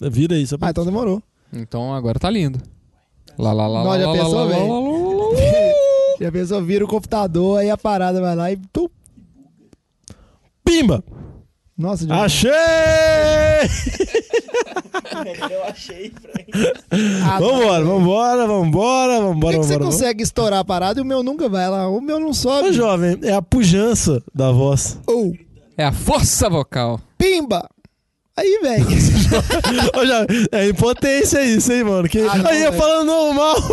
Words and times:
Vira 0.00 0.34
aí, 0.34 0.46
só 0.46 0.56
pra... 0.58 0.68
Ah, 0.68 0.70
então 0.70 0.84
demorou. 0.84 1.22
Então 1.52 1.94
agora 1.94 2.18
tá 2.18 2.28
lindo. 2.30 2.58
Lá, 3.38 3.52
lá, 3.52 3.66
lá, 3.66 3.80
Não, 3.84 3.90
lá, 3.90 3.98
já 4.00 4.06
lá, 4.06 4.12
pensou, 4.12 4.34
lá, 4.34 4.46
velho? 4.46 4.68
lá, 4.68 4.80
lá, 4.80 4.88
lá, 4.88 5.28
lá. 5.28 5.36
Já 6.18 6.32
pensou, 6.32 6.62
vira 6.62 6.82
o 6.82 6.88
computador, 6.88 7.58
aí 7.60 7.68
a 7.68 7.76
parada 7.76 8.22
vai 8.22 8.34
lá 8.34 8.50
e. 8.50 8.56
Tum. 8.72 8.88
Pimba! 10.64 11.04
Nossa, 11.76 12.06
Diogão. 12.06 12.24
Achei! 12.24 12.50
Eu 15.50 15.64
achei. 15.64 16.12
Ah, 17.28 17.38
vambora, 17.40 17.84
vambora, 17.84 18.46
vambora, 18.46 19.16
Por 19.18 19.24
vambora, 19.34 19.54
que, 19.56 19.60
que 19.60 19.66
você 19.66 19.72
vambora. 19.74 19.90
consegue 19.90 20.22
estourar 20.22 20.60
a 20.60 20.64
parada 20.64 21.00
e 21.00 21.02
o 21.02 21.06
meu 21.06 21.22
nunca 21.22 21.48
vai 21.48 21.68
lá? 21.68 21.88
O 21.88 22.00
meu 22.00 22.18
não 22.20 22.32
sobe. 22.32 22.68
Ô, 22.68 22.72
jovem, 22.72 23.18
é 23.22 23.32
a 23.32 23.42
pujança 23.42 24.22
da 24.34 24.52
voz. 24.52 24.98
Ou, 25.06 25.32
É 25.76 25.84
a 25.84 25.92
força 25.92 26.48
vocal. 26.48 27.00
pimba! 27.18 27.68
Aí, 28.38 28.58
velho. 28.60 28.86
É 30.52 30.68
impotência 30.68 31.42
isso, 31.42 31.72
hein, 31.72 31.84
mano? 31.84 32.06
Que... 32.06 32.20
Ah, 32.20 32.36
não, 32.36 32.50
aí 32.50 32.62
eu 32.62 32.70
velho. 32.70 32.82
falando 32.82 33.06
normal, 33.06 33.56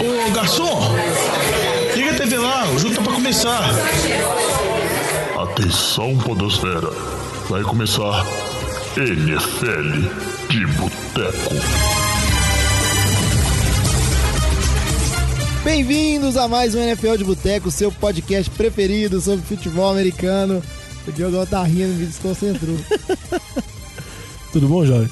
Ô, 0.00 0.30
garçom! 0.32 0.96
Liga 1.94 2.12
a 2.12 2.14
TV 2.14 2.38
lá, 2.38 2.66
o 2.70 2.78
jogo 2.78 2.94
tá 2.94 3.02
pra 3.02 3.12
começar. 3.12 3.70
Atenção, 5.38 6.16
Podosfera. 6.18 6.90
Vai 7.50 7.62
começar 7.62 8.26
NFL 8.96 10.08
de 10.48 10.66
Boteco. 10.66 11.54
Bem-vindos 15.62 16.38
a 16.38 16.48
mais 16.48 16.74
um 16.74 16.80
NFL 16.80 17.16
de 17.16 17.24
Boteco, 17.24 17.70
seu 17.70 17.92
podcast 17.92 18.50
preferido 18.50 19.20
sobre 19.20 19.44
futebol 19.44 19.90
americano. 19.90 20.62
O 21.06 21.12
Diogão 21.12 21.46
tá 21.46 21.62
rindo, 21.64 21.94
me 21.94 22.06
desconcentrou. 22.06 22.76
Tudo 24.52 24.68
bom, 24.68 24.84
jovem? 24.84 25.08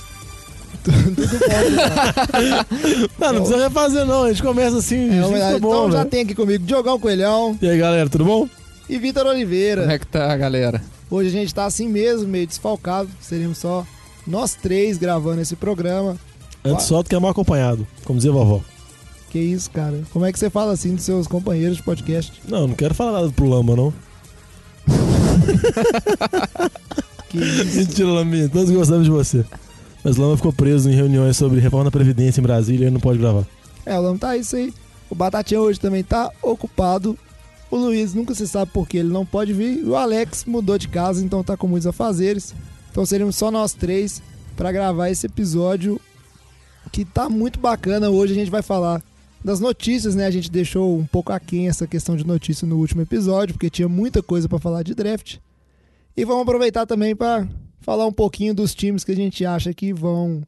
Tudo 0.85 1.15
bom, 1.15 1.19
Não, 3.19 3.33
não 3.33 3.41
precisa 3.43 3.69
refazer, 3.69 4.05
não. 4.07 4.23
A 4.25 4.29
gente 4.29 4.43
começa 4.43 4.77
assim, 4.79 5.19
é, 5.19 5.25
homenagem. 5.25 5.61
bom, 5.61 5.69
Então 5.71 5.91
já 5.91 5.99
velho. 5.99 6.11
tem 6.11 6.21
aqui 6.23 6.35
comigo 6.35 6.65
Diogão 6.65 6.99
Coelhão 6.99 7.59
E 7.61 7.69
aí, 7.69 7.79
galera, 7.79 8.09
tudo 8.09 8.25
bom? 8.25 8.49
e 8.89 8.99
Vitor 8.99 9.27
Oliveira. 9.27 9.83
Como 9.83 9.93
é 9.93 9.99
que 9.99 10.07
tá, 10.07 10.35
galera? 10.37 10.83
Hoje 11.11 11.29
a 11.29 11.33
gente 11.33 11.55
tá 11.55 11.65
assim 11.67 11.89
mesmo, 11.89 12.27
meio 12.29 12.47
desfalcado. 12.47 13.09
Seremos 13.21 13.59
só 13.59 13.87
nós 14.27 14.55
três 14.55 14.97
gravando 14.99 15.41
esse 15.41 15.57
programa. 15.57 16.17
Antes 16.65 16.87
só 16.87 17.03
do 17.03 17.09
que 17.09 17.15
é 17.15 17.19
mal 17.19 17.31
acompanhado, 17.31 17.87
como 18.05 18.19
dizia 18.19 18.31
a 18.31 18.35
vovó. 18.35 18.61
Que 19.31 19.39
isso, 19.39 19.71
cara? 19.71 20.03
Como 20.13 20.25
é 20.25 20.33
que 20.33 20.39
você 20.39 20.49
fala 20.51 20.73
assim 20.73 20.95
dos 20.95 21.05
seus 21.05 21.27
companheiros 21.27 21.77
de 21.77 21.83
podcast? 21.83 22.33
Não, 22.49 22.67
não 22.67 22.75
quero 22.75 22.95
falar 22.95 23.13
nada 23.13 23.31
pro 23.31 23.47
Lama, 23.49 23.77
não. 23.77 23.93
Que 27.29 27.39
isso? 27.39 27.79
Mentira, 27.79 28.09
Laminha, 28.09 28.49
todos 28.49 28.71
gostamos 28.71 29.05
de 29.05 29.11
você. 29.11 29.45
Mas 30.03 30.17
Lama 30.17 30.37
ficou 30.37 30.53
preso 30.53 30.89
em 30.89 30.95
reuniões 30.95 31.37
sobre 31.37 31.61
reforma 31.61 31.85
da 31.85 31.91
Previdência 31.91 32.41
em 32.41 32.43
Brasília 32.43 32.89
e 32.89 32.91
não 32.91 33.01
pode 33.01 33.19
gravar. 33.19 33.47
É, 33.85 33.99
o 33.99 34.03
nome 34.03 34.19
tá 34.19 34.37
isso 34.37 34.57
aí. 34.57 34.73
O 35.11 35.15
Batatinha 35.15 35.61
hoje 35.61 35.79
também 35.79 36.03
tá 36.03 36.31
ocupado. 36.43 37.19
O 37.71 37.77
Luiz 37.77 38.15
nunca 38.15 38.35
se 38.35 38.49
sabe 38.49 38.71
por 38.73 38.89
que 38.89 38.97
ele 38.99 39.11
não 39.11 39.27
pode 39.27 39.53
vir. 39.53 39.85
O 39.85 39.95
Alex 39.95 40.45
mudou 40.47 40.79
de 40.79 40.89
casa, 40.89 41.23
então 41.23 41.45
tá 41.45 41.57
com 41.57 41.67
muitos 41.67 41.87
afazeres. 41.87 42.55
Então 42.91 43.05
seríamos 43.05 43.37
só 43.37 43.51
nós 43.51 43.75
três 43.75 44.23
pra 44.57 44.73
gravar 44.73 45.11
esse 45.11 45.27
episódio 45.27 46.01
que 46.91 47.05
tá 47.05 47.29
muito 47.29 47.59
bacana. 47.59 48.09
Hoje 48.09 48.33
a 48.33 48.37
gente 48.37 48.51
vai 48.51 48.63
falar 48.63 49.03
das 49.45 49.61
notícias, 49.61 50.15
né? 50.15 50.27
A 50.27 50.31
gente 50.31 50.51
deixou 50.51 50.99
um 50.99 51.07
pouco 51.07 51.33
aquém 51.33 51.69
essa 51.69 51.87
questão 51.87 52.17
de 52.17 52.27
notícia 52.27 52.67
no 52.67 52.77
último 52.77 53.03
episódio, 53.03 53.55
porque 53.55 53.71
tinha 53.71 53.89
muita 53.89 54.23
coisa 54.23 54.49
pra 54.49 54.59
falar 54.59 54.83
de 54.83 54.95
draft. 54.95 55.39
E 56.17 56.25
vamos 56.25 56.43
aproveitar 56.43 56.87
também 56.87 57.15
pra 57.15 57.47
falar 57.81 58.07
um 58.07 58.13
pouquinho 58.13 58.55
dos 58.55 58.75
times 58.75 59.05
que 59.05 59.13
a 59.13 59.17
gente 59.17 59.45
acha 59.45 59.73
que 59.73 59.93
vão 59.93 60.43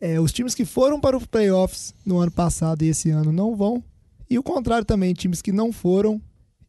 é, 0.00 0.20
os 0.20 0.32
times 0.32 0.54
que 0.54 0.64
foram 0.64 1.00
para 1.00 1.16
os 1.16 1.26
playoffs 1.26 1.94
no 2.04 2.18
ano 2.18 2.30
passado 2.30 2.82
e 2.82 2.88
esse 2.88 3.10
ano 3.10 3.32
não 3.32 3.56
vão. 3.56 3.82
E 4.28 4.38
o 4.38 4.42
contrário 4.42 4.84
também, 4.84 5.14
times 5.14 5.40
que 5.40 5.52
não 5.52 5.72
foram 5.72 6.20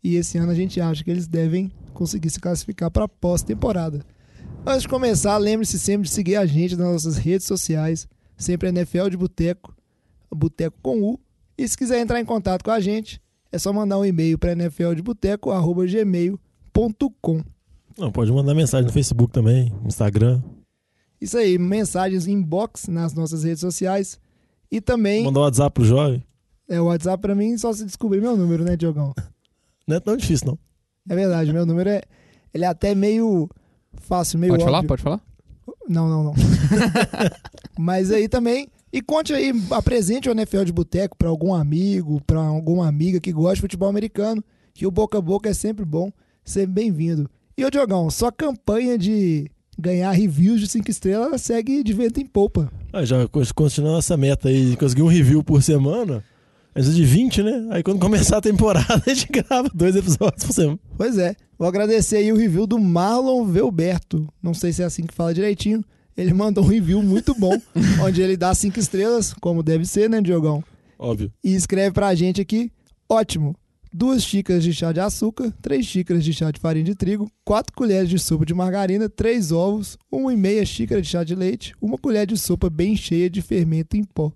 e 0.03 0.15
esse 0.15 0.37
ano 0.37 0.51
a 0.51 0.55
gente 0.55 0.79
acha 0.79 1.03
que 1.03 1.11
eles 1.11 1.27
devem 1.27 1.71
conseguir 1.93 2.29
se 2.29 2.39
classificar 2.39 2.89
para 2.89 3.05
a 3.05 3.09
pós-temporada. 3.09 4.05
Antes 4.65 4.83
de 4.83 4.87
começar, 4.87 5.37
lembre-se 5.37 5.77
sempre 5.77 6.07
de 6.07 6.13
seguir 6.13 6.35
a 6.35 6.45
gente 6.45 6.75
nas 6.75 6.87
nossas 6.87 7.17
redes 7.17 7.45
sociais, 7.45 8.07
sempre 8.37 8.69
NFL 8.69 9.09
de 9.09 9.17
Boteco, 9.17 9.75
Boteco 10.31 10.77
com 10.81 11.01
U. 11.01 11.19
E 11.59 11.67
se 11.67 11.77
quiser 11.77 11.99
entrar 11.99 12.19
em 12.21 12.25
contato 12.25 12.63
com 12.63 12.71
a 12.71 12.79
gente, 12.79 13.21
é 13.51 13.59
só 13.59 13.73
mandar 13.73 13.99
um 13.99 14.05
e-mail 14.05 14.39
para 14.39 14.55
nfldeboteco.gmail.com. 14.55 17.43
Não, 17.97 18.13
pode 18.13 18.31
mandar 18.31 18.55
mensagem 18.55 18.85
no 18.85 18.93
Facebook 18.93 19.33
também, 19.33 19.69
no 19.81 19.89
Instagram. 19.89 20.41
Isso 21.19 21.37
aí, 21.37 21.57
mensagens 21.57 22.27
inbox 22.27 22.87
nas 22.87 23.13
nossas 23.13 23.43
redes 23.43 23.59
sociais. 23.59 24.17
E 24.71 24.79
também 24.79 25.25
Mandar 25.25 25.41
um 25.41 25.43
WhatsApp 25.43 25.73
pro 25.73 25.83
jovem. 25.83 26.23
É, 26.69 26.79
o 26.79 26.85
WhatsApp 26.85 27.21
pra 27.21 27.35
mim 27.35 27.57
só 27.57 27.73
se 27.73 27.83
descobrir 27.83 28.21
meu 28.21 28.37
número, 28.37 28.63
né, 28.63 28.77
Diogão? 28.77 29.13
Não 29.85 29.97
é 29.97 29.99
tão 29.99 30.15
difícil, 30.15 30.47
não. 30.47 30.57
É 31.09 31.15
verdade, 31.15 31.51
meu 31.51 31.65
número 31.65 31.89
é. 31.89 32.03
Ele 32.53 32.63
é 32.63 32.67
até 32.67 32.95
meio 32.95 33.49
fácil, 33.95 34.39
meio 34.39 34.53
Pode 34.53 34.63
falar? 34.63 34.77
óbvio. 34.77 34.87
Pode 34.87 35.01
falar? 35.01 35.19
Não, 35.89 36.07
não, 36.07 36.23
não. 36.23 36.33
Mas 37.77 38.11
aí 38.11 38.29
também. 38.29 38.69
E 38.91 39.01
conte 39.01 39.33
aí, 39.33 39.53
apresente 39.69 40.27
o 40.27 40.31
NFL 40.31 40.63
de 40.63 40.73
Boteco 40.73 41.15
pra 41.15 41.29
algum 41.29 41.53
amigo, 41.53 42.21
pra 42.25 42.39
alguma 42.39 42.87
amiga 42.87 43.19
que 43.19 43.31
gosta 43.31 43.55
de 43.55 43.61
futebol 43.61 43.87
americano, 43.87 44.43
que 44.73 44.87
o 44.87 44.91
boca 44.91 45.17
a 45.17 45.21
boca 45.21 45.49
é 45.49 45.53
sempre 45.53 45.85
bom, 45.85 46.11
sempre 46.43 46.73
bem-vindo. 46.73 47.29
E 47.55 47.63
ô 47.63 47.69
Diogão, 47.69 48.09
sua 48.09 48.31
campanha 48.31 48.97
de 48.97 49.49
ganhar 49.77 50.11
reviews 50.11 50.59
de 50.59 50.67
5 50.67 50.89
estrelas 50.89 51.41
segue 51.41 51.83
de 51.83 51.93
vento 51.93 52.19
em 52.19 52.25
polpa. 52.25 52.71
Ah, 52.91 53.05
já 53.05 53.27
continuando 53.53 53.99
essa 53.99 54.17
meta 54.17 54.49
aí, 54.49 54.71
de 54.71 54.77
conseguir 54.77 55.03
um 55.03 55.07
review 55.07 55.43
por 55.43 55.61
semana. 55.61 56.23
Antes 56.75 56.95
de 56.95 57.03
20, 57.03 57.43
né? 57.43 57.67
Aí 57.71 57.83
quando 57.83 57.99
começar 57.99 58.37
a 58.37 58.41
temporada, 58.41 59.03
a 59.05 59.13
gente 59.13 59.27
grava 59.27 59.69
dois 59.73 59.95
episódios 59.95 60.45
por 60.45 60.53
semana. 60.53 60.79
Pois 60.97 61.17
é. 61.17 61.35
Vou 61.57 61.67
agradecer 61.67 62.17
aí 62.17 62.31
o 62.31 62.37
review 62.37 62.65
do 62.65 62.79
Marlon 62.79 63.45
Velberto. 63.45 64.27
Não 64.41 64.53
sei 64.53 64.71
se 64.71 64.81
é 64.81 64.85
assim 64.85 65.05
que 65.05 65.13
fala 65.13 65.33
direitinho. 65.33 65.83
Ele 66.17 66.33
mandou 66.33 66.63
um 66.63 66.67
review 66.67 67.01
muito 67.01 67.33
bom, 67.33 67.59
onde 68.03 68.21
ele 68.21 68.35
dá 68.35 68.53
cinco 68.53 68.79
estrelas, 68.79 69.33
como 69.33 69.63
deve 69.63 69.85
ser, 69.85 70.09
né, 70.09 70.21
Diogão? 70.21 70.63
Óbvio. 70.97 71.31
E 71.43 71.55
escreve 71.55 71.93
pra 71.93 72.13
gente 72.15 72.41
aqui: 72.41 72.71
ótimo. 73.07 73.55
Duas 73.91 74.23
xícaras 74.23 74.63
de 74.63 74.71
chá 74.71 74.91
de 74.91 74.99
açúcar, 74.99 75.51
três 75.63 75.83
xícaras 75.83 76.23
de 76.23 76.31
chá 76.31 76.51
de 76.51 76.59
farinha 76.59 76.85
de 76.85 76.93
trigo, 76.93 77.27
quatro 77.43 77.73
colheres 77.73 78.07
de 78.07 78.19
sopa 78.19 78.45
de 78.45 78.53
margarina, 78.53 79.09
três 79.09 79.51
ovos, 79.51 79.97
uma 80.11 80.31
e 80.31 80.37
meia 80.37 80.63
xícara 80.63 81.01
de 81.01 81.07
chá 81.07 81.23
de 81.23 81.33
leite, 81.33 81.73
uma 81.81 81.97
colher 81.97 82.27
de 82.27 82.37
sopa 82.37 82.69
bem 82.69 82.95
cheia 82.95 83.27
de 83.27 83.41
fermento 83.41 83.97
em 83.97 84.03
pó. 84.03 84.31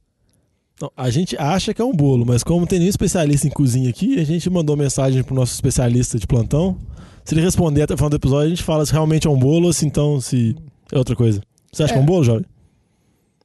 Não, 0.82 0.92
a 0.98 1.12
gente 1.12 1.38
acha 1.38 1.72
que 1.72 1.80
é 1.80 1.86
um 1.86 1.94
bolo, 1.94 2.26
mas 2.26 2.44
como 2.44 2.66
tem 2.66 2.80
nenhum 2.80 2.90
especialista 2.90 3.46
em 3.46 3.52
cozinha 3.52 3.92
aqui, 3.92 4.20
a 4.20 4.24
gente 4.24 4.50
mandou 4.50 4.76
mensagem 4.76 5.24
pro 5.24 5.36
nosso 5.36 5.54
especialista 5.54 6.18
de 6.18 6.26
plantão. 6.26 6.76
Se 7.24 7.36
ele 7.36 7.42
responder 7.42 7.84
até 7.84 7.94
o 7.94 7.98
final 7.98 8.10
do 8.10 8.16
episódio, 8.16 8.48
a 8.48 8.50
gente 8.50 8.64
fala 8.64 8.86
se 8.86 8.92
realmente 8.92 9.28
é 9.28 9.30
um 9.30 9.38
bolo 9.38 9.68
ou 9.68 9.74
se 9.74 9.86
então 9.86 10.20
se 10.20 10.56
é 10.92 10.98
outra 10.98 11.16
coisa. 11.16 11.42
Você 11.74 11.84
acha 11.84 11.94
É. 11.94 11.96
que 11.96 12.00
é 12.00 12.02
um 12.02 12.06
bolo, 12.06 12.24
jovem? 12.24 12.46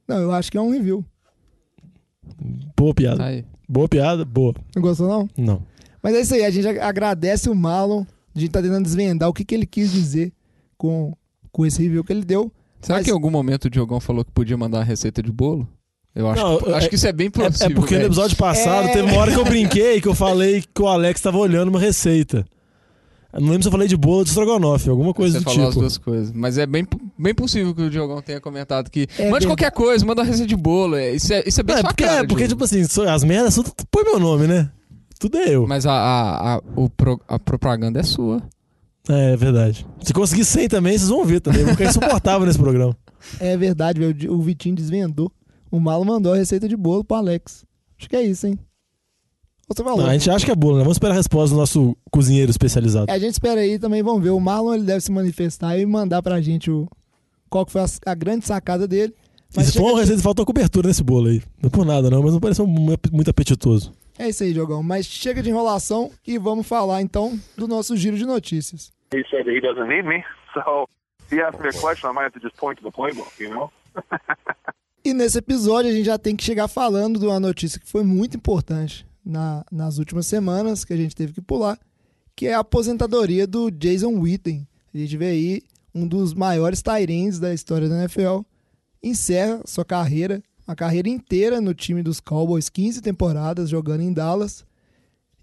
Não, 0.07 0.19
eu 0.19 0.31
acho 0.33 0.51
que 0.53 0.57
é 0.57 0.61
um 0.61 0.71
review. 0.71 1.05
Boa 2.77 2.95
piada. 2.95 3.25
Aí. 3.25 3.45
Boa 3.69 3.89
piada, 3.89 4.25
boa. 4.25 4.55
Não 4.75 4.83
gostou, 4.83 5.09
não? 5.09 5.29
Não. 5.37 5.63
Mas 6.03 6.15
é 6.15 6.21
isso 6.21 6.35
aí, 6.35 6.45
a 6.45 6.51
gente 6.51 6.67
agradece 6.67 7.51
o 7.51 7.55
Marlon. 7.55 8.05
A 8.35 8.39
gente 8.39 8.51
tá 8.51 8.63
tentando 8.63 8.85
desvendar 8.85 9.29
o 9.29 9.33
que, 9.33 9.45
que 9.45 9.55
ele 9.55 9.67
quis 9.67 9.91
dizer 9.93 10.33
com, 10.77 11.13
com 11.51 11.67
esse 11.67 11.83
review 11.83 12.05
que 12.05 12.13
ele 12.13 12.25
deu. 12.25 12.53
Será 12.81 12.99
Mas- 12.99 13.05
que 13.05 13.11
em 13.11 13.15
algum 13.15 13.31
momento 13.31 13.65
o 13.65 13.71
Diogão 13.71 13.99
falou 13.99 14.25
que 14.25 14.31
podia 14.31 14.57
mandar 14.57 14.81
a 14.81 14.85
receita 14.85 15.23
de 15.23 15.33
bolo? 15.33 15.69
Eu 16.15 16.29
acho, 16.29 16.43
Não, 16.43 16.59
que, 16.59 16.71
é- 16.71 16.75
acho 16.75 16.89
que 16.89 16.95
isso 16.95 17.07
é 17.07 17.13
bem 17.13 17.27
É, 17.27 17.31
possível. 17.31 17.67
é 17.67 17.75
porque 17.75 17.95
no 17.95 18.01
velho. 18.01 18.09
episódio 18.09 18.37
passado 18.37 18.89
É. 18.89 18.93
teve 18.93 19.11
uma 19.11 19.21
hora 19.21 19.33
que 19.33 19.39
eu 19.39 19.45
brinquei 19.45 20.01
que 20.01 20.09
eu 20.09 20.15
falei 20.15 20.63
que 20.63 20.83
o 20.83 20.87
Alex 20.87 21.21
tava 21.21 21.37
olhando 21.39 21.69
uma 21.69 21.81
receita. 21.81 22.47
Eu 23.33 23.41
não 23.41 23.49
lembro 23.49 23.63
se 23.63 23.69
eu 23.69 23.73
falei 23.73 23.87
de 23.87 23.97
bolo 23.97 24.19
ou 24.19 24.25
de 24.25 24.31
estrogonofe, 24.31 24.89
alguma 24.89 25.13
coisa 25.13 25.39
Você 25.39 25.45
do 25.45 25.51
falou 25.51 25.63
as 25.65 25.69
tipo. 25.71 25.81
duas 25.81 25.99
coisas. 25.99 26.33
Mas 26.33 26.57
é 26.57 26.65
bem, 26.67 26.87
bem 27.19 27.35
possível 27.35 27.75
que 27.75 27.83
o 27.83 27.91
Diogão 27.91 28.23
tenha 28.23 28.41
comentado 28.41 28.91
que. 28.91 29.01
É 29.01 29.05
mande 29.05 29.17
verdade. 29.23 29.47
qualquer 29.47 29.71
coisa, 29.73 30.05
manda 30.07 30.23
uma 30.23 30.27
receita 30.27 30.49
de 30.49 30.57
bolo. 30.57 30.97
É, 30.97 31.13
isso, 31.15 31.33
é, 31.33 31.43
isso 31.47 31.61
é 31.61 31.63
bem 31.63 31.75
Não, 31.77 31.81
é 31.81 31.83
porque, 31.85 32.05
cara, 32.05 32.21
é 32.25 32.27
porque 32.27 32.49
tipo 32.49 32.65
assim, 32.65 32.81
as 33.07 33.25
merdas, 33.25 33.55
tudo 33.55 33.71
põe 33.91 34.05
meu 34.05 34.19
nome, 34.19 34.47
né? 34.47 34.71
Tudo 35.21 35.37
é 35.37 35.55
eu. 35.55 35.67
Mas 35.67 35.85
a, 35.85 35.93
a, 35.93 36.55
a, 36.55 36.63
o 36.77 36.89
pro- 36.89 37.21
a 37.29 37.39
propaganda 37.39 38.01
é 38.01 38.03
sua. 38.03 38.43
É, 39.09 39.33
é 39.33 39.37
verdade. 39.37 39.87
Se 40.03 40.13
conseguir 40.15 40.45
100 40.45 40.69
também, 40.69 40.97
vocês 40.97 41.11
vão 41.11 41.25
ver 41.25 41.41
também. 41.41 41.61
Eu 41.61 41.67
vou 41.67 41.75
ficar 41.77 41.91
insuportável 41.91 42.45
nesse 42.47 42.59
programa. 42.59 42.97
É 43.41 43.57
verdade, 43.57 44.01
velho. 44.01 44.33
O 44.33 44.41
Vitinho 44.41 44.75
desvendou. 44.75 45.31
O 45.71 45.79
Malo 45.79 46.05
mandou 46.05 46.33
a 46.33 46.37
receita 46.37 46.67
de 46.69 46.77
bolo 46.77 47.05
pro 47.05 47.17
Alex. 47.19 47.65
Acho 47.99 48.09
que 48.09 48.17
é 48.17 48.23
isso, 48.23 48.47
hein? 48.47 48.59
Você 49.69 49.83
a 49.83 50.13
gente 50.15 50.31
acha 50.31 50.47
que 50.47 50.51
é 50.51 50.55
bolo, 50.55 50.77
né? 50.79 50.83
Vamos 50.83 50.97
esperar 50.97 51.13
a 51.13 51.17
resposta 51.17 51.55
do 51.55 51.61
nosso 51.61 51.95
cozinheiro 52.11 52.51
especializado. 52.51 53.11
É, 53.11 53.15
a 53.15 53.19
gente 53.19 53.33
espera 53.33 53.61
aí 53.61 53.79
também, 53.79 54.03
vamos 54.03 54.23
ver. 54.23 54.31
O 54.31 54.41
Marlon 54.41 54.75
ele 54.75 54.85
deve 54.85 55.01
se 55.03 55.13
manifestar 55.13 55.79
e 55.79 55.85
mandar 55.85 56.23
pra 56.23 56.41
gente 56.41 56.71
o 56.71 56.89
qual 57.51 57.67
que 57.67 57.73
foi 57.73 57.83
a, 57.83 57.87
a 58.07 58.15
grande 58.15 58.47
sacada 58.47 58.89
dele. 58.89 59.15
Se 59.51 59.61
chega 59.61 59.73
for 59.73 59.93
uma 59.93 60.01
receita, 60.01 60.23
faltou 60.23 60.45
cobertura 60.47 60.89
nesse 60.89 61.03
bolo 61.05 61.29
aí. 61.29 61.43
Não 61.63 61.69
é 61.69 61.71
por 61.71 61.85
nada, 61.85 62.09
não, 62.11 62.23
mas 62.23 62.33
não 62.33 62.41
pareceu 62.41 62.67
mu- 62.67 62.97
muito 63.13 63.31
apetitoso. 63.31 63.93
É 64.19 64.29
isso 64.29 64.43
aí, 64.43 64.53
Diogão. 64.53 64.83
Mas 64.83 65.07
chega 65.07 65.43
de 65.43 65.51
enrolação 65.51 66.11
e 66.27 66.39
vamos 66.39 66.67
falar 66.67 67.03
então 67.03 67.39
do 67.57 67.69
nosso 67.69 67.97
giro 67.97 68.17
de 68.17 68.25
notícias. 68.27 68.91
He 69.15 69.23
said 69.31 69.47
he 69.47 69.61
doesn't 69.61 69.87
need 69.89 70.07
me, 70.07 70.23
so 70.53 70.87
he 71.31 71.41
asks 71.41 71.61
me 71.63 71.69
a 71.69 71.73
question, 71.73 72.11
I 72.11 72.13
might 72.15 72.25
have 72.25 72.33
to 72.33 72.41
just 72.41 72.57
point 72.57 72.81
to 72.81 72.91
the 72.91 72.95
playbook, 72.95 73.31
you 73.43 73.51
know? 73.51 73.71
E 75.05 75.15
nesse 75.15 75.39
episódio 75.39 75.91
a 75.91 75.95
gente 75.95 76.05
já 76.07 76.19
tem 76.19 76.35
que 76.37 76.45
chegar 76.45 76.69
falando 76.69 77.19
de 77.19 77.27
uma 77.27 77.41
notícia 77.41 77.79
que 77.81 77.87
foi 77.89 78.03
muito 78.03 78.37
importante 78.37 79.07
na- 79.29 79.65
nas 79.71 79.99
últimas 79.99 80.27
semanas, 80.27 80.85
que 80.85 80.93
a 80.93 80.97
gente 80.97 81.15
teve 81.15 81.33
que 81.35 81.41
pular, 81.43 81.79
que 82.35 82.47
é 82.47 82.55
a 82.55 82.61
aposentadoria 82.61 83.47
do 83.47 83.71
Jason 83.71 84.19
Witten. 84.19 84.67
A 84.95 84.97
gente 84.99 85.17
vê 85.17 85.27
aí 85.27 85.63
um 85.95 86.07
dos 86.07 86.33
maiores 86.33 86.81
Tyrants 86.83 87.39
da 87.39 87.53
história 87.53 87.89
da 87.89 87.99
NFL. 87.99 88.41
Encerra 89.03 89.61
sua 89.67 89.85
carreira, 89.85 90.43
a 90.67 90.75
carreira 90.75 91.09
inteira 91.09 91.61
no 91.61 91.75
time 91.75 92.03
dos 92.03 92.21
Cowboys, 92.21 92.69
15 92.69 93.01
temporadas 93.01 93.69
jogando 93.69 94.01
em 94.01 94.13
Dallas. 94.13 94.65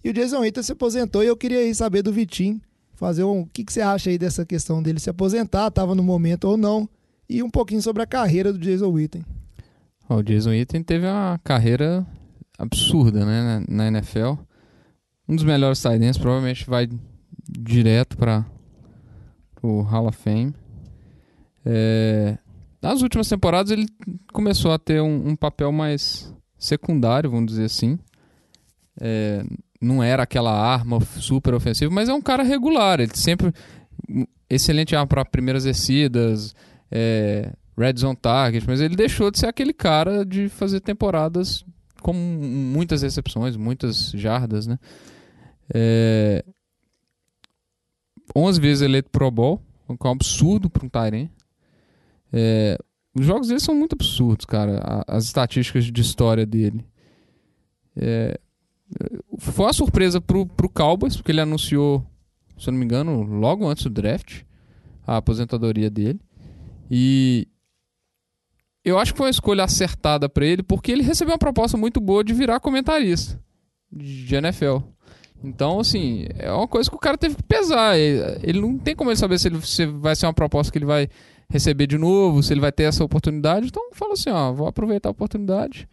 E 0.03 0.09
o 0.09 0.13
Jason 0.13 0.39
Witten 0.41 0.63
se 0.63 0.71
aposentou 0.71 1.23
e 1.23 1.27
eu 1.27 1.37
queria 1.37 1.59
aí 1.59 1.73
saber 1.73 2.01
do 2.01 2.11
Vitinho, 2.11 2.59
fazer 2.93 3.23
um, 3.23 3.41
o 3.41 3.45
que, 3.47 3.63
que 3.63 3.73
você 3.73 3.81
acha 3.81 4.09
aí 4.09 4.17
dessa 4.17 4.45
questão 4.45 4.81
dele 4.81 4.99
se 4.99 5.09
aposentar, 5.09 5.67
estava 5.67 5.95
no 5.95 6.03
momento 6.03 6.45
ou 6.45 6.57
não, 6.57 6.87
e 7.29 7.41
um 7.41 7.49
pouquinho 7.49 7.81
sobre 7.81 8.03
a 8.03 8.05
carreira 8.07 8.51
do 8.53 8.59
Jason 8.59 8.89
Witten. 8.91 9.23
O 10.07 10.21
Jason 10.21 10.51
Witten 10.51 10.83
teve 10.83 11.07
uma 11.07 11.39
carreira 11.43 12.05
absurda 12.57 13.25
né, 13.25 13.63
na, 13.67 13.87
NFL. 13.87 14.33
Um 15.27 15.35
dos 15.35 15.43
melhores 15.43 15.81
tight 15.81 16.19
provavelmente 16.19 16.65
vai 16.69 16.89
direto 17.47 18.17
para 18.17 18.45
o 19.61 19.81
Hall 19.81 20.07
of 20.07 20.17
Fame. 20.17 20.53
É, 21.65 22.37
nas 22.81 23.01
últimas 23.01 23.27
temporadas 23.27 23.71
ele 23.71 23.87
começou 24.31 24.71
a 24.71 24.77
ter 24.77 25.01
um, 25.01 25.29
um 25.29 25.35
papel 25.35 25.71
mais 25.71 26.33
secundário, 26.57 27.31
vamos 27.31 27.47
dizer 27.47 27.65
assim. 27.65 27.97
É, 28.99 29.43
não 29.81 30.01
era 30.03 30.23
aquela 30.23 30.51
arma 30.51 30.99
super 31.19 31.53
ofensiva, 31.53 31.93
mas 31.93 32.09
é 32.09 32.13
um 32.13 32.21
cara 32.21 32.43
regular. 32.43 32.99
Ele 32.99 33.15
sempre 33.15 33.51
excelente 34.49 34.95
arma 34.95 35.07
para 35.07 35.25
primeiras 35.25 35.63
descidas, 35.63 36.55
é, 36.91 37.51
red 37.77 37.93
zone 37.97 38.15
target, 38.15 38.65
mas 38.67 38.79
ele 38.79 38.95
deixou 38.95 39.31
de 39.31 39.39
ser 39.39 39.47
aquele 39.47 39.73
cara 39.73 40.25
de 40.25 40.47
fazer 40.49 40.79
temporadas 40.79 41.65
com 42.05 42.13
muitas 42.13 43.01
recepções, 43.01 43.57
muitas 43.57 44.11
jardas, 44.11 44.67
né? 44.67 44.77
É, 45.73 46.45
11 48.35 48.61
vezes 48.61 48.83
eleito 48.83 49.09
Pro 49.09 49.31
Bowl, 49.31 49.59
o 49.87 49.97
que 49.97 50.05
é 50.05 50.09
um 50.11 50.13
absurdo 50.13 50.69
para 50.69 50.85
um 50.85 50.89
Tyrene. 50.89 51.31
É, 52.31 52.77
os 53.11 53.25
jogos 53.25 53.47
dele 53.47 53.59
são 53.59 53.73
muito 53.73 53.93
absurdos, 53.93 54.45
cara. 54.45 55.03
As 55.07 55.23
estatísticas 55.23 55.85
de 55.85 55.99
história 55.99 56.45
dele. 56.45 56.85
É, 57.95 58.39
foi 59.39 59.65
uma 59.65 59.73
surpresa 59.73 60.21
pro, 60.21 60.45
pro 60.45 60.69
Cowboys, 60.69 61.15
porque 61.15 61.31
ele 61.31 61.41
anunciou, 61.41 62.05
se 62.55 62.69
eu 62.69 62.71
não 62.71 62.77
me 62.77 62.85
engano, 62.85 63.23
logo 63.23 63.67
antes 63.67 63.83
do 63.85 63.89
draft, 63.89 64.43
a 65.07 65.17
aposentadoria 65.17 65.89
dele. 65.89 66.21
E 66.91 67.47
eu 68.85 68.99
acho 68.99 69.13
que 69.13 69.17
foi 69.17 69.25
uma 69.25 69.31
escolha 69.31 69.63
acertada 69.63 70.29
pra 70.29 70.45
ele, 70.45 70.61
porque 70.61 70.91
ele 70.91 71.01
recebeu 71.01 71.33
uma 71.33 71.39
proposta 71.39 71.75
muito 71.75 71.99
boa 71.99 72.23
de 72.23 72.33
virar 72.33 72.59
comentarista 72.59 73.39
de 73.91 74.35
NFL. 74.35 74.77
Então, 75.43 75.79
assim, 75.79 76.27
é 76.37 76.51
uma 76.51 76.67
coisa 76.67 76.89
que 76.89 76.95
o 76.95 76.99
cara 76.99 77.17
teve 77.17 77.35
que 77.35 77.43
pesar. 77.43 77.97
Ele, 77.97 78.39
ele 78.43 78.61
não 78.61 78.77
tem 78.77 78.95
como 78.95 79.09
ele 79.09 79.17
saber 79.17 79.39
se, 79.39 79.47
ele, 79.47 79.61
se 79.61 79.85
vai 79.85 80.15
ser 80.15 80.27
uma 80.27 80.33
proposta 80.33 80.71
que 80.71 80.77
ele 80.77 80.85
vai 80.85 81.09
receber 81.49 81.87
de 81.87 81.97
novo, 81.97 82.41
se 82.41 82.53
ele 82.53 82.61
vai 82.61 82.71
ter 82.71 82.83
essa 82.83 83.03
oportunidade. 83.03 83.67
Então, 83.67 83.89
fala 83.91 84.13
assim: 84.13 84.29
ó, 84.29 84.51
vou 84.51 84.67
aproveitar 84.67 85.09
a 85.09 85.11
oportunidade, 85.11 85.87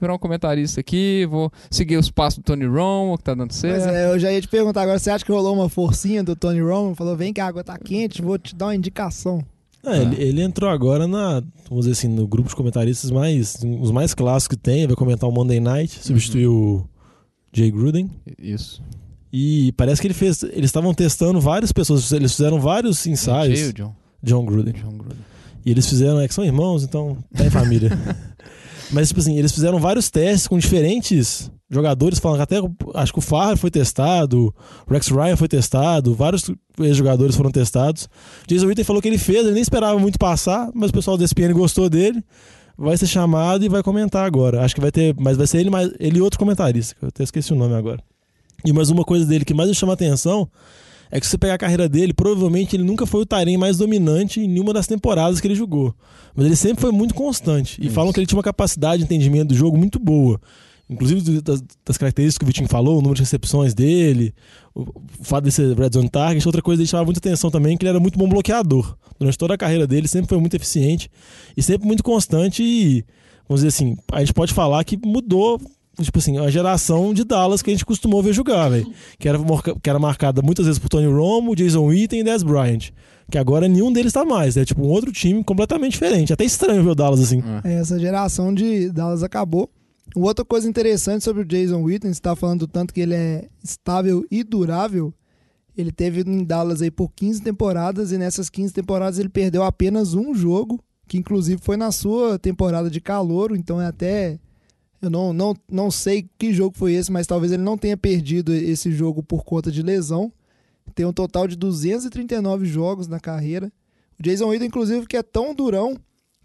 virar 0.00 0.14
um 0.14 0.18
comentarista 0.18 0.80
aqui, 0.80 1.26
vou 1.28 1.50
seguir 1.70 1.96
os 1.96 2.10
passos 2.10 2.38
do 2.38 2.44
Tony 2.44 2.66
Romo, 2.66 3.16
que 3.18 3.24
tá 3.24 3.34
dando 3.34 3.52
certo. 3.52 3.82
Pois 3.82 3.94
é, 3.94 4.10
eu 4.10 4.18
já 4.18 4.32
ia 4.32 4.40
te 4.40 4.48
perguntar 4.48 4.82
agora, 4.82 4.98
você 4.98 5.10
acha 5.10 5.24
que 5.24 5.32
rolou 5.32 5.54
uma 5.54 5.68
forcinha 5.68 6.22
do 6.22 6.36
Tony 6.36 6.60
Romo? 6.60 6.94
Falou, 6.94 7.16
vem 7.16 7.32
que 7.32 7.40
a 7.40 7.46
água 7.46 7.64
tá 7.64 7.78
quente, 7.78 8.22
vou 8.22 8.38
te 8.38 8.54
dar 8.54 8.66
uma 8.66 8.76
indicação. 8.76 9.44
É, 9.86 10.02
ele, 10.02 10.22
ele 10.22 10.42
entrou 10.42 10.68
agora 10.68 11.06
na, 11.06 11.42
vamos 11.68 11.86
dizer 11.86 11.92
assim, 11.92 12.08
no 12.08 12.26
grupo 12.26 12.48
de 12.48 12.56
comentaristas 12.56 13.10
mais, 13.10 13.56
os 13.80 13.90
mais 13.90 14.14
clássicos 14.14 14.56
que 14.56 14.62
tem, 14.62 14.86
vai 14.86 14.96
comentar 14.96 15.28
o 15.28 15.32
Monday 15.32 15.60
Night, 15.60 16.04
substituiu 16.04 16.52
o 16.52 16.88
Jay 17.52 17.70
Gruden. 17.70 18.10
Isso. 18.38 18.82
E 19.32 19.72
parece 19.72 20.00
que 20.00 20.06
ele 20.06 20.14
fez, 20.14 20.42
eles 20.42 20.66
estavam 20.66 20.92
testando 20.92 21.40
várias 21.40 21.72
pessoas, 21.72 22.10
eles 22.12 22.32
fizeram 22.32 22.60
vários 22.60 23.06
ensaios, 23.06 23.58
Jay 23.58 23.72
John? 23.72 23.94
John 24.22 24.44
Gruden. 24.44 24.72
John 24.72 24.96
Gruden. 24.96 25.18
E 25.64 25.70
eles 25.70 25.88
fizeram, 25.88 26.20
é 26.20 26.28
que 26.28 26.34
são 26.34 26.44
irmãos, 26.44 26.84
então 26.84 27.18
tá 27.34 27.44
em 27.44 27.50
família. 27.50 27.90
Mas, 28.90 29.08
tipo 29.08 29.20
assim, 29.20 29.36
eles 29.36 29.52
fizeram 29.52 29.80
vários 29.80 30.10
testes 30.10 30.46
com 30.46 30.58
diferentes 30.58 31.50
jogadores, 31.68 32.18
falando 32.18 32.38
que 32.38 32.42
até 32.42 32.56
acho 32.94 33.12
que 33.12 33.18
o 33.18 33.22
Farr 33.22 33.56
foi 33.56 33.70
testado, 33.70 34.54
o 34.86 34.92
Rex 34.92 35.08
Ryan 35.08 35.36
foi 35.36 35.48
testado, 35.48 36.14
vários 36.14 36.50
jogadores 36.92 37.34
foram 37.34 37.50
testados. 37.50 38.08
Jason 38.46 38.66
Witten 38.66 38.84
falou 38.84 39.02
que 39.02 39.08
ele 39.08 39.18
fez, 39.18 39.40
ele 39.40 39.52
nem 39.52 39.62
esperava 39.62 39.98
muito 39.98 40.18
passar, 40.18 40.70
mas 40.74 40.90
o 40.90 40.92
pessoal 40.92 41.16
da 41.16 41.24
ESPN 41.24 41.52
gostou 41.52 41.88
dele. 41.88 42.22
Vai 42.78 42.96
ser 42.96 43.06
chamado 43.06 43.64
e 43.64 43.68
vai 43.68 43.82
comentar 43.82 44.26
agora. 44.26 44.62
Acho 44.62 44.74
que 44.74 44.80
vai 44.80 44.92
ter, 44.92 45.14
mas 45.18 45.36
vai 45.36 45.46
ser 45.46 45.58
ele 45.58 45.70
mais 45.70 45.90
ele 45.98 46.18
e 46.18 46.20
outro 46.20 46.38
comentarista, 46.38 46.94
que 46.94 47.04
eu 47.04 47.08
até 47.08 47.22
esqueci 47.22 47.52
o 47.52 47.56
nome 47.56 47.74
agora. 47.74 48.02
E 48.64 48.72
mais 48.72 48.90
uma 48.90 49.02
coisa 49.02 49.24
dele 49.24 49.44
que 49.44 49.54
mais 49.54 49.68
me 49.68 49.74
chama 49.74 49.92
a 49.92 49.94
atenção 49.94 50.48
é 51.10 51.20
que 51.20 51.26
se 51.26 51.30
você 51.30 51.38
pegar 51.38 51.54
a 51.54 51.58
carreira 51.58 51.88
dele, 51.88 52.12
provavelmente 52.12 52.76
ele 52.76 52.82
nunca 52.82 53.06
foi 53.06 53.22
o 53.22 53.26
Tyrene 53.26 53.56
mais 53.56 53.78
dominante 53.78 54.40
em 54.40 54.48
nenhuma 54.48 54.72
das 54.72 54.86
temporadas 54.86 55.40
que 55.40 55.46
ele 55.46 55.54
jogou. 55.54 55.94
Mas 56.34 56.46
ele 56.46 56.56
sempre 56.56 56.82
foi 56.82 56.90
muito 56.90 57.14
constante. 57.14 57.80
E 57.80 57.86
Isso. 57.86 57.94
falam 57.94 58.12
que 58.12 58.18
ele 58.18 58.26
tinha 58.26 58.36
uma 58.36 58.42
capacidade 58.42 58.98
de 58.98 59.04
entendimento 59.04 59.48
do 59.48 59.54
jogo 59.54 59.78
muito 59.78 59.98
boa. 59.98 60.40
Inclusive 60.88 61.40
das, 61.40 61.62
das 61.84 61.98
características 61.98 62.38
que 62.38 62.44
o 62.44 62.46
Vitinho 62.46 62.68
falou, 62.68 62.94
o 62.94 63.02
número 63.02 63.16
de 63.16 63.22
recepções 63.22 63.74
dele, 63.74 64.32
o, 64.74 64.82
o 64.82 65.24
fato 65.24 65.44
de 65.44 65.52
ser 65.52 65.76
red 65.76 65.90
zone 65.92 66.08
target. 66.08 66.46
Outra 66.46 66.62
coisa 66.62 66.82
que 66.82 66.88
chamava 66.88 67.06
muita 67.06 67.18
atenção 67.18 67.50
também, 67.50 67.76
que 67.76 67.84
ele 67.84 67.90
era 67.90 68.00
muito 68.00 68.18
bom 68.18 68.28
bloqueador. 68.28 68.96
Durante 69.18 69.36
toda 69.36 69.54
a 69.54 69.58
carreira 69.58 69.86
dele, 69.86 70.06
sempre 70.06 70.28
foi 70.28 70.38
muito 70.38 70.54
eficiente 70.54 71.10
e 71.56 71.62
sempre 71.62 71.86
muito 71.86 72.04
constante. 72.04 72.62
E, 72.62 73.04
vamos 73.48 73.62
dizer 73.62 73.68
assim, 73.68 73.96
a 74.12 74.20
gente 74.20 74.32
pode 74.32 74.54
falar 74.54 74.84
que 74.84 74.96
mudou 74.96 75.60
tipo 76.02 76.18
assim, 76.18 76.36
a 76.38 76.50
geração 76.50 77.14
de 77.14 77.24
Dallas 77.24 77.62
que 77.62 77.70
a 77.70 77.72
gente 77.72 77.86
costumou 77.86 78.22
ver 78.22 78.32
jogar, 78.32 78.68
velho. 78.68 78.86
Que 79.18 79.28
era, 79.28 79.38
que 79.82 79.90
era 79.90 79.98
marcada 79.98 80.42
muitas 80.42 80.66
vezes 80.66 80.78
por 80.78 80.88
Tony 80.88 81.06
Romo, 81.06 81.56
Jason 81.56 81.84
Witten 81.86 82.20
e 82.20 82.24
Dez 82.24 82.42
Bryant. 82.42 82.90
Que 83.30 83.38
agora 83.38 83.66
nenhum 83.66 83.92
deles 83.92 84.12
tá 84.12 84.24
mais. 84.24 84.56
É 84.56 84.64
tipo 84.64 84.82
um 84.82 84.88
outro 84.88 85.10
time 85.10 85.42
completamente 85.42 85.92
diferente. 85.92 86.32
Até 86.32 86.44
estranho 86.44 86.84
ver 86.84 86.90
o 86.90 86.94
Dallas 86.94 87.20
assim. 87.20 87.42
Essa 87.64 87.98
geração 87.98 88.54
de 88.54 88.90
Dallas 88.90 89.22
acabou. 89.22 89.70
Uma 90.16 90.28
outra 90.28 90.46
coisa 90.46 90.66
interessante 90.66 91.22
sobre 91.22 91.42
o 91.42 91.44
Jason 91.44 91.82
Witten, 91.82 92.12
você 92.12 92.20
tá 92.20 92.34
falando 92.34 92.60
do 92.60 92.66
tanto 92.66 92.94
que 92.94 93.02
ele 93.02 93.14
é 93.14 93.48
estável 93.62 94.24
e 94.30 94.42
durável. 94.42 95.12
Ele 95.76 95.92
teve 95.92 96.22
em 96.22 96.42
Dallas 96.42 96.80
aí 96.80 96.90
por 96.90 97.12
15 97.12 97.42
temporadas 97.42 98.12
e 98.12 98.16
nessas 98.16 98.48
15 98.48 98.72
temporadas 98.72 99.18
ele 99.18 99.28
perdeu 99.28 99.62
apenas 99.62 100.14
um 100.14 100.34
jogo, 100.34 100.82
que 101.06 101.18
inclusive 101.18 101.60
foi 101.62 101.76
na 101.76 101.92
sua 101.92 102.38
temporada 102.38 102.88
de 102.88 102.98
calouro, 102.98 103.54
então 103.54 103.78
é 103.78 103.86
até 103.86 104.40
eu 105.02 105.10
não, 105.10 105.34
não, 105.34 105.54
não 105.70 105.90
sei 105.90 106.26
que 106.38 106.50
jogo 106.50 106.76
foi 106.78 106.94
esse, 106.94 107.12
mas 107.12 107.26
talvez 107.26 107.52
ele 107.52 107.62
não 107.62 107.76
tenha 107.76 107.96
perdido 107.96 108.54
esse 108.54 108.90
jogo 108.90 109.22
por 109.22 109.44
conta 109.44 109.70
de 109.70 109.82
lesão. 109.82 110.32
Tem 110.94 111.04
um 111.04 111.12
total 111.12 111.46
de 111.46 111.56
239 111.56 112.64
jogos 112.64 113.06
na 113.06 113.20
carreira. 113.20 113.70
O 114.18 114.22
Jason 114.22 114.46
Witten, 114.46 114.68
inclusive, 114.68 115.06
que 115.06 115.16
é 115.18 115.22
tão 115.22 115.54
durão 115.54 115.94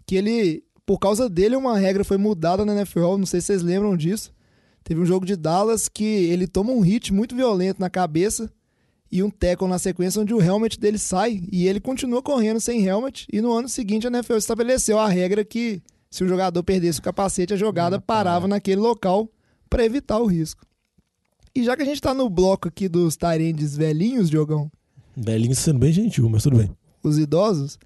que 0.04 0.14
ele, 0.14 0.62
por 0.84 0.98
causa 0.98 1.28
dele, 1.28 1.56
uma 1.56 1.78
regra 1.78 2.04
foi 2.04 2.16
mudada 2.16 2.64
na 2.64 2.74
NFL. 2.74 3.16
Não 3.16 3.26
sei 3.26 3.40
se 3.40 3.48
vocês 3.48 3.62
lembram 3.62 3.96
disso. 3.96 4.32
Teve 4.84 5.00
um 5.00 5.06
jogo 5.06 5.24
de 5.24 5.36
Dallas 5.36 5.88
que 5.88 6.04
ele 6.04 6.46
toma 6.46 6.72
um 6.72 6.80
hit 6.80 7.12
muito 7.12 7.36
violento 7.36 7.80
na 7.80 7.88
cabeça 7.88 8.50
e 9.10 9.22
um 9.22 9.30
tackle 9.30 9.68
na 9.68 9.78
sequência 9.78 10.20
onde 10.20 10.34
o 10.34 10.40
helmet 10.40 10.80
dele 10.80 10.98
sai 10.98 11.42
e 11.52 11.68
ele 11.68 11.78
continua 11.78 12.22
correndo 12.22 12.60
sem 12.60 12.84
helmet. 12.86 13.26
E 13.32 13.40
no 13.40 13.52
ano 13.52 13.68
seguinte 13.68 14.06
a 14.06 14.10
NFL 14.10 14.36
estabeleceu 14.36 14.98
a 14.98 15.08
regra 15.08 15.44
que 15.44 15.82
se 16.10 16.24
o 16.24 16.28
jogador 16.28 16.62
perdesse 16.62 16.98
o 16.98 17.02
capacete, 17.02 17.54
a 17.54 17.56
jogada 17.56 18.00
parava 18.00 18.48
naquele 18.48 18.80
local 18.80 19.30
para 19.70 19.84
evitar 19.84 20.18
o 20.18 20.26
risco. 20.26 20.66
E 21.54 21.62
já 21.62 21.76
que 21.76 21.82
a 21.82 21.86
gente 21.86 22.00
tá 22.00 22.12
no 22.12 22.28
bloco 22.28 22.68
aqui 22.68 22.88
dos 22.88 23.16
Tyrands 23.16 23.76
velhinhos, 23.76 24.28
Diogão, 24.28 24.70
Belinho 25.16 25.54
sendo 25.54 25.78
bem 25.78 25.92
gentil, 25.92 26.28
mas 26.28 26.42
tudo 26.42 26.56
bem. 26.56 26.70
os 27.02 27.18
idosos, 27.18 27.78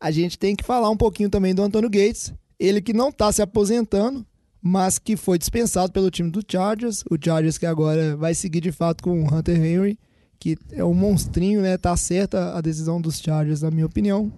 a 0.00 0.10
gente 0.10 0.38
tem 0.38 0.56
que 0.56 0.64
falar 0.64 0.90
um 0.90 0.96
pouquinho 0.96 1.30
também 1.30 1.54
do 1.54 1.62
Antônio 1.62 1.88
Gates. 1.88 2.34
Ele 2.62 2.80
que 2.80 2.92
não 2.92 3.10
tá 3.10 3.32
se 3.32 3.42
aposentando, 3.42 4.24
mas 4.62 4.96
que 4.96 5.16
foi 5.16 5.36
dispensado 5.36 5.92
pelo 5.92 6.12
time 6.12 6.30
do 6.30 6.44
Chargers. 6.46 7.02
O 7.10 7.16
Chargers 7.20 7.58
que 7.58 7.66
agora 7.66 8.16
vai 8.16 8.34
seguir 8.36 8.60
de 8.60 8.70
fato 8.70 9.02
com 9.02 9.20
o 9.20 9.34
Hunter 9.34 9.60
Henry, 9.60 9.98
que 10.38 10.56
é 10.70 10.84
um 10.84 10.94
monstrinho, 10.94 11.60
né? 11.60 11.76
Tá 11.76 11.96
certa 11.96 12.56
a 12.56 12.60
decisão 12.60 13.00
dos 13.00 13.18
Chargers, 13.18 13.62
na 13.62 13.70
minha 13.72 13.86
opinião. 13.86 14.32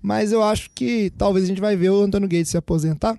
Mas 0.00 0.32
eu 0.32 0.42
acho 0.42 0.70
que 0.70 1.12
talvez 1.18 1.44
a 1.44 1.48
gente 1.48 1.60
vai 1.60 1.76
ver 1.76 1.90
o 1.90 2.00
Antônio 2.00 2.26
Gates 2.26 2.48
se 2.48 2.56
aposentar, 2.56 3.18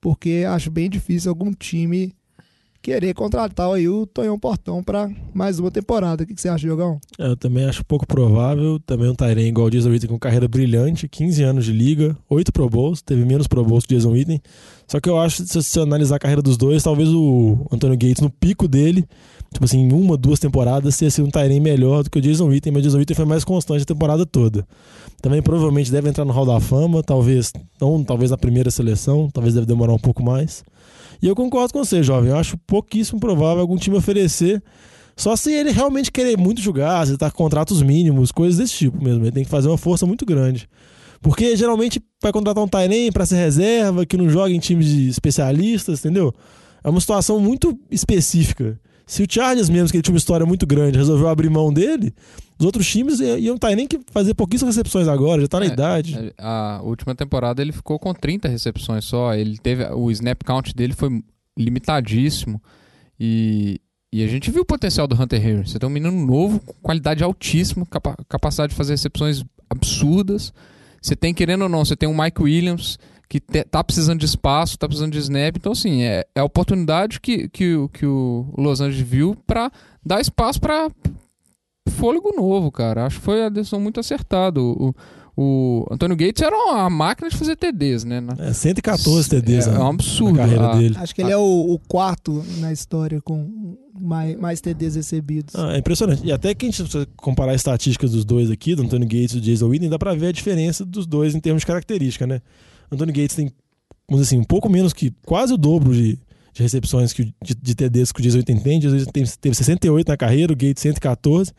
porque 0.00 0.46
acho 0.48 0.70
bem 0.70 0.88
difícil 0.88 1.28
algum 1.28 1.52
time 1.52 2.14
querer 2.82 3.12
contratar 3.14 3.72
aí 3.72 3.88
o 3.88 4.06
Tonhão 4.06 4.38
Portão 4.38 4.82
pra 4.82 5.10
mais 5.34 5.58
uma 5.58 5.70
temporada. 5.70 6.22
O 6.22 6.26
que, 6.26 6.34
que 6.34 6.40
você 6.40 6.48
acha, 6.48 6.66
Diogão? 6.66 6.98
É, 7.18 7.26
Eu 7.26 7.36
também 7.36 7.64
acho 7.64 7.84
pouco 7.84 8.06
provável. 8.06 8.80
Também 8.80 9.08
um 9.08 9.14
Tyrene 9.14 9.48
igual 9.48 9.66
o 9.66 9.70
Jason 9.70 9.90
Witten 9.90 10.08
com 10.08 10.18
carreira 10.18 10.48
brilhante, 10.48 11.08
15 11.08 11.42
anos 11.42 11.64
de 11.64 11.72
liga, 11.72 12.16
8 12.28 12.52
Pro 12.52 12.68
Bowls, 12.68 13.02
teve 13.02 13.24
menos 13.24 13.46
Pro 13.46 13.64
Bowls 13.64 13.84
que 13.84 13.94
o 13.94 13.98
Jason 13.98 14.12
Witten. 14.12 14.40
Só 14.86 14.98
que 14.98 15.08
eu 15.08 15.18
acho 15.18 15.46
se 15.46 15.62
você 15.62 15.80
analisar 15.80 16.16
a 16.16 16.18
carreira 16.18 16.42
dos 16.42 16.56
dois, 16.56 16.82
talvez 16.82 17.08
o 17.10 17.58
Antonio 17.70 17.96
Gates 17.96 18.20
no 18.20 18.30
pico 18.30 18.66
dele, 18.66 19.04
tipo 19.52 19.64
assim, 19.64 19.78
em 19.78 19.92
uma, 19.92 20.16
duas 20.16 20.40
temporadas, 20.40 20.96
seria 20.96 21.10
sido 21.10 21.28
um 21.28 21.30
Tyrene 21.30 21.60
melhor 21.60 22.02
do 22.02 22.10
que 22.10 22.18
o 22.18 22.22
Jason 22.22 22.48
Witten, 22.48 22.72
mas 22.72 22.80
o 22.80 22.84
Jason 22.84 22.98
Witten 22.98 23.14
foi 23.14 23.24
mais 23.24 23.44
constante 23.44 23.82
a 23.82 23.86
temporada 23.86 24.26
toda. 24.26 24.66
Também 25.22 25.42
provavelmente 25.42 25.92
deve 25.92 26.08
entrar 26.08 26.24
no 26.24 26.32
Hall 26.32 26.46
da 26.46 26.58
Fama, 26.58 27.02
talvez 27.02 27.52
não, 27.80 28.02
talvez 28.02 28.30
na 28.30 28.38
primeira 28.38 28.70
seleção, 28.70 29.28
talvez 29.32 29.54
deve 29.54 29.66
demorar 29.66 29.92
um 29.92 29.98
pouco 29.98 30.24
mais. 30.24 30.64
E 31.22 31.26
eu 31.26 31.34
concordo 31.34 31.72
com 31.72 31.84
você, 31.84 32.02
jovem. 32.02 32.30
Eu 32.30 32.36
acho 32.36 32.56
pouquíssimo 32.66 33.20
provável 33.20 33.60
algum 33.60 33.76
time 33.76 33.96
oferecer. 33.96 34.62
Só 35.16 35.36
se 35.36 35.52
ele 35.52 35.70
realmente 35.70 36.10
querer 36.10 36.38
muito 36.38 36.60
jogar, 36.60 37.06
se 37.06 37.16
tá 37.16 37.30
com 37.30 37.36
contratos 37.36 37.82
mínimos, 37.82 38.32
coisas 38.32 38.58
desse 38.58 38.74
tipo 38.74 39.02
mesmo. 39.02 39.24
Ele 39.24 39.32
tem 39.32 39.44
que 39.44 39.50
fazer 39.50 39.68
uma 39.68 39.76
força 39.76 40.06
muito 40.06 40.24
grande. 40.24 40.68
Porque 41.20 41.54
geralmente 41.56 42.02
vai 42.22 42.32
contratar 42.32 42.64
um 42.64 42.68
Tyrene 42.68 43.12
pra 43.12 43.26
ser 43.26 43.36
reserva, 43.36 44.06
que 44.06 44.16
não 44.16 44.30
joga 44.30 44.50
em 44.50 44.58
times 44.58 44.86
de 44.86 45.08
especialistas, 45.08 46.00
entendeu? 46.00 46.34
É 46.82 46.88
uma 46.88 47.00
situação 47.00 47.38
muito 47.38 47.78
específica. 47.90 48.80
Se 49.10 49.22
o 49.22 49.26
Chargers 49.28 49.68
mesmo, 49.68 49.88
que 49.90 49.96
ele 49.96 50.02
tinha 50.02 50.12
uma 50.14 50.18
história 50.18 50.46
muito 50.46 50.64
grande, 50.66 50.96
resolveu 50.96 51.28
abrir 51.28 51.50
mão 51.50 51.72
dele, 51.72 52.14
os 52.58 52.64
outros 52.64 52.86
times 52.88 53.18
iam 53.20 53.58
Tyrene 53.58 53.88
que 53.88 54.00
fazer 54.12 54.34
pouquíssimas 54.34 54.76
recepções 54.76 55.08
agora, 55.08 55.40
já 55.42 55.48
tá 55.48 55.58
na 55.58 55.66
É, 55.66 55.68
idade. 55.68 56.32
A 56.38 56.80
última 56.84 57.14
temporada 57.14 57.60
ele 57.60 57.72
ficou 57.72 57.98
com 57.98 58.14
30 58.14 58.46
recepções 58.48 59.04
só. 59.04 59.34
Ele 59.34 59.58
teve 59.58 59.84
o 59.92 60.10
snap 60.12 60.42
count 60.44 60.72
dele 60.74 60.92
foi 60.92 61.22
limitadíssimo 61.58 62.62
e, 63.18 63.80
e 64.12 64.22
a 64.22 64.26
gente 64.28 64.50
viu 64.50 64.62
o 64.62 64.66
potencial 64.66 65.06
do 65.06 65.20
Hunter 65.20 65.44
Henry. 65.44 65.68
Você 65.68 65.78
tem 65.78 65.88
um 65.88 65.92
menino 65.92 66.12
novo 66.26 66.60
com 66.60 66.72
qualidade 66.82 67.22
altíssima, 67.24 67.84
capa- 67.86 68.16
capacidade 68.28 68.70
de 68.70 68.76
fazer 68.76 68.92
recepções 68.92 69.42
absurdas. 69.68 70.52
Você 71.02 71.16
tem 71.16 71.32
querendo 71.32 71.62
ou 71.62 71.68
não, 71.68 71.84
você 71.84 71.96
tem 71.96 72.08
o 72.08 72.16
Mike 72.16 72.42
Williams 72.42 72.98
que 73.30 73.38
te- 73.40 73.62
tá 73.64 73.82
precisando 73.84 74.18
de 74.18 74.26
espaço, 74.26 74.76
tá 74.76 74.88
precisando 74.88 75.12
de 75.12 75.18
snap. 75.20 75.56
Então 75.56 75.70
assim 75.72 76.02
é, 76.02 76.26
é 76.34 76.40
a 76.40 76.44
oportunidade 76.44 77.20
que, 77.20 77.48
que, 77.48 77.76
o- 77.76 77.88
que 77.88 78.04
o 78.04 78.52
Los 78.58 78.80
Angeles 78.80 79.06
viu 79.08 79.36
para 79.46 79.70
dar 80.04 80.20
espaço 80.20 80.60
para 80.60 80.90
fôlego 81.88 82.34
novo, 82.36 82.70
cara. 82.70 83.06
Acho 83.06 83.18
que 83.18 83.24
foi 83.24 83.44
a 83.44 83.48
decisão 83.48 83.80
muito 83.80 84.00
acertada. 84.00 84.60
O, 84.60 84.94
o 85.36 85.86
Antônio 85.90 86.16
Gates 86.16 86.42
era 86.42 86.54
uma 86.56 86.90
máquina 86.90 87.28
de 87.30 87.36
fazer 87.36 87.56
TDs, 87.56 88.04
né? 88.04 88.20
Na- 88.20 88.34
É, 88.38 88.52
114 88.52 89.28
TDs 89.28 89.66
é, 89.66 89.70
né, 89.70 89.76
é 89.76 89.80
um 89.80 89.86
absurdo. 89.88 90.32
na 90.36 90.38
carreira 90.42 90.66
Ah, 90.70 90.76
dele. 90.76 90.96
Acho 90.98 91.14
que 91.14 91.22
ele 91.22 91.30
é 91.32 91.36
o, 91.36 91.72
o 91.72 91.78
quarto 91.78 92.44
na 92.58 92.72
história 92.72 93.20
com 93.22 93.76
mais, 93.98 94.36
mais 94.38 94.60
TDs 94.60 94.96
recebidos. 94.96 95.54
Ah, 95.54 95.74
é 95.74 95.78
impressionante. 95.78 96.24
E 96.26 96.32
até 96.32 96.54
que 96.54 96.66
a 96.66 96.70
gente 96.70 97.06
comparar 97.16 97.52
as 97.52 97.60
estatísticas 97.60 98.10
dos 98.12 98.24
dois 98.24 98.50
aqui, 98.50 98.74
do 98.74 98.82
Anthony 98.82 99.06
Gates 99.06 99.32
e 99.34 99.40
do 99.40 99.42
Jason 99.42 99.68
Witten, 99.68 99.88
dá 99.88 99.98
pra 99.98 100.14
ver 100.14 100.26
a 100.28 100.32
diferença 100.32 100.84
dos 100.84 101.06
dois 101.06 101.34
em 101.34 101.40
termos 101.40 101.62
de 101.62 101.66
característica, 101.66 102.26
né? 102.26 102.40
Anthony 102.90 103.12
Gates 103.12 103.36
tem, 103.36 103.46
vamos 104.08 104.22
dizer 104.24 104.34
assim, 104.34 104.38
um 104.38 104.44
pouco 104.44 104.68
menos 104.68 104.92
que 104.92 105.12
quase 105.24 105.52
o 105.52 105.56
dobro 105.56 105.92
de, 105.92 106.18
de 106.52 106.62
recepções 106.62 107.12
que, 107.12 107.32
de, 107.42 107.54
de 107.54 107.74
TDs 107.74 108.12
que 108.12 108.20
o 108.26 108.34
Witten 108.34 108.58
tem. 108.60 108.78
Witten 108.78 109.04
tem- 109.12 109.24
teve 109.40 109.54
68 109.54 110.08
na 110.08 110.16
carreira, 110.16 110.52
o 110.52 110.56
Gates 110.56 110.82
114. 110.82 111.52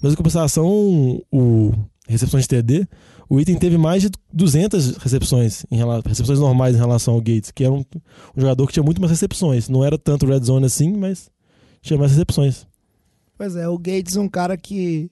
Mas 0.00 0.12
em 0.12 0.16
compensação, 0.16 1.20
o 1.30 1.72
recepções 2.08 2.44
de 2.44 2.48
TD, 2.48 2.88
o 3.28 3.36
Witten 3.36 3.56
teve 3.56 3.78
mais 3.78 4.02
de 4.02 4.10
200 4.32 4.96
recepções, 4.96 5.64
em 5.70 5.76
recepções 6.04 6.40
normais 6.40 6.74
em 6.74 6.78
relação 6.78 7.14
ao 7.14 7.20
Gates, 7.20 7.52
que 7.52 7.62
era 7.62 7.72
um, 7.72 7.84
um 8.36 8.40
jogador 8.40 8.66
que 8.66 8.72
tinha 8.72 8.82
muito 8.82 9.00
mais 9.00 9.10
recepções. 9.12 9.68
Não 9.68 9.84
era 9.84 9.96
tanto 9.96 10.26
red 10.26 10.40
zone 10.42 10.66
assim, 10.66 10.92
mas 10.96 11.30
tinha 11.80 11.98
mais 11.98 12.10
recepções. 12.10 12.66
Pois 13.38 13.54
é, 13.54 13.68
o 13.68 13.78
Gates 13.78 14.16
um 14.16 14.28
cara 14.28 14.56
que 14.56 15.08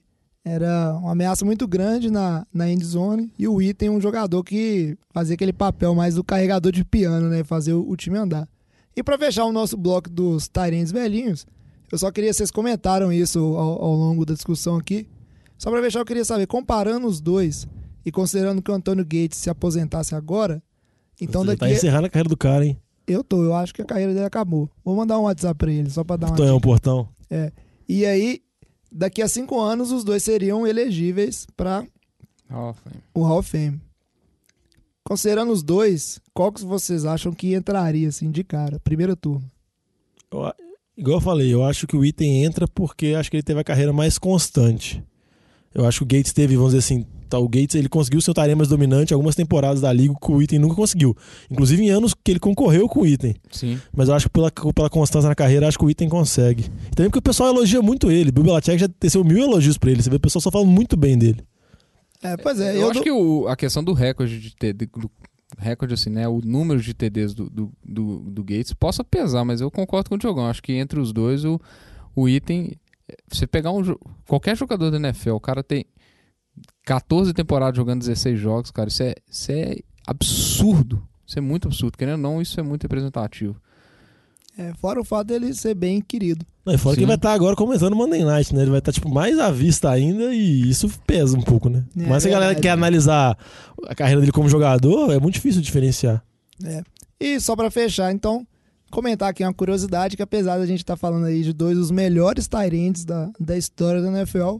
era 0.49 0.97
uma 0.97 1.11
ameaça 1.11 1.45
muito 1.45 1.67
grande 1.67 2.09
na, 2.09 2.45
na 2.53 2.69
end 2.69 2.83
zone 2.83 3.31
e 3.37 3.47
o 3.47 3.61
Item 3.61 3.89
um 3.89 4.01
jogador 4.01 4.43
que 4.43 4.97
fazia 5.11 5.35
aquele 5.35 5.53
papel 5.53 5.93
mais 5.93 6.15
do 6.15 6.23
carregador 6.23 6.71
de 6.71 6.83
piano, 6.83 7.29
né? 7.29 7.43
Fazer 7.43 7.73
o, 7.73 7.87
o 7.89 7.95
time 7.95 8.17
andar. 8.17 8.47
E 8.95 9.03
pra 9.03 9.17
fechar 9.17 9.45
o 9.45 9.51
nosso 9.51 9.77
bloco 9.77 10.09
dos 10.09 10.47
Tyrants 10.47 10.91
velhinhos, 10.91 11.45
eu 11.91 11.97
só 11.97 12.11
queria, 12.11 12.33
vocês 12.33 12.51
comentaram 12.51 13.13
isso 13.13 13.39
ao, 13.39 13.83
ao 13.83 13.95
longo 13.95 14.25
da 14.25 14.33
discussão 14.33 14.75
aqui. 14.77 15.07
Só 15.57 15.69
pra 15.71 15.81
fechar, 15.81 15.99
eu 15.99 16.05
queria 16.05 16.25
saber, 16.25 16.47
comparando 16.47 17.07
os 17.07 17.19
dois 17.21 17.67
e 18.05 18.11
considerando 18.11 18.61
que 18.61 18.71
o 18.71 18.73
Antônio 18.73 19.03
Gates 19.03 19.37
se 19.37 19.49
aposentasse 19.49 20.15
agora, 20.15 20.61
então 21.19 21.41
Você 21.41 21.47
daqui. 21.47 21.59
Tá 21.59 21.69
encerrando 21.71 22.07
a 22.07 22.09
carreira 22.09 22.29
do 22.29 22.37
cara, 22.37 22.65
hein? 22.65 22.77
Eu 23.05 23.23
tô, 23.23 23.43
eu 23.43 23.53
acho 23.55 23.73
que 23.73 23.81
a 23.81 23.85
carreira 23.85 24.13
dele 24.13 24.25
acabou. 24.25 24.69
Vou 24.85 24.95
mandar 24.95 25.17
um 25.19 25.23
WhatsApp 25.23 25.57
pra 25.57 25.71
ele, 25.71 25.89
só 25.89 26.03
pra 26.03 26.15
dar 26.15 26.27
uma. 26.27 26.35
Tonhão 26.35 26.59
Portão. 26.59 27.09
E 27.87 28.05
aí, 28.05 28.41
daqui 28.91 29.21
a 29.21 29.27
cinco 29.27 29.59
anos, 29.59 29.91
os 29.91 30.03
dois 30.03 30.23
seriam 30.23 30.65
elegíveis 30.65 31.47
para 31.55 31.85
o 33.13 33.23
Hall 33.23 33.39
of 33.39 33.49
Fame. 33.49 33.79
Considerando 35.03 35.51
os 35.51 35.63
dois, 35.63 36.19
qual 36.33 36.51
que 36.51 36.63
vocês 36.63 37.05
acham 37.05 37.31
que 37.31 37.55
entraria, 37.55 38.07
assim, 38.07 38.29
de 38.29 38.43
cara? 38.43 38.79
Primeira 38.79 39.15
turma. 39.15 39.49
Eu 40.31 40.53
igual 40.95 41.17
eu 41.17 41.21
falei, 41.21 41.53
eu 41.53 41.63
acho 41.63 41.87
que 41.87 41.95
o 41.95 42.05
Item 42.05 42.43
entra 42.43 42.67
porque 42.67 43.15
acho 43.17 43.31
que 43.31 43.37
ele 43.37 43.43
teve 43.43 43.59
a 43.59 43.63
carreira 43.63 43.93
mais 43.93 44.17
constante. 44.17 45.03
Eu 45.73 45.85
acho 45.85 45.99
que 45.99 46.03
o 46.03 46.17
Gates 46.17 46.33
teve, 46.33 46.55
vamos 46.55 46.73
dizer 46.73 46.79
assim, 46.79 47.05
tá, 47.29 47.39
o 47.39 47.47
Gates 47.47 47.75
ele 47.75 47.87
conseguiu 47.87 48.19
ser 48.21 48.31
o 48.31 48.33
tarefa 48.33 48.57
mais 48.57 48.67
dominante 48.69 49.13
algumas 49.13 49.35
temporadas 49.35 49.81
da 49.81 49.91
liga 49.93 50.13
que 50.21 50.31
o 50.31 50.41
Item 50.41 50.59
nunca 50.59 50.75
conseguiu. 50.75 51.15
Inclusive 51.49 51.83
em 51.83 51.89
anos 51.89 52.13
que 52.13 52.31
ele 52.31 52.39
concorreu 52.39 52.87
com 52.89 53.01
o 53.01 53.05
Item. 53.07 53.35
Sim. 53.51 53.79
Mas 53.95 54.09
eu 54.09 54.15
acho 54.15 54.25
que 54.27 54.33
pela, 54.33 54.51
pela 54.51 54.89
constância 54.89 55.29
na 55.29 55.35
carreira, 55.35 55.67
acho 55.67 55.77
que 55.79 55.85
o 55.85 55.89
Item 55.89 56.09
consegue. 56.09 56.63
E 56.91 56.95
também 56.95 57.09
porque 57.09 57.19
o 57.19 57.21
pessoal 57.21 57.49
elogia 57.49 57.81
muito 57.81 58.11
ele. 58.11 58.31
Bill 58.31 58.43
Belichick 58.43 58.77
já 58.77 58.87
teceu 58.87 59.23
mil 59.23 59.37
elogios 59.37 59.77
pra 59.77 59.91
ele. 59.91 60.01
Você 60.01 60.09
vê 60.09 60.15
o 60.15 60.19
pessoal 60.19 60.41
só 60.41 60.51
falando 60.51 60.69
muito 60.69 60.97
bem 60.97 61.17
dele. 61.17 61.43
É, 62.21 62.35
pois 62.35 62.59
é, 62.59 62.75
eu, 62.75 62.81
eu, 62.81 62.85
acho 62.87 62.93
dou- 62.95 63.03
que 63.03 63.11
o- 63.11 63.47
a 63.47 63.55
questão 63.55 63.81
do 63.83 63.93
recorde 63.93 64.39
de 64.39 64.53
TD, 64.55 64.87
do 64.87 65.09
recorde 65.57 65.93
assim, 65.93 66.09
né, 66.09 66.27
o 66.27 66.41
número 66.43 66.81
de 66.81 66.93
TDs 66.93 67.33
do, 67.33 67.49
do, 67.49 67.71
do, 67.83 68.19
do 68.19 68.43
Gates 68.43 68.73
possa 68.73 69.03
pesar, 69.03 69.43
mas 69.45 69.61
eu 69.61 69.71
concordo 69.71 70.09
com 70.09 70.15
o 70.15 70.17
Diogão. 70.17 70.45
Acho 70.45 70.61
que 70.61 70.73
entre 70.73 70.99
os 70.99 71.11
dois 71.13 71.45
o, 71.45 71.59
o 72.15 72.27
item, 72.27 72.73
você 73.27 73.47
pegar 73.47 73.71
um 73.71 73.95
qualquer 74.27 74.55
jogador 74.57 74.91
da 74.91 74.97
NFL, 74.97 75.31
o 75.31 75.39
cara 75.39 75.63
tem 75.63 75.85
14 76.85 77.33
temporadas 77.33 77.75
jogando 77.77 77.99
16 77.99 78.39
jogos, 78.39 78.71
cara, 78.71 78.89
isso 78.89 79.03
é, 79.03 79.15
isso 79.29 79.51
é 79.51 79.75
absurdo. 80.07 81.07
Isso 81.25 81.37
é 81.37 81.41
muito 81.41 81.67
absurdo. 81.67 81.97
Querendo 81.97 82.25
ou 82.25 82.33
não, 82.33 82.41
isso 82.41 82.59
é 82.59 82.63
muito 82.63 82.83
representativo. 82.83 83.55
é, 84.57 84.73
fora 84.73 84.99
o 84.99 85.03
fato 85.03 85.27
dele 85.27 85.53
ser 85.53 85.75
bem 85.75 86.01
querido. 86.01 86.45
Não, 86.65 86.73
e 86.73 86.77
fora 86.77 86.95
que 86.95 87.01
Sim. 87.01 87.03
ele 87.03 87.07
vai 87.07 87.15
estar 87.15 87.33
agora 87.33 87.55
começando 87.55 87.93
o 87.93 87.95
Monday 87.95 88.23
Night, 88.23 88.53
né? 88.53 88.63
Ele 88.63 88.71
vai 88.71 88.79
estar 88.79 88.91
tipo, 88.91 89.09
mais 89.09 89.37
à 89.39 89.49
vista 89.51 89.89
ainda 89.89 90.33
e 90.33 90.69
isso 90.69 90.89
pesa 91.05 91.37
um 91.37 91.41
pouco, 91.41 91.69
né? 91.69 91.85
É 91.97 92.07
Mas 92.07 92.23
se 92.23 92.29
a 92.29 92.31
galera 92.31 92.55
quer 92.55 92.71
analisar 92.71 93.37
a 93.87 93.95
carreira 93.95 94.19
dele 94.19 94.31
como 94.31 94.49
jogador, 94.49 95.11
é 95.11 95.19
muito 95.19 95.35
difícil 95.35 95.61
diferenciar. 95.61 96.23
E 97.19 97.39
só 97.39 97.55
pra 97.55 97.71
fechar, 97.71 98.11
então, 98.11 98.45
comentar 98.91 99.29
aqui 99.29 99.43
uma 99.43 99.53
curiosidade 99.53 100.17
que 100.17 100.23
apesar 100.23 100.57
da 100.57 100.65
gente 100.65 100.79
estar 100.79 100.97
falando 100.97 101.25
aí 101.25 101.43
de 101.43 101.53
dois 101.53 101.77
dos 101.77 101.91
melhores 101.91 102.47
Tyrants 102.47 103.05
da, 103.05 103.29
da 103.39 103.57
história 103.57 104.01
da 104.01 104.09
NFL, 104.09 104.57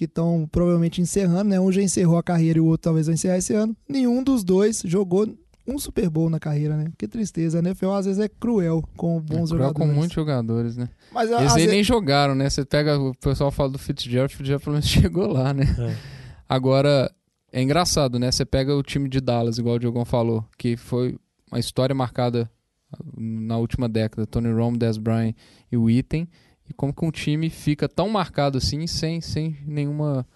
que 0.00 0.06
estão 0.06 0.48
provavelmente 0.50 0.98
encerrando, 1.02 1.50
né? 1.50 1.60
Um 1.60 1.70
já 1.70 1.82
encerrou 1.82 2.16
a 2.16 2.22
carreira 2.22 2.56
e 2.58 2.60
o 2.62 2.64
outro 2.64 2.84
talvez 2.84 3.04
vai 3.06 3.12
encerrar 3.16 3.36
esse 3.36 3.52
ano. 3.52 3.76
Nenhum 3.86 4.22
dos 4.24 4.42
dois 4.42 4.82
jogou 4.86 5.28
um 5.66 5.78
Super 5.78 6.08
Bowl 6.08 6.30
na 6.30 6.40
carreira, 6.40 6.74
né? 6.74 6.90
Que 6.96 7.06
tristeza. 7.06 7.58
A 7.58 7.60
NFL 7.60 7.90
às 7.90 8.06
vezes 8.06 8.18
é 8.18 8.26
cruel 8.26 8.82
com 8.96 9.20
bons 9.20 9.50
É 9.52 9.54
cruel 9.54 9.68
jogadores. 9.68 9.76
com 9.76 9.86
muitos 9.86 10.14
jogadores, 10.14 10.76
né? 10.78 10.88
Mas 11.12 11.30
Eles 11.30 11.52
aí 11.52 11.54
vezes- 11.56 11.70
nem 11.70 11.84
jogaram, 11.84 12.34
né? 12.34 12.48
Você 12.48 12.64
pega, 12.64 12.98
o 12.98 13.14
pessoal 13.18 13.50
fala 13.50 13.68
do 13.68 13.78
Fitzgerald, 13.78 14.32
o 14.32 14.36
Fitzgerald 14.38 14.64
pelo 14.64 14.72
menos 14.72 14.88
chegou 14.88 15.26
lá, 15.30 15.52
né? 15.52 15.64
É. 15.78 15.94
Agora, 16.48 17.12
é 17.52 17.62
engraçado, 17.62 18.18
né? 18.18 18.32
Você 18.32 18.46
pega 18.46 18.74
o 18.74 18.82
time 18.82 19.06
de 19.06 19.20
Dallas, 19.20 19.58
igual 19.58 19.76
o 19.76 19.78
Diogão 19.78 20.06
falou, 20.06 20.44
que 20.56 20.78
foi 20.78 21.18
uma 21.52 21.58
história 21.60 21.94
marcada 21.94 22.50
na 23.18 23.58
última 23.58 23.86
década, 23.86 24.26
Tony 24.26 24.50
Romo, 24.50 24.78
Dez 24.78 24.96
Bryant 24.96 25.34
e 25.70 25.76
o 25.76 25.90
Item, 25.90 26.26
e 26.70 26.72
como 26.72 26.94
que 26.94 27.04
um 27.04 27.10
time 27.10 27.50
fica 27.50 27.88
tão 27.88 28.08
marcado 28.08 28.56
assim, 28.58 28.86
sem, 28.86 29.20
sem 29.20 29.56
nenhuma 29.66 30.26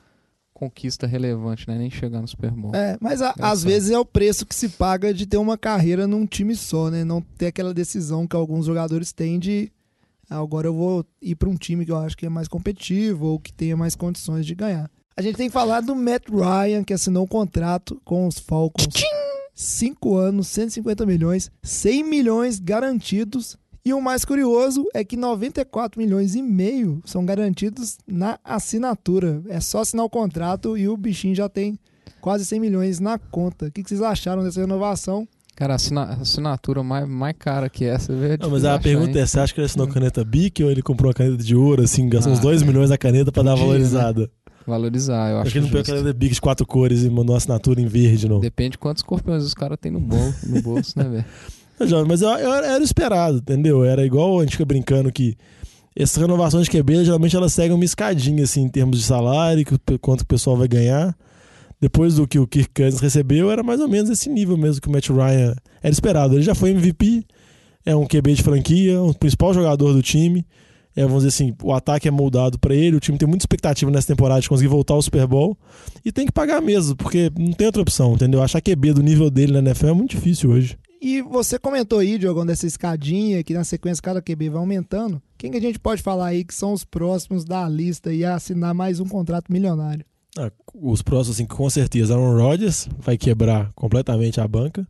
conquista 0.52 1.06
relevante, 1.06 1.66
né? 1.68 1.76
Nem 1.78 1.90
chegar 1.90 2.20
no 2.20 2.28
Super 2.28 2.50
Bowl. 2.50 2.74
É, 2.74 2.96
mas 3.00 3.20
a- 3.22 3.34
às 3.40 3.64
vezes 3.64 3.90
é 3.90 3.98
o 3.98 4.04
preço 4.04 4.46
que 4.46 4.54
se 4.54 4.68
paga 4.68 5.12
de 5.12 5.26
ter 5.26 5.36
uma 5.36 5.58
carreira 5.58 6.06
num 6.06 6.26
time 6.26 6.54
só, 6.54 6.90
né? 6.90 7.04
Não 7.04 7.20
ter 7.20 7.46
aquela 7.46 7.74
decisão 7.74 8.26
que 8.26 8.36
alguns 8.36 8.66
jogadores 8.66 9.12
têm 9.12 9.38
de 9.38 9.72
"Ah, 10.30 10.38
agora 10.38 10.68
eu 10.68 10.74
vou 10.74 11.04
ir 11.20 11.34
para 11.34 11.48
um 11.48 11.56
time 11.56 11.84
que 11.84 11.90
eu 11.92 11.96
acho 11.98 12.16
que 12.16 12.26
é 12.26 12.28
mais 12.28 12.46
competitivo 12.48 13.26
ou 13.26 13.40
que 13.40 13.52
tenha 13.52 13.76
mais 13.76 13.94
condições 13.96 14.46
de 14.46 14.54
ganhar. 14.54 14.90
A 15.16 15.22
gente 15.22 15.36
tem 15.36 15.48
que 15.48 15.52
falar 15.52 15.80
do 15.80 15.94
Matt 15.94 16.24
Ryan, 16.28 16.82
que 16.84 16.92
assinou 16.92 17.24
um 17.24 17.28
contrato 17.28 18.00
com 18.04 18.26
os 18.26 18.38
Falcons. 18.38 18.86
5 19.54 20.16
anos, 20.16 20.48
150 20.48 21.06
milhões, 21.06 21.50
100 21.62 22.02
milhões 22.04 22.58
garantidos. 22.58 23.56
E 23.86 23.92
o 23.92 24.00
mais 24.00 24.24
curioso 24.24 24.86
é 24.94 25.04
que 25.04 25.14
94 25.16 26.00
milhões 26.00 26.34
e 26.34 26.40
meio 26.42 27.02
são 27.04 27.22
garantidos 27.24 27.98
na 28.06 28.38
assinatura. 28.42 29.42
É 29.46 29.60
só 29.60 29.80
assinar 29.80 30.06
o 30.06 30.10
contrato 30.10 30.76
e 30.78 30.88
o 30.88 30.96
bichinho 30.96 31.34
já 31.34 31.50
tem 31.50 31.78
quase 32.20 32.46
100 32.46 32.60
milhões 32.60 32.98
na 32.98 33.18
conta. 33.18 33.66
O 33.66 33.70
que 33.70 33.82
vocês 33.86 34.00
acharam 34.00 34.42
dessa 34.42 34.60
renovação? 34.60 35.28
Cara, 35.54 35.74
a 35.74 35.76
assina- 35.76 36.18
assinatura 36.20 36.82
mais, 36.82 37.06
mais 37.06 37.36
cara 37.38 37.68
que 37.68 37.84
essa, 37.84 38.12
velho. 38.16 38.38
Não, 38.40 38.50
mas 38.50 38.64
a 38.64 38.78
pergunta 38.78 39.18
é: 39.18 39.26
você 39.26 39.38
acha 39.38 39.52
que 39.52 39.60
ele 39.60 39.66
assinou 39.66 39.86
caneta 39.86 40.24
Bic 40.24 40.64
ou 40.64 40.70
ele 40.70 40.82
comprou 40.82 41.08
uma 41.10 41.14
caneta 41.14 41.36
de 41.44 41.54
ouro, 41.54 41.82
assim, 41.82 42.08
gastou 42.08 42.32
uns 42.32 42.38
Ah, 42.38 42.42
2 42.42 42.62
milhões 42.62 42.88
na 42.90 42.96
caneta 42.98 43.30
pra 43.30 43.42
dar 43.42 43.50
podia, 43.52 43.66
valorizada? 43.66 44.30
Valorizar, 44.66 45.30
eu 45.30 45.38
Acho 45.40 45.52
que 45.52 45.58
ele 45.58 45.66
não 45.66 45.72
pegou 45.72 45.82
a 45.82 45.96
caneta 45.98 46.12
Bic 46.18 46.34
de 46.34 46.40
quatro 46.40 46.66
cores 46.66 47.02
e 47.04 47.10
mandou 47.10 47.34
uma 47.34 47.36
assinatura 47.36 47.80
em 47.82 47.86
verde, 47.86 48.26
não. 48.28 48.40
Depende 48.40 48.70
de 48.70 48.78
quantos 48.78 49.02
escorpiões 49.02 49.44
os 49.44 49.52
caras 49.52 49.76
têm 49.78 49.92
no, 49.92 50.00
bol, 50.00 50.32
no 50.44 50.62
bolso, 50.62 50.98
né, 50.98 51.04
velho? 51.04 51.24
Mas, 51.78 51.90
jovem, 51.90 52.06
Mas 52.08 52.22
eu, 52.22 52.28
eu- 52.30 52.52
era 52.52 52.82
esperado, 52.82 53.38
entendeu? 53.38 53.84
Era 53.84 54.04
igual 54.04 54.38
a 54.40 54.42
gente 54.42 54.52
fica 54.52 54.64
brincando 54.64 55.10
que 55.12 55.36
essas 55.96 56.16
renovações 56.20 56.64
de 56.66 56.70
QB, 56.70 57.04
geralmente 57.04 57.36
elas 57.36 57.52
seguem 57.52 57.72
uma 57.72 57.84
escadinha, 57.84 58.44
assim, 58.44 58.62
em 58.62 58.68
termos 58.68 58.98
de 58.98 59.04
salário, 59.04 59.64
quanto 60.00 60.22
o 60.22 60.26
pessoal 60.26 60.56
vai 60.56 60.68
ganhar. 60.68 61.16
Depois 61.80 62.14
do 62.14 62.26
que 62.26 62.38
o 62.38 62.46
Kirk 62.46 62.70
Cousins 62.74 63.00
recebeu, 63.00 63.50
era 63.50 63.62
mais 63.62 63.80
ou 63.80 63.88
menos 63.88 64.08
esse 64.10 64.28
nível 64.30 64.56
mesmo 64.56 64.80
que 64.80 64.88
o 64.88 64.90
Matt 64.90 65.08
Ryan 65.10 65.54
era 65.82 65.92
esperado. 65.92 66.34
Ele 66.34 66.42
já 66.42 66.54
foi 66.54 66.70
MVP, 66.70 67.24
é 67.84 67.94
um 67.94 68.06
QB 68.06 68.34
de 68.34 68.42
franquia, 68.42 69.02
o 69.02 69.12
principal 69.14 69.52
jogador 69.52 69.92
do 69.92 70.00
time. 70.02 70.46
É, 70.96 71.02
vamos 71.02 71.24
dizer 71.24 71.28
assim, 71.28 71.54
o 71.62 71.72
ataque 71.72 72.06
é 72.06 72.10
moldado 72.10 72.56
para 72.58 72.72
ele, 72.74 72.96
o 72.96 73.00
time 73.00 73.18
tem 73.18 73.28
muita 73.28 73.42
expectativa 73.42 73.90
nessa 73.90 74.06
temporada 74.06 74.40
de 74.40 74.48
conseguir 74.48 74.68
voltar 74.68 74.94
ao 74.94 75.02
Super 75.02 75.26
Bowl 75.26 75.58
e 76.04 76.12
tem 76.12 76.24
que 76.24 76.30
pagar 76.30 76.62
mesmo, 76.62 76.94
porque 76.94 77.32
não 77.36 77.52
tem 77.52 77.66
outra 77.66 77.82
opção, 77.82 78.14
entendeu? 78.14 78.40
Achar 78.40 78.60
QB 78.60 78.92
do 78.92 79.02
nível 79.02 79.28
dele 79.28 79.52
na 79.52 79.58
NFL 79.58 79.88
é 79.88 79.92
muito 79.92 80.10
difícil 80.12 80.50
hoje. 80.50 80.78
E 81.06 81.20
você 81.20 81.58
comentou 81.58 81.98
aí, 81.98 82.16
Diogão, 82.16 82.46
dessa 82.46 82.66
escadinha, 82.66 83.44
que 83.44 83.52
na 83.52 83.62
sequência 83.62 84.02
cada 84.02 84.22
QB 84.22 84.48
vai 84.48 84.58
aumentando. 84.58 85.20
Quem 85.36 85.50
que 85.50 85.58
a 85.58 85.60
gente 85.60 85.78
pode 85.78 86.00
falar 86.02 86.28
aí 86.28 86.42
que 86.44 86.54
são 86.54 86.72
os 86.72 86.82
próximos 86.82 87.44
da 87.44 87.68
lista 87.68 88.10
e 88.10 88.24
assinar 88.24 88.72
mais 88.74 89.00
um 89.00 89.04
contrato 89.06 89.52
milionário? 89.52 90.02
Ah, 90.38 90.50
os 90.74 91.02
próximos, 91.02 91.36
assim, 91.36 91.44
com 91.46 91.68
certeza, 91.68 92.14
Aaron 92.14 92.38
Rodgers 92.38 92.88
vai 92.98 93.18
quebrar 93.18 93.70
completamente 93.74 94.40
a 94.40 94.48
banca. 94.48 94.88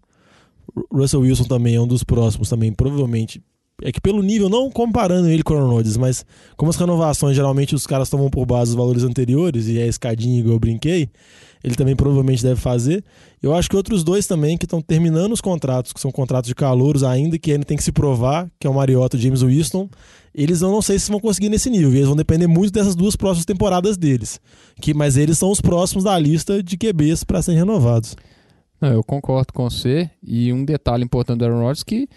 Ru- 0.74 0.86
Russell 0.92 1.20
Wilson 1.22 1.44
também 1.44 1.74
é 1.74 1.80
um 1.80 1.86
dos 1.88 2.04
próximos, 2.04 2.48
também 2.48 2.72
provavelmente. 2.72 3.42
É 3.84 3.92
que 3.92 4.00
pelo 4.00 4.22
nível, 4.22 4.48
não 4.48 4.70
comparando 4.70 5.28
ele 5.28 5.42
com 5.42 5.52
o 5.52 5.56
Aaron 5.58 5.82
mas 5.98 6.24
como 6.56 6.70
as 6.70 6.76
renovações, 6.76 7.36
geralmente 7.36 7.74
os 7.74 7.86
caras 7.86 8.08
tomam 8.08 8.30
por 8.30 8.46
base 8.46 8.70
os 8.70 8.74
valores 8.74 9.02
anteriores, 9.02 9.68
e 9.68 9.78
é 9.78 9.86
escadinha 9.86 10.40
igual 10.40 10.54
eu 10.54 10.58
brinquei, 10.58 11.10
ele 11.62 11.74
também 11.74 11.94
provavelmente 11.94 12.42
deve 12.42 12.58
fazer. 12.58 13.04
Eu 13.42 13.54
acho 13.54 13.68
que 13.68 13.76
outros 13.76 14.02
dois 14.02 14.26
também 14.26 14.56
que 14.56 14.64
estão 14.64 14.80
terminando 14.80 15.32
os 15.32 15.40
contratos, 15.42 15.92
que 15.92 16.00
são 16.00 16.10
contratos 16.10 16.48
de 16.48 16.54
calouros 16.54 17.02
ainda, 17.02 17.38
que 17.38 17.52
ainda 17.52 17.64
tem 17.66 17.76
que 17.76 17.84
se 17.84 17.92
provar, 17.92 18.50
que 18.58 18.66
é 18.66 18.70
o 18.70 18.74
Mariota 18.74 19.16
e 19.16 19.20
o 19.20 19.22
James 19.22 19.42
Winston, 19.42 19.88
eles 20.34 20.62
eu 20.62 20.70
não 20.70 20.82
sei 20.82 20.98
se 20.98 21.10
vão 21.10 21.20
conseguir 21.20 21.48
nesse 21.48 21.70
nível. 21.70 21.92
Eles 21.92 22.06
vão 22.06 22.16
depender 22.16 22.46
muito 22.46 22.72
dessas 22.72 22.94
duas 22.94 23.16
próximas 23.16 23.44
temporadas 23.44 23.96
deles. 23.96 24.40
Que, 24.80 24.92
mas 24.92 25.16
eles 25.16 25.38
são 25.38 25.50
os 25.50 25.60
próximos 25.60 26.04
da 26.04 26.18
lista 26.18 26.62
de 26.62 26.76
QBs 26.76 27.22
para 27.22 27.40
serem 27.40 27.60
renovados. 27.60 28.16
Não, 28.80 28.92
eu 28.92 29.04
concordo 29.04 29.52
com 29.52 29.68
você. 29.68 30.10
E 30.22 30.52
um 30.52 30.64
detalhe 30.64 31.04
importante 31.04 31.38
do 31.38 31.44
Aaron 31.44 31.60
Rodgers 31.60 31.82
que 31.82 32.08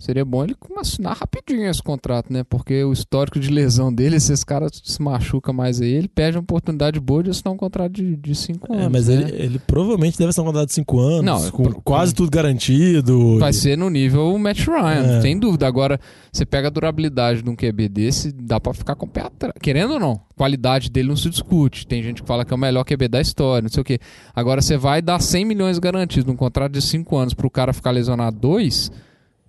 seria 0.00 0.24
bom 0.24 0.42
ele 0.42 0.56
assinar 0.78 1.16
rapidinho 1.16 1.70
esse 1.70 1.80
contrato, 1.82 2.32
né? 2.32 2.42
Porque 2.42 2.82
o 2.82 2.92
histórico 2.92 3.38
de 3.38 3.48
lesão 3.50 3.92
dele, 3.94 4.18
se 4.18 4.32
esse 4.32 4.44
cara 4.44 4.66
se 4.72 5.00
machuca 5.00 5.52
mais 5.52 5.80
aí, 5.80 5.92
ele 5.92 6.08
perde 6.08 6.38
uma 6.38 6.42
oportunidade 6.42 6.98
boa 6.98 7.22
de 7.22 7.30
assinar 7.30 7.54
um 7.54 7.56
contrato 7.56 7.92
de 7.92 8.34
5 8.34 8.72
anos. 8.72 8.84
É, 8.86 8.88
mas 8.88 9.06
né? 9.06 9.14
ele, 9.14 9.42
ele 9.44 9.58
provavelmente 9.60 10.18
deve 10.18 10.32
ser 10.32 10.40
um 10.40 10.44
contrato 10.46 10.68
de 10.68 10.74
5 10.74 10.98
anos, 10.98 11.24
Não, 11.24 11.50
com 11.52 11.62
pro- 11.64 11.80
quase 11.82 12.12
tudo 12.14 12.30
garantido. 12.30 13.38
Vai 13.38 13.52
ser 13.52 13.76
no 13.76 13.88
nível 13.90 14.36
Matt 14.38 14.66
Ryan, 14.66 15.18
É. 15.18 15.20
sem 15.20 15.38
dúvida. 15.38 15.66
Agora, 15.66 16.00
você 16.32 16.44
pega 16.46 16.68
a 16.68 16.70
durabilidade 16.70 17.42
de 17.42 17.50
um 17.50 17.54
QB 17.54 17.88
desse, 17.88 18.32
dá 18.32 18.58
pra 18.58 18.72
ficar 18.72 18.94
com 18.94 19.06
o 19.06 19.08
pé 19.08 19.20
atrás. 19.20 19.54
Querendo 19.60 19.92
ou 19.94 20.00
não, 20.00 20.20
qualidade 20.36 20.90
dele 20.90 21.08
não 21.08 21.16
se 21.16 21.28
discute. 21.28 21.86
Tem 21.86 22.02
gente 22.02 22.22
que 22.22 22.26
fala 22.28 22.44
que 22.44 22.52
é 22.52 22.56
o 22.56 22.58
melhor 22.58 22.84
QB 22.84 23.06
da 23.08 23.20
história, 23.20 23.62
não 23.62 23.68
sei 23.68 23.82
o 23.82 23.84
quê. 23.84 23.98
Agora, 24.34 24.62
você 24.62 24.76
vai 24.78 25.02
dar 25.02 25.20
100 25.20 25.44
milhões 25.44 25.78
garantidos 25.78 26.24
num 26.26 26.36
contrato 26.36 26.72
de 26.72 26.80
5 26.80 27.16
anos 27.16 27.34
pro 27.34 27.50
cara 27.50 27.72
ficar 27.72 27.90
lesionado 27.90 28.38
2, 28.38 28.90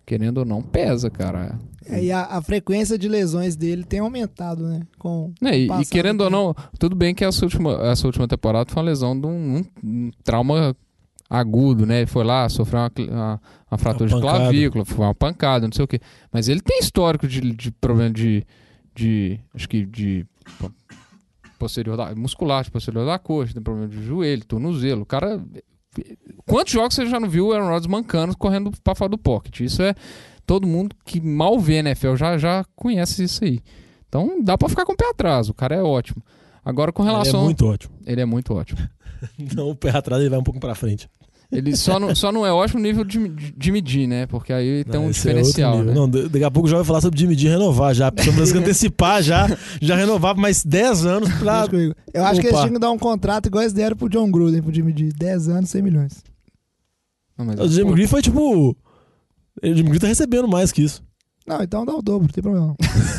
querendo 0.05 0.39
ou 0.39 0.46
não, 0.46 0.62
pesa, 0.62 1.10
cara. 1.10 1.58
É, 1.86 2.03
e 2.03 2.12
a, 2.12 2.24
a 2.25 2.41
frequência 2.41 2.98
de 2.98 3.08
lesões 3.08 3.55
dele 3.55 3.84
tem 3.84 4.00
aumentado, 4.00 4.63
né? 4.67 4.81
Com 5.00 5.34
Né, 5.41 5.58
e- 5.60 5.67
e, 5.81 5.86
querendo 5.86 6.20
do 6.20 6.24
ou 6.25 6.29
não, 6.29 6.55
tudo 6.79 6.96
bem 6.96 7.13
que 7.15 7.25
essa 7.25 7.43
última, 7.46 7.74
essa 7.88 8.05
última 8.08 8.27
temporada 8.27 8.70
foi 8.70 8.81
uma 8.81 8.89
lesão 8.89 9.20
de 9.20 9.25
um, 9.25 9.58
um- 9.58 9.65
um 9.84 10.12
trauma 10.24 10.75
agudo, 11.29 11.86
né? 11.86 12.00
Ele 12.00 12.08
foi 12.08 12.24
lá, 12.24 12.48
sofreu 12.50 12.81
uma, 12.81 12.91
uma- 13.10 13.41
uma 13.72 13.77
fratura 13.77 14.10
Uma 14.10 14.17
de 14.20 14.22
pancada. 14.25 14.43
clavícula, 14.43 14.86
foi 14.86 15.05
uma 15.05 15.15
pancada, 15.15 15.65
não 15.67 15.74
sei 15.74 15.86
o 15.86 15.88
quê. 15.88 16.00
Mas 16.31 16.48
ele 16.50 16.62
tem 16.62 16.79
histórico 16.79 17.27
de, 17.27 17.39
de 17.41 17.72
problema 17.72 18.12
de, 18.12 18.46
de. 18.93 19.39
Acho 19.55 19.67
que 19.70 19.86
de. 19.86 20.25
po- 20.60 20.72
Posterior 21.58 21.96
da, 21.96 22.15
muscular, 22.15 22.63
de 22.63 22.72
posterior 22.72 23.05
da 23.05 23.20
coxa, 23.20 23.53
tem 23.53 23.62
problema 23.62 23.88
de 23.88 24.01
joelho, 24.03 24.43
tornozelo. 24.46 25.03
O 25.03 25.05
cara. 25.05 25.39
Quantos 26.45 26.74
jogos 26.74 26.95
você 26.95 27.05
já 27.05 27.19
não 27.19 27.29
viu 27.29 27.48
o 27.48 27.51
Aaron 27.53 27.67
Rodgers 27.67 27.88
mancando, 27.88 28.38
correndo 28.38 28.71
pra 28.83 28.95
fora 28.95 29.10
do 29.10 29.17
pocket? 29.17 29.60
Isso 29.62 29.81
é. 29.81 29.94
Todo 30.46 30.68
mundo 30.68 30.96
que 31.05 31.20
mal 31.22 31.59
vê 31.59 31.75
NFL 31.75 32.15
já, 32.15 32.37
já 32.37 32.65
conhece 32.75 33.24
isso 33.24 33.44
aí. 33.44 33.59
Então 34.07 34.42
dá 34.44 34.57
pra 34.57 34.68
ficar 34.70 34.85
com 34.85 34.94
o 34.94 34.98
pé 34.98 35.09
atrás. 35.09 35.50
O 35.50 35.53
cara 35.53 35.75
é 35.75 35.81
ótimo. 35.83 36.22
Agora 36.63 36.92
com 36.92 37.03
Ele 37.03 37.09
é 37.09 37.13
relação. 37.13 37.44
muito 37.44 37.65
ótimo. 37.65 37.94
Ele 38.05 38.22
é 38.22 38.25
muito 38.25 38.53
ótimo. 38.53 38.79
Então 39.37 39.70
o 39.70 39.75
pé 39.75 39.92
atrás 39.92 40.20
ele 40.20 40.31
vai 40.31 40.39
um 40.39 40.44
pouco 40.44 40.59
para 40.59 40.74
frente. 40.74 41.07
Ele 41.51 41.75
só 41.75 42.00
não, 42.00 42.16
só 42.16 42.31
não 42.31 42.46
é 42.46 42.51
ótimo 42.53 42.79
nível 42.81 43.03
de, 43.03 43.27
de 43.27 43.72
medir, 43.74 44.07
né? 44.07 44.25
Porque 44.25 44.53
aí 44.53 44.85
tem 44.85 44.94
Não, 44.94 45.01
um 45.01 45.03
é 45.03 45.07
outro 45.07 45.22
diferencial, 45.22 45.77
nível. 45.79 45.85
né? 45.87 45.94
Não, 45.94 46.09
da- 46.09 46.22
daqui 46.24 46.44
a 46.46 46.50
pouco 46.51 46.70
já 46.70 46.77
vai 46.77 46.85
falar 46.85 47.01
sobre 47.01 47.20
Jimmy 47.20 47.37
G 47.37 47.50
renovar 47.50 47.94
já. 47.94 48.09
Precisamos 48.09 48.51
antecipar 48.55 49.22
já. 49.22 49.48
Já 49.81 49.96
renovar 49.98 50.33
por 50.33 50.40
mais 50.42 50.64
10 50.64 51.05
anos 51.05 51.29
pra. 51.40 51.66
Eu 52.14 52.24
acho 52.25 52.40
que 52.40 52.48
eles 52.48 52.53
Opa. 52.57 52.61
tinham 52.68 52.74
que 52.75 52.79
dar 52.79 52.92
um 52.92 52.98
contrato 52.98 53.48
igual 53.48 53.64
eles 53.64 53.74
deram 53.74 53.98
pro 53.98 54.07
John 54.07 54.31
Gruden, 54.31 54.61
pro 54.61 54.74
Jimmy 54.74 54.94
de 54.94 55.09
10 55.09 55.50
anos, 55.50 55.70
100 55.70 55.81
milhões. 55.81 56.24
Não, 57.37 57.46
mas, 57.46 57.59
O 57.59 57.68
Jimmy 57.68 57.90
pô, 57.90 57.94
Green 57.96 58.07
foi 58.07 58.22
tipo. 58.22 58.40
O 58.70 58.75
Jimmy 59.61 59.90
Green 59.90 60.00
tá 60.00 60.07
recebendo 60.07 60.48
mais 60.48 60.72
que 60.72 60.81
isso. 60.83 61.03
Não, 61.46 61.61
então 61.61 61.83
dá 61.85 61.94
o 61.94 62.01
dobro, 62.01 62.27
não 62.27 62.29
tem 62.29 62.42
problema. 62.42 62.75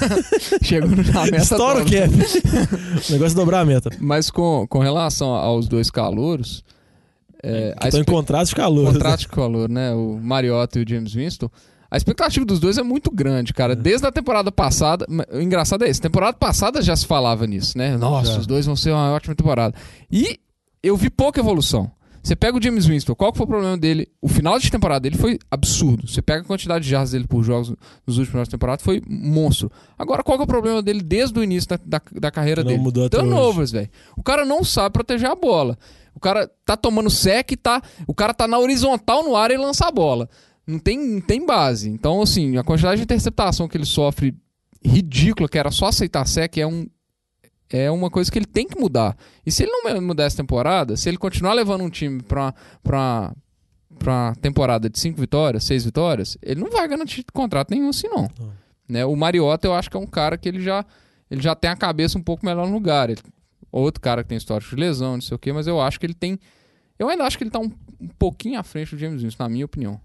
Chegou 0.62 0.88
na 0.90 0.96
meta 1.24 1.36
Estoura 1.36 1.82
o 1.82 1.84
cap. 1.84 2.14
o 3.10 3.12
negócio 3.12 3.34
é 3.34 3.34
dobrar 3.34 3.60
a 3.60 3.64
meta. 3.64 3.90
Mas 4.00 4.30
com, 4.30 4.64
com 4.68 4.78
relação 4.78 5.34
aos 5.34 5.66
dois 5.68 5.90
calouros, 5.90 6.62
é, 7.42 7.74
a 7.78 7.88
Estão 7.88 8.00
em 8.00 8.04
contrato 8.04 8.48
de 8.48 8.54
calor. 8.54 8.92
contrato 8.92 9.20
de 9.20 9.28
calor, 9.28 9.68
né? 9.68 9.92
O 9.94 10.18
Mariota 10.22 10.78
e 10.78 10.82
o 10.84 10.88
James 10.88 11.12
Winston. 11.14 11.50
A 11.90 11.96
expectativa 11.96 12.46
dos 12.46 12.58
dois 12.58 12.78
é 12.78 12.82
muito 12.82 13.10
grande, 13.10 13.52
cara. 13.52 13.76
Desde 13.76 14.06
a 14.06 14.10
temporada 14.12 14.50
passada. 14.50 15.06
O 15.30 15.40
engraçado 15.40 15.84
é 15.84 15.90
isso. 15.90 16.00
Temporada 16.00 16.36
passada 16.38 16.80
já 16.80 16.96
se 16.96 17.04
falava 17.06 17.46
nisso, 17.46 17.76
né? 17.76 17.96
Nossa, 17.98 18.32
Já. 18.32 18.38
os 18.38 18.46
dois 18.46 18.64
vão 18.64 18.74
ser 18.74 18.92
uma 18.92 19.12
ótima 19.12 19.34
temporada. 19.34 19.74
E 20.10 20.38
eu 20.82 20.96
vi 20.96 21.10
pouca 21.10 21.40
evolução. 21.40 21.90
Você 22.22 22.36
pega 22.36 22.56
o 22.56 22.62
James 22.62 22.86
Winston, 22.86 23.14
qual 23.16 23.32
que 23.32 23.38
foi 23.38 23.44
o 23.44 23.48
problema 23.48 23.76
dele? 23.76 24.08
O 24.20 24.28
final 24.28 24.58
de 24.58 24.70
temporada 24.70 25.00
dele 25.00 25.16
foi 25.16 25.38
absurdo. 25.50 26.06
Você 26.06 26.22
pega 26.22 26.42
a 26.42 26.44
quantidade 26.44 26.84
de 26.84 26.90
jardas 26.90 27.10
dele 27.10 27.26
por 27.26 27.42
jogos 27.42 27.70
nos 28.06 28.18
últimos 28.18 28.32
jogos 28.32 28.48
da 28.48 28.52
temporada, 28.52 28.82
foi 28.82 29.02
monstro. 29.08 29.70
Agora, 29.98 30.22
qual 30.22 30.38
que 30.38 30.42
é 30.42 30.44
o 30.44 30.46
problema 30.46 30.80
dele 30.80 31.02
desde 31.02 31.38
o 31.38 31.42
início 31.42 31.68
da, 31.70 31.78
da, 31.84 32.00
da 32.20 32.30
carreira 32.30 32.62
não 32.62 32.70
dele? 32.70 32.82
mudou 32.82 33.06
até 33.06 33.18
Turnovers, 33.18 33.72
velho. 33.72 33.90
O 34.16 34.22
cara 34.22 34.44
não 34.44 34.62
sabe 34.62 34.92
proteger 34.92 35.28
a 35.28 35.34
bola. 35.34 35.76
O 36.14 36.20
cara 36.20 36.48
tá 36.64 36.76
tomando 36.76 37.10
sec 37.10 37.50
e 37.52 37.56
tá. 37.56 37.82
O 38.06 38.14
cara 38.14 38.32
tá 38.32 38.46
na 38.46 38.58
horizontal 38.58 39.24
no 39.24 39.34
ar 39.34 39.50
e 39.50 39.56
lança 39.56 39.88
a 39.88 39.90
bola. 39.90 40.28
Não 40.64 40.78
tem, 40.78 40.96
não 40.96 41.20
tem 41.20 41.44
base. 41.44 41.88
Então, 41.88 42.22
assim, 42.22 42.56
a 42.56 42.62
quantidade 42.62 42.98
de 42.98 43.02
interceptação 43.02 43.66
que 43.66 43.76
ele 43.76 43.84
sofre 43.84 44.32
ridícula, 44.84 45.48
que 45.48 45.58
era 45.58 45.70
só 45.70 45.86
aceitar 45.86 46.26
sec, 46.26 46.58
é 46.58 46.66
um. 46.66 46.86
É 47.72 47.90
uma 47.90 48.10
coisa 48.10 48.30
que 48.30 48.38
ele 48.38 48.46
tem 48.46 48.66
que 48.68 48.78
mudar. 48.78 49.16
E 49.46 49.50
se 49.50 49.62
ele 49.62 49.72
não 49.72 50.00
mudar 50.02 50.24
essa 50.24 50.36
temporada, 50.36 50.96
se 50.96 51.08
ele 51.08 51.16
continuar 51.16 51.54
levando 51.54 51.82
um 51.82 51.88
time 51.90 52.22
pra, 52.22 52.54
pra, 52.82 53.34
pra 53.98 54.34
temporada 54.42 54.90
de 54.90 54.98
cinco 54.98 55.18
vitórias, 55.20 55.64
seis 55.64 55.84
vitórias, 55.84 56.36
ele 56.42 56.60
não 56.60 56.70
vai 56.70 56.86
garantir 56.86 57.24
contrato 57.32 57.70
nenhum 57.70 57.88
assim, 57.88 58.08
não. 58.08 58.28
Né? 58.88 59.04
O 59.06 59.16
Mariota, 59.16 59.66
eu 59.66 59.74
acho 59.74 59.90
que 59.90 59.96
é 59.96 60.00
um 60.00 60.06
cara 60.06 60.36
que 60.36 60.46
ele 60.48 60.60
já, 60.60 60.84
ele 61.30 61.40
já 61.40 61.54
tem 61.54 61.70
a 61.70 61.76
cabeça 61.76 62.18
um 62.18 62.22
pouco 62.22 62.44
melhor 62.44 62.66
no 62.66 62.72
lugar. 62.74 63.08
Ele- 63.08 63.20
outro 63.70 64.02
cara 64.02 64.22
que 64.22 64.28
tem 64.28 64.36
histórico 64.36 64.68
de 64.68 64.76
lesão, 64.76 65.14
não 65.14 65.20
sei 65.22 65.34
o 65.34 65.38
quê, 65.38 65.50
mas 65.50 65.66
eu 65.66 65.80
acho 65.80 65.98
que 65.98 66.04
ele 66.04 66.12
tem. 66.14 66.38
Eu 66.98 67.08
ainda 67.08 67.24
acho 67.24 67.38
que 67.38 67.44
ele 67.44 67.50
tá 67.50 67.58
um, 67.58 67.70
um 67.98 68.08
pouquinho 68.18 68.60
à 68.60 68.62
frente 68.62 68.94
do 68.94 68.98
James 68.98 69.22
Winston, 69.22 69.42
na 69.44 69.48
minha 69.48 69.64
opinião. 69.64 69.98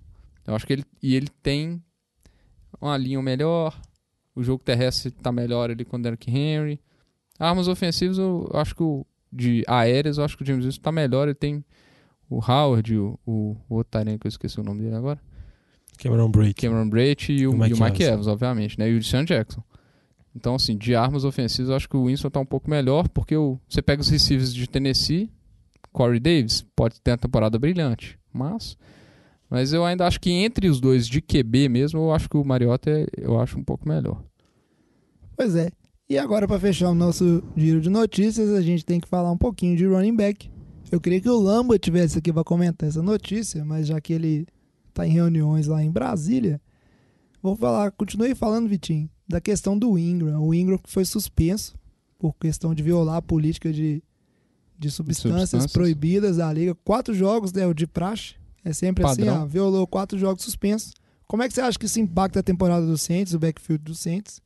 Eu 0.46 0.56
acho 0.56 0.66
que 0.66 0.72
ele. 0.72 0.86
E 1.04 1.16
ele 1.16 1.28
tem 1.44 1.84
uma 2.80 2.96
linha 2.96 3.22
melhor. 3.22 3.78
O 4.34 4.42
jogo 4.42 4.64
terrestre 4.64 5.12
tá 5.12 5.34
melhor 5.34 5.70
ali 5.70 5.84
com 5.84 5.98
o 5.98 6.02
Derrick 6.02 6.32
Henry. 6.32 6.80
Armas 7.40 7.68
ofensivas, 7.68 8.18
eu 8.18 8.50
acho 8.54 8.76
que 8.76 8.84
o. 8.84 9.06
De 9.32 9.64
aéreas, 9.68 10.18
eu 10.18 10.24
acho 10.24 10.38
que 10.38 10.44
o 10.44 10.46
James 10.46 10.64
Winston 10.64 10.82
tá 10.82 10.92
melhor. 10.92 11.28
Ele 11.28 11.36
tem 11.36 11.64
o 12.30 12.40
Howard, 12.40 12.98
o, 12.98 13.20
o, 13.26 13.58
o 13.70 13.76
outro 13.76 14.02
que 14.20 14.28
eu 14.28 14.30
esqueci 14.30 14.60
o 14.60 14.64
nome 14.64 14.82
dele 14.82 14.96
agora. 14.96 15.20
Cameron 15.98 16.30
Brake. 16.30 16.54
Cameron 16.54 16.90
Brate 16.90 17.34
e 17.34 17.48
o, 17.48 17.52
E 17.52 17.56
o 17.56 17.58
Mike 17.58 17.72
e 17.72 17.74
o 17.74 17.84
Mike 17.84 18.04
Evans. 18.04 18.14
Evans, 18.14 18.28
obviamente, 18.28 18.80
né? 18.80 18.90
E 18.90 18.96
o 18.96 19.00
Deshaun 19.00 19.26
Jackson. 19.26 19.64
Então, 20.36 20.56
assim, 20.56 20.78
de 20.78 20.96
armas 20.96 21.26
ofensivas, 21.26 21.70
eu 21.70 21.76
acho 21.76 21.90
que 21.90 21.98
o 21.98 22.06
Winston 22.06 22.30
tá 22.30 22.40
um 22.40 22.46
pouco 22.46 22.70
melhor, 22.70 23.10
porque 23.10 23.36
o, 23.36 23.60
você 23.68 23.82
pega 23.82 24.02
os 24.02 24.10
receivers 24.10 24.54
de 24.54 24.68
Tennessee, 24.68 25.32
Corey 25.92 26.20
Davis, 26.20 26.64
pode 26.76 27.02
ter 27.02 27.12
uma 27.12 27.18
temporada 27.18 27.58
brilhante, 27.58 28.20
mas... 28.32 28.78
Mas 29.50 29.72
eu 29.72 29.86
ainda 29.86 30.06
acho 30.06 30.20
que 30.20 30.30
entre 30.30 30.68
os 30.68 30.82
dois 30.82 31.08
de 31.08 31.22
QB 31.22 31.70
mesmo, 31.70 32.00
eu 32.00 32.12
acho 32.12 32.30
que 32.30 32.36
o 32.36 32.44
Mariota 32.44 32.90
é, 32.92 33.06
eu 33.18 33.40
acho 33.40 33.58
um 33.58 33.64
pouco 33.64 33.88
melhor. 33.88 34.22
Pois 35.38 35.56
é. 35.56 35.72
E 36.10 36.18
agora, 36.18 36.48
pra 36.48 36.58
fechar 36.58 36.90
o 36.90 36.96
nosso 36.96 37.44
giro 37.56 37.82
de 37.82 37.90
notícias, 37.90 38.50
a 38.52 38.62
gente 38.62 38.86
tem 38.86 38.98
que 39.00 39.08
falar 39.08 39.30
um 39.30 39.38
pouquinho 39.38 39.76
de 39.76 39.86
running 39.86 40.16
back. 40.16 40.50
Eu 40.90 41.02
queria 41.02 41.20
que 41.20 41.30
o 41.30 41.38
Lamba 41.38 41.78
tivesse 41.78 42.18
aqui 42.18 42.32
pra 42.32 42.46
comentar 42.46 42.88
essa 42.88 43.02
notícia, 43.02 43.66
mas 43.66 43.88
já 43.88 44.00
que 44.00 44.14
ele 44.14 44.48
tá 44.94 45.06
em 45.06 45.12
reuniões 45.12 45.68
lá 45.68 45.84
em 45.84 45.92
Brasília. 45.92 46.62
Vou 47.42 47.58
falar, 47.58 47.92
continuei 47.92 48.34
falando, 48.34 48.70
Vitinho, 48.70 49.10
da 49.28 49.42
questão 49.42 49.78
do 49.78 49.98
Ingram. 49.98 50.42
O 50.42 50.54
Ingram 50.54 50.78
que 50.78 50.90
foi 50.90 51.04
suspenso 51.04 51.78
por 52.18 52.34
questão 52.36 52.74
de 52.74 52.82
violar 52.82 53.18
a 53.18 53.22
política 53.22 53.72
de, 53.74 54.02
de 54.80 54.90
substâncias, 54.90 55.50
substâncias. 55.50 55.74
proibidas 55.74 56.38
da 56.38 56.52
liga. 56.54 56.74
Quatro 56.74 57.14
jogos, 57.14 57.52
né, 57.52 57.68
o 57.68 57.74
de 57.74 57.86
praxe. 57.86 58.36
É 58.64 58.72
sempre 58.72 59.06
assim, 59.06 59.26
Padrão. 59.26 59.42
ah, 59.44 59.46
violou 59.46 59.86
quatro 59.86 60.18
jogos 60.18 60.44
suspensos. 60.44 60.94
Como 61.28 61.44
é 61.44 61.50
que 61.50 61.54
você 61.54 61.60
acha 61.60 61.78
que 61.78 61.86
isso 61.86 62.00
impacta 62.00 62.40
a 62.40 62.44
temporada 62.44 62.86
do 62.86 62.98
Saints, 62.98 63.34
o 63.34 63.40
backfield 63.40 63.84
do 63.84 63.94
Saints? 63.94 64.42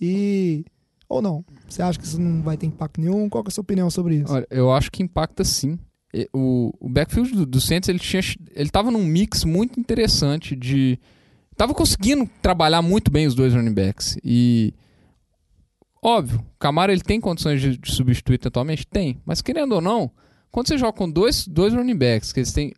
E... 0.00 0.64
Ou 1.08 1.22
não? 1.22 1.44
Você 1.68 1.82
acha 1.82 1.98
que 1.98 2.04
isso 2.04 2.20
não 2.20 2.42
vai 2.42 2.56
ter 2.56 2.66
impacto 2.66 3.00
nenhum? 3.00 3.28
Qual 3.28 3.44
é 3.44 3.48
a 3.48 3.50
sua 3.50 3.62
opinião 3.62 3.88
sobre 3.90 4.16
isso? 4.16 4.32
Olha, 4.32 4.46
eu 4.50 4.72
acho 4.72 4.90
que 4.90 5.02
impacta 5.02 5.44
sim. 5.44 5.78
O, 6.32 6.72
o 6.80 6.88
backfield 6.88 7.32
do, 7.32 7.46
do 7.46 7.60
Saints, 7.60 7.88
ele 7.88 7.98
tinha 7.98 8.22
ele 8.54 8.70
tava 8.70 8.90
num 8.90 9.04
mix 9.04 9.44
muito 9.44 9.78
interessante 9.78 10.56
de 10.56 10.98
tava 11.56 11.74
conseguindo 11.74 12.28
trabalhar 12.40 12.80
muito 12.80 13.10
bem 13.10 13.26
os 13.26 13.34
dois 13.34 13.52
running 13.52 13.74
backs 13.74 14.16
e 14.24 14.72
óbvio, 16.02 16.38
o 16.38 16.58
Camara 16.58 16.92
ele 16.92 17.02
tem 17.02 17.20
condições 17.20 17.60
de, 17.60 17.76
de 17.76 17.92
substituir 17.92 18.38
totalmente, 18.38 18.86
tem, 18.86 19.20
mas 19.26 19.42
querendo 19.42 19.72
ou 19.72 19.80
não, 19.80 20.10
quando 20.50 20.68
você 20.68 20.78
joga 20.78 20.92
com 20.92 21.10
dois, 21.10 21.46
dois 21.46 21.74
running 21.74 21.96
backs, 21.96 22.32
que 22.32 22.40
eles 22.40 22.52
têm 22.52 22.72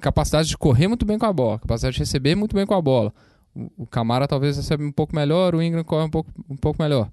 capacidade 0.00 0.48
de 0.48 0.56
correr 0.56 0.86
muito 0.86 1.04
bem 1.04 1.18
com 1.18 1.26
a 1.26 1.32
bola, 1.32 1.58
capacidade 1.58 1.94
de 1.94 2.00
receber 2.00 2.34
muito 2.34 2.54
bem 2.54 2.66
com 2.66 2.74
a 2.74 2.80
bola. 2.80 3.12
O, 3.54 3.82
o 3.82 3.86
Camara 3.86 4.28
talvez 4.28 4.56
recebe 4.56 4.84
um 4.84 4.92
pouco 4.92 5.14
melhor, 5.14 5.54
o 5.54 5.62
Ingram 5.62 5.82
corre 5.82 6.04
um 6.04 6.10
pouco, 6.10 6.30
um 6.48 6.56
pouco 6.56 6.80
melhor. 6.80 7.10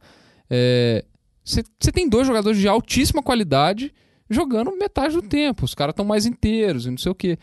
É, 0.49 1.03
Você 1.43 1.63
você 1.79 1.91
tem 1.91 2.09
dois 2.09 2.27
jogadores 2.27 2.57
de 2.59 2.67
altíssima 2.67 3.21
qualidade 3.23 3.93
jogando 4.29 4.75
metade 4.77 5.15
do 5.15 5.21
tempo. 5.21 5.65
Os 5.65 5.73
caras 5.73 5.93
estão 5.93 6.05
mais 6.05 6.25
inteiros 6.25 6.85
e 6.85 6.89
não 6.91 6.97
sei 6.97 7.11
o 7.11 7.15
quê. 7.15 7.37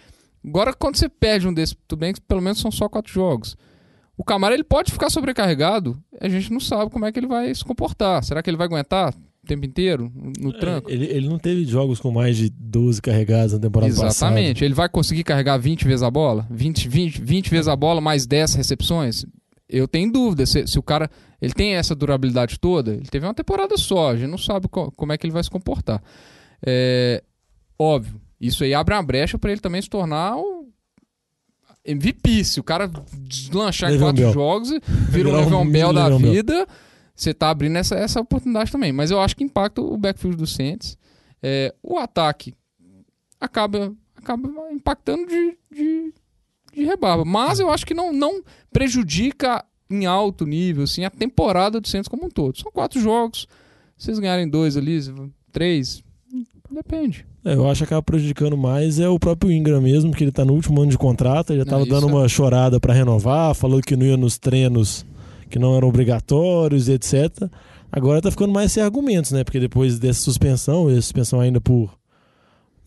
Agora, 0.46 0.74
quando 0.74 0.96
você 0.96 1.08
perde 1.08 1.48
um 1.48 1.54
desses, 1.54 1.74
tudo 1.88 2.00
bem 2.00 2.12
que 2.12 2.20
pelo 2.20 2.42
menos 2.42 2.60
são 2.60 2.70
só 2.70 2.88
quatro 2.88 3.12
jogos. 3.12 3.56
O 4.16 4.22
Camara 4.22 4.54
ele 4.54 4.62
pode 4.62 4.92
ficar 4.92 5.10
sobrecarregado, 5.10 6.00
a 6.20 6.28
gente 6.28 6.52
não 6.52 6.60
sabe 6.60 6.90
como 6.90 7.04
é 7.04 7.10
que 7.10 7.18
ele 7.18 7.26
vai 7.26 7.52
se 7.54 7.64
comportar. 7.64 8.22
Será 8.22 8.42
que 8.42 8.50
ele 8.50 8.56
vai 8.56 8.66
aguentar 8.66 9.12
o 9.12 9.46
tempo 9.46 9.66
inteiro 9.66 10.12
no, 10.14 10.32
no 10.38 10.52
tranco? 10.52 10.88
É, 10.88 10.92
ele, 10.92 11.06
ele 11.06 11.28
não 11.28 11.38
teve 11.38 11.64
jogos 11.64 11.98
com 11.98 12.12
mais 12.12 12.36
de 12.36 12.48
12 12.50 13.02
carregados 13.02 13.54
na 13.54 13.58
temporada 13.58 13.90
passada. 13.90 14.08
Exatamente. 14.10 14.64
Ele 14.64 14.74
vai 14.74 14.88
conseguir 14.88 15.24
carregar 15.24 15.56
20 15.56 15.84
vezes 15.86 16.02
a 16.02 16.10
bola? 16.10 16.46
20, 16.50 16.88
20, 16.88 17.20
20 17.22 17.50
vezes 17.50 17.66
a 17.66 17.74
bola, 17.74 18.00
mais 18.00 18.24
10 18.26 18.54
recepções? 18.54 19.24
Eu 19.68 19.88
tenho 19.88 20.12
dúvida 20.12 20.44
se, 20.46 20.66
se 20.66 20.78
o 20.78 20.82
cara 20.82 21.10
ele 21.40 21.52
tem 21.54 21.74
essa 21.74 21.94
durabilidade 21.94 22.58
toda. 22.58 22.92
Ele 22.92 23.06
teve 23.06 23.26
uma 23.26 23.34
temporada 23.34 23.76
só, 23.76 24.10
a 24.10 24.16
gente 24.16 24.30
não 24.30 24.38
sabe 24.38 24.68
co- 24.68 24.90
como 24.92 25.12
é 25.12 25.18
que 25.18 25.26
ele 25.26 25.32
vai 25.32 25.42
se 25.42 25.50
comportar. 25.50 26.02
É, 26.66 27.22
óbvio, 27.78 28.20
isso 28.40 28.62
aí 28.64 28.74
abre 28.74 28.94
uma 28.94 29.02
brecha 29.02 29.38
para 29.38 29.50
ele 29.52 29.60
também 29.60 29.80
se 29.82 29.88
tornar 29.88 30.36
o 30.36 30.68
MVP. 31.84 32.44
Se 32.44 32.60
o 32.60 32.62
cara 32.64 32.90
deslanchar 33.20 33.92
em 33.92 33.98
quatro 33.98 34.22
Bell. 34.22 34.32
jogos, 34.32 34.70
vira 35.10 35.28
um 35.28 35.32
Le'Veon 35.36 35.70
Bell 35.70 35.92
da 35.92 36.08
Bell. 36.08 36.18
vida, 36.18 36.66
você 37.14 37.32
tá 37.34 37.50
abrindo 37.50 37.76
essa, 37.76 37.94
essa 37.94 38.20
oportunidade 38.20 38.70
também. 38.72 38.92
Mas 38.92 39.10
eu 39.10 39.20
acho 39.20 39.36
que 39.36 39.44
impacta 39.44 39.80
o 39.80 39.96
backfield 39.96 40.36
do 40.36 40.46
Saints. 40.46 40.96
É, 41.42 41.74
o 41.82 41.98
ataque 41.98 42.54
acaba, 43.40 43.94
acaba 44.16 44.48
impactando 44.72 45.26
de, 45.26 45.58
de, 45.70 46.14
de 46.74 46.84
rebarba. 46.84 47.24
Mas 47.24 47.60
eu 47.60 47.70
acho 47.70 47.86
que 47.86 47.94
não, 47.94 48.12
não 48.12 48.42
prejudica 48.72 49.64
em 49.90 50.06
alto 50.06 50.46
nível 50.46 50.84
assim, 50.84 51.04
a 51.04 51.10
temporada 51.10 51.80
do 51.80 51.88
Santos 51.88 52.08
como 52.08 52.26
um 52.26 52.30
todo. 52.30 52.58
São 52.58 52.72
quatro 52.72 53.00
jogos. 53.00 53.46
Se 53.96 54.06
vocês 54.06 54.18
ganharem 54.18 54.48
dois 54.48 54.76
ali, 54.76 54.98
três, 55.52 56.02
depende. 56.70 57.26
É, 57.44 57.54
eu 57.54 57.68
acho 57.68 57.78
que 57.80 57.84
acaba 57.84 58.02
prejudicando 58.02 58.56
mais 58.56 58.98
é 58.98 59.08
o 59.08 59.18
próprio 59.18 59.52
Ingram 59.52 59.80
mesmo, 59.80 60.12
que 60.12 60.24
ele 60.24 60.32
tá 60.32 60.44
no 60.44 60.54
último 60.54 60.80
ano 60.80 60.90
de 60.90 60.98
contrato, 60.98 61.50
ele 61.50 61.58
já 61.60 61.64
Não, 61.64 61.70
tava 61.70 61.82
isso 61.82 61.92
dando 61.92 62.08
é- 62.08 62.12
uma 62.12 62.28
chorada 62.28 62.80
pra 62.80 62.94
renovar, 62.94 63.54
falou 63.54 63.80
que 63.80 63.94
não 63.96 64.06
ia 64.06 64.16
nos 64.16 64.38
treinos 64.38 65.06
que 65.50 65.58
não 65.58 65.76
eram 65.76 65.88
obrigatórios, 65.88 66.88
etc. 66.88 67.48
Agora 67.92 68.20
tá 68.20 68.30
ficando 68.30 68.52
mais 68.52 68.72
sem 68.72 68.82
argumentos, 68.82 69.30
né? 69.30 69.44
Porque 69.44 69.60
depois 69.60 69.98
dessa 70.00 70.20
suspensão, 70.20 70.90
e 70.90 70.98
a 70.98 71.02
suspensão 71.02 71.38
ainda 71.38 71.60
por, 71.60 71.96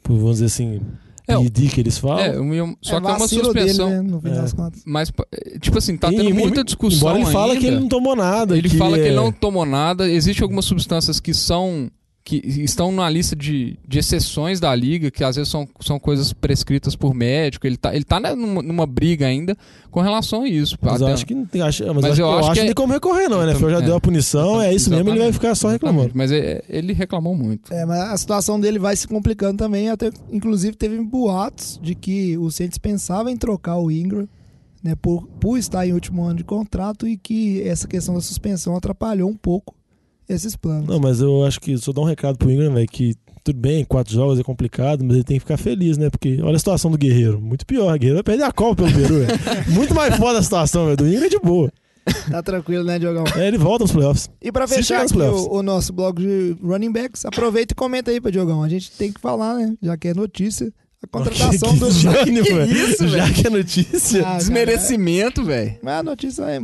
por 0.03 0.15
vamos 0.17 0.33
dizer 0.39 0.45
assim, 0.47 0.81
É, 1.27 1.37
o- 1.37 1.43
PD 1.43 1.67
que 1.67 1.81
eles 1.81 1.97
falam. 1.97 2.19
É, 2.19 2.33
só 2.81 2.97
é 2.97 3.01
que 3.01 3.07
é 3.07 3.09
uma 3.11 3.27
suspensão. 3.27 3.89
dele, 3.89 4.01
né, 4.03 4.09
no 4.11 4.21
fim 4.21 4.29
É. 4.29 4.35
das 4.35 4.53
contas. 4.53 4.81
Mas, 4.85 5.11
tipo 5.59 5.77
assim, 5.77 5.97
tá 5.97 6.11
E- 6.11 6.15
tendo 6.15 6.29
e- 6.29 6.33
muita 6.33 6.63
discussão. 6.63 6.97
Embora 6.99 7.19
ele 7.19 7.31
fala 7.31 7.57
que 7.57 7.65
ele 7.67 7.79
não 7.79 7.87
tomou 7.89 8.15
nada. 8.15 8.57
Ele 8.57 8.69
fala 8.69 8.97
que 8.97 9.03
é- 9.03 9.07
ele 9.07 9.15
não 9.15 9.31
tomou 9.31 9.65
nada. 9.65 10.09
Existem 10.09 10.43
algumas 10.43 10.65
substâncias 10.65 11.19
que 11.19 11.33
são 11.33 11.89
que 12.27 12.41
estão 12.61 12.91
na 12.91 13.09
lista 13.09 13.37
de, 13.37 13.79
de 13.87 13.99
exceções 13.99 14.59
da 14.59 14.75
liga, 14.75 15.09
que 15.09 15.23
às 15.23 15.37
vezes 15.37 15.49
são, 15.49 15.65
são 15.79 15.97
coisas 15.97 16.33
prescritas 16.33 16.93
por 16.93 17.13
médico. 17.13 17.65
Ele 17.65 17.77
tá, 17.77 17.95
ele 17.95 18.03
tá 18.03 18.19
numa, 18.35 18.61
numa 18.61 18.85
briga 18.85 19.25
ainda 19.25 19.55
com 19.89 20.01
relação 20.01 20.41
a 20.41 20.47
isso. 20.49 20.77
Mas 20.81 21.01
Até- 21.01 21.13
acho 21.13 21.25
que 21.25 21.33
não 21.33 21.45
tem. 21.45 21.61
Acho, 21.61 21.85
mas, 21.93 22.03
Mas 22.03 22.19
eu 22.19 22.25
eu 22.25 22.31
acho, 22.33 22.39
acho 22.39 22.53
que 22.55 22.59
que 22.59 22.63
não 22.65 22.71
é- 22.71 22.73
como 22.73 22.91
recorrer, 22.91 23.29
não. 23.29 23.45
Né? 23.45 23.53
também- 23.53 23.69
já 23.71 23.77
é. 23.77 23.81
deu 23.81 23.95
a 23.95 24.01
punição, 24.01 24.61
é 24.61 24.75
isso 24.75 24.89
mesmo, 24.89 25.09
ele 25.09 25.19
vai 25.19 25.31
ficar 25.31 25.55
só 25.55 25.69
reclamando. 25.69 26.11
Mas 26.13 26.29
é- 26.33 26.61
ele 26.67 26.91
reclamou 26.91 27.33
muito. 27.33 27.73
É, 27.73 27.85
mas 27.85 27.97
a 27.97 28.17
situação 28.17 28.59
dele 28.59 28.77
vai 28.77 28.97
se 28.97 29.07
complicando 29.07 29.55
também. 29.59 29.87
Até, 29.89 30.09
inclusive, 30.29 30.75
teve 30.75 30.99
boatos 31.01 31.79
de 31.81 31.95
que 31.95 32.37
o 32.37 32.51
Saints 32.51 32.77
pensava 32.77 33.31
em 33.31 33.37
trocar 33.37 33.77
o 33.77 33.89
Ingram, 33.89 34.27
né, 34.83 34.95
por, 35.01 35.25
por 35.39 35.57
estar 35.57 35.87
em 35.87 35.93
último 35.93 36.25
ano 36.25 36.35
de 36.35 36.43
contrato 36.43 37.07
e 37.07 37.15
que 37.15 37.61
essa 37.61 37.87
questão 37.87 38.15
da 38.15 38.19
suspensão 38.21 38.75
atrapalhou 38.75 39.29
um 39.29 39.37
pouco 39.37 39.76
esses 40.29 40.55
planos. 40.55 40.87
Não, 40.87 40.99
mas 40.99 41.21
eu 41.21 41.43
acho 41.45 41.59
que 41.59 41.77
só 41.77 41.91
dar 41.91 42.01
um 42.01 42.05
recado 42.05 42.37
pro 42.37 42.51
Ingram, 42.51 42.73
velho, 42.73 42.87
que 42.87 43.15
tudo 43.43 43.59
bem, 43.59 43.85
quatro 43.85 44.13
jogos 44.13 44.39
é 44.39 44.43
complicado, 44.43 45.03
mas 45.05 45.15
ele 45.15 45.23
tem 45.23 45.37
que 45.37 45.41
ficar 45.41 45.57
feliz, 45.57 45.97
né? 45.97 46.09
Porque 46.09 46.41
olha 46.41 46.55
a 46.55 46.59
situação 46.59 46.91
do 46.91 46.97
Guerreiro. 46.97 47.39
Muito 47.39 47.65
pior. 47.65 47.93
O 47.95 47.97
Guerreiro 47.97 48.15
vai 48.15 48.23
perder 48.23 48.43
a 48.43 48.51
Copa 48.51 48.83
pelo 48.83 48.93
Peru, 48.93 49.19
velho. 49.19 49.39
Muito 49.73 49.93
mais 49.95 50.15
foda 50.17 50.39
a 50.39 50.43
situação, 50.43 50.85
velho. 50.85 50.97
Do 50.97 51.07
Ingram 51.07 51.25
é 51.25 51.29
de 51.29 51.39
boa. 51.39 51.71
Tá 52.29 52.41
tranquilo, 52.41 52.83
né, 52.85 52.97
Diogão? 52.99 53.25
É, 53.35 53.47
ele 53.47 53.57
volta 53.57 53.83
nos 53.83 53.91
playoffs. 53.91 54.29
E 54.41 54.49
pra 54.51 54.65
fechar 54.67 55.01
aqui 55.03 55.17
o, 55.17 55.51
o 55.57 55.63
nosso 55.63 55.91
blog 55.91 56.21
de 56.21 56.55
running 56.63 56.91
backs, 56.91 57.25
aproveita 57.25 57.73
e 57.73 57.75
comenta 57.75 58.11
aí 58.11 58.21
pra 58.21 58.31
Diogão. 58.31 58.63
A 58.63 58.69
gente 58.69 58.91
tem 58.91 59.11
que 59.11 59.19
falar, 59.19 59.55
né? 59.55 59.75
Já 59.81 59.97
que 59.97 60.07
é 60.09 60.13
notícia. 60.13 60.71
A 61.03 61.07
contratação 61.07 61.73
que 61.73 61.79
do. 61.79 61.85
desânimo, 61.87 62.43
Que 62.47 62.53
velho. 62.53 62.77
isso, 62.89 63.07
Já 63.07 63.23
velho? 63.25 63.35
que 63.35 63.47
é 63.47 63.49
notícia. 63.49 64.27
Ah, 64.27 64.37
Desmerecimento, 64.37 65.43
velho. 65.43 65.77
Mas 65.83 65.93
a 65.99 66.03
notícia 66.03 66.43
é. 66.43 66.59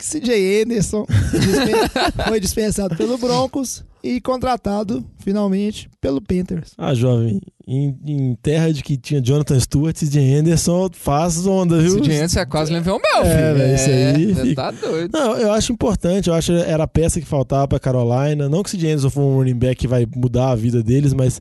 É, 0.00 0.20
que 0.20 0.20
CJ 0.20 0.62
Anderson 0.64 1.06
dispen- 1.32 2.24
foi 2.28 2.40
dispensado 2.40 2.96
pelo 2.96 3.18
Broncos 3.18 3.84
e 4.02 4.18
contratado, 4.20 5.04
finalmente, 5.18 5.90
pelo 6.00 6.22
Panthers. 6.22 6.72
Ah, 6.78 6.94
jovem, 6.94 7.38
em, 7.68 7.94
em 8.06 8.34
terra 8.42 8.72
de 8.72 8.82
que 8.82 8.96
tinha 8.96 9.20
Jonathan 9.20 9.60
Stewart 9.60 10.00
e 10.00 10.08
de 10.08 10.18
Anderson, 10.18 10.88
faz 10.92 11.46
onda, 11.46 11.78
viu? 11.78 11.96
Esse 11.98 12.04
Giants 12.04 12.36
é 12.36 12.46
quase 12.46 12.72
Le'Veon 12.72 12.98
Bell, 12.98 13.22
É, 13.24 13.36
filho. 13.36 13.58
velho, 13.58 13.74
isso 13.74 13.90
aí 13.90 14.34
você 14.34 14.42
fica- 14.48 14.62
tá 14.62 14.70
doido. 14.70 15.10
Não, 15.12 15.36
eu 15.36 15.52
acho 15.52 15.70
importante, 15.72 16.28
eu 16.28 16.34
acho 16.34 16.50
que 16.50 16.58
era 16.62 16.84
a 16.84 16.88
peça 16.88 17.20
que 17.20 17.26
faltava 17.26 17.68
pra 17.68 17.78
Carolina. 17.78 18.48
Não 18.48 18.62
que 18.62 18.68
o 18.68 18.70
Sid 18.70 18.86
Anderson 18.86 19.10
for 19.10 19.20
um 19.20 19.36
running 19.36 19.54
back 19.58 19.76
que 19.76 19.86
vai 19.86 20.06
mudar 20.16 20.50
a 20.52 20.56
vida 20.56 20.82
deles, 20.82 21.12
mas 21.12 21.40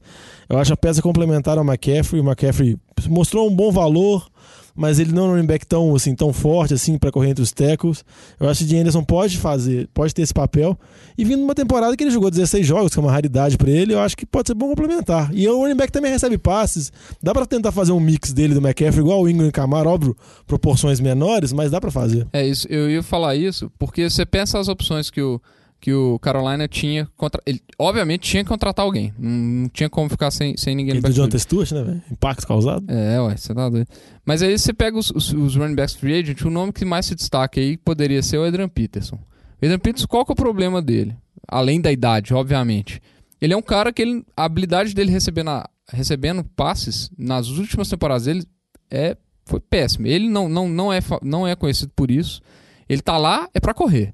eu 0.50 0.58
acho 0.58 0.74
a 0.74 0.78
peça 0.78 1.02
complementar 1.02 1.58
ao 1.58 1.64
McCaffrey. 1.64 2.20
O 2.22 2.26
McCaffrey 2.26 2.76
mostrou 3.08 3.48
um 3.50 3.56
bom 3.56 3.72
valor, 3.72 4.28
mas 4.76 5.00
ele 5.00 5.12
não 5.12 5.26
é 5.26 5.28
um 5.28 5.32
running 5.32 5.48
back 5.48 5.66
tão, 5.66 5.96
assim, 5.96 6.16
tão 6.16 6.32
forte 6.34 6.74
assim 6.74 6.98
para 6.98 7.12
correr 7.12 7.30
entre 7.30 7.44
os 7.44 7.52
tackles. 7.52 8.04
Eu 8.40 8.50
acho 8.50 8.66
que 8.66 8.76
o 8.76 8.80
Anderson 8.80 9.04
pode 9.04 9.38
fazer, 9.38 9.88
pode 9.94 10.14
ter 10.14 10.22
esse 10.22 10.34
papel. 10.34 10.78
E 11.18 11.24
vindo 11.24 11.42
numa 11.42 11.56
temporada 11.56 11.96
que 11.96 12.04
ele 12.04 12.12
jogou 12.12 12.32
16 12.32 12.66
jogos, 12.66 12.94
que 12.94 13.00
é 13.00 13.02
uma 13.02 13.12
raridade 13.12 13.58
pra 13.58 13.70
ele, 13.70 13.94
eu 13.94 14.00
acho 14.00 14.16
que 14.16 14.26
pode 14.26 14.48
ser 14.48 14.54
bom 14.54 14.70
complementar. 14.70 15.30
E 15.34 15.48
o 15.48 15.58
running 15.58 15.76
back 15.76 15.92
também 15.92 16.12
recebe 16.12 16.38
passes. 16.38 16.92
Dá 17.22 17.34
pra 17.34 17.46
tentar 17.46 17.72
fazer 17.72 17.92
um 17.92 18.00
mix 18.00 18.32
dele 18.32 18.54
do 18.54 18.62
McCaffrey, 18.62 19.00
igual 19.00 19.22
o 19.22 19.30
Ingram 19.30 19.48
e 19.48 19.52
Camara, 19.52 19.90
óbvio, 19.90 20.16
proporções 20.48 21.00
menores, 21.00 21.52
mas 21.52 21.72
dá 21.72 21.82
pra 21.82 21.92
fazer. 21.92 22.28
É 22.32 22.48
isso, 22.48 22.68
eu 22.70 22.90
ia 22.90 23.04
falar 23.04 23.36
isso, 23.36 23.72
porque 23.78 24.10
você 24.10 24.26
pensa 24.26 24.60
as 24.60 24.68
opções 24.68 25.10
que 25.10 25.22
o, 25.22 25.42
que 25.80 25.94
o 25.94 26.20
Carolina 26.20 26.68
tinha. 26.68 27.08
Contra... 27.16 27.42
Ele, 27.46 27.62
obviamente 27.78 28.30
tinha 28.30 28.44
que 28.44 28.50
contratar 28.50 28.84
alguém. 28.86 29.14
Não, 29.18 29.70
tinha 29.70 29.90
como 29.90 30.10
ficar 30.10 30.30
sem, 30.32 30.58
sem 30.58 30.76
ninguém 30.76 30.98
Aquele 30.98 31.08
no 31.08 31.14
do 31.14 31.22
backfield. 31.22 31.32
Jonathan 31.32 31.40
Stewart, 31.40 31.72
né, 31.72 31.84
velho? 31.84 32.02
Impacto 32.12 32.48
causado. 32.48 32.86
É, 32.90 33.22
ué, 33.22 33.38
você 33.38 33.54
tá 33.54 33.70
doido. 33.70 33.88
Mas 34.26 34.42
aí 34.42 34.58
você 34.58 34.74
pega 34.74 34.98
os, 34.98 35.10
os, 35.12 35.32
os 35.34 35.56
running 35.56 35.76
backs 35.76 35.96
free 35.96 36.20
agent, 36.20 36.42
o 36.42 36.50
nome 36.50 36.74
que 36.74 36.84
mais 36.84 37.06
se 37.06 37.16
destaca 37.16 37.60
aí 37.60 37.78
poderia 37.78 38.22
ser 38.22 38.38
o 38.38 38.44
Adrian 38.44 38.68
Peterson. 38.70 39.16
O 39.16 39.66
Adrian 39.66 39.80
Peterson, 39.80 40.08
qual 40.08 40.26
que 40.26 40.32
é 40.32 40.34
o 40.34 40.36
problema 40.36 40.82
dele? 40.82 41.16
Além 41.48 41.80
da 41.82 41.92
idade, 41.92 42.34
obviamente. 42.34 43.02
Ele 43.42 43.54
é 43.54 43.58
um 43.58 43.62
cara 43.62 43.94
que 43.94 44.02
ele, 44.02 44.24
a 44.36 44.44
habilidade 44.44 44.94
dele 44.94 45.12
recebendo, 45.12 45.50
a- 45.50 45.70
recebendo 45.92 46.44
passes 46.44 47.10
nas 47.18 47.48
últimas 47.48 47.88
temporadas 47.88 48.26
dele 48.26 48.44
é, 48.92 49.16
foi 49.46 49.60
péssima. 49.62 50.08
Ele 50.10 50.28
não, 50.30 50.50
não, 50.50 50.68
não, 50.68 50.92
é, 50.92 51.00
não 51.24 51.48
é 51.48 51.56
conhecido 51.56 51.92
por 51.96 52.12
isso. 52.12 52.42
Ele 52.88 53.02
tá 53.02 53.18
lá 53.18 53.48
é 53.54 53.60
pra 53.60 53.74
correr. 53.74 54.14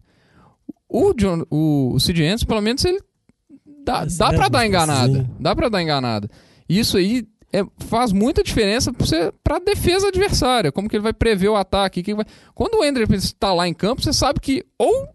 O, 0.96 1.14
John, 1.14 1.44
o, 1.50 1.92
o 1.94 2.00
Sid 2.00 2.24
Anderson, 2.24 2.46
pelo 2.46 2.62
menos, 2.62 2.86
ele 2.86 3.00
dá, 3.84 4.06
dá 4.06 4.28
é 4.32 4.36
pra 4.36 4.48
dar 4.48 4.66
enganada. 4.66 5.00
passezinho. 5.02 5.36
Dá 5.40 5.56
pra 5.56 5.70
dar 5.70 5.82
enganada. 5.82 6.30
Isso 6.70 6.98
aí 6.98 7.28
é- 7.54 7.66
faz 7.86 8.12
muita 8.12 8.44
diferença 8.44 8.92
pra, 8.94 9.06
você, 9.06 9.32
pra 9.44 9.60
defesa 9.60 10.08
adversária. 10.08 10.72
Como 10.72 10.88
que 10.90 10.96
ele 10.96 11.04
vai 11.04 11.14
prever 11.14 11.50
o 11.50 11.56
ataque. 11.56 12.02
que 12.04 12.14
vai... 12.16 12.26
Quando 12.54 12.76
o 12.80 12.84
Andrew 12.84 13.08
está 13.14 13.54
lá 13.54 13.68
em 13.68 13.74
campo, 13.74 14.02
você 14.02 14.14
sabe 14.14 14.40
que 14.40 14.66
ou, 14.80 15.08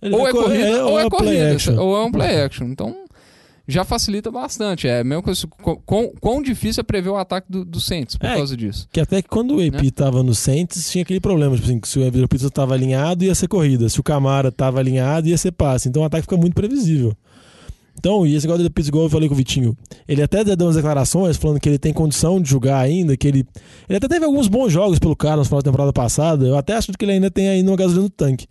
Ele 0.00 0.14
ou 0.14 0.28
é 0.28 0.32
corrida 0.32 0.86
ou 0.86 0.98
é 0.98 1.08
play 1.08 1.10
corrida. 1.10 1.52
action. 1.54 1.78
Ou 1.78 1.96
é 1.96 2.04
um 2.04 2.12
play 2.12 2.40
action. 2.42 2.66
Então, 2.66 3.03
já 3.66 3.84
facilita 3.84 4.30
bastante. 4.30 4.86
É 4.86 5.00
a 5.00 5.04
mesma 5.04 5.22
coisa. 5.22 5.46
Quão, 5.86 6.12
quão- 6.20 6.42
difícil 6.42 6.80
é 6.80 6.84
prever 6.84 7.08
o 7.10 7.16
ataque 7.16 7.50
do, 7.50 7.64
do 7.64 7.80
Saints 7.80 8.16
por 8.16 8.26
É. 8.26 8.36
causa 8.36 8.56
disso. 8.56 8.86
Que 8.92 9.00
até 9.00 9.22
que 9.22 9.28
quando 9.28 9.56
o 9.56 9.60
AP 9.66 9.82
Né? 9.84 9.90
tava 9.90 10.22
no 10.22 10.34
Saints, 10.34 10.90
tinha 10.90 11.02
aquele 11.02 11.20
problema. 11.20 11.54
Tipo 11.54 11.66
assim, 11.68 11.80
que 11.80 11.88
se 11.88 11.98
o 11.98 12.02
Evero 12.04 12.28
Pizza 12.28 12.50
tava 12.50 12.74
alinhado, 12.74 13.24
ia 13.24 13.34
ser 13.34 13.48
corrida. 13.48 13.88
Se 13.88 13.98
o 13.98 14.02
Camara 14.02 14.52
tava 14.52 14.78
alinhado, 14.80 15.28
ia 15.28 15.38
ser 15.38 15.52
passe. 15.52 15.88
Então 15.88 16.02
o 16.02 16.04
ataque 16.04 16.22
fica 16.22 16.36
muito 16.36 16.54
previsível. 16.54 17.14
Então, 17.96 18.26
e 18.26 18.34
esse 18.34 18.44
negócio 18.46 18.64
do 18.64 18.70
Pizza, 18.70 18.90
igual 18.90 19.04
eu 19.04 19.10
falei 19.10 19.28
com 19.28 19.34
o 19.34 19.38
Vitinho, 19.38 19.76
ele 20.06 20.20
até 20.20 20.42
deu 20.44 20.66
umas 20.66 20.74
declarações 20.74 21.36
falando 21.36 21.60
que 21.60 21.68
ele 21.68 21.78
tem 21.78 21.92
condição 21.92 22.42
de 22.42 22.50
jogar 22.50 22.80
ainda, 22.80 23.16
que 23.16 23.26
ele. 23.26 23.46
Ele 23.88 23.96
até 23.96 24.08
teve 24.08 24.24
alguns 24.24 24.48
bons 24.48 24.72
jogos 24.72 24.98
pelo 24.98 25.16
final 25.18 25.38
da 25.44 25.62
temporada 25.62 25.92
passada. 25.92 26.44
Eu 26.44 26.56
até 26.58 26.74
acho 26.74 26.92
que 26.92 27.04
ele 27.04 27.12
ainda 27.12 27.30
tem 27.30 27.48
aí 27.48 27.62
uma 27.62 27.76
gasolina 27.76 28.02
no 28.02 28.10
tanque. 28.10 28.46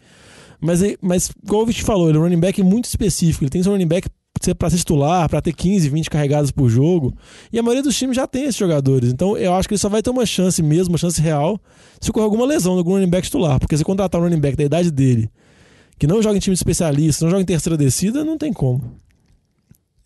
Mas, 0.62 0.80
mas 1.02 1.30
igual 1.44 1.64
o 1.64 1.66
Vitinho 1.66 1.86
falou, 1.86 2.08
ele 2.08 2.18
é 2.18 2.22
um 2.22 2.24
running 2.24 2.40
back 2.40 2.64
muito 2.64 2.86
específico. 2.86 3.44
Ele 3.44 3.50
tem 3.50 3.62
um 3.62 3.66
running 3.66 3.86
back 3.86 4.08
para 4.56 4.70
ser 4.70 4.78
titular, 4.78 5.30
para 5.30 5.42
ter 5.42 5.54
15, 5.54 5.90
20 5.90 6.10
carregadas 6.10 6.52
por 6.52 6.70
jogo. 6.70 7.14
E 7.52 7.60
a 7.60 7.64
maioria 7.64 7.84
dos 7.84 7.98
times 7.98 8.16
já 8.16 8.26
tem 8.26 8.44
esses 8.44 8.56
jogadores. 8.56 9.12
Então 9.12 9.38
eu 9.38 9.54
acho 9.54 9.68
que 9.68 9.76
ele 9.76 9.80
só 9.80 9.90
vai 9.90 10.02
ter 10.02 10.10
uma 10.10 10.26
chance 10.26 10.62
mesmo, 10.62 10.94
uma 10.94 10.98
chance 10.98 11.22
real, 11.22 11.60
se 12.02 12.10
ocorrer 12.10 12.26
alguma 12.26 12.46
lesão 12.46 12.74
de 12.74 12.80
algum 12.80 12.94
running 12.94 13.10
back 13.10 13.26
titular. 13.26 13.60
Porque 13.60 13.78
se 13.78 13.84
contratar 13.84 14.20
um 14.20 14.24
running 14.24 14.42
back 14.42 14.58
da 14.58 14.64
idade 14.64 14.92
dele, 14.92 15.30
que 15.98 16.08
não 16.08 16.22
joga 16.22 16.36
em 16.36 16.40
time 16.40 16.54
especialista, 16.54 17.24
não 17.26 17.32
joga 17.32 17.44
em 17.44 17.46
terceira 17.46 17.78
descida, 17.78 18.26
não 18.26 18.38
tem 18.38 18.52
como. 18.52 19.00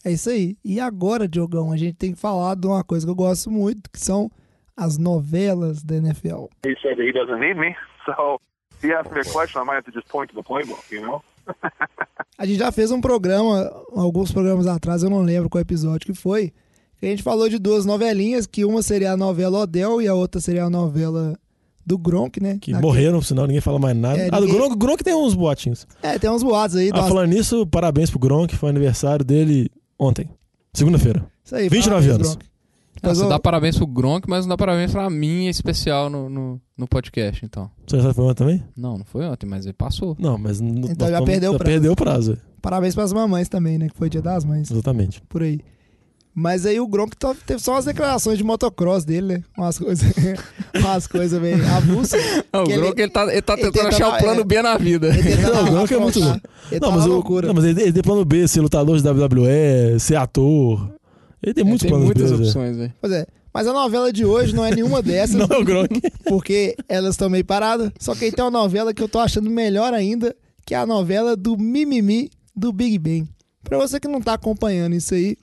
É 0.06 0.12
isso 0.12 0.30
aí. 0.30 0.56
E 0.64 0.80
agora, 0.80 1.28
Diogão, 1.28 1.72
a 1.72 1.78
gente 1.78 1.96
tem 1.96 2.14
que 2.14 2.20
falar 2.20 2.56
de 2.56 2.68
uma 2.68 2.84
coisa 2.84 3.06
que 3.06 3.12
eu 3.12 3.16
gosto 3.16 3.50
muito, 3.50 3.90
que 3.92 4.00
são 4.00 4.30
as 4.76 4.98
novelas 4.98 5.84
da 5.84 5.96
NFL. 5.96 6.46
He 6.66 6.76
said 6.82 6.98
that 6.98 7.02
he 7.02 7.12
doesn't 7.12 7.40
need 7.40 7.60
me. 7.60 7.76
So 8.06 8.40
he 8.82 8.94
asks 8.94 9.12
me 9.12 9.22
a 9.22 9.26
question, 9.26 9.62
I 9.62 9.66
might 9.66 9.78
have 9.78 9.86
to 9.86 9.92
just 9.92 10.08
point 10.08 10.32
to 10.32 10.36
the 10.36 10.44
playbook, 10.44 10.84
you 10.92 11.02
know? 11.02 11.22
A 12.38 12.46
gente 12.46 12.60
já 12.60 12.72
fez 12.72 12.92
um 12.92 13.02
programa, 13.02 13.72
alguns 13.96 14.32
programas 14.32 14.68
atrás, 14.68 15.02
eu 15.04 15.10
não 15.10 15.22
lembro 15.22 15.50
qual 15.50 15.62
episódio 15.62 16.06
que 16.06 16.14
foi, 16.14 16.54
que 17.00 17.06
a 17.06 17.10
gente 17.10 17.24
falou 17.24 17.50
de 17.50 17.58
duas 17.58 17.86
novelinhas, 17.86 18.46
que 18.46 18.64
uma 18.64 18.82
seria 18.84 19.12
a 19.14 19.18
novela 19.18 19.60
Odell 19.60 20.02
e 20.02 20.08
a 20.08 20.14
outra 20.14 20.40
seria 20.40 20.66
a 20.66 20.70
novela 20.70 21.38
do 21.86 21.98
Gronk, 21.98 22.40
né? 22.42 22.58
Que 22.62 22.72
Naquele- 22.72 22.82
morreram, 22.82 23.22
senão 23.22 23.48
ninguém 23.48 23.62
fala 23.62 23.80
mais 23.80 23.96
nada. 23.98 24.20
É, 24.20 24.30
Ah, 24.32 24.40
do 24.40 24.48
Gronk, 24.48 24.76
Gronk 24.78 25.04
tem 25.04 25.16
uns 25.16 25.34
boatinhos. 25.34 25.88
É, 26.04 26.20
tem 26.20 26.30
uns 26.30 26.44
boatos 26.44 26.76
aí. 26.76 26.90
Ah, 26.94 27.08
falando 27.08 27.30
nisso, 27.30 27.66
parabéns 27.66 28.10
pro 28.10 28.20
Gronk, 28.20 28.56
foi 28.56 28.70
aniversário 28.70 29.24
dele 29.26 29.70
ontem. 29.98 30.30
Segunda-feira. 30.74 31.26
Isso 31.44 31.56
aí, 31.56 31.70
29 31.70 32.08
parabéns, 32.08 32.14
anos. 32.16 32.28
Gronk. 32.36 32.57
Ah, 33.02 33.08
Mas 33.10 33.18
você 33.18 33.24
eu- 33.26 33.30
dá 33.30 33.40
parabéns 33.40 33.78
pro 33.78 33.86
Gronk, 33.88 34.28
mas 34.30 34.46
não 34.46 34.50
dá 34.50 34.58
parabéns 34.58 34.92
pra 34.92 35.10
mim 35.10 35.46
em 35.46 35.50
especial 35.50 36.10
no, 36.10 36.30
no, 36.30 36.62
no 36.78 36.88
podcast, 36.88 37.46
então. 37.46 37.70
Você 37.88 38.00
já 38.02 38.14
foi 38.14 38.24
ontem 38.26 38.36
também? 38.36 38.64
Não, 38.76 38.98
não 38.98 39.06
foi 39.06 39.26
ontem, 39.26 39.46
mas 39.46 39.66
ele 39.66 39.74
passou. 39.74 40.16
Não, 40.20 40.38
mas. 40.38 40.60
n- 40.60 40.88
Então 40.90 41.10
já 41.10 41.22
perdeu 41.22 41.52
o 41.52 41.54
já 41.54 41.58
prazo. 41.60 41.72
perdeu 41.72 41.92
o 41.92 41.96
prazo. 41.96 42.34
é. 42.34 42.38
Parabéns 42.62 42.96
pras 42.96 43.14
mamães 43.14 43.48
também, 43.48 43.78
né? 43.78 43.88
Que 43.90 43.96
foi 43.98 44.10
dia 44.10 44.22
das 44.22 44.44
mães, 44.44 44.70
Exatamente. 44.72 45.22
por 45.30 45.44
aí. 45.44 45.60
Mas 46.40 46.68
aí 46.68 46.80
o 46.80 46.88
Gronk 46.88 47.16
teve 47.48 47.60
só 47.60 47.72
umas 47.74 47.86
declarações 47.86 48.38
de 48.38 48.44
motocross 48.44 49.04
dele, 49.04 49.38
né? 49.38 49.44
Umas 49.58 49.80
coisas, 49.80 50.14
umas 50.78 51.08
coisas 51.08 51.42
meio 51.42 51.58
avulsas. 51.76 52.22
O 52.54 52.64
Que 52.64 52.74
ele- 52.74 52.82
Gronk, 52.82 53.02
ele, 53.02 53.12
tá, 53.12 53.24
ele 53.24 53.42
tá 53.42 53.54
ele 53.54 53.62
tentando 53.64 53.74
tenta 53.74 53.88
achar 53.88 54.10
o 54.16 54.18
plano 54.20 54.42
é. 54.42 54.44
B 54.44 54.62
na 54.62 54.78
vida. 54.78 55.10
Não, 55.42 55.66
o 55.68 55.72
Gronk 55.72 55.94
é 55.94 55.98
muito. 56.00 56.20
Ele 56.20 56.80
Não, 56.80 56.90
tá 56.90 56.96
mas, 56.96 57.06
o, 57.06 57.10
loucura. 57.10 57.48
não, 57.48 57.56
mas 57.56 57.64
ele, 57.66 57.82
ele 57.82 57.94
tem 57.94 58.04
plano 58.04 58.24
B, 58.26 58.48
ser 58.48 58.62
lutador 58.62 59.00
de 59.00 59.08
WWE, 59.08 60.00
ser 60.00 60.16
ator. 60.18 60.92
Ele 61.42 61.54
tem 61.54 61.64
muitos 61.64 61.82
tem 61.82 61.90
planos 61.90 62.06
muitas 62.06 62.32
B. 62.32 62.38
opções, 62.38 62.78
velho. 62.78 62.94
Pois 63.00 63.14
é. 63.14 63.26
Mas 63.54 63.68
a 63.68 63.74
novela 63.74 64.12
de 64.14 64.26
hoje 64.26 64.56
não 64.56 64.66
é 64.66 64.74
nenhuma 64.74 65.02
dessas. 65.04 65.36
Não 65.36 65.48
é 65.56 65.60
o 65.60 65.64
Gronk. 65.64 66.02
porque 66.26 66.76
elas 66.88 67.14
estão 67.16 67.30
meio 67.30 67.46
paradas. 67.46 67.92
Só 68.00 68.14
que 68.16 68.26
aí 68.26 68.32
tem 68.32 68.44
uma 68.44 68.52
novela 68.52 68.94
que 68.94 69.02
eu 69.02 69.08
tô 69.10 69.20
achando 69.20 69.50
melhor 69.50 69.94
ainda, 69.94 70.36
que 70.66 70.74
é 70.74 70.78
a 70.78 70.86
novela 70.86 71.36
do 71.36 71.58
Mimimi 71.58 72.30
do 72.56 72.72
Big 72.74 72.98
Ben. 72.98 73.28
Pra 73.64 73.78
você 73.78 74.00
que 74.00 74.08
não 74.08 74.22
tá 74.22 74.34
acompanhando 74.34 74.96
isso 74.96 75.14
aí, 75.14 75.38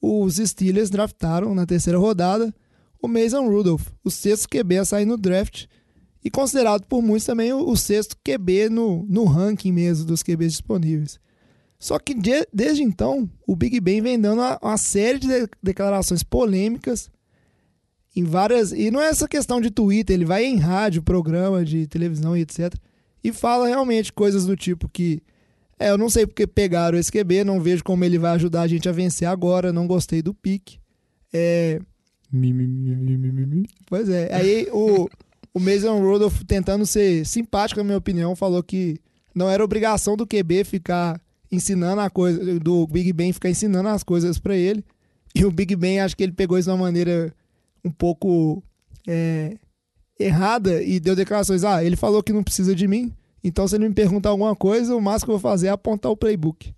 os 0.00 0.36
Steelers 0.36 0.88
draftaram 0.90 1.54
na 1.54 1.66
terceira 1.66 1.98
rodada 1.98 2.54
o 3.02 3.08
Mason 3.08 3.48
Rudolph, 3.48 3.88
o 4.04 4.10
sexto 4.10 4.48
QB 4.48 4.78
a 4.78 4.84
sair 4.84 5.04
no 5.06 5.16
draft 5.16 5.64
e 6.24 6.30
considerado 6.30 6.84
por 6.84 7.02
muitos 7.02 7.24
também 7.26 7.52
o, 7.52 7.68
o 7.68 7.76
sexto 7.76 8.14
QB 8.22 8.68
no, 8.68 9.06
no 9.08 9.24
ranking 9.24 9.72
mesmo 9.72 10.04
dos 10.04 10.22
QBs 10.22 10.52
disponíveis. 10.52 11.18
Só 11.80 11.98
que 11.98 12.12
de- 12.14 12.46
desde 12.52 12.82
então, 12.82 13.28
o 13.46 13.56
Big 13.56 13.80
Ben 13.80 14.00
vem 14.02 14.20
dando 14.20 14.40
uma, 14.40 14.58
uma 14.62 14.76
série 14.76 15.18
de 15.18 15.26
de- 15.26 15.48
declarações 15.62 16.22
polêmicas 16.22 17.10
em 18.14 18.22
várias. 18.22 18.70
E 18.70 18.90
não 18.90 19.00
é 19.00 19.08
essa 19.08 19.26
questão 19.26 19.60
de 19.62 19.70
Twitter, 19.70 20.14
ele 20.14 20.26
vai 20.26 20.44
em 20.44 20.58
rádio, 20.58 21.02
programa 21.02 21.64
de 21.64 21.86
televisão 21.86 22.36
e 22.36 22.42
etc. 22.42 22.74
E 23.24 23.32
fala 23.32 23.66
realmente 23.66 24.12
coisas 24.12 24.44
do 24.44 24.54
tipo 24.56 24.88
que. 24.90 25.22
É, 25.78 25.88
eu 25.90 25.96
não 25.96 26.10
sei 26.10 26.26
porque 26.26 26.46
pegaram 26.46 26.98
esse 26.98 27.10
QB, 27.10 27.42
não 27.44 27.58
vejo 27.62 27.82
como 27.82 28.04
ele 28.04 28.18
vai 28.18 28.32
ajudar 28.32 28.60
a 28.62 28.66
gente 28.68 28.86
a 28.86 28.92
vencer 28.92 29.26
agora, 29.26 29.72
não 29.72 29.86
gostei 29.86 30.20
do 30.20 30.34
pique. 30.34 30.78
É, 31.32 31.80
pois 33.86 34.08
é. 34.10 34.34
Aí 34.34 34.68
o, 34.70 35.08
o 35.54 35.58
Mason 35.58 35.98
Rudolph, 36.00 36.42
tentando 36.46 36.84
ser 36.84 37.24
simpático, 37.24 37.80
na 37.80 37.84
minha 37.84 37.96
opinião, 37.96 38.36
falou 38.36 38.62
que 38.62 38.98
não 39.34 39.48
era 39.48 39.64
obrigação 39.64 40.14
do 40.16 40.26
QB 40.26 40.64
ficar 40.64 41.18
ensinando 41.50 42.00
a 42.00 42.10
coisa, 42.10 42.58
do 42.60 42.86
Big 42.86 43.12
Ben 43.12 43.32
ficar 43.32 43.50
ensinando 43.50 43.88
as 43.88 44.02
coisas 44.02 44.38
pra 44.38 44.56
ele. 44.56 44.84
E 45.34 45.44
o 45.44 45.50
Big 45.50 45.74
Ben, 45.76 46.00
acho 46.00 46.16
que 46.16 46.22
ele 46.22 46.32
pegou 46.32 46.58
isso 46.58 46.68
de 46.68 46.72
uma 46.72 46.84
maneira 46.84 47.32
um 47.84 47.90
pouco 47.90 48.62
é, 49.06 49.56
errada 50.18 50.82
e 50.82 51.00
deu 51.00 51.16
declarações. 51.16 51.64
Ah, 51.64 51.82
ele 51.84 51.96
falou 51.96 52.22
que 52.22 52.32
não 52.32 52.42
precisa 52.42 52.74
de 52.74 52.86
mim, 52.86 53.12
então 53.42 53.66
se 53.66 53.76
ele 53.76 53.88
me 53.88 53.94
perguntar 53.94 54.30
alguma 54.30 54.54
coisa, 54.54 54.94
o 54.94 55.00
máximo 55.00 55.26
que 55.26 55.30
eu 55.32 55.38
vou 55.38 55.50
fazer 55.50 55.68
é 55.68 55.70
apontar 55.70 56.10
o 56.10 56.16
playbook. 56.16 56.74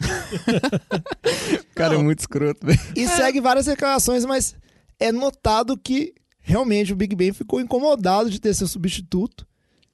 O 0.00 1.74
cara 1.74 1.94
é 1.94 1.98
muito 1.98 2.20
escroto, 2.20 2.66
velho. 2.66 2.80
E 2.96 3.06
segue 3.06 3.40
várias 3.40 3.66
declarações, 3.66 4.24
mas 4.24 4.54
é 4.98 5.12
notado 5.12 5.76
que 5.76 6.14
realmente 6.40 6.92
o 6.92 6.96
Big 6.96 7.14
Ben 7.14 7.32
ficou 7.32 7.60
incomodado 7.60 8.30
de 8.30 8.40
ter 8.40 8.54
seu 8.54 8.66
substituto. 8.66 9.46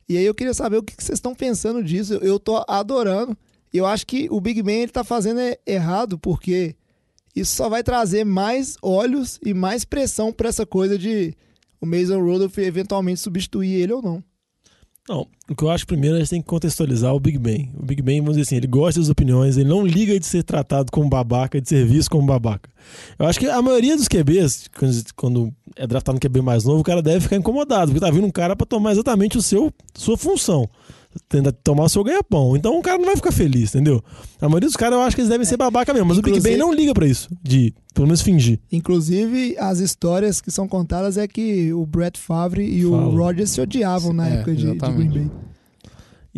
E 0.09 0.17
aí 0.17 0.25
eu 0.25 0.35
queria 0.35 0.55
saber 0.55 0.77
o 0.77 0.83
que 0.83 0.95
vocês 0.97 1.19
estão 1.19 1.35
pensando 1.35 1.83
disso. 1.83 2.15
Eu 2.15 2.39
tô 2.39 2.65
adorando. 2.69 3.37
Eu 3.73 3.87
acho 3.87 4.07
que 4.07 4.29
o 4.31 4.41
Big 4.41 4.63
Ben 4.63 4.83
ele 4.83 4.93
tá 4.93 5.05
fazendo 5.05 5.41
é- 5.41 5.59
errado 5.67 6.19
porque 6.19 6.75
isso 7.35 7.55
só 7.55 7.69
vai 7.69 7.83
trazer 7.83 8.25
mais 8.25 8.77
olhos 8.83 9.39
e 9.45 9.53
mais 9.53 9.85
pressão 9.85 10.33
pra 10.33 10.49
essa 10.49 10.65
coisa 10.65 10.99
de 10.99 11.35
o 11.81 11.85
Mason 11.87 12.21
Rudolph 12.21 12.57
eventualmente 12.59 13.21
substituir 13.21 13.75
ele 13.75 13.93
ou 13.93 14.01
não. 14.03 14.25
Não, 15.09 15.25
o 15.49 15.55
que 15.55 15.63
eu 15.63 15.71
acho 15.71 15.87
primeiro 15.87 16.17
a 16.17 16.19
gente 16.19 16.31
tem 16.31 16.41
que 16.41 16.49
contextualizar 16.49 17.15
o 17.15 17.21
Big 17.21 17.39
Ben. 17.39 17.71
O 17.79 17.85
Big 17.87 18.03
Ben, 18.03 18.19
vamos 18.21 18.33
dizer 18.37 18.43
assim, 18.49 18.57
ele 18.57 18.67
gosta 18.67 18.99
das 18.99 19.09
opiniões, 19.09 19.57
ele 19.57 19.69
não 19.69 19.87
liga 19.87 20.19
de 20.19 20.27
ser 20.27 20.43
tratado 20.43 20.91
como 20.91 21.09
babaca, 21.09 21.61
de 21.61 21.69
ser 21.69 21.87
visto 21.87 22.11
como 22.11 22.27
babaca. 22.27 22.69
Eu 23.17 23.27
acho 23.27 23.39
que 23.39 23.47
a 23.47 23.63
maioria 23.63 23.97
dos 23.97 24.09
QBs, 24.09 24.69
quando- 25.15 25.55
é 25.77 25.87
draftado 25.87 26.17
um 26.17 26.19
QB 26.21 26.41
mais 26.43 26.65
novo, 26.65 26.81
o 26.81 26.85
cara 26.85 27.01
deve 27.03 27.21
ficar 27.21 27.37
incomodado, 27.37 27.93
porque 27.93 28.05
tá 28.05 28.11
vindo 28.11 28.27
um 28.27 28.33
cara 28.33 28.57
pra 28.57 28.67
tomar 28.67 28.91
exatamente 28.93 29.39
o 29.39 29.43
seu 29.43 29.73
sua 29.95 30.17
função. 30.17 30.69
Tenta 31.29 31.51
tomar 31.53 31.85
o 31.85 31.89
seu 31.89 32.03
ganha-pão. 32.05 32.57
Então 32.57 32.79
o 32.79 32.83
cara 32.83 32.99
não 32.99 33.07
vai 33.07 33.17
ficar 33.17 33.33
feliz, 33.33 33.75
entendeu? 33.75 34.03
A 34.41 34.49
maioria 34.49 34.69
dos 34.69 34.77
caras 34.77 34.95
eu 34.99 35.03
acho 35.03 35.17
que 35.17 35.23
eles 35.23 35.31
devem 35.31 35.47
ser 35.47 35.57
babaca 35.57 35.93
mesmo, 35.93 36.09
mas 36.09 36.19
o 36.19 36.23
Big 36.23 36.31
Inclusive- 36.37 36.55
Ben 36.57 36.59
não 36.59 36.73
liga 36.75 36.93
pra 36.95 37.07
isso, 37.07 37.29
de 37.43 37.73
pelo 37.95 38.07
menos 38.07 38.21
fingir. 38.23 38.59
Inclusive, 38.71 39.57
as 39.59 39.79
histórias 39.79 40.41
que 40.41 40.51
são 40.51 40.69
contadas 40.69 41.17
é 41.17 41.27
que 41.27 41.73
o 41.73 41.87
Brett 41.87 42.19
Favre 42.21 42.63
e 42.65 42.85
o. 42.85 42.95
Rodgers 43.11 43.51
se 43.51 43.61
odiavam 43.61 44.13
na 44.13 44.29
É, 44.29 44.35
época 44.35 44.55
de, 44.55 44.71
de. 44.73 44.79
Green 44.79 45.09
Bay. 45.11 45.31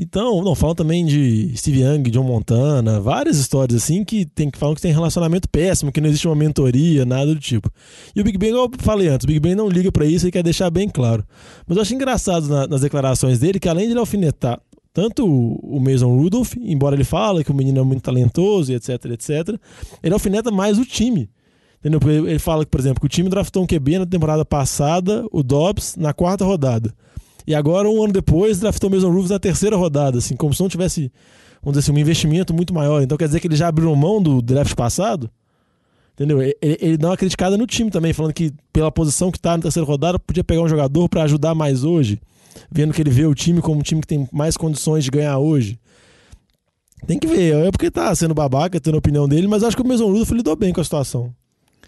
Então, 0.00 0.44
não, 0.44 0.54
falam 0.54 0.76
também 0.76 1.04
de 1.04 1.52
Steve 1.56 1.80
Young, 1.80 2.02
John 2.12 2.22
Montana, 2.22 3.00
várias 3.00 3.36
histórias 3.36 3.82
assim 3.82 4.04
que 4.04 4.24
tem 4.24 4.48
que 4.48 4.56
falam 4.56 4.72
que 4.76 4.80
tem 4.80 4.92
relacionamento 4.92 5.48
péssimo, 5.48 5.90
que 5.90 6.00
não 6.00 6.08
existe 6.08 6.28
uma 6.28 6.36
mentoria, 6.36 7.04
nada 7.04 7.34
do 7.34 7.40
tipo. 7.40 7.68
E 8.14 8.20
o 8.20 8.24
Big 8.24 8.38
Ben, 8.38 8.50
igual 8.50 8.66
eu 8.66 8.70
falei 8.78 9.08
antes, 9.08 9.24
o 9.24 9.26
Big 9.26 9.40
Ben 9.40 9.56
não 9.56 9.68
liga 9.68 9.90
pra 9.90 10.06
isso 10.06 10.28
e 10.28 10.30
quer 10.30 10.44
deixar 10.44 10.70
bem 10.70 10.88
claro. 10.88 11.24
Mas 11.66 11.76
eu 11.76 11.82
acho 11.82 11.94
engraçado 11.96 12.46
na- 12.46 12.68
nas 12.68 12.80
declarações 12.80 13.40
dele 13.40 13.58
que 13.58 13.68
além 13.68 13.86
de 13.86 13.90
ele 13.92 13.98
alfinetar 13.98 14.60
tanto 14.98 15.24
o 15.24 15.78
Mason 15.78 16.08
Rudolph, 16.08 16.56
embora 16.60 16.96
ele 16.96 17.04
fale 17.04 17.44
que 17.44 17.52
o 17.52 17.54
menino 17.54 17.78
é 17.78 17.84
muito 17.84 18.02
talentoso 18.02 18.72
e 18.72 18.74
etc, 18.74 19.04
etc, 19.12 19.56
ele 20.02 20.12
alfineta 20.12 20.50
mais 20.50 20.76
o 20.76 20.84
time. 20.84 21.30
Entendeu? 21.78 22.00
Ele 22.26 22.40
fala 22.40 22.66
por 22.66 22.80
exemplo, 22.80 22.98
que 22.98 23.06
o 23.06 23.08
time 23.08 23.28
draftou 23.28 23.62
um 23.62 23.66
QB 23.66 24.00
na 24.00 24.06
temporada 24.06 24.44
passada, 24.44 25.24
o 25.30 25.40
Dobbs, 25.40 25.94
na 25.94 26.12
quarta 26.12 26.44
rodada. 26.44 26.92
E 27.46 27.54
agora, 27.54 27.88
um 27.88 28.02
ano 28.02 28.12
depois, 28.12 28.58
draftou 28.58 28.90
o 28.90 28.92
Mason 28.92 29.08
Rudolph 29.08 29.30
na 29.30 29.38
terceira 29.38 29.76
rodada, 29.76 30.18
assim, 30.18 30.34
como 30.34 30.52
se 30.52 30.60
não 30.60 30.68
tivesse, 30.68 31.12
vamos 31.62 31.78
dizer 31.78 31.92
assim, 31.92 31.96
um 31.96 32.02
investimento 32.02 32.52
muito 32.52 32.74
maior. 32.74 33.00
Então 33.00 33.16
quer 33.16 33.28
dizer 33.28 33.38
que 33.38 33.46
ele 33.46 33.54
já 33.54 33.68
abriu 33.68 33.94
mão 33.94 34.20
do 34.20 34.42
draft 34.42 34.74
passado? 34.74 35.30
Entendeu? 36.14 36.42
Ele, 36.42 36.56
ele 36.60 36.96
dá 36.96 37.10
uma 37.10 37.16
criticada 37.16 37.56
no 37.56 37.68
time 37.68 37.88
também, 37.88 38.12
falando 38.12 38.32
que 38.32 38.52
pela 38.72 38.90
posição 38.90 39.30
que 39.30 39.38
tá 39.38 39.56
na 39.56 39.62
terceira 39.62 39.86
rodada, 39.86 40.18
podia 40.18 40.42
pegar 40.42 40.62
um 40.62 40.68
jogador 40.68 41.08
pra 41.08 41.22
ajudar 41.22 41.54
mais 41.54 41.84
hoje. 41.84 42.20
Vendo 42.70 42.92
que 42.92 43.02
ele 43.02 43.10
vê 43.10 43.26
o 43.26 43.34
time 43.34 43.60
como 43.60 43.80
um 43.80 43.82
time 43.82 44.00
que 44.00 44.06
tem 44.06 44.28
mais 44.32 44.56
condições 44.56 45.04
de 45.04 45.10
ganhar 45.10 45.38
hoje. 45.38 45.78
Tem 47.06 47.18
que 47.18 47.26
ver, 47.26 47.54
é 47.54 47.70
porque 47.70 47.90
tá 47.90 48.12
sendo 48.14 48.34
babaca, 48.34 48.80
tendo 48.80 48.96
a 48.96 48.98
opinião 48.98 49.28
dele, 49.28 49.46
mas 49.46 49.62
acho 49.62 49.76
que 49.76 49.82
o 49.82 49.86
Mason 49.86 50.06
Rudolph 50.06 50.30
lidou 50.32 50.56
bem 50.56 50.72
com 50.72 50.80
a 50.80 50.84
situação. 50.84 51.32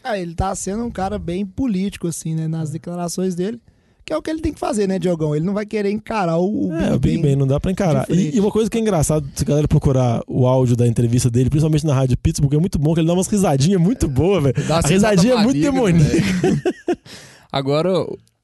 Ah, 0.02 0.18
ele 0.18 0.34
tá 0.34 0.54
sendo 0.54 0.84
um 0.84 0.90
cara 0.90 1.18
bem 1.18 1.44
político, 1.44 2.08
assim, 2.08 2.34
né? 2.34 2.48
Nas 2.48 2.70
declarações 2.70 3.34
dele. 3.34 3.60
Que 4.04 4.14
é 4.14 4.16
o 4.16 4.22
que 4.22 4.30
ele 4.30 4.40
tem 4.40 4.52
que 4.52 4.58
fazer, 4.58 4.88
né, 4.88 4.98
Diogão? 4.98 5.36
Ele 5.36 5.44
não 5.44 5.52
vai 5.52 5.66
querer 5.66 5.90
encarar 5.90 6.38
o, 6.38 6.68
o 6.68 6.74
É, 6.74 6.94
o 6.94 6.98
Big 6.98 7.22
Ben 7.22 7.36
não 7.36 7.46
dá 7.46 7.60
pra 7.60 7.70
encarar. 7.70 8.06
E, 8.10 8.34
e 8.34 8.40
uma 8.40 8.50
coisa 8.50 8.70
que 8.70 8.78
é 8.78 8.80
engraçado, 8.80 9.28
se 9.34 9.44
a 9.44 9.46
galera 9.46 9.68
procurar 9.68 10.22
o 10.26 10.46
áudio 10.46 10.74
da 10.74 10.86
entrevista 10.86 11.30
dele, 11.30 11.50
principalmente 11.50 11.86
na 11.86 11.94
Rádio 11.94 12.16
Pittsburgh, 12.16 12.54
é 12.54 12.58
muito 12.58 12.78
bom, 12.78 12.94
que 12.94 13.00
ele 13.00 13.06
dá 13.06 13.14
umas 13.14 13.28
risadinhas 13.28 13.80
muito 13.80 14.08
boas, 14.08 14.42
velho. 14.42 14.56
A 14.72 14.80
risadinha 14.80 15.34
é 15.34 15.42
muito 15.42 15.58
né? 15.58 15.62
demoníaca. 15.62 16.62
Agora, 17.52 17.90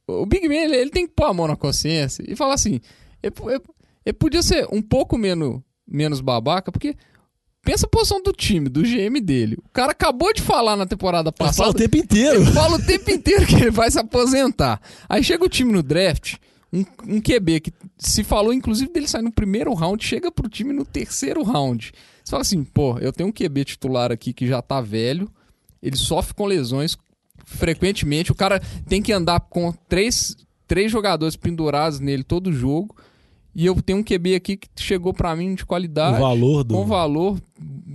o- 0.06 0.26
Big 0.26 0.48
Ben, 0.48 0.64
ele, 0.64 0.76
ele 0.76 0.90
tem 0.90 1.06
que 1.06 1.12
pôr 1.14 1.24
a 1.26 1.34
mão 1.34 1.46
na 1.48 1.56
consciência 1.56 2.24
e 2.26 2.34
falar 2.36 2.54
assim: 2.54 2.80
ele, 3.22 3.34
ele- 3.48 3.60
ele 4.04 4.12
podia 4.14 4.42
ser 4.42 4.66
um 4.72 4.80
pouco 4.82 5.16
menos, 5.18 5.60
menos 5.86 6.20
babaca, 6.20 6.70
porque 6.70 6.94
pensa 7.64 7.86
a 7.86 7.88
posição 7.88 8.22
do 8.22 8.32
time, 8.32 8.68
do 8.68 8.82
GM 8.82 9.20
dele. 9.20 9.56
O 9.64 9.68
cara 9.72 9.90
acabou 9.92 10.32
de 10.32 10.40
falar 10.42 10.76
na 10.76 10.86
temporada 10.86 11.32
Fala 11.36 11.50
passada. 11.50 11.70
o 11.70 11.74
tempo 11.74 11.96
inteiro. 11.96 12.42
Ele 12.42 12.52
fala 12.52 12.76
o 12.76 12.82
tempo 12.84 13.10
inteiro 13.10 13.44
que 13.46 13.56
ele 13.56 13.70
vai 13.70 13.90
se 13.90 13.98
aposentar. 13.98 14.80
Aí 15.08 15.24
chega 15.24 15.44
o 15.44 15.48
time 15.48 15.72
no 15.72 15.82
draft, 15.82 16.36
um, 16.72 16.84
um 17.08 17.20
QB 17.20 17.60
que 17.60 17.72
se 17.98 18.22
falou, 18.22 18.52
inclusive, 18.52 18.92
dele 18.92 19.08
sair 19.08 19.22
no 19.22 19.32
primeiro 19.32 19.74
round, 19.74 20.04
chega 20.04 20.30
pro 20.30 20.48
time 20.48 20.72
no 20.72 20.84
terceiro 20.84 21.42
round. 21.42 21.90
Você 22.22 22.30
fala 22.30 22.42
assim, 22.42 22.62
pô, 22.62 22.98
eu 23.00 23.12
tenho 23.12 23.28
um 23.28 23.32
QB 23.32 23.64
titular 23.64 24.12
aqui 24.12 24.32
que 24.32 24.46
já 24.46 24.62
tá 24.62 24.80
velho, 24.80 25.28
ele 25.82 25.96
sofre 25.96 26.34
com 26.34 26.44
lesões 26.46 26.96
frequentemente, 27.46 28.32
o 28.32 28.34
cara 28.34 28.60
tem 28.86 29.00
que 29.00 29.12
andar 29.12 29.40
com 29.40 29.72
três, 29.88 30.36
três 30.66 30.92
jogadores 30.92 31.36
pendurados 31.36 32.00
nele 32.00 32.22
todo 32.24 32.52
jogo, 32.52 32.94
e 33.54 33.64
eu 33.64 33.80
tenho 33.80 34.00
um 34.00 34.02
QB 34.02 34.34
aqui 34.34 34.56
que 34.58 34.68
chegou 34.76 35.14
pra 35.14 35.34
mim 35.34 35.54
de 35.54 35.62
O 35.62 35.66
qualidade, 35.66 36.20
valor 36.20 36.62
do. 36.62 36.74
com 36.74 36.84
valor, 36.84 37.40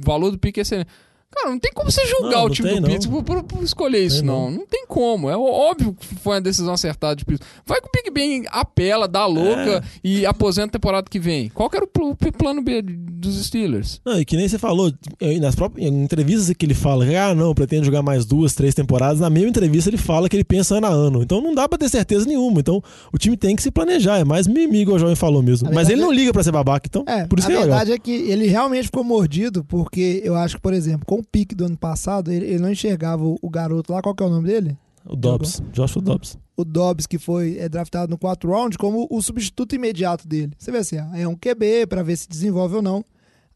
valor 0.04 0.32
do 0.32 0.40
pique 0.40 0.60
é 0.60 0.64
excelente. 0.64 0.90
Cara, 1.34 1.50
não 1.50 1.60
tem 1.60 1.72
como 1.74 1.90
você 1.90 2.06
julgar 2.08 2.32
Não, 2.40 2.46
o 2.46 2.50
time 2.50 2.70
tem, 2.70 2.82
do. 2.82 2.88
Pittsburgh 2.90 3.24
por, 3.24 3.44
por 3.44 3.64
escolher 3.64 4.04
isso, 4.06 4.18
Tem, 4.18 4.26
não. 4.26 4.52
não. 4.52 4.58
não. 4.60 4.66
tem 4.66 4.86
como. 4.86 5.30
É 5.30 5.38
óbvio 5.38 5.94
que 5.98 6.06
foi 6.16 6.36
uma 6.36 6.42
decisão 6.42 6.74
acertada 6.74 7.16
de 7.16 7.24
Pittsburgh. 7.26 7.50
Vai 7.66 7.80
que 7.80 7.88
o 7.88 7.92
Big 7.94 8.12
Ben 8.12 8.44
apela, 8.52 9.08
dá 9.08 9.26
louca 9.26 9.78
É. 9.78 9.82
e 10.04 10.26
aposenta 10.26 10.68
a 10.68 10.72
temporada 10.72 11.08
que 11.10 11.20
vem. 11.20 11.50
Qual 11.50 11.70
que 11.70 11.78
era 11.78 11.86
o 11.86 11.88
pl- 11.88 12.12
o 12.12 12.32
plano 12.34 12.62
B 12.62 12.82
dos 12.82 13.46
Steelers? 13.46 14.02
Não, 14.06 14.20
e 14.20 14.26
que 14.26 14.36
nem 14.36 14.48
você 14.48 14.58
falou, 14.60 14.92
nas 15.40 15.56
próprias 15.56 15.90
em 15.90 16.04
entrevistas 16.04 16.54
que 16.56 16.66
ele 16.66 16.74
fala, 16.74 17.06
que, 17.06 17.16
ah, 17.16 17.34
não, 17.34 17.54
pretende 17.56 17.86
jogar 17.86 18.02
mais 18.02 18.26
duas, 18.26 18.54
três 18.54 18.76
temporadas, 18.76 19.20
na 19.22 19.30
mesma 19.30 19.50
entrevista 19.50 19.90
ele 19.90 19.98
fala 19.98 20.28
que 20.28 20.36
ele 20.36 20.44
pensa 20.44 20.76
ano 20.76 20.88
a 20.88 20.90
ano. 20.90 21.22
Então 21.24 21.40
não 21.42 21.56
dá 21.56 21.68
pra 21.68 21.78
ter 21.78 21.88
certeza 21.90 22.26
nenhuma. 22.26 22.60
Então 22.60 22.84
o 23.12 23.18
time 23.18 23.38
tem 23.38 23.56
que 23.56 23.64
se 23.64 23.72
planejar, 23.72 24.18
é 24.20 24.24
mais 24.26 24.48
mimimi, 24.48 24.82
igual 24.82 24.98
o 24.98 25.00
Jovem 25.00 25.16
falou 25.16 25.42
mesmo. 25.42 25.70
A 25.70 25.72
Mas 25.72 25.90
ele 25.90 26.02
não 26.02 26.12
liga 26.12 26.34
pra 26.34 26.44
ser 26.44 26.52
babaca, 26.52 26.88
então 26.90 27.04
É, 27.08 27.26
por 27.26 27.40
isso 27.40 27.48
a 27.48 27.52
que 27.52 27.56
é 27.56 27.60
legal. 27.62 27.78
verdade 27.78 27.94
é 27.94 27.98
que 27.98 28.12
ele 28.12 28.48
realmente 28.48 28.86
ficou 28.86 29.04
mordido, 29.04 29.64
porque 29.64 30.22
eu 30.26 30.36
acho 30.36 30.56
que, 30.58 30.62
por 30.62 30.74
exemplo, 30.74 31.06
com 31.06 31.21
o 31.22 31.24
pique 31.24 31.56
do 31.56 31.66
ano 31.66 31.78
passado, 31.78 32.32
ele, 32.32 32.46
ele 32.46 32.60
não 32.60 32.72
enxergava 32.72 33.24
o, 33.24 33.38
o 33.42 33.50
garoto 33.50 33.94
lá, 33.94 34.02
qual 34.02 34.14
que 34.14 34.24
é 34.24 34.26
o 34.26 34.30
nome 34.30 34.48
dele? 34.48 34.78
O 35.06 35.16
Dobbs, 35.16 35.62
Joshua 35.72 36.02
Dobbs. 36.02 36.38
O 36.56 36.64
Dobbs, 36.64 37.08
que 37.08 37.18
foi 37.18 37.58
é, 37.58 37.68
draftado 37.68 38.10
no 38.12 38.18
4 38.18 38.50
round, 38.50 38.78
como 38.78 39.08
o 39.10 39.22
substituto 39.22 39.74
imediato 39.74 40.28
dele. 40.28 40.54
Você 40.58 40.72
vê 40.72 40.80
assim, 40.80 40.98
ah, 40.98 41.12
é 41.16 41.28
um 41.28 41.36
QB 41.36 41.88
pra 41.88 42.04
ver 42.04 42.18
se 42.18 42.30
desenvolve 42.30 42.76
ou 42.76 42.82
não. 42.82 43.04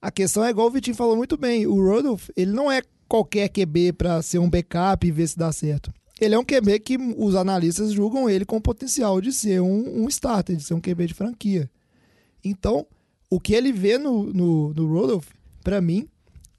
A 0.01 0.09
questão 0.09 0.43
é 0.43 0.49
igual 0.49 0.67
o 0.67 0.71
Vitinho 0.71 0.95
falou 0.95 1.15
muito 1.15 1.37
bem, 1.37 1.67
o 1.67 1.75
Rodolph, 1.75 2.29
ele 2.35 2.51
não 2.51 2.71
é 2.71 2.81
qualquer 3.07 3.49
QB 3.49 3.93
pra 3.93 4.21
ser 4.21 4.39
um 4.39 4.49
backup 4.49 5.05
e 5.05 5.11
ver 5.11 5.27
se 5.27 5.37
dá 5.37 5.51
certo. 5.51 5.91
Ele 6.19 6.33
é 6.33 6.39
um 6.39 6.45
QB 6.45 6.79
que 6.79 6.97
os 7.17 7.35
analistas 7.35 7.91
julgam 7.91 8.29
ele 8.29 8.45
com 8.45 8.59
potencial 8.61 9.19
de 9.19 9.33
ser 9.33 9.61
um, 9.61 10.03
um 10.03 10.07
starter, 10.07 10.55
de 10.55 10.63
ser 10.63 10.73
um 10.73 10.79
QB 10.79 11.07
de 11.07 11.13
franquia. 11.13 11.69
Então, 12.43 12.87
o 13.29 13.39
que 13.39 13.53
ele 13.53 13.71
vê 13.71 13.97
no, 13.97 14.23
no, 14.31 14.73
no 14.73 14.87
Rodolph, 14.87 15.27
pra 15.63 15.81
mim, 15.81 16.07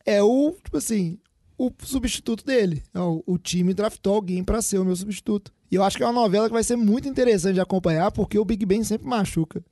é 0.06 0.22
o, 0.22 0.54
tipo 0.62 0.76
assim, 0.78 1.18
o 1.58 1.70
substituto 1.82 2.44
dele. 2.46 2.82
É 2.94 3.00
O, 3.00 3.22
o 3.26 3.36
time 3.36 3.74
draftou 3.74 4.14
alguém 4.14 4.44
pra 4.44 4.62
ser 4.62 4.78
o 4.78 4.84
meu 4.84 4.96
substituto. 4.96 5.52
E 5.70 5.74
eu 5.74 5.82
acho 5.82 5.96
que 5.96 6.02
é 6.02 6.06
uma 6.06 6.12
novela 6.12 6.46
que 6.46 6.52
vai 6.52 6.62
ser 6.62 6.76
muito 6.76 7.08
interessante 7.08 7.54
de 7.54 7.60
acompanhar, 7.60 8.12
porque 8.12 8.38
o 8.38 8.44
Big 8.44 8.64
Ben 8.64 8.84
sempre 8.84 9.08
machuca. 9.08 9.64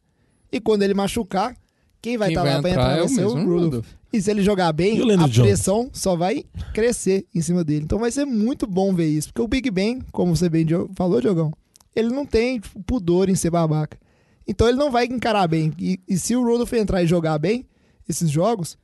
E 0.50 0.60
quando 0.60 0.82
ele 0.82 0.94
machucar, 0.94 1.56
quem 2.02 2.18
vai 2.18 2.30
estar 2.30 2.42
vai 2.42 2.54
lá 2.54 2.60
pra 2.60 2.70
entrar 2.70 2.82
entrar 2.82 2.96
é 2.96 2.96
vai 2.98 3.06
o 3.06 3.08
ser 3.08 3.24
o 3.24 3.34
mesmo 3.36 3.50
Rudolph. 3.52 3.86
E 4.12 4.20
se 4.20 4.30
ele 4.30 4.42
jogar 4.42 4.72
bem, 4.72 5.00
a 5.18 5.28
pressão 5.28 5.90
só 5.92 6.14
vai 6.14 6.44
crescer 6.72 7.26
em 7.34 7.40
cima 7.40 7.64
dele. 7.64 7.84
Então 7.84 7.98
vai 7.98 8.12
ser 8.12 8.24
muito 8.24 8.66
bom 8.66 8.94
ver 8.94 9.08
isso. 9.08 9.28
Porque 9.28 9.42
o 9.42 9.48
Big 9.48 9.70
Ben, 9.70 10.00
como 10.12 10.36
você 10.36 10.48
bem 10.48 10.66
falou, 10.94 11.20
Diogão, 11.20 11.52
ele 11.94 12.10
não 12.10 12.24
tem 12.26 12.60
tipo, 12.60 12.82
pudor 12.82 13.28
em 13.28 13.34
ser 13.34 13.50
babaca. 13.50 13.98
Então 14.46 14.68
ele 14.68 14.76
não 14.76 14.90
vai 14.90 15.06
encarar 15.06 15.48
bem. 15.48 15.72
E, 15.78 15.98
e 16.06 16.18
se 16.18 16.36
o 16.36 16.44
Rudolph 16.44 16.72
entrar 16.74 17.02
e 17.02 17.06
jogar 17.06 17.38
bem 17.38 17.66
esses 18.08 18.30
jogos, 18.30 18.76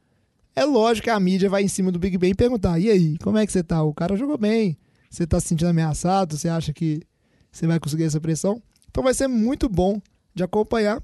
é 0.55 0.65
lógico 0.65 1.05
que 1.05 1.11
a 1.11 1.21
mídia 1.21 1.49
vai 1.49 1.63
em 1.63 1.69
cima 1.69 1.93
do 1.93 1.99
Big 1.99 2.17
Ben 2.19 2.31
e 2.31 2.35
perguntar: 2.35 2.79
e 2.79 2.91
aí, 2.91 3.19
como 3.19 3.39
é 3.39 3.47
que 3.47 3.53
você 3.53 3.63
tá? 3.63 3.83
O 3.83 3.95
cara 3.95 4.17
jogou 4.17 4.39
bem. 4.39 4.77
Você 5.09 5.27
tá 5.27 5.41
se 5.41 5.49
sentindo 5.49 5.69
ameaçado? 5.69 6.37
Você 6.37 6.49
acha 6.49 6.73
que 6.73 7.03
você 7.51 7.67
vai 7.67 7.81
conseguir 7.81 8.05
essa 8.05 8.21
pressão? 8.21 8.63
Então 8.89 9.03
vai 9.03 9.15
ser 9.15 9.27
muito 9.27 9.69
bom 9.69 10.01
de 10.35 10.43
acompanhar. 10.43 11.03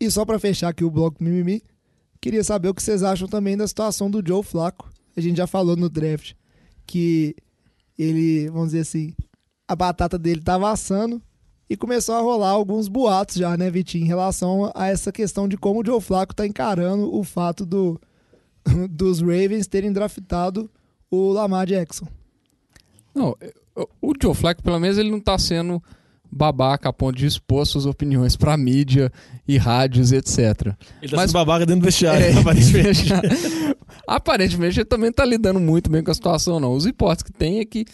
E 0.00 0.10
só 0.10 0.24
pra 0.24 0.38
fechar 0.38 0.68
aqui 0.68 0.84
o 0.84 0.90
bloco 0.90 1.22
mimimi, 1.22 1.62
queria 2.20 2.42
saber 2.42 2.68
o 2.68 2.74
que 2.74 2.82
vocês 2.82 3.02
acham 3.02 3.28
também 3.28 3.56
da 3.56 3.66
situação 3.66 4.10
do 4.10 4.22
Joe 4.26 4.42
Flacco. 4.42 4.90
A 5.16 5.20
gente 5.20 5.36
já 5.36 5.46
falou 5.46 5.76
no 5.76 5.88
draft 5.88 6.32
que 6.86 7.36
ele, 7.96 8.48
vamos 8.48 8.68
dizer 8.68 8.80
assim, 8.80 9.14
a 9.68 9.76
batata 9.76 10.18
dele 10.18 10.40
tava 10.40 10.70
assando 10.70 11.22
e 11.70 11.76
começou 11.76 12.16
a 12.16 12.20
rolar 12.20 12.50
alguns 12.50 12.88
boatos 12.88 13.36
já, 13.36 13.56
né, 13.56 13.70
Vitinho, 13.70 14.04
em 14.04 14.08
relação 14.08 14.70
a 14.74 14.88
essa 14.88 15.12
questão 15.12 15.48
de 15.48 15.56
como 15.56 15.80
o 15.80 15.86
Joe 15.86 16.00
Flacco 16.00 16.34
tá 16.34 16.46
encarando 16.46 17.14
o 17.14 17.22
fato 17.22 17.64
do, 17.64 18.00
dos 18.90 19.20
Ravens 19.20 19.66
terem 19.66 19.92
draftado 19.92 20.70
o 21.10 21.30
Lamar 21.32 21.66
Jackson. 21.66 22.06
Não, 23.14 23.36
o- 24.02 24.12
Joe 24.20 24.34
Flacco, 24.34 24.62
pelo 24.62 24.78
menos, 24.80 24.98
ele 24.98 25.10
não 25.10 25.20
tá 25.20 25.38
sendo 25.38 25.82
babaca 26.30 26.88
a 26.88 26.92
ponto 26.92 27.16
de 27.16 27.26
expor 27.26 27.64
suas 27.64 27.86
opiniões 27.86 28.34
pra 28.36 28.56
mídia 28.56 29.12
e 29.46 29.56
rádios, 29.56 30.10
etc. 30.10 30.38
Ele 31.00 31.10
tá 31.10 31.16
Mas- 31.16 31.30
sendo 31.30 31.32
babaca 31.32 31.64
dentro 31.64 31.82
do 31.82 31.84
vestiário, 31.84 32.26
É, 32.26 32.32
aparentemente. 32.32 33.04
Aparentemente 34.06 34.78
ele 34.80 34.84
também 34.84 35.12
tá 35.12 35.24
lidando 35.24 35.60
muito 35.60 35.88
bem 35.90 36.02
com 36.02 36.10
a 36.10 36.14
situação, 36.14 36.58
não. 36.60 36.74
Os 36.74 36.84
hipóteses 36.86 37.22
que 37.22 37.32
tem 37.32 37.60
é 37.60 37.64
que 37.64 37.84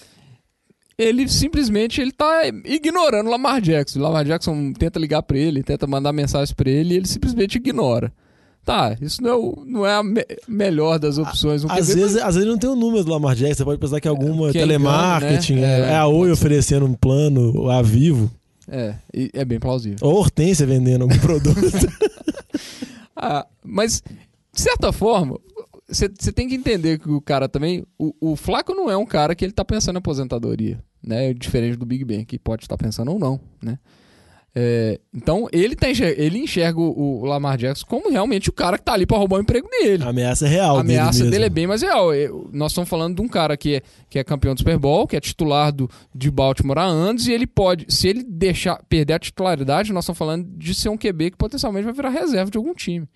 ele 0.98 1.28
simplesmente 1.28 2.00
ele 2.00 2.12
tá 2.12 2.42
ignorando 2.64 3.26
o 3.28 3.30
Lamar 3.30 3.60
Jackson. 3.60 3.98
O 3.98 4.02
Lamar 4.02 4.24
Jackson 4.24 4.72
tenta 4.72 4.98
ligar 4.98 5.22
pra 5.22 5.38
ele, 5.38 5.62
tenta 5.62 5.86
mandar 5.86 6.12
mensagem 6.12 6.54
pra 6.54 6.68
ele 6.70 6.94
e 6.94 6.96
ele 6.96 7.06
simplesmente 7.06 7.56
ignora. 7.56 8.12
Tá, 8.70 8.96
isso 9.00 9.20
não 9.22 9.30
é, 9.30 9.52
não 9.70 9.86
é 9.86 9.94
a 9.96 10.02
me- 10.02 10.24
melhor 10.46 10.98
das 10.98 11.18
opções. 11.18 11.64
Um 11.64 11.70
Às 11.70 11.88
vezes, 11.92 12.16
às 12.18 12.34
vezes 12.36 12.48
não 12.48 12.56
tem 12.56 12.70
o 12.70 12.76
número 12.76 13.02
do 13.02 13.10
Lamar 13.10 13.34
Jackson, 13.34 13.56
você 13.58 13.64
pode 13.64 13.80
pensar 13.80 14.00
que 14.00 14.06
é 14.06 14.10
alguma 14.10 14.52
Que 14.52 14.58
é 14.58 14.60
telemarketing, 14.60 15.54
engano, 15.54 15.66
né? 15.66 15.88
é, 15.88 15.90
É, 15.90 15.92
é 15.92 15.96
a 15.96 16.06
Oi 16.06 16.30
oferecendo 16.30 16.86
um 16.86 16.94
plano 16.94 17.68
a 17.68 17.82
vivo, 17.82 18.30
É, 18.70 18.94
é 19.34 19.44
bem 19.44 19.58
plausível. 19.58 19.98
ou 20.02 20.12
a 20.16 20.20
Hortência 20.20 20.64
vendendo 20.66 21.02
algum 21.02 21.18
produto. 21.18 21.56
Ah, 23.22 23.46
mas, 23.64 24.02
de 24.54 24.60
certa 24.60 24.92
forma, 24.92 25.38
você 25.88 26.08
tem 26.32 26.48
que 26.48 26.54
entender 26.54 26.98
que 26.98 27.10
o 27.10 27.20
cara 27.20 27.48
também. 27.48 27.84
O, 27.98 28.14
o 28.32 28.36
Flaco 28.36 28.72
não 28.72 28.90
é 28.90 28.96
um 28.96 29.04
cara 29.04 29.34
que 29.34 29.44
ele 29.44 29.52
tá 29.52 29.64
pensando 29.64 29.96
em 29.96 29.98
aposentadoria, 29.98 30.78
né? 31.04 31.34
Diferente 31.34 31.76
do 31.76 31.84
Big 31.84 32.04
Ben, 32.04 32.24
que 32.24 32.38
pode 32.38 32.62
estar 32.64 32.78
pensando 32.78 33.10
ou 33.12 33.18
não, 33.18 33.38
né? 33.62 33.78
É, 34.52 34.98
então, 35.14 35.46
ele, 35.52 35.76
tá 35.76 35.88
enxer- 35.88 36.14
ele 36.18 36.38
enxerga 36.40 36.80
o, 36.80 37.20
o 37.20 37.24
Lamar 37.24 37.56
Jackson 37.56 37.86
como 37.86 38.10
realmente 38.10 38.50
o 38.50 38.52
cara 38.52 38.76
que 38.76 38.82
tá 38.84 38.94
ali 38.94 39.06
pra 39.06 39.16
roubar 39.16 39.36
o 39.38 39.40
emprego 39.40 39.68
dele. 39.68 40.02
a 40.02 40.08
ameaça 40.08 40.44
é 40.46 40.48
real. 40.48 40.76
A 40.76 40.80
ameaça 40.80 41.18
dele, 41.20 41.30
dele 41.30 41.44
é 41.44 41.48
bem 41.50 41.66
mais 41.68 41.82
real. 41.82 42.12
Eu- 42.12 42.50
Nós 42.52 42.72
estamos 42.72 42.90
falando 42.90 43.14
de 43.14 43.22
um 43.22 43.28
cara 43.28 43.56
que 43.56 43.76
é, 43.76 43.82
que 44.08 44.18
é 44.18 44.24
campeão 44.24 44.52
do 44.54 44.58
Super 44.58 44.76
Bowl, 44.76 45.06
que 45.06 45.14
é 45.16 45.20
titular 45.20 45.70
do, 45.72 45.88
de 46.12 46.28
Baltimore 46.32 46.78
há 46.78 46.84
anos, 46.84 47.28
e 47.28 47.32
ele 47.32 47.46
pode, 47.46 47.86
se 47.94 48.08
ele 48.08 48.24
deixar 48.24 48.82
perder 48.88 49.14
a 49.14 49.18
titularidade, 49.20 49.92
nós 49.92 50.02
estamos 50.04 50.18
falando 50.18 50.44
de 50.58 50.74
ser 50.74 50.88
um 50.88 50.96
QB 50.98 51.30
que 51.30 51.36
potencialmente 51.36 51.84
vai 51.84 51.94
virar 51.94 52.08
reserva 52.10 52.50
de 52.50 52.58
algum 52.58 52.74
time. 52.74 53.06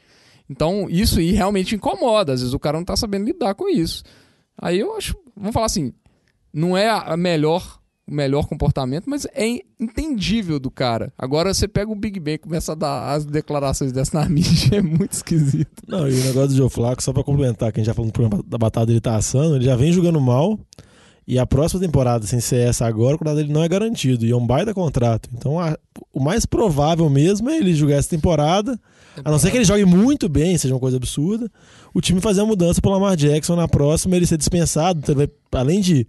Então, 0.48 0.86
isso 0.88 1.18
aí 1.18 1.32
realmente 1.32 1.74
incomoda. 1.74 2.32
Às 2.32 2.40
vezes 2.42 2.54
o 2.54 2.60
cara 2.60 2.76
não 2.78 2.84
tá 2.84 2.94
sabendo 2.94 3.24
lidar 3.24 3.54
com 3.54 3.68
isso. 3.68 4.04
Aí 4.56 4.78
eu 4.78 4.94
acho, 4.96 5.16
vamos 5.36 5.52
falar 5.52 5.66
assim, 5.66 5.92
não 6.52 6.76
é 6.76 6.88
a 6.88 7.16
melhor 7.16 7.80
o 8.06 8.14
melhor 8.14 8.46
comportamento, 8.46 9.04
mas 9.08 9.26
é 9.34 9.60
entendível 9.80 10.58
do 10.60 10.70
cara. 10.70 11.12
Agora 11.18 11.54
você 11.54 11.66
pega 11.66 11.90
o 11.90 11.94
Big 11.94 12.20
Ben 12.20 12.34
e 12.34 12.38
começa 12.38 12.72
a 12.72 12.74
dar 12.74 13.12
as 13.14 13.24
declarações 13.24 13.92
dessas 13.92 14.12
na 14.12 14.28
mídia, 14.28 14.76
é 14.78 14.82
muito 14.82 15.12
esquisito. 15.12 15.82
Não, 15.88 16.08
e 16.08 16.12
o 16.20 16.24
negócio 16.24 16.48
do 16.50 16.56
Joe 16.56 16.68
Flacco, 16.70 17.02
só 17.02 17.12
pra 17.12 17.24
complementar, 17.24 17.72
que 17.72 17.78
a 17.78 17.82
gente 17.82 17.86
já 17.86 17.94
falou 17.94 18.06
no 18.08 18.12
programa 18.12 18.42
da 18.46 18.58
batata 18.58 18.86
dele 18.86 19.00
tá 19.00 19.16
assando, 19.16 19.56
ele 19.56 19.64
já 19.64 19.74
vem 19.76 19.92
jogando 19.92 20.20
mal. 20.20 20.58
E 21.26 21.38
a 21.38 21.46
próxima 21.46 21.80
temporada, 21.80 22.26
sem 22.26 22.38
ser 22.38 22.68
essa 22.68 22.84
agora, 22.84 23.16
o 23.16 23.18
contrato 23.18 23.36
dele 23.36 23.50
não 23.50 23.62
é 23.62 23.68
garantido. 23.68 24.26
E 24.26 24.30
é 24.30 24.36
um 24.36 24.46
baita 24.46 24.74
contrato. 24.74 25.30
Então, 25.32 25.58
a- 25.58 25.74
o 26.12 26.20
mais 26.20 26.44
provável 26.44 27.08
mesmo 27.08 27.48
é 27.48 27.56
ele 27.56 27.72
jogar 27.74 27.94
essa 27.94 28.10
temporada. 28.10 28.78
A 29.24 29.30
não 29.30 29.38
ser 29.38 29.50
que 29.50 29.56
ele 29.56 29.64
jogue 29.64 29.86
muito 29.86 30.28
bem, 30.28 30.58
seja 30.58 30.74
uma 30.74 30.80
coisa 30.80 30.98
absurda. 30.98 31.50
O 31.94 32.00
time 32.02 32.20
fazer 32.20 32.42
a 32.42 32.44
mudança 32.44 32.78
pro 32.82 32.90
Lamar 32.90 33.16
Jackson 33.16 33.56
na 33.56 33.66
próxima, 33.66 34.14
ele 34.16 34.26
ser 34.26 34.36
dispensado. 34.36 34.98
Então 35.02 35.14
ele 35.14 35.26
vai- 35.50 35.60
além 35.62 35.80
de 35.80 36.06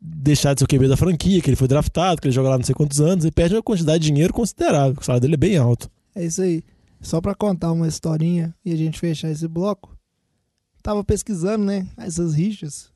deixar 0.00 0.54
de 0.54 0.60
ser 0.60 0.64
o 0.64 0.68
QB 0.68 0.88
da 0.88 0.96
franquia, 0.96 1.40
que 1.40 1.50
ele 1.50 1.56
foi 1.56 1.68
draftado, 1.68 2.20
que 2.20 2.26
ele 2.28 2.34
joga 2.34 2.48
lá 2.50 2.56
não 2.58 2.64
sei 2.64 2.74
quantos 2.74 3.00
anos, 3.00 3.24
ele 3.24 3.32
perde 3.32 3.54
uma 3.54 3.62
quantidade 3.62 4.02
de 4.02 4.08
dinheiro 4.10 4.32
considerável. 4.32 4.96
O 5.00 5.04
salário 5.04 5.20
dele 5.22 5.34
é 5.34 5.36
bem 5.36 5.56
alto. 5.56 5.90
É 6.14 6.24
isso 6.24 6.40
aí. 6.42 6.62
Só 7.00 7.20
pra 7.20 7.34
contar 7.34 7.72
uma 7.72 7.86
historinha 7.88 8.54
e 8.64 8.72
a 8.72 8.76
gente 8.76 8.98
fechar 8.98 9.30
esse 9.30 9.46
bloco. 9.48 9.96
Tava 10.82 11.04
pesquisando, 11.04 11.64
né, 11.64 11.86
essas 11.96 12.34
rixas. 12.34 12.90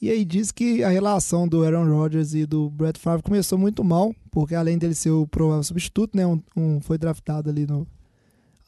E 0.00 0.10
aí 0.10 0.24
diz 0.24 0.52
que 0.52 0.82
a 0.84 0.88
relação 0.88 1.46
do 1.48 1.64
Aaron 1.64 1.88
Rodgers 1.92 2.34
e 2.34 2.46
do 2.46 2.70
Brett 2.70 2.98
Favre 3.00 3.22
começou 3.22 3.58
muito 3.58 3.82
mal, 3.82 4.14
porque 4.30 4.54
além 4.54 4.78
dele 4.78 4.94
ser 4.94 5.10
o 5.10 5.26
provável 5.26 5.62
substituto, 5.64 6.16
né, 6.16 6.24
um, 6.26 6.40
um- 6.56 6.80
foi 6.80 6.96
draftado 6.98 7.50
ali 7.50 7.66
no 7.66 7.86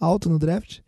alto 0.01 0.29
no 0.29 0.39
draft. 0.39 0.81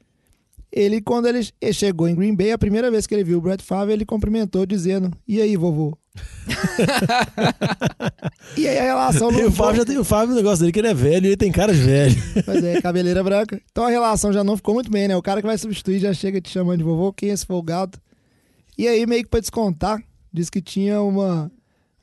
Ele, 0.70 1.00
quando 1.00 1.26
ele 1.26 1.46
chegou 1.72 2.08
em 2.08 2.14
Green 2.14 2.34
Bay, 2.34 2.50
a 2.52 2.58
primeira 2.58 2.90
vez 2.90 3.06
que 3.06 3.14
ele 3.14 3.22
viu 3.24 3.38
o 3.38 3.40
Brett 3.40 3.62
Favre, 3.62 3.92
ele 3.92 4.06
cumprimentou 4.06 4.64
dizendo: 4.66 5.12
"E 5.28 5.40
aí, 5.40 5.56
vovô?" 5.56 5.96
e 8.56 8.68
aí 8.68 8.78
a 8.78 8.82
relação 8.82 9.30
não 9.30 9.40
E 9.40 9.44
o 9.44 9.52
Fábio 9.52 9.76
já 9.76 9.84
tem 9.84 9.98
o 9.98 10.04
Fábio, 10.04 10.34
o 10.34 10.36
negócio 10.36 10.60
dele 10.60 10.72
que 10.72 10.80
ele 10.80 10.88
é 10.88 10.94
velho 10.94 11.24
e 11.24 11.28
ele 11.28 11.36
tem 11.36 11.50
cara 11.50 11.72
de 11.72 11.80
velho. 11.80 12.22
Pois 12.44 12.62
é, 12.62 12.80
cabeleira 12.80 13.24
branca. 13.24 13.60
Então 13.70 13.84
a 13.84 13.90
relação 13.90 14.32
já 14.32 14.44
não 14.44 14.56
ficou 14.56 14.74
muito 14.74 14.90
bem, 14.90 15.08
né? 15.08 15.16
O 15.16 15.22
cara 15.22 15.40
que 15.40 15.46
vai 15.46 15.56
substituir 15.56 16.00
já 16.00 16.12
chega 16.12 16.40
te 16.40 16.50
chamando 16.50 16.78
de 16.78 16.84
vovô, 16.84 17.12
quem 17.12 17.30
é 17.30 17.32
esse 17.32 17.46
folgado? 17.46 17.98
E 18.76 18.88
aí, 18.88 19.06
meio 19.06 19.22
que 19.22 19.28
pra 19.28 19.40
descontar, 19.40 20.02
diz 20.32 20.48
que 20.48 20.60
tinha 20.60 21.00
uma. 21.02 21.50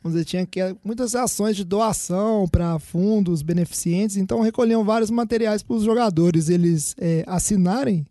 Vamos 0.01 0.17
dizer, 0.17 0.25
tinha 0.25 0.45
que, 0.45 0.61
muitas 0.83 1.13
ações 1.13 1.57
de 1.57 1.65
doação 1.65 2.47
para 2.47 2.79
fundos 2.79 3.41
beneficentes, 3.41 4.15
então 4.15 4.39
recolhiam 4.39 4.85
vários 4.85 5.09
materiais 5.09 5.61
para 5.61 5.75
os 5.75 5.83
jogadores 5.83 6.47
eles 6.47 6.95
é, 6.97 7.25
assinarem 7.27 8.07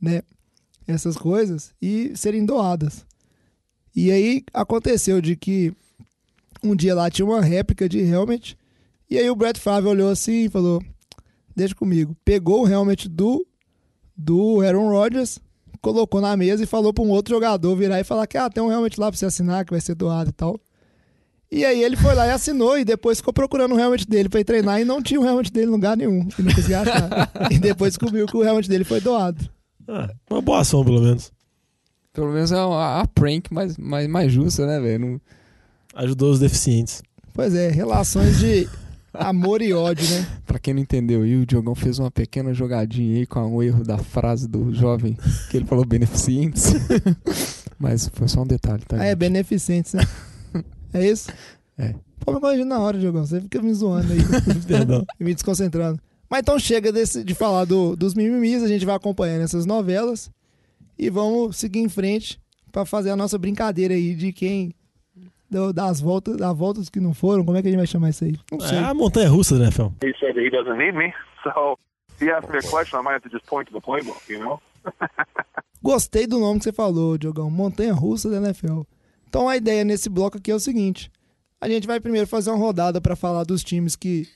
né, 0.00 0.22
essas 0.86 1.16
coisas 1.16 1.72
e 1.82 2.12
serem 2.14 2.44
doadas. 2.44 3.04
E 3.96 4.10
aí 4.12 4.42
aconteceu 4.52 5.22
de 5.22 5.34
que 5.34 5.72
um 6.62 6.76
dia 6.76 6.94
lá 6.94 7.10
tinha 7.10 7.24
uma 7.24 7.40
réplica 7.40 7.88
de 7.88 7.98
helmet, 7.98 8.54
e 9.08 9.16
aí 9.16 9.30
o 9.30 9.34
Brett 9.34 9.58
Favre 9.58 9.88
olhou 9.88 10.10
assim 10.10 10.44
e 10.44 10.48
falou: 10.50 10.82
Deixa 11.56 11.74
comigo. 11.74 12.14
Pegou 12.22 12.64
o 12.64 12.68
helmet 12.68 13.08
do, 13.08 13.46
do 14.14 14.60
Aaron 14.60 14.90
Rodgers, 14.90 15.38
colocou 15.80 16.20
na 16.20 16.36
mesa 16.36 16.62
e 16.62 16.66
falou 16.66 16.92
para 16.92 17.02
um 17.02 17.08
outro 17.08 17.34
jogador 17.34 17.74
virar 17.74 17.98
e 17.98 18.04
falar 18.04 18.26
que 18.26 18.36
ah, 18.36 18.50
tem 18.50 18.62
um 18.62 18.70
helmet 18.70 19.00
lá 19.00 19.10
para 19.10 19.16
você 19.16 19.24
assinar 19.24 19.64
que 19.64 19.72
vai 19.72 19.80
ser 19.80 19.94
doado 19.94 20.28
e 20.28 20.32
tal. 20.32 20.60
E 21.50 21.64
aí 21.64 21.82
ele 21.82 21.96
foi 21.96 22.14
lá 22.14 22.26
e 22.26 22.30
assinou 22.32 22.76
e 22.76 22.84
depois 22.84 23.18
ficou 23.18 23.32
procurando 23.32 23.74
o 23.74 23.80
helmet 23.80 24.06
dele 24.06 24.28
para 24.28 24.40
ir 24.40 24.44
treinar 24.44 24.80
e 24.80 24.84
não 24.84 25.00
tinha 25.00 25.20
o 25.20 25.24
helmet 25.24 25.50
dele 25.50 25.68
em 25.68 25.70
lugar 25.70 25.96
nenhum. 25.96 26.28
E 26.38 26.42
não 26.42 26.52
conseguia 26.52 26.80
achar. 26.80 27.30
e 27.50 27.58
depois 27.58 27.92
descobriu 27.92 28.26
que 28.26 28.36
o 28.36 28.44
helmet 28.44 28.68
dele 28.68 28.84
foi 28.84 29.00
doado. 29.00 29.48
Ah, 29.88 30.10
uma 30.28 30.42
boa 30.42 30.60
ação, 30.60 30.84
pelo 30.84 31.00
menos. 31.00 31.32
Pelo 32.16 32.32
menos 32.32 32.50
é 32.50 32.56
a, 32.56 33.00
a 33.02 33.06
prank 33.06 33.52
mais, 33.52 33.76
mais, 33.78 34.08
mais 34.08 34.32
justa, 34.32 34.66
né, 34.66 34.80
velho? 34.80 34.98
Não- 35.06 35.20
Ajudou 35.94 36.32
os 36.32 36.40
deficientes. 36.40 37.02
Pois 37.32 37.54
é, 37.54 37.70
relações 37.70 38.38
de 38.38 38.68
amor 39.14 39.62
e 39.62 39.72
ódio, 39.72 40.08
né? 40.10 40.26
Pra 40.44 40.58
quem 40.58 40.74
não 40.74 40.80
entendeu 40.82 41.22
aí, 41.22 41.36
o 41.36 41.46
Diogão 41.46 41.74
fez 41.74 41.98
uma 41.98 42.10
pequena 42.10 42.52
jogadinha 42.52 43.18
aí 43.18 43.26
com 43.26 43.54
o 43.54 43.62
erro 43.62 43.84
da 43.84 43.96
frase 43.98 44.48
do 44.48 44.74
jovem, 44.74 45.16
que 45.50 45.56
ele 45.58 45.64
falou 45.66 45.84
beneficentes. 45.86 46.72
Mas 47.78 48.08
foi 48.12 48.28
só 48.28 48.42
um 48.42 48.46
detalhe, 48.46 48.82
tá? 48.86 48.96
Ah, 48.98 49.04
é 49.04 49.08
gente? 49.10 49.18
beneficentes, 49.18 49.92
né? 49.94 50.02
É 50.92 51.06
isso? 51.06 51.28
É. 51.78 51.94
Pô, 52.20 52.32
me 52.32 52.40
corrigir 52.40 52.64
na 52.64 52.78
hora, 52.80 52.98
Diogão. 52.98 53.26
Você 53.26 53.38
fica 53.38 53.60
me 53.60 53.70
zoando 53.74 54.10
aí. 54.10 54.18
Perdão. 54.66 55.04
e 55.20 55.24
me 55.24 55.34
desconcentrando. 55.34 56.00
Mas 56.26 56.40
então 56.40 56.58
chega 56.58 56.90
desse- 56.90 57.22
de 57.22 57.34
falar 57.34 57.66
do- 57.66 57.94
dos 57.94 58.14
mimimis, 58.14 58.62
a 58.62 58.66
gente 58.66 58.86
vai 58.86 58.96
acompanhando 58.96 59.42
essas 59.42 59.66
novelas 59.66 60.30
e 60.98 61.10
vamos 61.10 61.56
seguir 61.56 61.80
em 61.80 61.88
frente 61.88 62.40
pra 62.72 62.84
fazer 62.84 63.10
a 63.10 63.16
nossa 63.16 63.38
brincadeira 63.38 63.94
aí 63.94 64.14
de 64.14 64.32
quem 64.32 64.74
das 65.74 66.00
voltas, 66.00 66.36
das 66.36 66.56
voltas 66.56 66.88
que 66.88 67.00
não 67.00 67.14
foram, 67.14 67.44
como 67.44 67.56
é 67.56 67.62
que 67.62 67.68
a 67.68 67.70
gente 67.70 67.78
vai 67.78 67.86
chamar 67.86 68.10
isso 68.10 68.24
aí? 68.24 68.34
Não 68.50 68.60
sei. 68.60 68.78
É 68.78 68.82
a 68.82 68.94
montanha 68.94 69.28
russa, 69.28 69.58
né, 69.58 69.70
Fel? 69.70 69.94
He 70.02 70.12
said 70.18 70.34
that 70.34 70.40
he 70.40 70.50
doesn't 70.50 70.76
need 70.76 70.96
me. 70.96 71.12
So 71.44 71.78
if 72.10 72.22
he 72.22 72.30
asks 72.30 72.50
me 72.50 72.58
a 72.58 72.62
question, 72.62 73.00
I 73.00 73.02
might 73.02 73.14
have 73.14 73.22
to 73.22 73.30
just 73.30 73.46
point 73.46 73.70
to 73.70 73.72
the 73.72 73.80
playbook, 73.80 74.20
you 74.28 74.40
know? 74.40 74.60
Gostei 75.82 76.26
do 76.26 76.38
nome 76.38 76.58
que 76.58 76.64
você 76.64 76.72
falou, 76.72 77.16
Diogão. 77.16 77.50
Montanha 77.50 77.94
Russa 77.94 78.28
da 78.28 78.38
NFL. 78.38 78.82
Então 79.28 79.48
a 79.48 79.56
ideia 79.56 79.84
nesse 79.84 80.08
bloco 80.08 80.38
aqui 80.38 80.50
é 80.50 80.54
o 80.54 80.60
seguinte: 80.60 81.10
a 81.60 81.68
gente 81.68 81.86
vai 81.86 82.00
primeiro 82.00 82.26
fazer 82.26 82.50
uma 82.50 82.58
rodada 82.58 83.00
para 83.00 83.14
falar 83.14 83.44
dos 83.44 83.62
times 83.62 83.94
que 83.94 84.26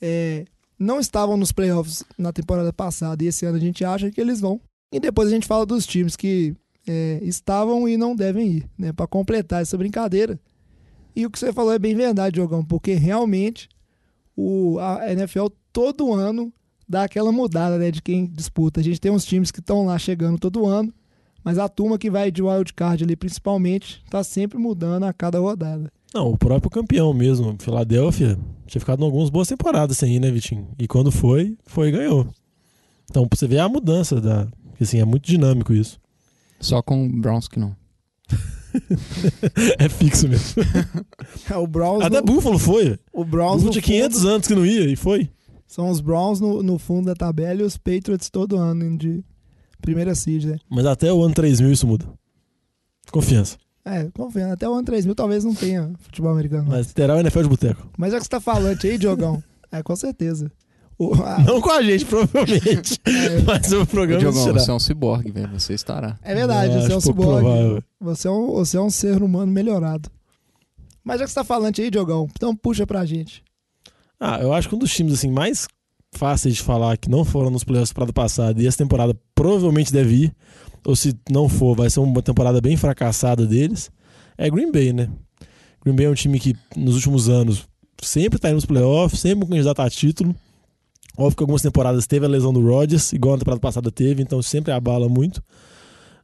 é, 0.00 0.44
não 0.78 0.98
estavam 0.98 1.36
nos 1.36 1.52
playoffs 1.52 2.04
na 2.18 2.32
temporada 2.32 2.72
passada 2.72 3.22
e 3.22 3.26
esse 3.26 3.44
ano 3.44 3.56
a 3.56 3.60
gente 3.60 3.84
acha 3.84 4.10
que 4.10 4.20
eles 4.20 4.40
vão. 4.40 4.60
E 4.94 5.00
depois 5.00 5.26
a 5.26 5.32
gente 5.32 5.48
fala 5.48 5.66
dos 5.66 5.84
times 5.84 6.14
que 6.14 6.54
é, 6.86 7.18
estavam 7.20 7.88
e 7.88 7.96
não 7.96 8.14
devem 8.14 8.46
ir, 8.46 8.70
né? 8.78 8.92
Para 8.92 9.08
completar 9.08 9.60
essa 9.60 9.76
brincadeira. 9.76 10.38
E 11.16 11.26
o 11.26 11.30
que 11.30 11.36
você 11.36 11.52
falou 11.52 11.72
é 11.72 11.80
bem 11.80 11.96
verdade, 11.96 12.34
Diogão, 12.34 12.64
porque 12.64 12.94
realmente 12.94 13.68
o, 14.36 14.78
a 14.78 15.10
NFL 15.12 15.46
todo 15.72 16.14
ano 16.14 16.52
dá 16.88 17.02
aquela 17.02 17.32
mudada 17.32 17.76
né, 17.76 17.90
de 17.90 18.00
quem 18.00 18.24
disputa. 18.24 18.78
A 18.78 18.84
gente 18.84 19.00
tem 19.00 19.10
uns 19.10 19.24
times 19.24 19.50
que 19.50 19.58
estão 19.58 19.84
lá 19.84 19.98
chegando 19.98 20.38
todo 20.38 20.64
ano, 20.64 20.94
mas 21.42 21.58
a 21.58 21.68
turma 21.68 21.98
que 21.98 22.08
vai 22.08 22.30
de 22.30 22.40
wildcard 22.40 23.02
ali 23.02 23.16
principalmente 23.16 24.00
tá 24.08 24.22
sempre 24.22 24.58
mudando 24.58 25.02
a 25.02 25.12
cada 25.12 25.40
rodada. 25.40 25.90
Não, 26.14 26.30
o 26.30 26.38
próprio 26.38 26.70
campeão 26.70 27.12
mesmo, 27.12 27.56
Filadélfia, 27.58 28.38
tinha 28.64 28.80
ficado 28.80 29.02
em 29.02 29.04
algumas 29.04 29.28
boas 29.28 29.48
temporadas 29.48 29.98
sem 29.98 30.14
ir, 30.14 30.20
né, 30.20 30.30
Vitinho? 30.30 30.68
E 30.78 30.86
quando 30.86 31.10
foi, 31.10 31.58
foi 31.66 31.88
e 31.88 31.90
ganhou. 31.90 32.28
Então, 33.10 33.26
você 33.28 33.48
ver 33.48 33.58
a 33.58 33.68
mudança 33.68 34.20
da. 34.20 34.46
Assim, 34.84 35.00
é 35.00 35.04
muito 35.04 35.26
dinâmico 35.26 35.72
isso. 35.72 35.98
Só 36.60 36.80
com 36.82 37.06
o 37.06 37.08
Browns 37.08 37.48
que 37.48 37.58
não. 37.58 37.76
é 39.78 39.88
fixo 39.88 40.28
mesmo. 40.28 40.62
o 41.62 41.66
Browns, 41.66 42.04
Até 42.04 42.20
no, 42.20 42.26
Buffalo 42.26 42.58
foi. 42.58 42.98
o 43.12 43.24
Browns 43.24 43.62
Buffalo 43.62 43.72
tinha 43.72 43.82
500 43.82 44.18
fundo, 44.18 44.28
anos 44.30 44.46
que 44.46 44.54
não 44.54 44.66
ia 44.66 44.86
e 44.86 44.96
foi. 44.96 45.30
são 45.66 45.88
os 45.90 46.00
Browns 46.00 46.40
no, 46.40 46.62
no 46.62 46.78
fundo 46.78 47.06
da 47.06 47.14
tabela 47.14 47.60
e 47.60 47.64
os 47.64 47.76
Patriots 47.76 48.30
todo 48.30 48.56
ano 48.56 48.96
de 48.96 49.24
primeira 49.80 50.14
seed, 50.14 50.44
né? 50.44 50.56
Mas 50.68 50.86
até 50.86 51.12
o 51.12 51.22
ano 51.22 51.34
3000 51.34 51.70
isso 51.72 51.86
muda. 51.86 52.06
Confiança. 53.10 53.58
É, 53.84 54.10
confiando. 54.14 54.54
Até 54.54 54.68
o 54.68 54.72
ano 54.72 54.84
3000 54.84 55.14
talvez 55.14 55.44
não 55.44 55.54
tenha 55.54 55.92
futebol 55.98 56.32
americano. 56.32 56.66
Mas, 56.68 56.92
terá 56.92 57.14
o 57.14 57.20
NFL 57.20 57.42
de 57.42 57.48
boteco. 57.48 57.88
mas 57.98 58.12
já 58.12 58.18
que 58.18 58.24
você 58.24 58.30
tá 58.30 58.40
falando 58.40 58.78
aí, 58.82 58.96
Diogão, 58.96 59.42
é 59.70 59.82
com 59.82 59.94
certeza. 59.94 60.50
O, 60.98 61.12
a- 61.14 61.38
Não 61.40 61.60
com 61.60 61.70
a 61.70 61.82
gente, 61.82 62.04
provavelmente. 62.04 62.98
É. 63.06 63.40
Mas 63.42 63.72
o 63.72 63.84
programa 63.86 64.20
Diogão, 64.20 64.52
você 64.54 64.70
é 64.70 64.74
um 64.74 64.78
ciborgue, 64.78 65.30
velho. 65.30 65.48
Você 65.58 65.74
estará. 65.74 66.18
é 66.22 66.34
verdade, 66.34 66.74
Eu 66.74 66.80
você 66.82 66.92
é 66.92 66.96
um 66.96 67.00
ciborgue. 67.00 67.84
Você 68.00 68.28
é 68.28 68.30
um, 68.30 68.46
você 68.52 68.76
é 68.76 68.80
um 68.80 68.90
ser 68.90 69.22
humano 69.22 69.50
melhorado. 69.50 70.08
Mas 71.02 71.18
já 71.18 71.24
que 71.26 71.30
você 71.30 71.34
tá 71.34 71.44
falando 71.44 71.78
aí, 71.78 71.90
Diogão, 71.90 72.28
então 72.34 72.54
puxa 72.56 72.86
pra 72.86 73.04
gente. 73.04 73.42
Ah, 74.18 74.38
eu 74.40 74.52
acho 74.52 74.68
que 74.68 74.74
um 74.74 74.78
dos 74.78 74.92
times 74.94 75.12
assim 75.14 75.30
mais 75.30 75.66
fáceis 76.14 76.54
de 76.54 76.62
falar 76.62 76.96
que 76.96 77.10
não 77.10 77.24
foram 77.24 77.50
nos 77.50 77.64
playoffs 77.64 77.90
temporada 77.90 78.12
passada 78.12 78.62
e 78.62 78.66
essa 78.66 78.78
temporada 78.78 79.14
provavelmente 79.34 79.92
deve 79.92 80.14
ir, 80.26 80.36
ou 80.86 80.94
se 80.94 81.12
não 81.28 81.48
for, 81.48 81.74
vai 81.76 81.90
ser 81.90 82.00
uma 82.00 82.22
temporada 82.22 82.60
bem 82.60 82.76
fracassada 82.76 83.44
deles, 83.44 83.90
é 84.38 84.48
Green 84.48 84.70
Bay, 84.70 84.92
né? 84.92 85.10
Green 85.84 85.94
Bay 85.96 86.06
é 86.06 86.10
um 86.10 86.14
time 86.14 86.38
que 86.38 86.54
nos 86.76 86.94
últimos 86.94 87.28
anos 87.28 87.66
sempre 88.00 88.38
tá 88.38 88.48
indo 88.48 88.54
nos 88.54 88.64
playoffs, 88.64 89.20
sempre 89.20 89.44
um 89.44 89.48
candidato 89.48 89.82
a 89.82 89.90
título. 89.90 90.34
Óbvio 91.16 91.36
que 91.36 91.42
algumas 91.42 91.62
temporadas 91.62 92.06
teve 92.06 92.26
a 92.26 92.28
lesão 92.28 92.52
do 92.52 92.60
Rodgers, 92.66 93.12
igual 93.12 93.34
na 93.34 93.38
temporada 93.40 93.60
passada 93.60 93.90
teve, 93.90 94.22
então 94.22 94.42
sempre 94.42 94.72
abala 94.72 95.08
muito. 95.08 95.42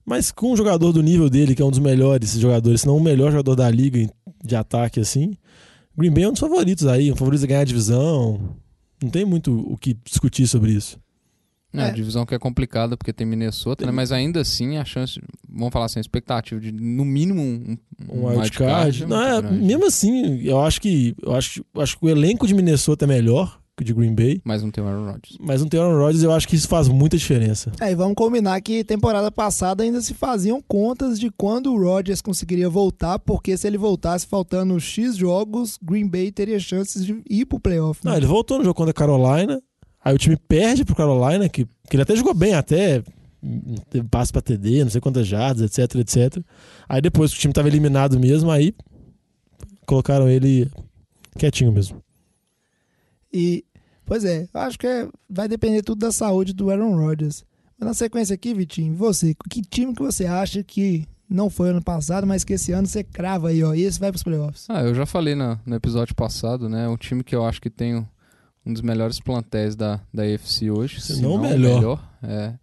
Mas 0.05 0.32
com 0.32 0.53
um 0.53 0.57
jogador 0.57 0.93
do 0.93 1.03
nível 1.03 1.30
dele, 1.30 1.55
que 1.55 1.62
é 1.62 1.64
um 1.64 1.70
dos 1.70 1.78
melhores 1.78 2.32
jogadores, 2.38 2.80
se 2.80 2.86
não 2.86 2.97
o 2.97 3.01
melhor 3.03 3.30
jogador 3.30 3.55
da 3.55 3.70
liga 3.70 4.11
de 4.43 4.57
ataque, 4.57 4.99
assim, 4.99 5.34
Green 5.97 6.11
Bay 6.11 6.24
é 6.24 6.28
um 6.28 6.32
dos 6.32 6.41
favoritos 6.41 6.86
aí, 6.86 7.12
um 7.12 7.16
favorito 7.16 7.45
a 7.45 7.47
ganhar 7.47 7.61
a 7.61 7.64
divisão. 7.64 8.57
Não 9.03 9.11
tem 9.11 9.24
muito 9.24 9.53
o 9.70 9.76
que 9.76 9.95
discutir 10.05 10.47
sobre 10.49 10.72
isso. 10.72 10.99
É, 11.72 11.82
É. 11.82 11.84
a 11.84 11.91
divisão 11.91 12.26
que 12.26 12.34
é 12.34 12.38
complicada 12.38 12.97
porque 12.97 13.12
tem 13.12 13.24
Minnesota, 13.24 13.86
né? 13.86 13.93
Mas 13.93 14.11
ainda 14.11 14.41
assim 14.41 14.76
a 14.76 14.84
chance, 14.84 15.20
vamos 15.49 15.72
falar 15.72 15.84
assim, 15.86 16.01
a 16.01 16.03
expectativa 16.03 16.61
de 16.61 16.72
no 16.72 17.05
mínimo 17.05 17.41
um, 17.41 17.76
Um 18.09 18.26
wildcard. 18.26 19.05
é 19.05 19.07
Não, 19.07 19.22
é, 19.22 19.41
mesmo 19.53 19.86
assim, 19.86 20.41
eu 20.43 20.61
acho 20.61 20.80
que 20.80 21.14
eu 21.22 21.32
acho, 21.32 21.64
acho 21.76 21.97
que 21.97 22.05
o 22.05 22.09
elenco 22.09 22.45
de 22.47 22.55
Minnesota 22.55 23.05
é 23.05 23.09
melhor 23.09 23.59
de 23.85 23.93
Green 23.95 24.14
Bay, 24.14 24.41
Mas 24.45 24.62
não 24.62 24.70
tem 24.70 24.83
o 24.83 24.87
Aaron 24.87 25.07
Rodgers. 25.12 25.37
mas 25.41 25.61
não 25.61 25.68
tem 25.68 25.81
Aaron 25.81 25.99
Rodgers, 25.99 26.22
eu 26.22 26.33
acho 26.33 26.47
que 26.49 26.57
isso 26.57 26.68
faz 26.68 26.89
muita 26.89 27.16
diferença. 27.16 27.72
É, 27.81 27.91
e 27.91 27.95
vamos 27.95 28.14
combinar 28.14 28.61
que 28.61 28.85
temporada 28.85 29.31
passada 29.31 29.83
ainda 29.83 30.01
se 30.01 30.14
faziam 30.14 30.62
contas 30.62 31.18
de 31.18 31.31
quando 31.31 31.72
o 31.72 31.78
Rodgers 31.83 32.20
conseguiria 32.20 32.68
voltar, 32.68 33.18
porque 33.18 33.57
se 33.57 33.66
ele 33.66 33.78
voltasse 33.78 34.26
faltando 34.26 34.78
X 34.81 35.16
jogos, 35.16 35.78
Green 35.83 36.07
Bay 36.09 36.31
teria 36.31 36.59
chances 36.59 37.05
de 37.05 37.22
ir 37.28 37.47
pro 37.47 37.59
playoff. 37.61 38.01
né? 38.05 38.11
Não, 38.11 38.16
ele 38.16 38.26
voltou 38.26 38.59
no 38.59 38.64
jogo 38.64 38.74
contra 38.74 38.91
a 38.91 38.95
Carolina, 38.95 39.61
aí 40.05 40.14
o 40.14 40.18
time 40.18 40.37
perde 40.37 40.85
pro 40.85 40.95
Carolina, 40.97 41.49
que, 41.49 41.64
que 41.89 41.97
ele 41.97 42.03
até 42.03 42.14
jogou 42.16 42.35
bem, 42.35 42.55
até 42.55 43.03
teve 43.89 44.07
passe 44.09 44.31
pra 44.31 44.43
TD, 44.43 44.85
não 44.85 44.91
sei 44.91 45.01
quantas 45.01 45.26
jardas, 45.26 45.62
etc, 45.78 45.95
etc. 46.01 46.45
Aí 46.89 47.01
depois 47.01 47.31
que 47.33 47.39
o 47.39 47.41
time 47.41 47.55
tava 47.55 47.68
eliminado 47.68 48.20
mesmo, 48.20 48.51
aí 48.51 48.74
colocaram 49.87 50.28
ele 50.28 50.70
quietinho 51.39 51.72
mesmo. 51.72 52.03
E, 53.33 53.64
pois 54.11 54.24
é, 54.24 54.48
eu 54.52 54.61
acho 54.61 54.76
que 54.76 54.86
é- 54.88 55.08
vai 55.28 55.46
depender 55.46 55.82
tudo 55.82 56.00
da 56.00 56.11
saúde 56.11 56.52
do 56.52 56.68
Aaron 56.68 56.96
Rodgers. 56.96 57.44
Mas 57.78 57.86
na 57.86 57.94
sequência 57.94 58.34
aqui, 58.34 58.52
Vitinho, 58.52 58.92
você, 58.94 59.36
que 59.48 59.62
time 59.62 59.94
que 59.94 60.02
você 60.02 60.26
acha 60.26 60.64
que 60.64 61.06
não 61.28 61.48
foi 61.48 61.70
ano 61.70 61.80
passado, 61.82 62.26
mas 62.26 62.42
que 62.42 62.54
esse 62.54 62.72
ano 62.72 62.88
você 62.88 63.04
crava 63.04 63.50
aí, 63.50 63.62
ó, 63.62 63.72
e 63.72 63.82
esse 63.82 64.00
vai 64.00 64.11
pros 64.11 64.24
playoffs? 64.24 64.66
Ah, 64.68 64.82
eu 64.82 64.92
já 64.96 65.06
falei 65.06 65.36
na- 65.36 65.61
no 65.64 65.76
episódio 65.76 66.12
passado, 66.14 66.68
né? 66.68 66.88
Um 66.88 66.96
time 66.96 67.22
que 67.22 67.36
eu 67.36 67.44
acho 67.46 67.61
que 67.61 67.70
tem 67.70 67.94
um, 67.94 68.04
um 68.66 68.72
dos 68.72 68.82
melhores 68.82 69.20
plantéis 69.20 69.76
da, 69.76 70.00
da 70.12 70.24
AFC 70.24 70.70
hoje. 70.72 71.00
Se 71.00 71.14
Se 71.16 71.22
não 71.22 71.36
não 71.36 71.42
melhor. 71.42 71.76
melhor. 71.76 72.11
É, 72.22 72.54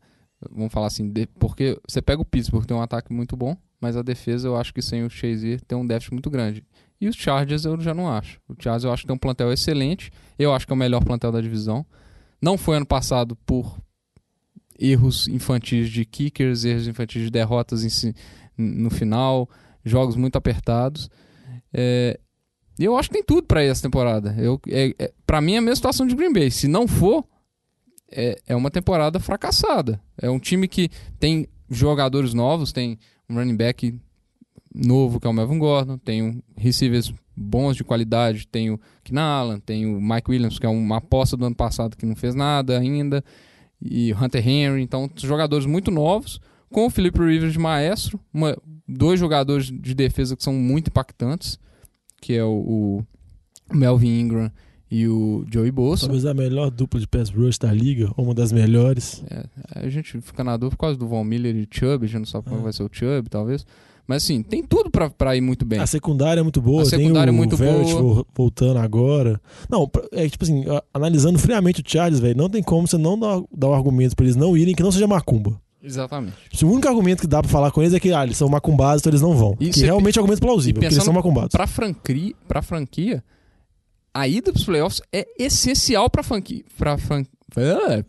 vamos 0.52 0.72
falar 0.74 0.88
assim, 0.88 1.10
de- 1.10 1.28
porque 1.40 1.80
você 1.88 2.02
pega 2.02 2.22
o 2.22 2.26
Pittsburgh, 2.26 2.66
tem 2.66 2.76
um 2.76 2.82
ataque 2.82 3.12
muito 3.14 3.38
bom, 3.38 3.56
mas 3.80 3.96
a 3.96 4.02
defesa 4.02 4.48
eu 4.48 4.56
acho 4.56 4.74
que 4.74 4.82
sem 4.82 5.04
o 5.04 5.10
Shazier 5.10 5.62
tem 5.62 5.78
um 5.78 5.86
déficit 5.86 6.14
muito 6.14 6.30
grande. 6.30 6.64
E 7.00 7.08
os 7.08 7.16
Chargers 7.16 7.64
eu 7.66 7.80
já 7.80 7.94
não 7.94 8.10
acho. 8.10 8.40
O 8.48 8.56
Chargers 8.58 8.84
eu 8.84 8.92
acho 8.92 9.04
que 9.04 9.08
tem 9.08 9.16
um 9.16 9.20
plantel 9.20 9.52
excelente. 9.54 10.12
Eu 10.38 10.54
acho 10.54 10.66
que 10.66 10.74
é 10.74 10.76
o 10.76 10.78
melhor 10.78 11.04
plantel 11.04 11.32
da 11.32 11.40
divisão. 11.42 11.86
Não 12.42 12.58
foi 12.58 12.78
ano 12.78 12.86
passado 12.86 13.36
por 13.46 13.78
erros 14.80 15.28
infantis 15.28 15.90
de 15.90 16.06
kickers, 16.06 16.64
erros 16.66 16.88
infantis 16.88 17.22
de 17.24 17.30
derrotas 17.30 17.84
si- 17.90 18.16
no 18.58 18.90
final, 18.90 19.50
jogos 19.86 20.16
muito 20.16 20.38
apertados. 20.38 21.10
É, 21.74 22.20
eu 22.80 22.98
acho 22.98 23.10
que 23.10 23.16
tem 23.16 23.24
tudo 23.24 23.46
ir 23.64 23.68
essa 23.68 23.82
temporada. 23.82 24.36
Eu, 24.38 24.60
é, 24.68 24.94
é, 25.00 25.14
para 25.26 25.42
mim 25.42 25.54
é 25.54 25.58
a 25.58 25.62
mesma 25.62 25.76
situação 25.76 26.06
de 26.06 26.16
Green 26.16 26.34
Bay. 26.34 26.50
Se 26.52 26.68
não 26.68 26.88
for, 26.88 27.26
é, 28.12 28.40
é 28.48 28.56
uma 28.56 28.70
temporada 28.72 29.20
fracassada. 29.20 30.02
É 30.20 30.30
um 30.30 30.40
time 30.40 30.68
que 30.68 30.90
tem 31.20 31.48
jogadores 31.70 32.34
novos, 32.34 32.72
tem 32.72 32.98
um 33.30 33.36
running 33.36 33.56
back 33.56 34.00
novo 34.74 35.20
que 35.20 35.28
é 35.28 35.30
o 35.30 35.34
Melvin 35.34 35.58
Gordon, 35.60 35.98
um 36.24 36.42
receivers 36.56 37.14
bons 37.36 37.76
de 37.76 37.84
qualidade, 37.84 38.48
tem 38.48 38.70
o 38.72 38.80
Keenan 39.04 39.22
Allen, 39.24 39.60
tem 39.60 39.86
o 39.86 40.02
Mike 40.02 40.30
Williams, 40.30 40.60
que 40.60 40.66
é 40.66 40.70
uma 40.70 40.98
aposta 40.98 41.36
do 41.38 41.46
ano 41.46 41.56
passado 41.56 41.96
que 41.96 42.06
não 42.06 42.16
fez 42.16 42.34
nada 42.36 42.78
ainda, 42.80 43.24
e 43.82 44.14
Hunter 44.14 44.48
Henry, 44.48 44.82
então 44.82 45.10
jogadores 45.18 45.66
muito 45.66 45.92
novos, 45.92 46.40
com 46.70 46.86
o 46.86 46.90
Felipe 46.90 47.20
Rivers 47.20 47.54
de 47.54 47.60
maestro, 47.60 48.20
uma- 48.34 48.58
dois 48.88 49.20
jogadores 49.20 49.68
de 49.68 49.94
defesa 49.94 50.36
que 50.36 50.44
são 50.44 50.54
muito 50.54 50.90
impactantes, 50.90 51.60
que 52.22 52.34
é 52.34 52.44
o, 52.44 53.04
o 53.72 53.76
Melvin 53.76 54.20
Ingram 54.20 54.52
e 54.90 55.08
o 55.08 55.46
Joey 55.52 55.72
Bosa. 55.72 56.02
Talvez 56.08 56.26
a 56.26 56.34
melhor 56.34 56.70
dupla 56.72 57.00
de 57.00 57.08
pass 57.08 57.30
rush 57.30 57.58
da 57.58 57.72
liga, 57.74 58.12
ou 58.16 58.26
uma 58.26 58.34
das 58.34 58.52
melhores. 58.52 59.24
É, 59.30 59.46
a 59.86 59.90
gente 59.90 60.20
fica 60.22 60.44
na 60.44 60.56
dúvida 60.58 60.76
por 60.76 60.82
causa 60.82 60.98
do 60.98 61.08
Von 61.08 61.24
Miller 61.24 61.56
e 61.56 61.68
Chubb, 61.70 62.06
a 62.06 62.08
gente 62.08 62.20
não 62.20 62.26
sabe 62.26 62.46
como 62.48 62.60
É. 62.62 62.64
vai 62.64 62.74
ser 62.74 62.84
o 62.84 62.90
Chubb, 62.92 63.30
talvez. 63.30 63.66
Mas 64.08 64.24
assim, 64.24 64.42
tem 64.42 64.64
tudo 64.64 64.90
pra, 64.90 65.10
pra 65.10 65.36
ir 65.36 65.42
muito 65.42 65.66
bem. 65.66 65.80
A 65.80 65.86
secundária 65.86 66.40
é 66.40 66.44
muito 66.44 66.62
boa, 66.62 66.84
A 66.84 66.86
secundária 66.86 67.30
é 67.30 67.32
tem 67.32 67.34
o 67.34 67.38
muito 67.38 67.58
Verrett 67.58 67.92
boa. 67.92 68.02
vo- 68.16 68.28
voltando 68.34 68.78
agora. 68.80 69.42
Não, 69.70 69.92
é 70.14 70.30
tipo 70.30 70.46
assim, 70.46 70.64
analisando 70.94 71.38
friamente 71.38 71.82
o 71.82 71.84
Chargers, 71.86 72.22
velho, 72.22 72.38
não 72.38 72.50
tem 72.50 72.64
como 72.64 72.88
você 72.88 72.98
não 72.98 73.20
dar, 73.20 73.42
dar 73.54 73.68
um 73.68 73.74
argumento 73.74 74.16
pra 74.16 74.24
eles 74.24 74.38
não 74.38 74.56
irem 74.56 74.74
que 74.74 74.82
não 74.82 74.94
seja 74.94 75.06
macumba. 75.08 75.60
Exatamente. 75.84 76.36
Se 76.54 76.64
o 76.66 76.72
único 76.72 76.88
argumento 76.88 77.22
que 77.22 77.28
dá 77.28 77.42
pra 77.42 77.52
falar 77.52 77.70
com 77.72 77.82
eles 77.82 77.94
é 77.94 78.00
que 78.00 78.12
ah, 78.14 78.24
eles 78.24 78.38
são 78.38 78.48
macumbados, 78.48 79.02
então 79.02 79.10
eles 79.12 79.22
não 79.22 79.34
vão. 79.36 79.56
E 79.60 79.70
que 79.72 79.80
cê- 79.80 79.86
realmente 79.86 80.18
é 80.18 80.22
um 80.22 80.24
argumento 80.24 80.42
plausível, 80.42 80.76
porque 80.82 80.94
eles 80.94 81.04
são 81.04 81.14
macumbados. 81.14 81.52
Pra 81.52 81.68
franquia, 81.68 82.34
pra 82.48 82.62
franquia, 82.62 83.22
a 84.20 84.28
ida 84.28 84.52
pros 84.52 84.66
playoffs 84.66 85.02
é 85.12 85.26
essencial 85.38 86.10
pra 86.10 86.24
franquia. 86.24 86.64
Pra, 86.78 86.98
fran, 86.98 87.24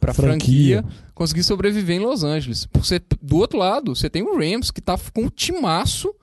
pra 0.01 0.15
franquia. 0.15 0.83
Franquia. 0.83 0.85
conseguir 1.15 1.43
sobreviver 1.45 1.97
em 1.97 2.01
Los 2.01 2.25
Angeles. 2.25 2.67
Por 2.67 2.85
ser, 2.87 3.03
do 3.21 3.37
outro 3.37 3.59
lado, 3.59 3.95
você 3.95 4.09
tem 4.09 4.23
o 4.23 4.37
Rams, 4.39 4.71
que 4.71 4.81
tá 4.81 4.99
com 5.13 5.25
um 5.25 5.29
timaço 5.29 6.15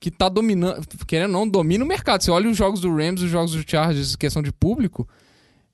que 0.00 0.10
tá 0.10 0.28
dominando, 0.28 0.86
querendo 1.06 1.34
ou 1.34 1.40
não, 1.40 1.48
domina 1.48 1.84
o 1.84 1.88
mercado. 1.88 2.22
Você 2.22 2.30
olha 2.30 2.48
os 2.48 2.56
jogos 2.56 2.80
do 2.80 2.94
Rams 2.94 3.20
e 3.20 3.24
os 3.24 3.30
jogos 3.30 3.52
do 3.52 3.68
Chargers, 3.68 4.14
questão 4.14 4.42
de 4.42 4.52
público. 4.52 5.08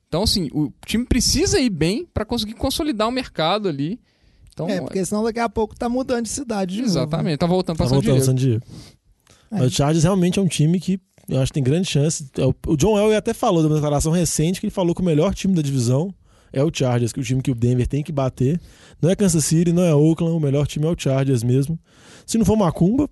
Então, 0.08 0.22
assim, 0.22 0.48
o 0.52 0.72
time 0.86 1.04
precisa 1.04 1.58
ir 1.60 1.70
bem 1.70 2.06
pra 2.14 2.24
conseguir 2.24 2.54
consolidar 2.54 3.06
o 3.08 3.12
mercado 3.12 3.68
ali. 3.68 4.00
Então, 4.52 4.68
É, 4.68 4.80
porque 4.80 5.04
senão 5.04 5.24
daqui 5.24 5.40
a 5.40 5.48
pouco 5.48 5.74
tá 5.76 5.88
mudando 5.88 6.22
de 6.22 6.28
cidade 6.30 6.74
de 6.76 6.82
novo, 6.82 6.94
né? 6.94 7.00
exatamente, 7.00 7.38
tá 7.38 7.46
voltando 7.46 7.76
pra 7.76 7.84
Tá 7.86 7.90
São 7.90 8.00
voltando 8.00 8.14
Diego. 8.14 8.24
San 8.24 8.34
Diego. 8.34 8.62
É. 9.50 9.58
Mas 9.58 9.66
o 9.66 9.70
Chargers 9.70 10.04
realmente 10.04 10.38
é 10.38 10.42
um 10.42 10.46
time 10.48 10.78
que 10.80 10.98
eu 11.28 11.40
acho 11.40 11.46
que 11.52 11.54
tem 11.54 11.62
grande 11.62 11.88
chance. 11.88 12.26
É 12.38 12.44
o- 12.44 12.76
John 12.76 12.98
Elway 12.98 13.16
até 13.16 13.32
falou 13.34 13.62
numa 13.62 13.74
declaração 13.74 14.12
recente 14.12 14.60
que 14.60 14.66
ele 14.66 14.70
falou 14.72 14.94
que 14.94 15.00
o 15.00 15.04
melhor 15.04 15.34
time 15.34 15.54
da 15.54 15.62
divisão 15.62 16.12
é 16.52 16.62
o 16.62 16.70
Chargers, 16.72 17.12
que 17.12 17.20
o 17.20 17.22
time 17.24 17.42
que 17.42 17.50
o 17.50 17.54
Denver 17.54 17.86
tem 17.86 18.02
que 18.02 18.12
bater. 18.12 18.60
Não 19.02 19.10
é 19.10 19.16
Kansas 19.16 19.44
City, 19.44 19.72
não 19.72 19.82
é 19.82 19.94
Oakland, 19.94 20.36
o 20.36 20.40
melhor 20.40 20.66
time 20.66 20.86
é 20.86 20.88
o 20.88 20.94
Chargers 20.96 21.42
mesmo. 21.42 21.78
Se 22.26 22.38
não 22.38 22.44
for 22.44 22.56
Macumba, 22.56 23.08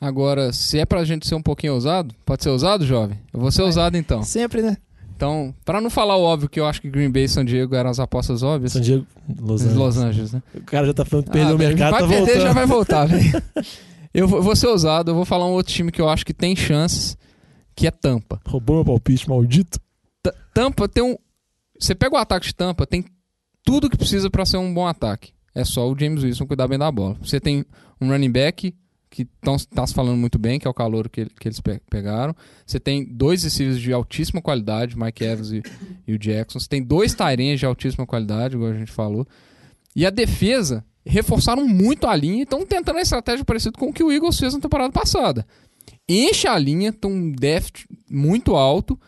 Agora, 0.00 0.52
se 0.52 0.80
é 0.80 0.84
pra 0.84 1.04
gente 1.04 1.28
ser 1.28 1.36
um 1.36 1.42
pouquinho 1.42 1.74
ousado, 1.74 2.12
pode 2.26 2.42
ser 2.42 2.48
ousado, 2.50 2.84
jovem? 2.84 3.16
Eu 3.32 3.38
vou 3.38 3.52
ser 3.52 3.58
Vai. 3.58 3.66
ousado 3.66 3.96
então. 3.96 4.20
Sempre, 4.24 4.60
né? 4.60 4.76
Então, 5.14 5.54
pra 5.64 5.80
não 5.80 5.88
falar 5.88 6.16
o 6.16 6.22
óbvio 6.22 6.48
que 6.48 6.58
eu 6.58 6.66
acho 6.66 6.80
que 6.82 6.90
Green 6.90 7.08
Bay 7.08 7.24
e 7.24 7.28
San 7.28 7.44
Diego 7.44 7.76
eram 7.76 7.88
as 7.88 8.00
apostas 8.00 8.42
óbvias, 8.42 8.72
San 8.72 8.80
Diego, 8.80 9.06
Los 9.40 9.60
Angeles. 9.62 9.76
Los 9.78 9.96
Angeles, 9.98 10.32
né? 10.32 10.42
O 10.56 10.60
cara 10.62 10.86
já 10.88 10.92
tá 10.92 11.04
falando 11.04 11.26
que 11.26 11.30
perdeu 11.30 11.52
Ah, 11.52 11.54
o 11.54 11.58
mercado, 11.58 11.90
vai 11.92 12.00
tá 12.00 12.08
perder, 12.08 12.24
voltando. 12.26 12.42
já 12.42 12.52
vai 12.52 12.66
voltar, 12.66 13.06
velho. 13.06 13.42
Eu 14.12 14.26
vou, 14.26 14.42
vou 14.42 14.56
ser 14.56 14.66
ousado, 14.66 15.12
eu 15.12 15.14
vou 15.14 15.24
falar 15.24 15.46
um 15.46 15.52
outro 15.52 15.72
time 15.72 15.90
que 15.92 15.98
eu 16.00 16.06
acho 16.08 16.26
que 16.26 16.34
tem 16.34 16.54
chances, 16.54 17.16
que 17.74 17.86
é 17.86 17.90
Tampa. 17.90 18.40
Roubou 18.46 18.76
meu 18.76 18.84
palpite, 18.84 19.28
maldito. 19.28 19.78
T- 20.22 20.32
Tampa 20.54 20.88
tem 20.88 21.02
um. 21.02 21.16
Você 21.78 21.94
pega 21.94 22.14
o 22.14 22.18
ataque 22.18 22.46
de 22.46 22.54
Tampa, 22.54 22.86
tem 22.86 23.04
tudo 23.64 23.88
que 23.90 23.96
precisa 23.96 24.30
pra 24.30 24.44
ser 24.46 24.56
um 24.58 24.72
bom 24.72 24.86
ataque. 24.86 25.32
É 25.54 25.64
só 25.64 25.90
o 25.90 25.98
James 25.98 26.22
Wilson 26.22 26.46
cuidar 26.46 26.68
bem 26.68 26.78
da 26.78 26.90
bola. 26.90 27.16
Você 27.22 27.38
tem 27.40 27.64
um 28.00 28.08
running 28.08 28.30
back 28.30 28.74
que 29.10 29.26
tão, 29.42 29.56
tá 29.58 29.86
se 29.86 29.92
falando 29.92 30.16
muito 30.16 30.38
bem, 30.38 30.58
que 30.58 30.66
é 30.66 30.70
o 30.70 30.74
calor 30.74 31.08
que, 31.10 31.26
que 31.26 31.46
eles 31.48 31.60
pe- 31.60 31.82
pegaram. 31.90 32.34
Você 32.64 32.80
tem 32.80 33.04
dois 33.04 33.42
receivers 33.44 33.78
de 33.78 33.92
altíssima 33.92 34.40
qualidade, 34.40 34.96
Mike 34.98 35.22
Evans 35.22 35.52
e, 35.52 35.62
e 36.06 36.14
o 36.14 36.18
Jackson. 36.18 36.58
Você 36.58 36.68
tem 36.68 36.82
dois 36.82 37.14
Tyrens 37.14 37.60
de 37.60 37.66
altíssima 37.66 38.06
qualidade, 38.06 38.54
igual 38.56 38.70
a 38.70 38.78
gente 38.78 38.90
falou. 38.90 39.26
E 39.94 40.06
a 40.06 40.10
defesa 40.10 40.82
reforçaram 41.04 41.66
muito 41.68 42.06
a 42.06 42.16
linha 42.16 42.38
e 42.38 42.42
estão 42.44 42.64
tentando 42.64 42.98
a 42.98 43.02
estratégia 43.02 43.44
parecida 43.44 43.76
com 43.78 43.88
o 43.88 43.92
que 43.92 44.02
o 44.02 44.10
Eagles 44.10 44.38
fez 44.38 44.54
na 44.54 44.60
temporada 44.60 44.92
passada. 44.92 45.46
Enche 46.08 46.46
a 46.48 46.58
linha, 46.58 46.92
tem 46.92 47.10
um 47.10 47.32
déficit 47.32 47.86
muito 48.10 48.54
alto. 48.56 48.98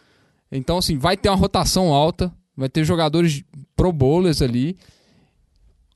Então, 0.51 0.79
assim, 0.79 0.97
vai 0.97 1.17
ter 1.17 1.29
uma 1.29 1.37
rotação 1.37 1.93
alta, 1.93 2.33
vai 2.57 2.69
ter 2.69 2.85
jogadores 2.85 3.43
pro 3.77 3.93
bowlers 3.93 4.41
ali. 4.41 4.77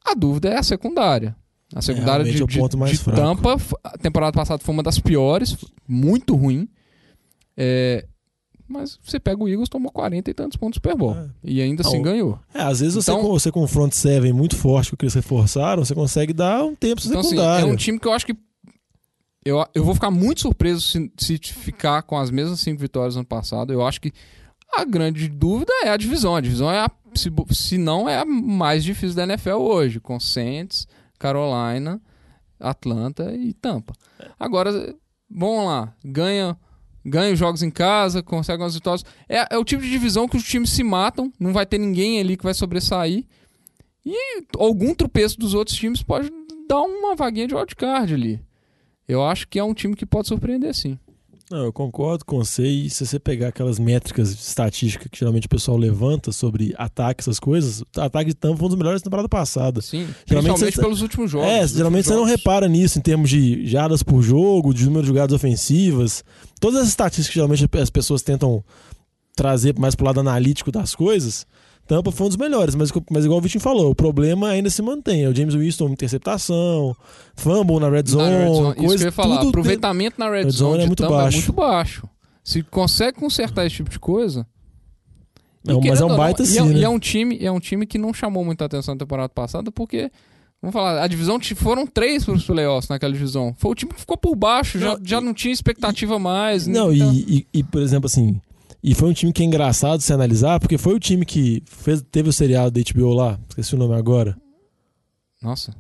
A 0.05 0.15
dúvida 0.15 0.49
é 0.49 0.59
a 0.59 0.63
secundária. 0.63 1.37
A 1.75 1.83
secundária 1.83 2.25
de, 2.25 2.43
é 2.43 2.47
de- 2.47 2.59
ponto 2.59 2.77
mais 2.79 2.93
de 2.93 2.99
fraco. 2.99 3.21
Tampa, 3.21 3.57
a 3.85 3.99
temporada 3.99 4.33
passada 4.33 4.63
foi 4.63 4.73
uma 4.73 4.83
das 4.83 4.99
piores, 4.99 5.57
muito 5.87 6.35
ruim. 6.35 6.67
É, 7.57 8.07
mas 8.67 8.99
você 9.03 9.21
pega 9.21 9.43
o 9.43 9.49
Eagles, 9.49 9.69
tomou 9.69 9.91
40 9.93 10.31
e 10.31 10.35
tantos 10.35 10.57
pontos 10.57 10.77
no 10.79 10.83
Super 10.83 10.97
Bowl. 10.97 11.15
É. 11.15 11.29
E 11.45 11.61
ainda 11.61 11.83
assim 11.83 11.99
Ah, 12.01 12.03
ganhou. 12.03 12.39
É, 12.55 12.63
às 12.63 12.81
vezes 12.81 12.95
você, 12.95 13.11
Então- 13.11 13.23
com, 13.23 13.29
você 13.29 13.53
com 13.53 13.67
front 13.67 13.93
seven 13.93 14.33
muito 14.33 14.57
forte 14.57 14.97
que 14.97 15.05
eles 15.05 15.15
reforçaram, 15.15 15.85
você 15.85 15.95
consegue 15.95 16.33
dar 16.33 16.65
um 16.65 16.75
tempo 16.75 17.01
Então, 17.05 17.21
assim, 17.21 17.31
secundário. 17.31 17.69
é 17.69 17.73
um 17.73 17.77
time 17.77 17.99
que 17.99 18.07
eu 18.09 18.13
acho 18.13 18.27
que. 18.27 18.37
Eu, 19.45 19.65
eu 19.75 19.85
vou 19.85 19.95
ficar 19.95 20.11
muito 20.11 20.41
surpreso 20.41 20.81
se, 20.81 21.13
se 21.17 21.39
ficar 21.39 22.03
com 22.03 22.19
as 22.19 22.31
mesmas 22.31 22.61
cinco 22.61 22.81
vitórias 22.81 23.15
do 23.15 23.19
ano 23.19 23.27
passado. 23.27 23.73
Eu 23.73 23.87
acho 23.87 24.01
que 24.01 24.13
a 24.73 24.85
grande 24.85 25.29
dúvida 25.29 25.73
é 25.83 25.91
a 25.91 25.97
divisão. 25.97 26.35
A 26.37 26.41
divisão 26.41 26.71
é 26.71 26.81
a. 26.81 26.91
Se, 27.15 27.31
se 27.53 27.79
não 27.79 28.09
é 28.09 28.19
a 28.19 28.25
mais 28.25 28.85
difícil 28.85 29.17
da 29.17 29.25
NFL 29.25 29.57
hoje, 29.57 30.01
com 30.01 30.21
Saints, 30.21 30.87
Carolina, 31.19 32.01
Atlanta 32.61 33.35
e 33.35 33.55
Tampa. 33.55 33.95
Agora, 34.39 34.95
vamos 35.31 35.67
lá, 35.67 35.95
ganha. 36.05 36.57
Ganha 37.05 37.33
os 37.33 37.39
jogos 37.39 37.63
em 37.63 37.71
casa, 37.71 38.23
consegue 38.23 38.63
umas 38.63 38.75
vitórias. 38.75 39.03
É, 39.27 39.55
é 39.55 39.59
o 39.59 39.65
tipo 39.65 39.83
de 39.83 39.89
divisão 39.89 40.29
que 40.29 40.37
os 40.37 40.43
times 40.45 40.69
se 40.69 40.85
matam, 40.85 41.33
não 41.41 41.55
vai 41.55 41.65
ter 41.65 41.79
ninguém 41.79 42.21
ali 42.21 42.37
que 42.37 42.45
vai 42.45 42.53
sobressair. 42.53 43.25
E 44.05 44.43
algum 44.59 44.95
tropeço 44.95 45.39
dos 45.39 45.55
outros 45.55 45.77
times 45.77 46.03
pode 46.03 46.31
dar 46.69 46.83
uma 46.83 47.15
vaguinha 47.15 47.47
de 47.47 47.55
wildcard 47.55 48.13
ali. 48.13 48.41
Eu 49.09 49.25
acho 49.25 49.49
que 49.49 49.59
é 49.59 49.65
um 49.65 49.73
time 49.75 49.97
que 49.97 50.05
pode 50.07 50.29
surpreender 50.29 50.75
sim. 50.75 50.99
Não, 51.51 51.65
eu 51.65 51.73
concordo 51.73 52.27
com 52.27 52.37
você. 52.45 52.67
E 52.67 52.91
se 52.91 53.07
você 53.07 53.19
pegar 53.19 53.49
aquelas 53.49 53.79
métricas 53.79 54.37
de 54.37 54.43
estatística 54.43 55.09
que 55.09 55.19
geralmente 55.19 55.47
o 55.47 55.49
pessoal 55.49 55.79
levanta 55.79 56.31
sobre 56.31 56.75
ataque, 56.77 57.23
essas 57.23 57.41
coisas, 57.41 57.81
o 57.81 57.87
ataque 58.03 58.29
de 58.29 58.35
Tampa 58.35 58.59
foi 58.59 58.67
um 58.67 58.69
dos 58.69 58.77
melhores 58.77 59.01
da 59.01 59.05
temporada 59.07 59.31
passada. 59.31 59.81
Sim, 59.81 60.07
Geralmente 60.27 60.27
principalmente 60.27 60.75
você- 60.75 60.81
pelos 60.83 61.01
últimos 61.01 61.31
jogos. 61.31 61.49
é, 61.49 61.67
geralmente 61.67 62.05
você 62.07 62.15
não 62.15 62.25
repara 62.25 62.69
nisso 62.69 62.99
em 62.99 63.03
termos 63.03 63.31
de 63.31 63.67
jardas 63.67 64.03
por 64.03 64.21
jogo, 64.21 64.75
de 64.75 64.85
número 64.85 65.05
de 65.05 65.09
jogadas 65.09 65.35
ofensivas. 65.35 66.23
Todas 66.61 66.83
as 66.83 66.89
estatísticas 66.89 67.29
que 67.29 67.35
geralmente 67.37 67.67
as 67.81 67.89
pessoas 67.89 68.21
tentam 68.21 68.63
trazer 69.35 69.75
mais 69.79 69.95
pro 69.95 70.05
lado 70.05 70.21
analítico 70.21 70.71
das 70.71 70.95
coisas. 70.95 71.47
Tampa 71.89 72.13
foi 72.13 72.27
um 72.27 72.29
dos 72.29 72.37
melhores, 72.37 72.75
mas, 72.75 72.93
mas 73.11 73.25
igual 73.25 73.39
o 73.39 73.43
Vitinho 73.43 73.63
falou, 73.63 73.91
o 73.91 73.95
problema 73.95 74.51
ainda 74.51 74.69
se 74.69 74.83
mantém. 74.83 75.25
É 75.25 75.29
o 75.29 75.35
James 75.35 75.55
Winston, 75.55 75.89
interceptação, 75.89 76.95
fumble 77.35 77.81
na 77.81 77.89
red 77.89 78.03
Na 78.03 78.11
zone, 78.11 78.31
red 78.31 78.47
zone, 78.47 78.69
Isso 78.69 78.75
coisa, 78.77 78.97
que 78.97 79.03
eu 79.03 79.07
ia 79.07 79.13
falar. 79.13 79.41
Aproveitamento 79.41 80.17
na 80.19 80.31
red, 80.31 80.45
Red 80.45 80.51
zone, 80.51 80.71
zone 80.73 80.83
é 80.83 80.87
muito 80.87 81.03
é 81.03 81.09
muito 81.09 81.53
baixo. 81.55 82.07
Se 82.45 82.63
consegue 82.63 83.19
consertar 83.19 83.65
esse 83.65 83.77
tipo 83.77 83.89
de 83.89 83.99
coisa. 83.99 84.47
E 85.67 85.89
mas 85.89 86.01
é 86.01 86.05
um 86.05 86.15
baita 86.17 86.43
não, 86.43 86.49
e 86.49 86.53
sim, 86.53 86.59
é, 86.59 86.63
né? 86.65 86.79
e 86.81 86.85
é 86.85 86.89
um 86.89 86.99
time, 86.99 87.39
é 87.41 87.51
um 87.51 87.59
time 87.61 87.87
que 87.87 87.97
não 87.99 88.13
chamou 88.13 88.45
muita 88.45 88.67
atenção 88.67 88.95
na 88.95 88.99
temporada 88.99 89.29
passada, 89.31 89.73
porque. 89.73 90.11
Vamos 90.61 90.73
falar, 90.75 91.01
a 91.03 91.07
divisão 91.07 91.39
foram 91.55 91.87
três 91.87 92.25
para 92.25 92.35
os 92.35 92.45
playoffs 92.45 92.89
naquela 92.89 93.13
divisão. 93.13 93.55
Foi 93.59 93.71
o 93.71 93.75
time 93.77 93.93
que 93.93 94.01
ficou 94.01 94.17
por 94.17 94.35
baixo, 94.35 94.77
já, 94.79 94.97
Não, 94.97 95.05
já 95.05 95.21
não 95.21 95.33
tinha 95.33 95.55
expectativa 95.55 96.19
mais. 96.19 96.67
Não, 96.67 96.93
então- 96.93 97.13
e, 97.13 97.47
e- 97.53 97.61
e, 97.61 97.63
por 97.63 97.81
exemplo, 97.81 98.07
assim. 98.07 98.41
E 98.83 98.95
foi 98.95 99.09
um 99.11 99.13
time 99.13 99.33
que 99.33 99.43
é 99.43 99.47
engraçado 99.47 100.01
se 100.01 100.13
analisar, 100.13 100.61
porque 100.61 100.79
foi 100.79 100.95
o 100.95 101.01
time 101.01 101.25
que 101.25 101.63
fez, 101.67 102.03
teve 102.13 102.29
o 102.29 102.33
seriado 102.33 102.71
da 102.71 102.81
HBO 102.93 103.13
lá, 103.13 103.39
esqueci 103.49 103.75
o 103.75 103.79
nome 103.79 103.95
agora. 103.95 104.37
Nossa. 105.43 105.75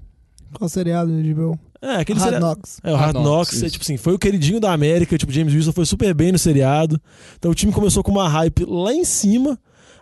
Qual 0.52 0.68
seriado 0.68 1.10
de 1.10 1.34
HBO? 1.34 1.58
É, 1.80 1.96
aquele 1.96 2.18
Hard 2.18 2.32
seriado. 2.32 2.46
Knocks. 2.46 2.80
É, 2.82 2.92
o 2.92 2.96
Hard 2.96 3.14
Hard 3.14 3.24
Knocks, 3.24 3.52
Knocks, 3.52 3.62
é, 3.62 3.70
tipo 3.70 3.84
assim, 3.84 3.96
foi 3.96 4.14
o 4.14 4.18
queridinho 4.18 4.58
da 4.58 4.72
América, 4.72 5.16
tipo, 5.16 5.30
James 5.30 5.54
Wilson 5.54 5.72
foi 5.72 5.86
super 5.86 6.12
bem 6.14 6.32
no 6.32 6.38
seriado. 6.38 7.00
Então 7.38 7.50
o 7.50 7.54
time 7.54 7.72
começou 7.72 8.02
com 8.02 8.10
uma 8.10 8.28
hype 8.28 8.64
lá 8.64 8.92
em 8.92 9.04
cima. 9.04 9.58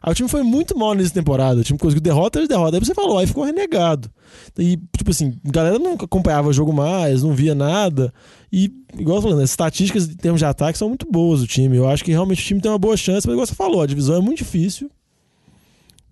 Aí 0.07 0.13
o 0.13 0.15
time 0.15 0.29
foi 0.29 0.45
muito 0.45 0.79
mal 0.79 0.95
nessa 0.95 1.13
temporada. 1.13 1.61
O 1.61 1.65
time 1.65 1.77
conseguiu 1.77 2.01
derrota 2.01 2.41
e 2.41 2.47
derrota. 2.47 2.77
Aí 2.77 2.85
você 2.85 2.95
falou, 2.95 3.19
aí 3.19 3.27
ficou 3.27 3.43
renegado. 3.43 4.09
E, 4.57 4.77
tipo 4.97 5.11
assim, 5.11 5.37
a 5.45 5.51
galera 5.51 5.81
não 5.81 5.95
acompanhava 5.95 6.49
o 6.49 6.53
jogo 6.53 6.73
mais, 6.73 7.25
não 7.25 7.35
via 7.35 7.57
nada. 7.57 8.15
E, 8.53 8.71
igual 8.97 9.17
eu 9.19 9.23
falando, 9.23 9.41
as 9.43 9.51
estatísticas 9.51 10.09
em 10.09 10.15
termos 10.15 10.39
de 10.39 10.45
ataque 10.45 10.79
são 10.79 10.89
muito 10.89 11.11
boas 11.11 11.41
do 11.41 11.47
time. 11.49 11.77
Eu 11.77 11.89
acho 11.89 12.05
que 12.05 12.13
realmente 12.13 12.41
o 12.41 12.47
time 12.47 12.61
tem 12.61 12.71
uma 12.71 12.79
boa 12.79 12.97
chance, 12.97 13.27
mas 13.27 13.35
igual 13.35 13.47
você 13.49 13.55
falou, 13.57 13.83
a 13.83 13.87
divisão 13.87 14.15
é 14.15 14.21
muito 14.21 14.39
difícil. 14.39 14.89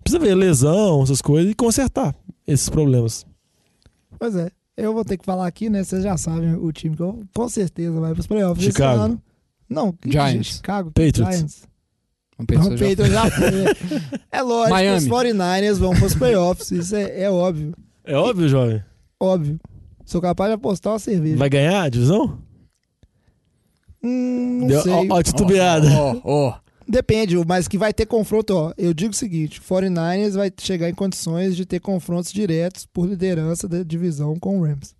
Precisa 0.03 0.19
ver 0.19 0.35
lesão, 0.35 1.01
essas 1.01 1.21
coisas, 1.21 1.49
e 1.49 1.55
consertar 1.55 2.13
esses 2.45 2.67
problemas. 2.69 3.25
Pois 4.19 4.35
é. 4.35 4.51
Eu 4.77 4.93
vou 4.93 5.05
ter 5.05 5.17
que 5.17 5.23
falar 5.25 5.47
aqui, 5.47 5.69
né? 5.69 5.85
Vocês 5.85 6.03
já 6.03 6.17
sabem 6.17 6.53
o 6.53 6.69
time 6.73 6.97
que 6.97 7.01
eu 7.01 7.23
com 7.33 7.47
certeza 7.47 7.97
vai 7.97 8.13
pros 8.13 8.27
playoffs 8.27 8.61
esse 8.61 8.73
Chicago. 8.75 9.01
ano. 9.01 9.21
Não, 9.69 9.93
que- 9.93 10.11
Giants. 10.11 10.47
Chicago. 10.57 10.89
Patriots. 10.91 11.33
Giants. 11.33 11.63
Não, 12.37 12.45
pensar 12.45 12.77
já. 12.77 12.87
Patriots 12.89 13.07
já 13.13 13.31
foi? 13.31 14.01
É 14.31 14.41
lógico 14.41 14.73
Miami. 14.73 14.97
os 14.97 15.07
49ers 15.07 15.77
vão 15.77 15.93
pros 15.95 16.15
playoffs. 16.15 16.71
Isso 16.71 16.95
é, 16.95 17.21
é 17.21 17.31
óbvio. 17.31 17.73
É 18.03 18.15
óbvio, 18.15 18.47
jovem. 18.49 18.83
Óbvio. 19.19 19.59
Sou 20.05 20.21
capaz 20.21 20.49
de 20.49 20.55
apostar 20.55 20.93
uma 20.93 20.99
cerveja. 20.99 21.37
Vai 21.37 21.49
ganhar 21.49 21.83
a 21.83 21.89
divisão? 21.89 22.37
Hum, 24.03 24.59
não 24.61 24.67
Deu, 24.67 24.81
sei. 24.81 24.91
ó, 24.93 25.05
ó, 25.09 25.23
titubeada. 25.23 25.87
Ó, 25.91 26.21
ó. 26.23 26.53
Depende, 26.87 27.35
mas 27.47 27.67
que 27.67 27.77
vai 27.77 27.91
ter 27.91 28.05
confronto, 28.05 28.53
ó. 28.55 28.73
Eu 28.77 28.93
digo 28.93 29.11
o 29.11 29.15
seguinte: 29.15 29.59
49ers 29.59 30.33
vai 30.33 30.51
chegar 30.59 30.87
em 30.89 30.93
condições 30.93 31.55
de 31.55 31.65
ter 31.65 31.79
confrontos 31.79 32.31
diretos 32.31 32.85
por 32.85 33.07
liderança 33.07 33.67
da 33.67 33.81
divisão 33.81 34.35
com 34.39 34.59
o 34.59 34.63
Rams. 34.63 34.93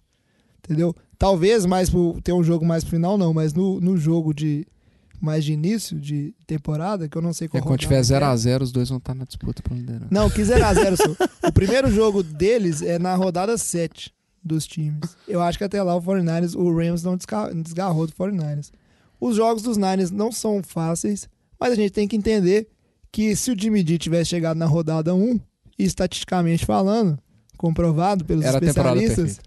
Entendeu? 0.63 0.95
Talvez 1.17 1.65
mais 1.65 1.89
por 1.89 2.19
ter 2.23 2.33
um 2.33 2.43
jogo 2.43 2.65
mais 2.65 2.83
pro 2.83 2.91
final, 2.91 3.17
não, 3.17 3.33
mas 3.33 3.53
no, 3.53 3.79
no 3.79 3.95
jogo 3.97 4.33
de 4.33 4.65
mais 5.21 5.43
de 5.43 5.53
início 5.53 5.99
de 5.99 6.33
temporada, 6.45 7.07
que 7.07 7.17
eu 7.17 7.21
não 7.21 7.33
sei 7.33 7.47
qual 7.47 7.61
É, 7.61 7.65
quando 7.65 7.79
tiver 7.79 8.01
rodada 8.01 8.19
que 8.37 8.49
é. 8.49 8.55
0x0, 8.55 8.61
os 8.61 8.71
dois 8.71 8.89
vão 8.89 8.97
estar 8.97 9.13
na 9.13 9.25
disputa 9.25 9.61
pra 9.61 9.75
liderança. 9.75 10.07
Não, 10.11 10.29
que 10.29 10.41
0x0 10.41 10.95
só. 10.97 11.25
O 11.47 11.51
primeiro 11.51 11.91
jogo 11.91 12.21
deles 12.23 12.81
é 12.81 12.99
na 12.99 13.15
rodada 13.15 13.57
7 13.57 14.13
dos 14.43 14.65
times. 14.67 15.15
Eu 15.27 15.41
acho 15.41 15.57
que 15.57 15.63
até 15.63 15.81
lá 15.81 15.95
o 15.95 16.01
49ers, 16.01 16.55
o 16.55 16.75
Rams 16.75 17.03
não 17.03 17.17
desgarrou 17.61 18.05
do 18.07 18.13
49ers. 18.13 18.71
Os 19.19 19.35
jogos 19.35 19.63
dos 19.63 19.77
Niners 19.77 20.11
não 20.11 20.31
são 20.31 20.61
fáceis, 20.61 21.27
mas 21.59 21.71
a 21.71 21.75
gente 21.75 21.91
tem 21.91 22.07
que 22.07 22.15
entender 22.15 22.67
que 23.11 23.35
se 23.35 23.51
o 23.51 23.59
Jimmy 23.59 23.81
D 23.83 23.97
tivesse 23.97 24.31
chegado 24.31 24.57
na 24.57 24.65
rodada 24.65 25.15
1, 25.15 25.39
e 25.77 25.83
estatisticamente 25.83 26.65
falando, 26.65 27.17
comprovado 27.57 28.23
pelos 28.25 28.45
Era 28.45 28.57
especialistas, 28.57 29.39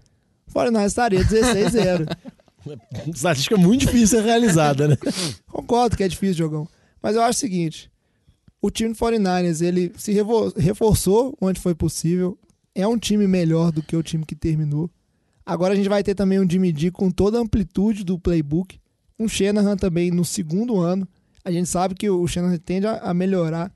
o 0.47 0.51
49ers 0.51 0.85
estaria 0.87 1.23
16-0. 1.23 2.17
Estatística 3.15 3.55
muito 3.55 3.85
difícil 3.85 4.19
ser 4.19 4.23
realizada, 4.23 4.89
né? 4.89 4.97
Concordo 5.69 5.95
que 5.95 6.03
é 6.03 6.07
difícil, 6.07 6.33
jogão. 6.33 6.67
Mas 6.99 7.15
eu 7.15 7.21
acho 7.21 7.37
o 7.37 7.39
seguinte: 7.39 7.91
o 8.59 8.71
time 8.71 8.89
do 8.89 8.95
49ers 8.95 9.61
ele 9.61 9.93
se 9.95 10.11
reforçou 10.57 11.37
onde 11.39 11.59
foi 11.59 11.75
possível. 11.75 12.39
É 12.73 12.87
um 12.87 12.97
time 12.97 13.27
melhor 13.27 13.71
do 13.71 13.83
que 13.83 13.95
o 13.95 14.01
time 14.01 14.25
que 14.25 14.35
terminou. 14.35 14.89
Agora 15.45 15.73
a 15.73 15.75
gente 15.75 15.87
vai 15.87 16.01
ter 16.01 16.15
também 16.15 16.39
um 16.39 16.49
Jimmy 16.49 16.71
D 16.71 16.89
com 16.89 17.11
toda 17.11 17.37
a 17.37 17.41
amplitude 17.41 18.03
do 18.03 18.17
playbook. 18.17 18.79
Um 19.19 19.27
Shanahan 19.27 19.77
também 19.77 20.09
no 20.09 20.25
segundo 20.25 20.79
ano. 20.79 21.07
A 21.45 21.51
gente 21.51 21.69
sabe 21.69 21.93
que 21.93 22.09
o 22.09 22.25
Shanahan 22.25 22.57
tende 22.57 22.87
a, 22.87 23.13
melhorar. 23.13 23.71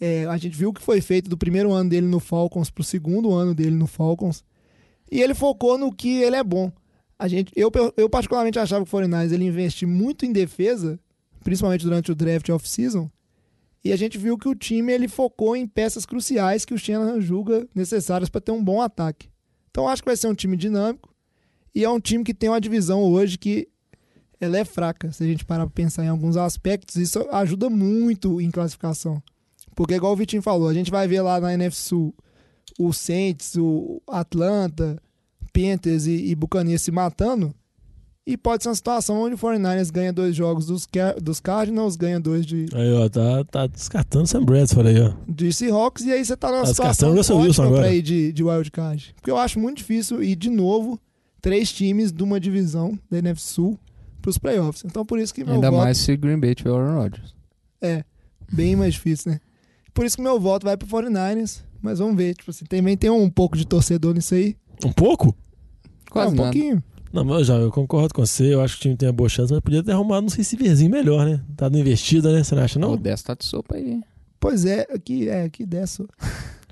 É, 0.00 0.24
a 0.26 0.36
gente 0.38 0.56
viu 0.56 0.70
o 0.70 0.74
que 0.74 0.82
foi 0.82 1.00
feito 1.00 1.30
do 1.30 1.38
primeiro 1.38 1.70
ano 1.72 1.88
dele 1.88 2.08
no 2.08 2.18
Falcons 2.18 2.68
para 2.68 2.82
o 2.82 2.84
segundo 2.84 3.32
ano 3.32 3.54
dele 3.54 3.76
no 3.76 3.86
Falcons. 3.86 4.42
E 5.08 5.22
ele 5.22 5.34
focou 5.34 5.78
no 5.78 5.94
que 5.94 6.20
ele 6.20 6.34
é 6.34 6.42
bom. 6.42 6.72
A 7.16 7.28
gente, 7.28 7.52
eu, 7.54 7.70
eu 7.96 8.10
particularmente 8.10 8.58
achava 8.58 8.84
que 8.84 8.92
o 8.92 8.98
49ers 8.98 9.32
ele 9.32 9.44
investiu 9.44 9.88
muito 9.88 10.26
em 10.26 10.32
defesa, 10.32 10.98
principalmente 11.42 11.84
durante 11.84 12.12
o 12.12 12.14
draft 12.14 12.48
off-season. 12.48 13.10
E 13.84 13.92
a 13.92 13.96
gente 13.96 14.18
viu 14.18 14.36
que 14.36 14.48
o 14.48 14.54
time 14.54 14.92
ele 14.92 15.08
focou 15.08 15.56
em 15.56 15.66
peças 15.66 16.04
cruciais 16.04 16.64
que 16.64 16.74
o 16.74 16.78
Shanahan 16.78 17.20
julga 17.20 17.66
necessárias 17.74 18.28
para 18.28 18.40
ter 18.40 18.52
um 18.52 18.62
bom 18.62 18.82
ataque. 18.82 19.28
Então 19.70 19.88
acho 19.88 20.02
que 20.02 20.08
vai 20.08 20.16
ser 20.16 20.28
um 20.28 20.34
time 20.34 20.56
dinâmico 20.56 21.14
e 21.74 21.84
é 21.84 21.90
um 21.90 22.00
time 22.00 22.24
que 22.24 22.34
tem 22.34 22.48
uma 22.48 22.60
divisão 22.60 23.02
hoje 23.02 23.38
que 23.38 23.68
ela 24.40 24.58
é 24.58 24.64
fraca. 24.64 25.12
Se 25.12 25.22
a 25.22 25.26
gente 25.26 25.44
parar 25.44 25.66
para 25.66 25.74
pensar 25.74 26.04
em 26.04 26.08
alguns 26.08 26.36
aspectos, 26.36 26.96
isso 26.96 27.26
ajuda 27.30 27.70
muito 27.70 28.40
em 28.40 28.50
classificação. 28.50 29.22
Porque 29.74 29.94
igual 29.94 30.12
o 30.12 30.16
Vitinho 30.16 30.42
falou, 30.42 30.68
a 30.68 30.74
gente 30.74 30.90
vai 30.90 31.06
ver 31.06 31.22
lá 31.22 31.40
na 31.40 31.54
NFC 31.54 31.88
Sul 31.88 32.14
o 32.78 32.92
Saints, 32.92 33.56
o 33.56 34.02
Atlanta, 34.06 35.00
Panthers 35.52 36.06
e, 36.06 36.30
e 36.30 36.34
Buccaneers 36.34 36.82
se 36.82 36.90
matando. 36.90 37.54
E 38.30 38.36
pode 38.36 38.62
ser 38.62 38.68
uma 38.68 38.74
situação 38.74 39.16
onde 39.22 39.36
o 39.36 39.38
49ers 39.38 39.90
ganha 39.90 40.12
dois 40.12 40.36
jogos 40.36 40.66
dos, 40.66 40.86
dos 41.22 41.40
Cardinals, 41.40 41.96
ganha 41.96 42.20
dois 42.20 42.44
de, 42.44 42.66
Aí, 42.74 42.92
ó, 42.92 43.08
tá, 43.08 43.42
tá 43.44 43.66
descartando 43.66 44.24
o 44.24 44.26
Sam 44.26 44.44
Bradford 44.44 44.86
aí, 44.90 45.00
ó. 45.00 45.12
de 45.26 45.50
Seahawks, 45.50 46.04
e 46.04 46.12
aí 46.12 46.22
você 46.22 46.36
tá 46.36 46.50
numa 46.50 46.60
Tá 46.60 46.66
situação 46.66 47.14
descartando 47.14 47.14
o 47.14 47.16
Russell 47.16 47.36
ótima 47.36 47.48
Wilson 47.48 47.62
agora. 47.64 47.82
pra 47.84 47.92
ir 47.94 48.02
de, 48.02 48.30
de 48.32 48.44
wildcard. 48.44 49.14
Porque 49.16 49.30
eu 49.30 49.38
acho 49.38 49.58
muito 49.58 49.78
difícil 49.78 50.22
ir 50.22 50.36
de 50.36 50.50
novo 50.50 51.00
três 51.40 51.72
times 51.72 52.12
de 52.12 52.22
uma 52.22 52.38
divisão 52.38 52.98
da 53.10 53.16
NFC 53.16 53.46
Sul 53.54 53.78
pros 54.20 54.36
playoffs. 54.36 54.84
Então 54.84 55.06
por 55.06 55.18
isso 55.18 55.32
que 55.32 55.42
meu 55.42 55.54
Ainda 55.54 55.70
voto 55.70 55.84
mais 55.84 55.96
se 55.96 56.14
Green 56.14 56.38
Bay 56.38 56.54
tiver 56.54 56.70
o 56.70 56.76
Aaron 56.76 57.00
Rodgers. 57.00 57.34
é 57.80 58.04
bem 58.52 58.76
mais 58.76 58.92
difícil, 58.92 59.32
né? 59.32 59.40
Por 59.94 60.04
isso 60.04 60.16
que 60.16 60.22
meu 60.22 60.38
voto 60.38 60.64
vai 60.66 60.76
pro 60.76 60.86
49ers, 60.86 61.62
mas 61.80 61.98
vamos 61.98 62.14
ver. 62.16 62.34
Tipo 62.34 62.50
assim, 62.50 62.66
também 62.66 62.94
tem 62.94 63.08
um 63.08 63.30
pouco 63.30 63.56
de 63.56 63.66
torcedor 63.66 64.12
nisso 64.14 64.34
aí. 64.34 64.54
Um 64.84 64.92
pouco? 64.92 65.34
Quase 66.10 66.28
é, 66.28 66.32
um 66.32 66.36
nada. 66.36 66.50
pouquinho. 66.52 66.82
Não, 67.12 67.24
mas 67.24 67.46
já, 67.46 67.54
eu 67.54 67.70
concordo 67.70 68.14
com 68.14 68.24
você. 68.24 68.52
Eu 68.54 68.60
acho 68.60 68.74
que 68.74 68.80
o 68.80 68.82
time 68.82 68.96
tem 68.96 69.08
uma 69.08 69.14
boa 69.14 69.28
chance, 69.28 69.52
mas 69.52 69.62
podia 69.62 69.82
ter 69.82 69.92
arrumado 69.92 70.26
um 70.26 70.30
receiverzinho 70.30 70.90
melhor, 70.90 71.26
né? 71.26 71.40
Tá 71.56 71.68
investida, 71.68 72.32
né? 72.32 72.42
Você 72.44 72.54
não 72.54 72.62
acha, 72.62 72.78
O 72.78 72.82
não? 72.82 72.96
10 72.96 73.22
tá 73.22 73.34
de 73.34 73.44
sopa 73.44 73.76
aí. 73.76 74.00
Pois 74.40 74.64
é, 74.64 74.86
aqui 74.92 75.28
é 75.28 75.44
aqui 75.44 75.66
dessa. 75.66 76.06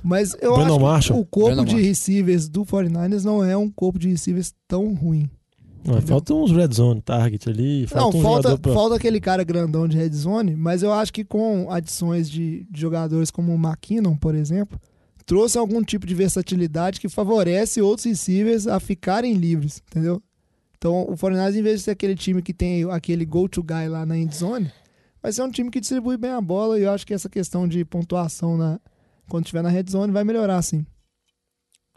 Mas 0.03 0.37
eu 0.41 0.55
Brandon 0.55 0.75
acho 0.75 0.79
que 0.79 0.85
Marshall. 0.85 1.21
o 1.21 1.25
corpo 1.27 1.49
Brandon 1.49 1.65
de 1.65 1.73
Marshall. 1.73 1.89
receivers 1.89 2.49
do 2.49 2.65
49ers 2.65 3.25
não 3.25 3.45
é 3.45 3.57
um 3.57 3.69
corpo 3.69 3.99
de 3.99 4.09
receivers 4.09 4.55
tão 4.69 4.95
ruim. 4.95 5.29
Não, 5.85 6.01
falta 6.03 6.35
uns 6.35 6.51
red 6.51 6.73
zone 6.73 7.01
target 7.01 7.49
ali. 7.49 7.87
Falta 7.87 8.17
não, 8.17 8.21
um 8.21 8.23
falta, 8.23 8.59
pra... 8.59 8.73
falta 8.73 8.97
aquele 8.97 9.21
cara 9.21 9.45
grandão 9.45 9.87
de 9.87 9.97
red 9.97 10.13
zone, 10.13 10.57
mas 10.57 10.83
eu 10.83 10.93
acho 10.93 11.13
que 11.13 11.25
com 11.25 11.71
adições 11.71 12.29
de, 12.29 12.67
de 12.71 12.81
jogadores 12.81 13.31
como 13.31 13.53
o 13.53 13.57
McKinnon, 13.57 14.17
por 14.17 14.35
exemplo, 14.35 14.81
trouxe 15.25 15.59
algum 15.59 15.83
tipo 15.83 16.07
de 16.07 16.15
versatilidade 16.15 17.01
que 17.01 17.09
favorece 17.09 17.81
outros 17.81 18.05
receivers 18.05 18.67
a 18.67 18.81
ficarem 18.81 19.35
livres, 19.35 19.83
entendeu? 19.91 20.21
Então, 20.79 21.03
o 21.03 21.15
49ers, 21.17 21.55
em 21.57 21.63
vez 21.63 21.79
de 21.79 21.85
ser 21.85 21.91
aquele 21.93 22.15
time 22.15 22.43
que 22.43 22.53
tem 22.53 22.85
aquele 22.91 23.25
go-to 23.25 23.63
guy 23.63 23.89
lá 23.89 24.05
na 24.05 24.17
end 24.19 24.35
zone, 24.37 24.71
vai 25.23 25.33
ser 25.33 25.43
um 25.43 25.51
time 25.51 25.71
que 25.71 25.81
distribui 25.81 26.17
bem 26.17 26.31
a 26.31 26.41
bola 26.41 26.79
e 26.79 26.83
eu 26.83 26.91
acho 26.93 27.07
que 27.07 27.15
essa 27.15 27.29
questão 27.29 27.67
de 27.67 27.85
pontuação 27.85 28.57
na, 28.57 28.79
quando 29.29 29.47
tiver 29.47 29.63
na 29.63 29.69
red 29.71 29.85
zone 29.89 30.13
vai 30.13 30.23
melhorar, 30.25 30.61
sim. 30.63 30.85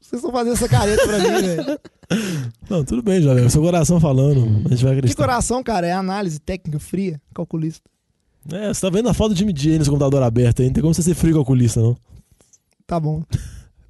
Vocês 0.02 0.20
estão 0.22 0.32
fazendo 0.32 0.54
essa 0.54 0.70
careta 0.70 1.04
pra 1.06 1.20
mim, 1.20 1.42
velho. 1.42 1.80
Não, 2.70 2.84
tudo 2.86 3.04
bem, 3.04 3.22
jovem. 3.22 3.46
É 3.46 3.50
seu 3.50 3.62
coração 3.62 4.00
falando. 4.00 4.46
A 4.66 4.70
gente 4.70 4.84
vai 4.84 4.94
Que 4.94 5.00
acreditar. 5.00 5.22
coração, 5.24 5.62
cara, 5.62 5.86
é 5.86 5.92
análise 5.92 6.40
técnica 6.40 6.80
fria, 6.80 7.22
calculista. 7.36 7.88
É, 8.52 8.74
você 8.74 8.80
tá 8.82 8.90
vendo 8.90 9.10
a 9.10 9.14
foto 9.14 9.34
do 9.34 9.38
Jimmy 9.38 9.54
G 9.56 9.72
aí 9.74 9.78
nesse 9.78 9.90
computador 9.90 10.24
aberto 10.24 10.62
aí. 10.62 10.68
Não 10.70 10.74
tem 10.74 10.82
como 10.82 10.94
você 10.94 11.04
ser 11.04 11.14
frio 11.14 11.36
calculista, 11.36 11.82
não. 11.82 11.98
Tá 12.88 12.98
bom. 13.00 13.22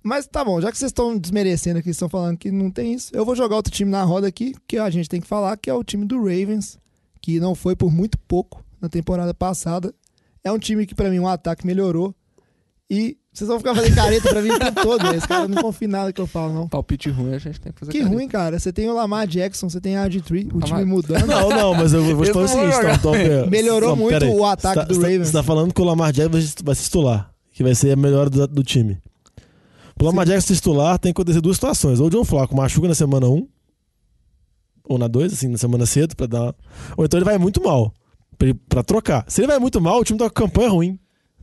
Mas 0.03 0.25
tá 0.27 0.43
bom, 0.45 0.61
já 0.61 0.71
que 0.71 0.77
vocês 0.77 0.89
estão 0.89 1.17
desmerecendo 1.17 1.79
aqui, 1.79 1.89
estão 1.89 2.07
falando 2.09 2.37
que 2.37 2.51
não 2.51 2.71
tem 2.71 2.93
isso, 2.93 3.11
eu 3.13 3.25
vou 3.25 3.35
jogar 3.35 3.55
outro 3.57 3.71
time 3.71 3.91
na 3.91 4.03
roda 4.03 4.27
aqui, 4.27 4.55
que 4.67 4.77
a 4.77 4.89
gente 4.89 5.09
tem 5.09 5.19
que 5.19 5.27
falar, 5.27 5.57
que 5.57 5.69
é 5.69 5.73
o 5.73 5.83
time 5.83 6.05
do 6.05 6.17
Ravens, 6.19 6.77
que 7.21 7.39
não 7.39 7.53
foi 7.53 7.75
por 7.75 7.91
muito 7.91 8.17
pouco 8.19 8.63
na 8.81 8.87
temporada 8.87 9.33
passada. 9.33 9.93
É 10.43 10.51
um 10.51 10.57
time 10.57 10.85
que, 10.85 10.95
pra 10.95 11.09
mim, 11.09 11.19
o 11.19 11.27
ataque 11.27 11.67
melhorou. 11.67 12.15
E 12.89 13.17
vocês 13.31 13.47
vão 13.47 13.59
ficar 13.59 13.75
fazendo 13.75 13.93
careta 13.93 14.29
pra 14.29 14.41
mim 14.41 14.49
o 14.49 14.57
tempo 14.57 14.81
todo, 14.81 15.03
né? 15.03 15.17
Esse 15.17 15.27
cara 15.27 15.47
não 15.47 15.61
confia 15.61 15.87
em 15.87 15.91
nada 15.91 16.11
que 16.13 16.19
eu 16.19 16.25
falo, 16.25 16.53
não. 16.53 16.67
Palpite 16.67 17.09
ruim 17.09 17.33
a 17.35 17.37
gente 17.37 17.59
tem 17.61 17.71
que 17.71 17.79
fazer 17.79 17.91
Que 17.91 17.99
careta. 17.99 18.15
ruim, 18.15 18.27
cara. 18.27 18.57
Você 18.57 18.73
tem 18.73 18.89
o 18.89 18.93
Lamar 18.95 19.27
Jackson, 19.27 19.69
você 19.69 19.79
tem 19.79 19.95
a 19.97 20.07
RG3, 20.09 20.49
o 20.55 20.59
time 20.61 20.85
mudando. 20.85 21.27
Não, 21.27 21.49
não, 21.49 21.75
mas 21.75 21.93
eu 21.93 22.01
vou 22.15 22.25
te 22.25 22.31
falar 22.33 22.45
o 22.45 22.47
seguinte: 22.47 22.75
então, 22.97 23.15
então, 23.15 23.45
Melhorou 23.51 23.89
não, 23.89 23.95
muito 23.97 24.25
o 24.25 24.43
ataque 24.45 24.75
tá- 24.79 24.85
do 24.85 24.95
tá- 24.95 25.01
Ravens. 25.01 25.27
Você 25.27 25.33
tá 25.33 25.43
falando 25.43 25.73
que 25.73 25.81
o 25.81 25.83
Lamar 25.83 26.11
Jackson 26.11 26.63
vai 26.63 26.73
se- 26.75 26.83
titular, 26.85 27.31
que 27.51 27.61
vai 27.63 27.75
ser 27.75 27.91
a 27.91 27.95
melhor 27.95 28.27
do, 28.29 28.47
do 28.47 28.63
time. 28.63 28.97
Pro 29.99 30.07
Lamar 30.07 30.25
Jackson 30.25 30.53
titular, 30.53 30.97
tem 30.97 31.11
que 31.13 31.19
acontecer 31.21 31.41
duas 31.41 31.57
situações. 31.57 31.99
Ou 31.99 32.07
o 32.07 32.09
John 32.09 32.23
Flaco 32.23 32.55
machuca 32.55 32.87
na 32.87 32.95
semana 32.95 33.27
1, 33.27 33.47
ou 34.87 34.97
na 34.97 35.07
2, 35.07 35.33
assim, 35.33 35.47
na 35.47 35.57
semana 35.57 35.85
cedo, 35.85 36.15
pra 36.15 36.25
dar. 36.25 36.55
Ou 36.97 37.05
então 37.05 37.17
ele 37.19 37.25
vai 37.25 37.37
muito 37.37 37.61
mal, 37.61 37.93
pra, 38.37 38.47
ele- 38.49 38.59
pra 38.67 38.81
trocar. 38.81 39.25
Se 39.27 39.41
ele 39.41 39.47
vai 39.47 39.59
muito 39.59 39.79
mal, 39.79 39.99
o 39.99 40.03
time 40.03 40.17
tá 40.17 40.29
com 40.29 40.33
campanha 40.43 40.69
ruim. 40.69 40.99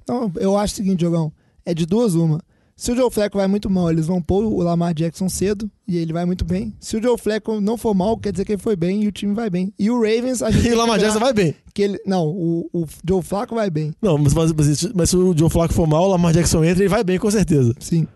Não, 0.08 0.32
eu 0.36 0.56
acho 0.56 0.74
o 0.74 0.76
seguinte, 0.76 1.00
Jogão. 1.02 1.32
É 1.64 1.74
de 1.74 1.84
duas 1.86 2.14
uma. 2.14 2.40
Se 2.78 2.92
o 2.92 2.96
Joe 2.96 3.10
Flacco 3.10 3.38
vai 3.38 3.46
muito 3.48 3.70
mal, 3.70 3.90
eles 3.90 4.06
vão 4.06 4.20
pôr 4.20 4.44
o 4.44 4.58
Lamar 4.62 4.92
Jackson 4.94 5.28
cedo 5.30 5.70
e 5.88 5.96
ele 5.96 6.12
vai 6.12 6.26
muito 6.26 6.44
bem. 6.44 6.74
Se 6.78 6.96
o 6.96 7.02
Joe 7.02 7.16
Flacco 7.18 7.58
não 7.60 7.76
for 7.78 7.94
mal, 7.94 8.18
quer 8.18 8.32
dizer 8.32 8.44
que 8.44 8.52
ele 8.52 8.60
foi 8.62 8.76
bem 8.76 9.02
e 9.02 9.08
o 9.08 9.12
time 9.12 9.32
vai 9.34 9.48
bem. 9.48 9.72
E 9.78 9.90
o 9.90 9.94
Ravens, 9.96 10.42
a 10.42 10.50
gente 10.52 10.68
E 10.68 10.72
o 10.72 10.76
Lamar 10.76 10.98
Jackson 10.98 11.18
vai 11.18 11.32
bem. 11.32 11.54
que 11.72 11.82
ele 11.82 11.98
Não, 12.06 12.26
o, 12.26 12.68
o 12.72 12.86
Joe 13.08 13.22
Flacco 13.22 13.54
vai 13.54 13.70
bem. 13.70 13.92
Não, 14.02 14.18
mas, 14.18 14.34
mas, 14.34 14.52
mas- 14.52 14.92
mas 14.94 15.10
se 15.10 15.16
o 15.16 15.32
John 15.34 15.48
Flaco 15.48 15.72
for 15.72 15.86
mal, 15.86 16.04
o 16.04 16.08
Lamar 16.08 16.34
Jackson 16.34 16.62
entra 16.64 16.84
e 16.84 16.88
vai 16.88 17.02
bem, 17.02 17.18
com 17.18 17.30
certeza. 17.30 17.74
Sim. 17.80 18.06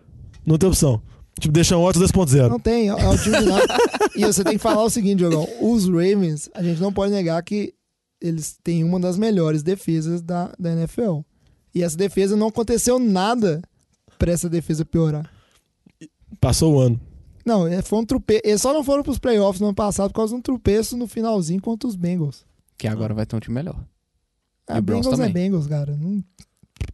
Não 0.45 0.57
tem 0.57 0.69
opção. 0.69 1.01
Tipo, 1.39 1.53
deixa 1.53 1.77
um 1.77 1.83
Watson 1.83 2.01
2.0. 2.01 2.49
Não 2.49 2.59
tem, 2.59 2.89
é, 2.89 2.93
é 2.93 3.07
o 3.09 3.17
time 3.17 3.39
nada. 3.41 3.77
E 4.15 4.25
você 4.25 4.43
tem 4.43 4.53
que 4.53 4.59
falar 4.59 4.83
o 4.83 4.89
seguinte, 4.89 5.21
Jogão. 5.21 5.47
Os 5.61 5.85
Ravens, 5.87 6.49
a 6.53 6.61
gente 6.61 6.81
não 6.81 6.91
pode 6.91 7.13
negar 7.13 7.41
que 7.43 7.73
eles 8.19 8.57
têm 8.61 8.83
uma 8.83 8.99
das 8.99 9.17
melhores 9.17 9.63
defesas 9.63 10.21
da, 10.21 10.53
da 10.59 10.71
NFL. 10.73 11.21
E 11.73 11.81
essa 11.81 11.95
defesa 11.97 12.35
não 12.35 12.47
aconteceu 12.49 12.99
nada 12.99 13.61
pra 14.19 14.31
essa 14.31 14.49
defesa 14.49 14.83
piorar. 14.83 15.31
Passou 16.39 16.75
o 16.75 16.79
ano. 16.79 16.99
Não, 17.45 17.65
é, 17.65 17.81
foi 17.81 17.99
um 17.99 18.05
tropeço. 18.05 18.41
Eles 18.43 18.61
só 18.61 18.73
não 18.73 18.83
foram 18.83 19.01
pros 19.01 19.17
playoffs 19.17 19.59
no 19.61 19.67
ano 19.67 19.75
passado 19.75 20.09
por 20.09 20.17
causa 20.17 20.33
de 20.33 20.39
um 20.39 20.41
tropeço 20.41 20.97
no 20.97 21.07
finalzinho 21.07 21.61
contra 21.61 21.87
os 21.87 21.95
Bengals. 21.95 22.45
Que 22.77 22.87
agora 22.87 23.13
vai 23.13 23.25
ter 23.25 23.35
um 23.35 23.39
time 23.39 23.55
melhor. 23.55 23.81
Ah, 24.67 24.77
E 24.77 24.81
Browns 24.81 25.05
Bengals 25.07 25.19
é. 25.21 25.29
Bengals, 25.29 25.67
cara. 25.67 25.95
Não- 25.97 26.23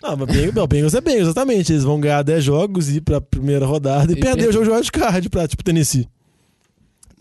Não, 0.02 0.16
mas 0.18 0.28
Bengals, 0.28 0.94
é 0.94 1.02
Bengals, 1.02 1.22
exatamente. 1.28 1.72
Eles 1.74 1.84
vão 1.84 2.00
ganhar 2.00 2.22
10 2.24 2.44
jogos, 2.44 2.90
ir 2.90 3.02
pra 3.02 3.20
primeira 3.22 3.66
rodada 3.66 4.12
e, 4.12 4.16
E 4.16 4.20
perder 4.20 4.42
per- 4.44 4.50
o 4.50 4.54
jogo 4.54 4.66
de 4.66 4.72
wildcard 4.72 5.30
pra, 5.30 5.48
tipo, 5.48 5.64
Tennessee. 5.64 6.08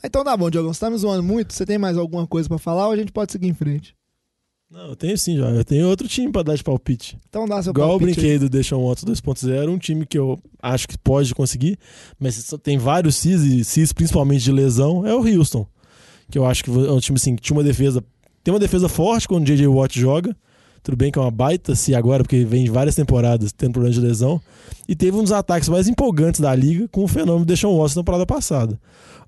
Então 0.04 0.22
tá 0.22 0.36
bom, 0.36 0.50
Diogão. 0.50 0.72
Você 0.72 0.80
tá 0.80 0.90
me 0.90 0.96
zoando 0.96 1.22
muito? 1.22 1.52
Você 1.52 1.64
tem 1.66 1.78
mais 1.78 1.96
alguma 1.96 2.26
coisa 2.26 2.48
pra 2.48 2.58
falar 2.58 2.86
ou 2.86 2.92
a 2.92 2.96
gente 2.96 3.10
pode 3.12 3.32
seguir 3.32 3.48
em 3.48 3.54
frente? 3.54 3.94
Não, 4.70 4.88
eu 4.88 4.96
tenho 4.96 5.16
sim, 5.16 5.36
já. 5.36 5.48
Eu 5.50 5.64
tenho 5.64 5.88
outro 5.88 6.06
time 6.08 6.30
pra 6.30 6.42
dar 6.42 6.56
de 6.56 6.62
palpite. 6.64 7.18
Então 7.28 7.46
dá 7.46 7.62
seu 7.62 7.70
Igual 7.70 7.88
eu 7.92 7.98
palpite 7.98 8.10
aí. 8.10 8.14
brinquei 8.24 8.38
do 8.38 8.48
Deshaun 8.48 8.88
Watson 8.88 9.06
2.0, 9.06 9.68
um 9.70 9.78
time 9.78 10.04
que 10.04 10.18
eu 10.18 10.38
acho 10.60 10.88
que 10.88 10.98
pode 10.98 11.34
conseguir, 11.34 11.78
mas 12.18 12.52
tem 12.62 12.76
vários 12.76 13.14
Cis, 13.16 13.42
e 13.42 13.64
Cis 13.64 13.92
principalmente 13.92 14.42
de 14.44 14.50
lesão, 14.52 15.06
é 15.06 15.14
o 15.14 15.20
Houston. 15.24 15.66
Que 16.30 16.36
eu 16.38 16.44
acho 16.44 16.64
que 16.64 16.70
é 16.70 16.90
um 16.90 16.98
time 16.98 17.16
assim, 17.16 17.36
que 17.36 17.42
tinha 17.42 17.56
uma 17.56 17.62
defesa. 17.62 18.02
Tem 18.42 18.52
uma 18.52 18.58
defesa 18.58 18.88
forte 18.88 19.28
quando 19.28 19.44
o 19.44 19.46
J.J. 19.46 19.66
Watt 19.68 19.98
joga. 20.00 20.36
Tudo 20.86 20.96
bem 20.96 21.10
que 21.10 21.18
é 21.18 21.22
uma 21.22 21.32
baita 21.32 21.74
se 21.74 21.96
agora, 21.96 22.22
porque 22.22 22.44
vem 22.44 22.62
de 22.62 22.70
várias 22.70 22.94
temporadas 22.94 23.50
tendo 23.50 23.72
problema 23.72 23.92
de 23.92 24.00
lesão. 24.00 24.40
E 24.86 24.94
teve 24.94 25.16
um 25.16 25.22
dos 25.24 25.32
ataques 25.32 25.68
mais 25.68 25.88
empolgantes 25.88 26.40
da 26.40 26.54
liga 26.54 26.86
com 26.86 27.02
o 27.02 27.08
fenômeno 27.08 27.44
de 27.44 27.54
Deshaun 27.54 27.76
Watson 27.76 27.98
na 27.98 28.02
temporada 28.04 28.24
passada. 28.24 28.78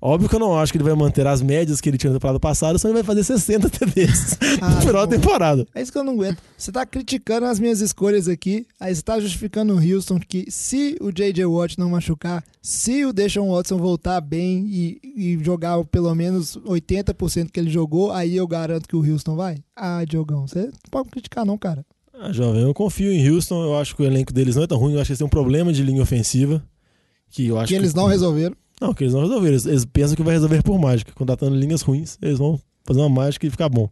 Óbvio 0.01 0.29
que 0.29 0.35
eu 0.35 0.39
não 0.39 0.57
acho 0.57 0.71
que 0.71 0.77
ele 0.77 0.85
vai 0.85 0.95
manter 0.95 1.27
as 1.27 1.41
médias 1.41 1.81
que 1.81 1.89
ele 1.89 1.97
tinha 1.97 2.11
na 2.11 2.17
temporada 2.17 2.39
passada, 2.39 2.79
senão 2.79 2.93
ele 2.95 3.03
vai 3.03 3.15
fazer 3.15 3.25
60 3.25 3.67
TDs 3.77 4.37
Ah, 4.61 4.69
no 4.79 4.81
final 4.81 5.05
da 5.05 5.17
temporada. 5.17 5.67
É 5.75 5.81
isso 5.81 5.91
que 5.91 5.97
eu 5.97 6.03
não 6.05 6.13
aguento. 6.13 6.37
Você 6.57 6.71
tá 6.71 6.85
criticando 6.85 7.45
as 7.45 7.59
minhas 7.59 7.81
escolhas 7.81 8.29
aqui, 8.29 8.65
aí 8.79 8.95
você 8.95 9.01
tá 9.01 9.19
justificando 9.19 9.75
o 9.75 9.77
Houston 9.77 10.17
que 10.17 10.49
se 10.49 10.95
o 11.01 11.11
J.J. 11.11 11.45
Watt 11.45 11.77
não 11.77 11.89
machucar, 11.89 12.41
se 12.61 13.03
o 13.03 13.11
Deshaun 13.11 13.51
Watson 13.51 13.77
voltar 13.77 14.21
bem 14.21 14.65
e, 14.65 15.01
e 15.03 15.43
jogar 15.43 15.83
pelo 15.85 16.15
menos 16.15 16.55
80% 16.65 17.49
que 17.51 17.59
ele 17.59 17.69
jogou, 17.69 18.13
aí 18.13 18.37
eu 18.37 18.47
garanto 18.47 18.87
que 18.87 18.95
o 18.95 19.05
Houston 19.05 19.35
vai. 19.35 19.57
Ah, 19.79 20.03
Diogão, 20.03 20.45
você 20.45 20.65
não 20.65 20.71
pode 20.91 21.09
criticar 21.09 21.45
não, 21.45 21.57
cara. 21.57 21.85
Ah, 22.13 22.33
jovem, 22.33 22.61
eu 22.61 22.73
confio 22.73 23.13
em 23.13 23.29
Houston. 23.29 23.63
Eu 23.63 23.77
acho 23.77 23.95
que 23.95 24.01
o 24.01 24.05
elenco 24.05 24.33
deles 24.33 24.57
não 24.57 24.63
é 24.63 24.67
tão 24.67 24.77
ruim. 24.77 24.93
Eu 24.93 24.99
acho 24.99 25.07
que 25.07 25.11
eles 25.13 25.19
têm 25.19 25.27
um 25.27 25.29
problema 25.29 25.71
de 25.71 25.81
linha 25.81 26.03
ofensiva. 26.03 26.61
Que 27.29 27.47
eu 27.47 27.57
acho 27.57 27.69
que 27.69 27.75
eles 27.75 27.93
não 27.93 28.07
resolveram. 28.07 28.55
Não, 28.81 28.93
que 28.93 29.05
eles 29.05 29.13
não 29.13 29.21
resolveram. 29.21 29.53
Eles, 29.53 29.65
eles 29.65 29.85
pensam 29.85 30.17
que 30.17 30.23
vai 30.23 30.33
resolver 30.33 30.61
por 30.61 30.77
mágica. 30.77 31.13
Contratando 31.13 31.55
linhas 31.55 31.81
ruins, 31.81 32.17
eles 32.21 32.37
vão 32.37 32.59
fazer 32.83 32.99
uma 32.99 33.09
mágica 33.09 33.47
e 33.47 33.49
ficar 33.49 33.69
bom. 33.69 33.89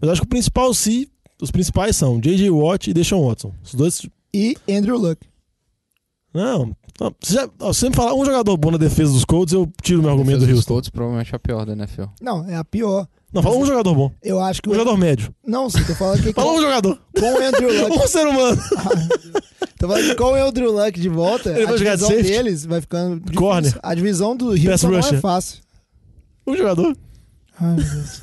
Mas 0.00 0.08
eu 0.08 0.12
acho 0.12 0.22
que 0.22 0.26
o 0.26 0.30
principal, 0.30 0.74
se 0.74 1.08
os 1.40 1.52
principais 1.52 1.94
são 1.94 2.20
J.J. 2.20 2.50
Watt 2.50 2.90
e 2.90 2.94
Deshaun 2.94 3.28
Watson. 3.28 3.54
Os 3.62 3.74
dois. 3.74 4.04
E 4.34 4.56
Andrew 4.68 4.98
Luck. 4.98 5.24
Não. 6.34 6.76
não 7.00 7.14
você, 7.20 7.34
já, 7.34 7.48
ó, 7.60 7.72
se 7.72 7.80
você 7.80 7.90
me 7.90 7.94
falar 7.94 8.14
um 8.14 8.24
jogador 8.24 8.56
bom 8.56 8.72
na 8.72 8.78
defesa 8.78 9.12
dos 9.12 9.24
Colts, 9.24 9.54
eu 9.54 9.70
tiro 9.82 10.02
meu 10.02 10.10
argumento 10.10 10.44
do 10.44 10.52
Houston. 10.52 10.74
Colts 10.74 10.90
provavelmente 10.90 11.32
é 11.32 11.36
a 11.36 11.38
pior 11.38 11.64
da 11.64 11.72
NFL. 11.72 12.04
Não, 12.20 12.48
é 12.48 12.56
a 12.56 12.64
pior. 12.64 13.06
Não, 13.32 13.42
fala 13.42 13.56
um 13.56 13.66
jogador 13.66 13.94
bom. 13.94 14.10
Eu 14.22 14.40
acho 14.40 14.62
que 14.62 14.68
Um 14.68 14.72
o... 14.72 14.74
jogador 14.74 14.96
médio. 14.96 15.34
Não, 15.46 15.68
sim, 15.68 15.84
tô 15.84 15.94
falando 15.94 16.22
que 16.22 16.32
Fala 16.34 16.52
um 16.52 16.60
jogador. 16.60 16.98
com 17.18 17.32
o 17.32 17.42
Andrew 17.46 17.68
Luck... 17.88 17.98
Um 17.98 18.06
ser 18.08 18.26
humano. 18.26 18.58
Tô 19.78 19.86
falando 19.86 20.06
que 20.08 20.14
com 20.16 20.24
o 20.24 20.34
Andrew 20.34 20.72
Luck 20.72 20.98
de 21.00 21.08
volta, 21.08 21.50
Ele 21.50 21.62
a 21.62 21.66
vai 21.68 21.78
jogar 21.78 21.94
de 21.94 22.00
divisão 22.00 22.08
safety? 22.08 22.28
deles 22.30 22.66
vai 22.66 22.80
ficando 22.80 23.20
difícil. 23.20 23.38
Corner. 23.40 23.78
A 23.80 23.94
divisão 23.94 24.36
do 24.36 24.48
Houston 24.50 24.88
não 24.90 24.98
é 24.98 25.20
fácil. 25.20 25.58
Um 26.44 26.56
jogador. 26.56 26.96
Ai, 27.60 27.76
meu 27.76 27.84
Deus. 27.84 28.22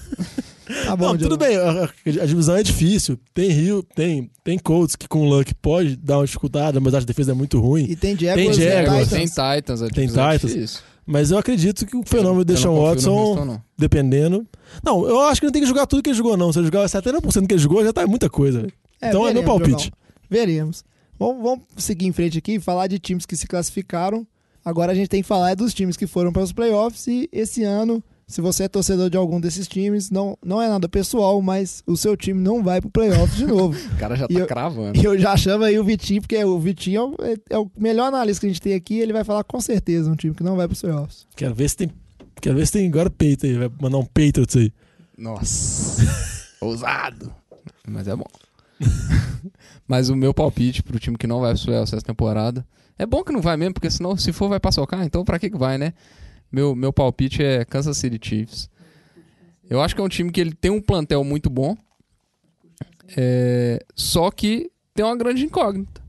Tá 0.86 0.96
bom, 0.96 1.10
não, 1.10 1.18
tudo 1.18 1.38
bem, 1.38 1.56
a, 1.58 1.84
a- 1.86 2.24
a 2.24 2.26
divisão 2.26 2.56
é 2.58 2.64
difícil. 2.64 3.18
Tem 3.34 3.50
Rio, 3.52 3.84
tem, 3.96 4.30
tem 4.44 4.58
Colts 4.58 4.96
que 4.98 5.08
com 5.08 5.22
o 5.22 5.30
Luck 5.30 5.54
pode 5.62 5.96
dar 5.96 6.18
uma 6.18 6.26
dificuldade, 6.26 6.78
mas 6.80 6.94
a 6.94 7.00
defesa 7.02 7.32
é 7.32 7.36
muito 7.36 7.60
ruim. 7.60 7.86
E 7.88 7.96
tem 7.96 8.18
Jaguars, 8.18 8.58
Tem 8.58 8.68
Jaguars, 8.68 9.10
Tem 9.10 9.26
Titans. 9.28 9.56
Titans, 9.56 9.82
a 9.84 9.88
Tem 9.90 10.04
é 10.06 10.08
Titans. 10.08 10.42
difícil. 10.42 10.80
Mas 11.06 11.30
eu 11.30 11.38
acredito 11.38 11.86
que 11.86 11.96
o 11.96 12.04
fenômeno 12.04 12.38
não 12.38 12.44
Deshaun 12.44 12.82
Watson, 12.82 13.12
Houston, 13.12 13.46
não. 13.46 13.62
dependendo. 13.78 14.46
Não, 14.84 15.08
eu 15.08 15.22
acho 15.22 15.40
que 15.40 15.46
não 15.46 15.52
tem 15.52 15.62
que 15.62 15.68
jogar 15.68 15.86
tudo 15.86 16.02
que 16.02 16.10
ele 16.10 16.18
jogou, 16.18 16.36
não. 16.36 16.52
Se 16.52 16.60
ele 16.60 16.66
jogar 16.66 16.86
70% 16.86 17.46
que 17.48 17.54
ele 17.54 17.62
jogou, 17.62 17.84
já 17.84 17.94
tá 17.94 18.08
muita 18.08 18.30
coisa, 18.30 18.62
velho. 18.62 18.74
Então 18.98 19.28
é 19.28 19.34
meu 19.34 19.44
veremos, 19.44 19.46
palpite. 19.46 19.92
Diogão. 19.92 20.00
Veremos. 20.30 20.84
Vamos, 21.20 21.44
vamos 21.44 21.66
seguir 21.78 22.08
em 22.08 22.12
frente 22.12 22.38
aqui 22.38 22.54
e 22.54 22.60
falar 22.60 22.88
de 22.88 22.98
times 22.98 23.26
que 23.26 23.38
se 23.38 23.48
classificaram. 23.48 24.26
Agora 24.64 24.92
a 24.92 24.96
gente 24.96 25.08
tem 25.08 25.22
que 25.22 25.28
falar 25.28 25.52
é 25.52 25.56
dos 25.56 25.74
times 25.76 25.96
que 25.96 26.08
foram 26.08 26.34
para 26.34 26.42
os 26.42 26.52
playoffs 26.52 27.06
e 27.06 27.30
esse 27.32 27.64
ano, 27.64 28.04
se 28.28 28.42
você 28.42 28.64
é 28.64 28.68
torcedor 28.68 29.10
de 29.10 29.18
algum 29.18 29.40
desses 29.40 29.68
times, 29.68 30.10
não, 30.10 30.38
não 30.44 30.62
é 30.62 30.68
nada 30.68 30.90
pessoal, 30.90 31.42
mas 31.42 31.84
o 31.86 31.96
seu 31.96 32.18
time 32.18 32.42
não 32.42 32.64
vai 32.64 32.82
pro 32.82 32.90
playoffs 32.90 33.38
de 33.38 33.46
novo. 33.46 33.78
O 33.94 33.98
cara 33.98 34.16
já 34.16 34.26
E 34.30 34.34
tá 34.34 34.40
eu- 34.40 34.48
cravando. 34.48 35.00
E 35.00 35.04
eu 35.04 35.18
já 35.18 35.38
chamo 35.38 35.64
aí 35.64 35.78
o 35.80 35.84
Vitinho, 35.84 36.22
porque 36.22 36.44
o 36.44 36.60
Vitinho 36.60 37.00
é 37.02 37.04
o, 37.04 37.16
é- 37.32 37.38
é 37.52 37.58
o 37.60 37.70
melhor 37.78 38.08
analista 38.08 38.42
que 38.42 38.48
a 38.48 38.50
gente 38.50 38.62
tem 38.62 38.74
aqui. 38.74 38.98
Ele 39.00 39.14
vai 39.14 39.24
falar 39.24 39.44
com 39.44 39.62
certeza 39.62 40.10
um 40.12 40.16
time 40.16 40.34
que 40.34 40.44
não 40.44 40.56
vai 40.56 40.68
pros 40.68 40.82
playoffs. 40.82 41.28
Quero 41.36 41.54
ver 41.54 41.70
se 41.70 41.78
tem. 41.78 41.92
Quero 42.42 42.56
ver 42.58 42.66
se 42.66 42.74
tem 42.74 42.88
agora 42.88 43.10
peito 43.10 43.46
aí. 43.46 43.58
Vai 43.58 43.72
mandar 43.82 43.98
um 44.00 44.06
Patriots 44.06 44.56
aí. 44.58 44.72
Nossa. 45.18 46.04
Ousado. 46.62 47.32
Mas 47.88 48.08
é 48.08 48.16
bom. 48.16 48.26
Mas 49.88 50.10
o 50.10 50.16
meu 50.16 50.34
palpite 50.34 50.82
pro 50.84 51.00
time 51.00 51.18
que 51.18 51.28
não 51.28 51.40
vai 51.40 51.54
pro 51.54 51.64
playoffs 51.66 51.94
essa 51.94 52.06
temporada. 52.06 52.66
É 52.98 53.06
bom 53.06 53.24
que 53.24 53.32
não 53.32 53.42
vai 53.42 53.56
mesmo, 53.58 53.74
porque 53.74 53.90
senão, 53.92 54.16
se 54.18 54.32
for, 54.32 54.50
vai 54.50 54.60
pra 54.60 54.72
socar. 54.72 55.04
Então, 55.06 55.24
pra 55.24 55.38
que 55.38 55.50
que 55.50 55.58
vai, 55.58 55.78
né? 55.78 55.94
Meu, 56.56 56.74
meu 56.74 56.94
palpite 56.94 57.44
é 57.44 57.66
Kansas 57.66 57.98
City 57.98 58.18
Chiefs. 58.22 58.70
Eu 59.70 59.82
acho 59.82 59.94
que 59.94 60.00
é 60.00 60.04
um 60.04 60.08
time 60.08 60.32
que 60.32 60.40
ele 60.40 60.54
tem 60.54 60.72
um 60.72 60.80
plantel 60.82 61.22
muito 61.24 61.50
bom. 61.50 61.76
É, 63.18 63.84
só 63.94 64.32
que 64.32 64.72
tem 64.94 65.06
uma 65.06 65.18
grande 65.18 65.44
incógnita. 65.44 66.02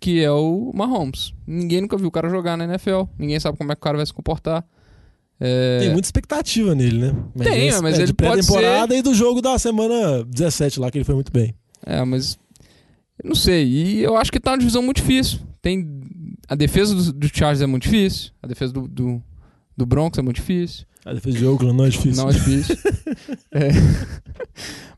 Que 0.00 0.20
é 0.24 0.30
o 0.32 0.72
Mahomes. 0.74 1.32
Ninguém 1.46 1.80
nunca 1.82 1.96
viu 1.96 2.08
o 2.08 2.10
cara 2.10 2.28
jogar 2.28 2.56
na 2.56 2.64
NFL. 2.64 3.02
Ninguém 3.16 3.38
sabe 3.38 3.56
como 3.56 3.70
é 3.70 3.76
que 3.76 3.78
o 3.78 3.82
cara 3.82 3.96
vai 3.96 4.04
se 4.04 4.12
comportar. 4.12 4.64
É, 5.38 5.78
Tem 5.78 5.92
muita 5.92 6.08
expectativa 6.08 6.74
nele, 6.74 6.98
né? 6.98 7.14
Tem, 7.38 7.68
esse- 7.68 7.80
mas 7.80 7.94
é 7.94 7.98
ele 7.98 8.06
de 8.08 8.14
pode 8.14 8.32
pré-temporada 8.32 8.96
e 8.96 9.02
do 9.02 9.14
jogo 9.14 9.40
da 9.40 9.56
semana 9.58 10.24
17 10.24 10.80
lá, 10.80 10.90
que 10.90 10.98
ele 10.98 11.04
foi 11.04 11.14
muito 11.14 11.30
bem. 11.32 11.54
É, 11.86 12.04
mas. 12.04 12.36
Não 13.22 13.36
sei. 13.36 13.64
E 13.68 14.00
eu 14.02 14.16
acho 14.16 14.32
que 14.32 14.40
tá 14.40 14.50
uma 14.52 14.58
divisão 14.58 14.82
muito 14.82 14.96
difícil. 14.96 15.38
Tem. 15.60 15.88
A 16.48 16.56
defesa 16.56 16.94
do, 16.94 17.12
do 17.12 17.28
Chargers 17.28 17.60
é 17.60 17.66
muito 17.66 17.84
difícil. 17.84 18.32
A 18.42 18.46
defesa 18.48 18.72
do, 18.72 18.88
do, 18.88 19.22
do 19.76 19.86
Broncos 19.86 20.18
é 20.18 20.22
muito 20.22 20.36
difícil. 20.36 20.84
A 21.04 21.12
defesa 21.14 21.38
de 21.38 21.46
Oakland 21.46 21.76
não 21.76 21.84
é 21.84 21.88
difícil. 21.88 22.22
Não 22.22 22.30
é 22.30 22.32
difícil. 22.32 22.76
É. 23.54 23.68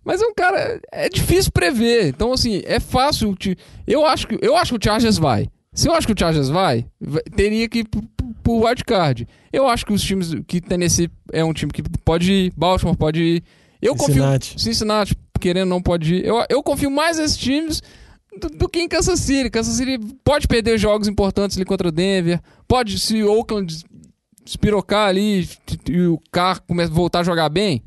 Mas 0.05 0.21
é 0.21 0.27
um 0.27 0.35
cara. 0.35 0.81
É 0.93 1.09
difícil 1.09 1.51
prever. 1.51 2.09
Então, 2.09 2.33
assim, 2.33 2.63
é 2.65 2.79
fácil. 2.79 3.35
te- 3.35 3.57
Eu 3.87 4.05
acho 4.07 4.29
que, 4.29 4.39
eu 4.43 4.57
acho 4.57 4.73
que 4.73 4.79
o 4.79 4.91
Chargers 4.91 5.17
vai. 5.19 5.49
Se 5.73 5.89
eu 5.89 5.93
acho 5.95 6.07
que 6.07 6.13
o 6.13 6.17
Chargers 6.19 6.49
vai, 6.49 6.87
teria 7.35 7.69
que 7.69 7.81
ir 7.81 7.89
pro, 7.89 8.03
pro- 8.43 8.65
wildcard. 8.65 9.27
Eu 9.53 9.67
acho 9.69 9.85
que 9.85 9.93
os 9.93 10.03
times 10.03 10.33
que 10.47 10.61
Tennessee 10.61 11.11
é 11.33 11.45
um 11.45 11.53
time 11.53 11.73
que 11.73 11.83
pode 12.05 12.31
ir. 12.33 12.53
Baltimore 12.57 12.97
pode 12.97 13.21
ir. 13.23 13.43
Eu 13.83 13.97
confio. 13.97 14.15
Cincinnati. 14.15 14.61
Cincinnati, 14.61 15.17
querendo 15.41 15.69
não 15.71 15.83
pode 15.83 16.15
ir. 16.17 16.25
Eu, 16.25 16.45
eu 16.49 16.63
confio 16.63 16.91
mais 16.91 17.19
nesses 17.19 17.37
times 17.37 17.83
do, 18.41 18.49
do 18.51 18.69
que 18.69 18.79
em 18.81 18.89
Kansas 18.89 19.19
City. 19.21 19.51
Kansas 19.51 19.75
City 19.75 19.99
pode 20.23 20.47
perder 20.47 20.79
jogos 20.79 21.09
importantes 21.09 21.57
ali 21.57 21.65
contra 21.65 21.89
o 21.89 21.93
Denver. 21.93 22.41
Pode, 22.69 22.99
se 23.01 23.21
o 23.23 23.33
Oakland 23.37 23.83
espirocar 24.45 25.09
ali 25.09 25.49
e- 25.89 26.07
o 26.07 26.19
carro 26.31 26.61
começa 26.67 26.91
a 26.93 26.95
voltar 26.95 27.21
a 27.21 27.25
jogar 27.25 27.49
bem. 27.49 27.83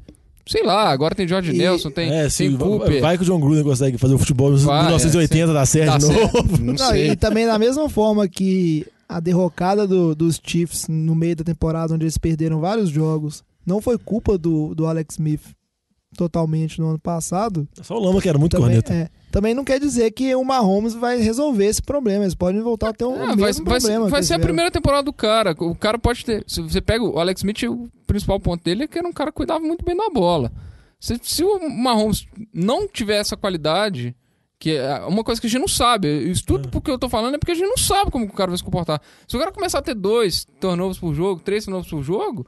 Sei 0.45 0.63
lá, 0.63 0.89
agora 0.89 1.13
tem 1.13 1.27
George 1.27 1.51
E- 1.51 1.57
Nelson, 1.57 1.91
tem, 1.91 2.09
é, 2.09 2.29
se 2.29 2.37
tem 2.47 2.55
vai, 2.55 2.67
Cooper. 2.67 3.01
vai 3.01 3.17
que 3.17 3.23
o 3.23 3.25
John 3.25 3.39
Gruden 3.39 3.63
consegue 3.65 3.97
fazer 3.97 4.13
o 4.13 4.17
futebol 4.17 4.55
Vai, 4.57 4.83
1980 4.83 5.51
da 5.53 5.65
série 5.65 5.91
de 5.97 6.05
novo. 6.05 6.57
Não, 6.57 6.73
Não, 6.73 6.77
sei. 6.77 7.09
e 7.11 7.15
também 7.17 7.45
da 7.45 7.59
mesma 7.59 7.89
forma 7.89 8.27
que 8.29 8.85
a 9.09 9.19
derrocada 9.19 9.85
do- 9.85 10.15
dos 10.15 10.39
Chiefs 10.41 10.87
no 10.87 11.13
meio 11.15 11.35
da 11.35 11.43
temporada, 11.43 11.93
onde 11.93 12.05
eles 12.05 12.17
perderam 12.17 12.61
vários 12.61 12.89
jogos, 12.89 13.43
não 13.65 13.81
foi 13.81 13.97
culpa 13.97 14.37
do, 14.37 14.73
do 14.73 14.85
Alex 14.85 15.15
Smith 15.15 15.41
totalmente 16.15 16.79
no 16.79 16.89
ano 16.89 16.99
passado. 16.99 17.67
Só 17.81 17.97
o 17.97 17.99
Lama 18.03 18.21
que 18.21 18.29
era 18.29 18.37
muito 18.37 18.51
Também, 18.57 18.67
corneta. 18.81 18.93
é, 18.93 19.09
também 19.31 19.53
não 19.53 19.63
quer 19.63 19.79
dizer 19.79 20.11
que 20.11 20.33
o 20.35 20.43
Mahomes 20.43 20.93
vai 20.93 21.17
resolver 21.19 21.65
esse 21.65 21.81
problema. 21.81 22.23
Eles 22.23 22.35
podem 22.35 22.61
voltar 22.61 22.89
a 22.89 22.93
ter 22.93 23.05
um 23.05 23.15
Ah, 23.15 23.35
mesmo 23.35 23.41
vai, 23.41 23.53
vai, 23.53 23.79
problema. 23.79 24.07
vai 24.09 24.19
eles 24.19 24.27
ser 24.27 24.33
a 24.35 24.39
primeira 24.39 24.71
temporada 24.71 25.03
do 25.03 25.13
cara. 25.13 25.55
O 25.59 25.75
cara 25.75 25.99
pode 25.99 26.23
ter. 26.23 26.43
Se 26.47 26.61
você 26.61 26.81
pega 26.81 27.03
o 27.03 27.19
Alex 27.19 27.41
Smith, 27.41 27.63
o 27.63 27.89
principal 28.05 28.39
ponto 28.39 28.63
dele 28.63 28.83
é 28.83 28.87
que 28.87 28.97
era 28.97 29.07
um 29.07 29.13
cara 29.13 29.31
que 29.31 29.37
cuidava 29.37 29.59
muito 29.59 29.83
bem 29.83 29.95
da 29.95 30.09
bola. 30.09 30.51
Se, 30.99 31.19
se 31.21 31.43
o 31.43 31.69
Mahomes 31.69 32.25
não 32.53 32.87
tiver 32.87 33.17
essa 33.17 33.37
qualidade, 33.37 34.15
que 34.57 34.71
é 34.77 34.99
uma 35.05 35.23
coisa 35.23 35.39
que 35.39 35.45
a 35.45 35.49
gente 35.49 35.61
não 35.61 35.67
sabe. 35.67 36.07
Isso 36.31 36.43
tudo 36.45 36.69
porque 36.69 36.89
eu 36.89 36.97
tô 36.97 37.07
falando 37.09 37.35
é 37.35 37.37
porque 37.37 37.51
a 37.51 37.55
gente 37.55 37.67
não 37.67 37.77
sabe 37.77 38.09
como 38.09 38.25
que 38.25 38.33
o 38.33 38.35
cara 38.35 38.49
vai 38.49 38.57
se 38.57 38.63
comportar. 38.63 38.99
Se 39.27 39.35
o 39.35 39.39
cara 39.39 39.51
começar 39.51 39.79
a 39.79 39.83
ter 39.83 39.93
dois 39.93 40.45
turnovers 40.59 40.97
por 40.97 41.13
jogo, 41.13 41.41
três 41.41 41.65
turnovers 41.65 41.89
por 41.91 42.01
jogo, 42.01 42.47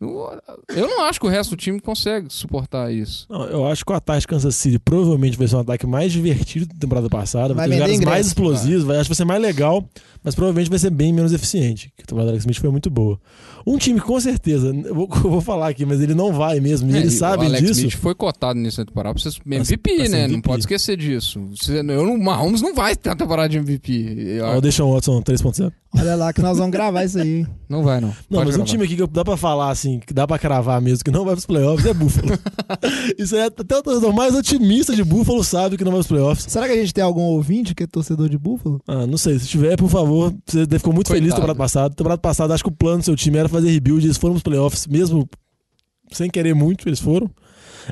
Eu 0.00 0.88
não 0.88 1.02
acho 1.04 1.20
que 1.20 1.26
o 1.26 1.28
resto 1.28 1.50
do 1.50 1.56
time 1.56 1.78
consegue 1.80 2.26
suportar 2.30 2.92
isso. 2.92 3.26
Não, 3.28 3.44
eu 3.44 3.66
acho 3.66 3.84
que 3.84 3.92
o 3.92 3.94
ataque 3.94 4.20
de 4.20 4.26
Kansas 4.28 4.54
City 4.56 4.78
provavelmente 4.78 5.36
vai 5.36 5.46
ser 5.46 5.56
um 5.56 5.60
ataque 5.60 5.86
mais 5.86 6.10
divertido 6.12 6.66
da 6.66 6.74
temporada 6.74 7.08
passada. 7.10 7.52
Vai 7.54 7.68
Vai 7.68 7.68
ter 7.68 7.74
jogadas 7.74 7.96
mais 7.96 8.02
ingresso. 8.02 8.28
explosivas, 8.28 8.82
vai, 8.84 8.96
acho 8.96 9.04
que 9.04 9.10
vai 9.10 9.16
ser 9.16 9.24
mais 9.26 9.42
legal, 9.42 9.84
mas 10.24 10.34
provavelmente 10.34 10.70
vai 10.70 10.78
ser 10.78 10.90
bem 10.90 11.12
menos 11.12 11.32
eficiente. 11.32 11.92
Que 11.96 12.02
a 12.02 12.06
temporada 12.06 12.28
do 12.28 12.30
Alex 12.30 12.44
Smith 12.44 12.58
foi 12.58 12.70
muito 12.70 12.88
boa. 12.88 13.20
Um 13.66 13.76
time 13.76 14.00
que 14.00 14.06
com 14.06 14.18
certeza, 14.18 14.68
eu 14.74 14.94
vou, 14.94 15.06
eu 15.22 15.30
vou 15.30 15.40
falar 15.42 15.68
aqui, 15.68 15.84
mas 15.84 16.00
ele 16.00 16.14
não 16.14 16.32
vai 16.32 16.60
mesmo, 16.60 16.90
e 16.90 16.94
É, 16.94 16.98
eles 17.00 17.14
sabem 17.14 17.46
o 17.46 17.48
Alex 17.50 17.62
disso. 17.66 17.80
Smith 17.80 17.96
foi 17.96 18.14
cotado 18.14 18.58
nessa 18.58 18.84
temporada 18.86 19.14
pra 19.20 19.30
ser 19.30 19.38
MVP, 19.44 19.94
pra 19.96 20.04
ser 20.06 20.10
né? 20.10 20.18
Não 20.22 20.34
MVP. 20.34 20.48
pode 20.48 20.60
esquecer 20.60 20.96
disso. 20.96 21.40
Eu 21.68 21.82
não, 22.06 22.16
Mahomes 22.18 22.62
não 22.62 22.74
vai 22.74 22.96
ter 22.96 23.10
a 23.10 23.16
temporada 23.16 23.48
de 23.50 23.58
MVP. 23.58 24.14
Eu- 24.38 24.46
Ó, 24.46 24.58
o 24.58 24.94
Watson 24.94 25.20
3.0. 25.22 25.70
Olha 25.92 26.14
lá 26.14 26.32
que 26.32 26.40
nós 26.40 26.56
vamos 26.56 26.70
gravar 26.72 27.04
isso 27.04 27.18
aí. 27.18 27.38
hein? 27.40 27.46
Não 27.68 27.82
vai, 27.82 28.00
não. 28.00 28.08
Não, 28.08 28.14
Pode 28.14 28.44
mas 28.46 28.54
um 28.54 28.58
gravar. 28.58 28.64
time 28.64 28.84
aqui 28.84 28.96
que 28.96 29.06
dá 29.08 29.24
pra 29.24 29.36
falar 29.36 29.70
assim, 29.70 29.89
que 29.98 30.14
dá 30.14 30.26
pra 30.26 30.38
cravar 30.38 30.80
mesmo, 30.80 31.04
que 31.04 31.10
não 31.10 31.24
vai 31.24 31.34
pros 31.34 31.46
playoffs, 31.46 31.84
é 31.86 31.92
Buffalo. 31.92 32.38
Isso 33.18 33.34
é 33.34 33.44
até 33.46 33.76
o 33.76 33.82
torcedor 33.82 34.12
mais 34.12 34.34
otimista 34.34 34.94
de 34.94 35.02
Buffalo 35.02 35.42
sabe 35.42 35.76
que 35.76 35.84
não 35.84 35.90
vai 35.92 35.98
pros 36.00 36.06
playoffs. 36.08 36.46
Será 36.48 36.66
que 36.66 36.72
a 36.72 36.76
gente 36.76 36.94
tem 36.94 37.02
algum 37.02 37.22
ouvinte 37.22 37.74
que 37.74 37.82
é 37.82 37.86
torcedor 37.86 38.28
de 38.28 38.38
Buffalo? 38.38 38.80
Ah, 38.86 39.06
não 39.06 39.18
sei. 39.18 39.38
Se 39.38 39.48
tiver, 39.48 39.76
por 39.76 39.88
favor, 39.88 40.32
você 40.46 40.66
ficou 40.78 40.92
muito 40.92 41.08
feliz 41.08 41.30
na 41.30 41.36
Coitado. 41.36 41.40
temporada 41.40 41.58
passada. 41.58 41.94
Temporada 41.94 42.20
passada, 42.20 42.54
acho 42.54 42.62
que 42.62 42.70
o 42.70 42.72
plano 42.72 42.98
do 42.98 43.04
seu 43.04 43.16
time 43.16 43.38
era 43.38 43.48
fazer 43.48 43.70
rebuild. 43.70 44.06
Eles 44.06 44.16
foram 44.16 44.34
pros 44.34 44.42
playoffs, 44.42 44.86
mesmo 44.86 45.28
sem 46.12 46.30
querer 46.30 46.54
muito, 46.54 46.88
eles 46.88 47.00
foram. 47.00 47.30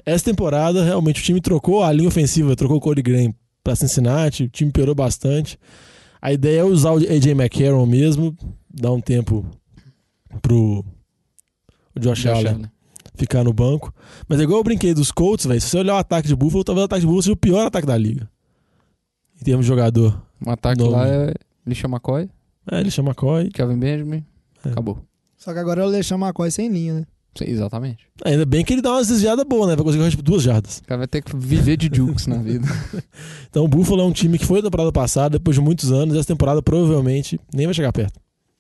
Essa 0.05 0.27
temporada, 0.27 0.85
realmente, 0.85 1.21
o 1.21 1.25
time 1.25 1.41
trocou 1.41 1.83
a 1.83 1.93
linha 1.93 2.09
ofensiva, 2.09 2.55
trocou 2.55 2.77
o 2.77 2.81
Cody 2.81 3.03
Graham 3.03 3.35
pra 3.65 3.75
Cincinnati, 3.77 4.45
o 4.45 4.49
time 4.49 4.71
piorou 4.71 4.95
bastante. 4.95 5.59
A 6.21 6.33
ideia 6.33 6.61
é 6.61 6.65
usar 6.65 6.93
o 6.93 6.97
AJ 6.97 7.29
McCarron 7.29 7.87
mesmo, 7.87 8.37
dar 8.69 8.93
um 8.93 9.01
tempo 9.01 9.45
pro 10.43 10.85
o 11.99 12.01
Josh, 12.01 12.19
Josh 12.23 12.27
Allen 12.27 12.49
Allen. 12.55 12.71
ficar 13.15 13.45
no 13.45 13.53
banco. 13.53 13.93
Mas 14.29 14.41
é 14.41 14.45
igual 14.45 14.59
eu 14.61 14.65
brinquei 14.65 14.95
dos 14.95 15.11
Colts, 15.13 15.47
velho. 15.47 15.61
Se 15.61 15.69
você 15.69 15.79
olhar 15.79 15.95
o 15.95 15.99
ataque 15.99 16.29
de 16.29 16.35
Buffalo, 16.37 16.65
talvez 16.65 16.83
o 16.83 16.87
ataque 16.87 17.01
de 17.01 17.07
Buffalo 17.07 17.23
seja 17.23 17.33
o 17.33 17.37
pior 17.37 17.67
ataque 17.67 17.87
da 17.87 17.97
liga. 17.97 18.29
Em 19.41 19.45
termos 19.45 19.65
de 19.65 19.69
jogador. 19.69 20.21
Um 20.45 20.51
ataque 20.51 20.79
Nome. 20.81 20.93
lá 20.93 21.07
é 21.09 21.35
Lisha 21.67 21.87
McCoy, 21.87 22.29
É, 22.71 22.81
ele 22.81 22.91
chama 22.91 23.11
McCoy. 23.11 23.51
Kevin 23.51 23.79
Benjamin. 23.79 24.25
É. 24.65 24.71
Acabou. 24.71 24.99
Só 25.37 25.53
que 25.53 25.59
agora 25.59 25.83
é 25.83 25.85
o 25.85 25.89
Lechão 25.89 26.19
McCoy 26.19 26.51
sem 26.51 26.69
linha, 26.69 26.95
né? 26.95 27.07
Sim, 27.37 27.45
exatamente. 27.47 28.07
Ainda 28.25 28.45
bem 28.45 28.65
que 28.65 28.73
ele 28.73 28.83
dá 28.83 28.91
umas 28.93 29.07
desviadas 29.07 29.45
boas, 29.45 29.69
né? 29.69 29.77
Vai 29.77 29.85
conseguir 29.85 30.11
tipo, 30.11 30.23
duas 30.23 30.43
jardas. 30.43 30.79
O 30.79 30.85
cara 30.85 30.99
vai 30.99 31.07
ter 31.07 31.23
que 31.23 31.37
viver 31.37 31.77
de 31.77 31.89
jukes 31.95 32.27
na 32.27 32.37
vida. 32.39 32.67
Então 33.49 33.65
o 33.65 33.69
Buffalo 33.69 34.01
é 34.03 34.05
um 34.05 34.13
time 34.13 34.39
que 34.39 34.45
foi 34.45 34.61
da 34.61 34.67
temporada 34.69 34.91
passada, 34.93 35.39
depois 35.39 35.55
de 35.55 35.61
muitos 35.61 35.93
anos, 35.93 36.17
essa 36.17 36.27
temporada 36.27 36.61
provavelmente 36.61 37.39
nem 37.55 37.67
vai 37.67 37.75
chegar 37.75 37.93
perto. 37.93 38.19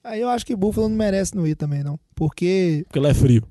Aí 0.09 0.21
eu 0.21 0.29
acho 0.29 0.45
que 0.47 0.57
Buffalo 0.57 0.89
não 0.89 0.97
merece 0.97 1.35
não 1.37 1.47
ir 1.47 1.55
também, 1.55 1.83
não. 1.85 1.99
Porque 2.15 2.85
Porque 2.87 2.99
lá 2.99 3.11
é 3.11 3.15
frio. 3.15 3.43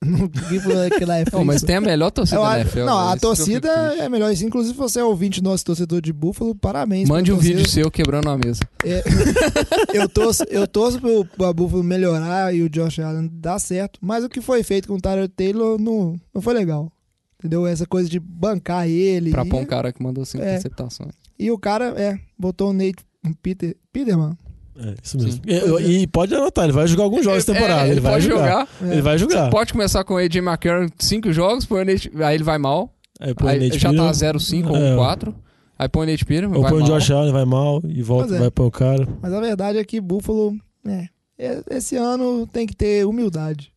Buffalo 0.00 0.78
é 0.78 0.90
que 0.90 1.04
lá 1.04 1.18
é 1.18 1.24
Não, 1.32 1.44
mas 1.44 1.60
tem 1.60 1.74
a 1.74 1.80
melhor 1.80 2.10
torcida 2.12 2.38
Eu 2.40 2.44
da 2.44 2.60
NFL. 2.60 2.84
não, 2.84 2.98
a 2.98 3.08
fico 3.14 3.20
torcida 3.20 3.68
é 3.98 4.08
melhor. 4.08 4.32
Isso, 4.32 4.44
Inclusive, 4.46 4.74
se 4.74 4.78
você 4.78 5.00
é 5.00 5.04
ouvinte 5.04 5.42
nosso 5.42 5.64
torcedor 5.64 6.00
de 6.00 6.12
Buffalo, 6.12 6.54
parabéns. 6.54 7.08
Mande 7.08 7.32
um 7.32 7.36
vídeo 7.36 7.68
seu 7.68 7.90
quebrando 7.90 8.30
a 8.30 8.38
mesa. 8.38 8.60
É, 8.84 9.02
eu 9.92 10.08
torço, 10.08 10.44
eu 10.44 10.68
torço 10.68 11.00
pro, 11.00 11.24
pro 11.24 11.52
Buffalo 11.52 11.82
melhorar 11.82 12.54
e 12.54 12.62
o 12.62 12.70
Josh 12.70 13.00
Allen 13.00 13.28
dar 13.32 13.58
certo, 13.58 13.98
mas 14.00 14.22
o 14.24 14.28
que 14.28 14.40
foi 14.40 14.62
feito 14.62 14.86
com 14.86 14.94
o 14.94 15.00
Tyler 15.00 15.28
Taylor 15.28 15.80
não, 15.80 16.14
não 16.32 16.40
foi 16.40 16.54
legal. 16.54 16.92
Entendeu? 17.38 17.66
Essa 17.66 17.86
coisa 17.86 18.08
de 18.08 18.18
bancar 18.20 18.88
ele. 18.88 19.30
Pra 19.30 19.44
e, 19.44 19.48
pôr 19.48 19.60
um 19.60 19.64
cara 19.64 19.92
que 19.92 20.02
mandou 20.02 20.24
cinco 20.24 20.44
É. 20.44 20.50
interceptações. 20.50 21.12
e 21.38 21.50
o 21.50 21.58
cara, 21.58 21.86
é, 22.00 22.18
botou 22.38 22.70
o 22.70 22.72
Nate 22.72 23.04
Peter, 23.42 23.76
Peterman. 23.92 24.36
É, 24.78 24.94
isso 25.02 25.18
mesmo. 25.18 25.42
E, 25.44 26.02
e 26.02 26.06
pode 26.06 26.32
anotar, 26.34 26.64
ele 26.64 26.72
vai 26.72 26.86
jogar 26.86 27.04
alguns 27.04 27.24
jogos 27.24 27.38
essa 27.40 27.52
temporada. 27.52 27.88
É, 27.88 27.90
ele, 27.90 28.00
vai 28.00 28.12
pode 28.12 28.26
jogar. 28.26 28.68
É. 28.80 28.92
Ele 28.92 29.02
vai 29.02 29.18
jogar. 29.18 29.44
Você 29.44 29.50
pode 29.50 29.72
começar 29.72 30.04
com 30.04 30.14
o 30.14 30.16
AJ 30.18 30.36
McCarron 30.36 30.88
cinco 30.98 31.32
jogos, 31.32 31.66
põe 31.66 31.82
o 31.82 31.84
Nate, 31.84 32.10
aí 32.14 32.34
ele 32.36 32.44
vai 32.44 32.58
mal. 32.58 32.94
Aí 33.18 33.34
põe 33.34 33.48
o 33.48 33.50
Aí 33.50 33.58
Nate 33.58 33.78
já 33.78 33.92
tá 33.92 34.12
Peterman, 34.12 34.38
0-5 34.38 34.76
É. 34.76 34.90
ou 34.92 34.96
4. 34.98 35.34
Aí 35.76 35.88
põe 35.88 36.06
o 36.06 36.10
Nate 36.10 36.24
Peterman, 36.24 36.56
Ou 36.56 36.62
vai 36.62 36.72
põe 36.72 36.82
o. 36.82 36.86
Josh 36.86 37.10
Allen, 37.10 37.32
vai 37.32 37.44
mal, 37.44 37.82
e 37.84 38.02
volta, 38.02 38.36
é. 38.36 38.38
vai 38.38 38.50
pôr 38.50 38.66
o 38.66 38.70
cara. 38.70 39.08
Mas 39.20 39.32
a 39.32 39.40
verdade 39.40 39.78
é 39.78 39.84
que 39.84 40.00
Buffalo, 40.00 40.54
é, 40.86 41.08
é, 41.36 41.62
esse 41.70 41.96
ano 41.96 42.46
tem 42.46 42.66
que 42.66 42.76
ter 42.76 43.04
humildade. 43.04 43.72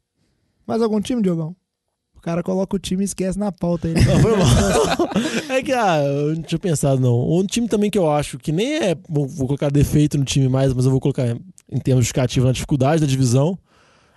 Mais 0.67 0.81
algum 0.81 1.01
time, 1.01 1.21
Diogão? 1.21 1.55
O 2.21 2.23
cara 2.23 2.43
coloca 2.43 2.75
o 2.75 2.79
time 2.79 3.01
e 3.01 3.05
esquece 3.05 3.39
na 3.39 3.51
pauta 3.51 3.87
aí. 3.87 3.95
Não, 3.95 4.19
foi 4.19 4.37
mal. 4.37 5.09
é 5.49 5.63
que, 5.63 5.71
ah, 5.71 6.03
eu 6.03 6.35
não 6.35 6.43
tinha 6.43 6.59
pensado, 6.59 7.01
não. 7.01 7.27
Um 7.31 7.43
time 7.43 7.67
também 7.67 7.89
que 7.89 7.97
eu 7.97 8.11
acho 8.11 8.37
que 8.37 8.51
nem 8.51 8.75
é. 8.75 8.95
Vou, 9.09 9.27
vou 9.27 9.47
colocar 9.47 9.71
defeito 9.71 10.19
no 10.19 10.23
time 10.23 10.47
mais, 10.47 10.71
mas 10.71 10.85
eu 10.85 10.91
vou 10.91 10.99
colocar 10.99 11.25
em 11.25 11.79
termos 11.79 12.05
justificativos 12.05 12.45
na 12.45 12.53
dificuldade 12.53 13.01
da 13.01 13.07
divisão. 13.07 13.57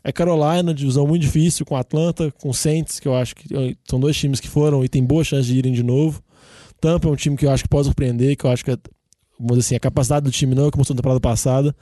É 0.05 0.13
Carolina, 0.13 0.75
divisão 0.75 1.07
muito 1.07 1.23
difícil, 1.23 1.65
com 1.65 1.77
Atlanta, 1.77 2.31
com 2.33 2.53
Saints, 2.53 3.01
que 3.01 3.09
eu 3.09 3.15
acho 3.15 3.35
que 3.35 3.57
eh, 3.57 3.75
são 3.89 3.99
dois 3.99 4.15
times 4.15 4.39
que 4.39 4.49
foram 4.49 4.85
e 4.85 4.89
tem 4.89 5.03
boa 5.03 5.25
chance 5.25 5.49
de 5.49 5.57
irem 5.57 5.73
de 5.73 5.83
novo. 5.83 6.23
Tampa 6.79 7.09
é 7.09 7.11
um 7.11 7.17
time 7.17 7.39
que 7.39 7.47
eu 7.47 7.51
acho 7.51 7.63
que 7.63 7.71
pode 7.71 7.87
surpreender, 7.87 8.37
que 8.37 8.45
eu 8.45 8.51
acho 8.51 8.63
que, 8.63 8.71
é, 8.71 8.77
vamos 9.39 9.57
dizer 9.57 9.61
assim, 9.61 9.77
a 9.77 9.81
capacidade 9.81 10.25
do 10.25 10.31
time 10.31 10.55
não 10.55 10.65
é 10.65 10.67
o 10.67 10.71
que 10.71 10.77
mostrou 10.77 10.95
na 10.95 10.99
temporada 11.01 11.21
passada. 11.21 11.75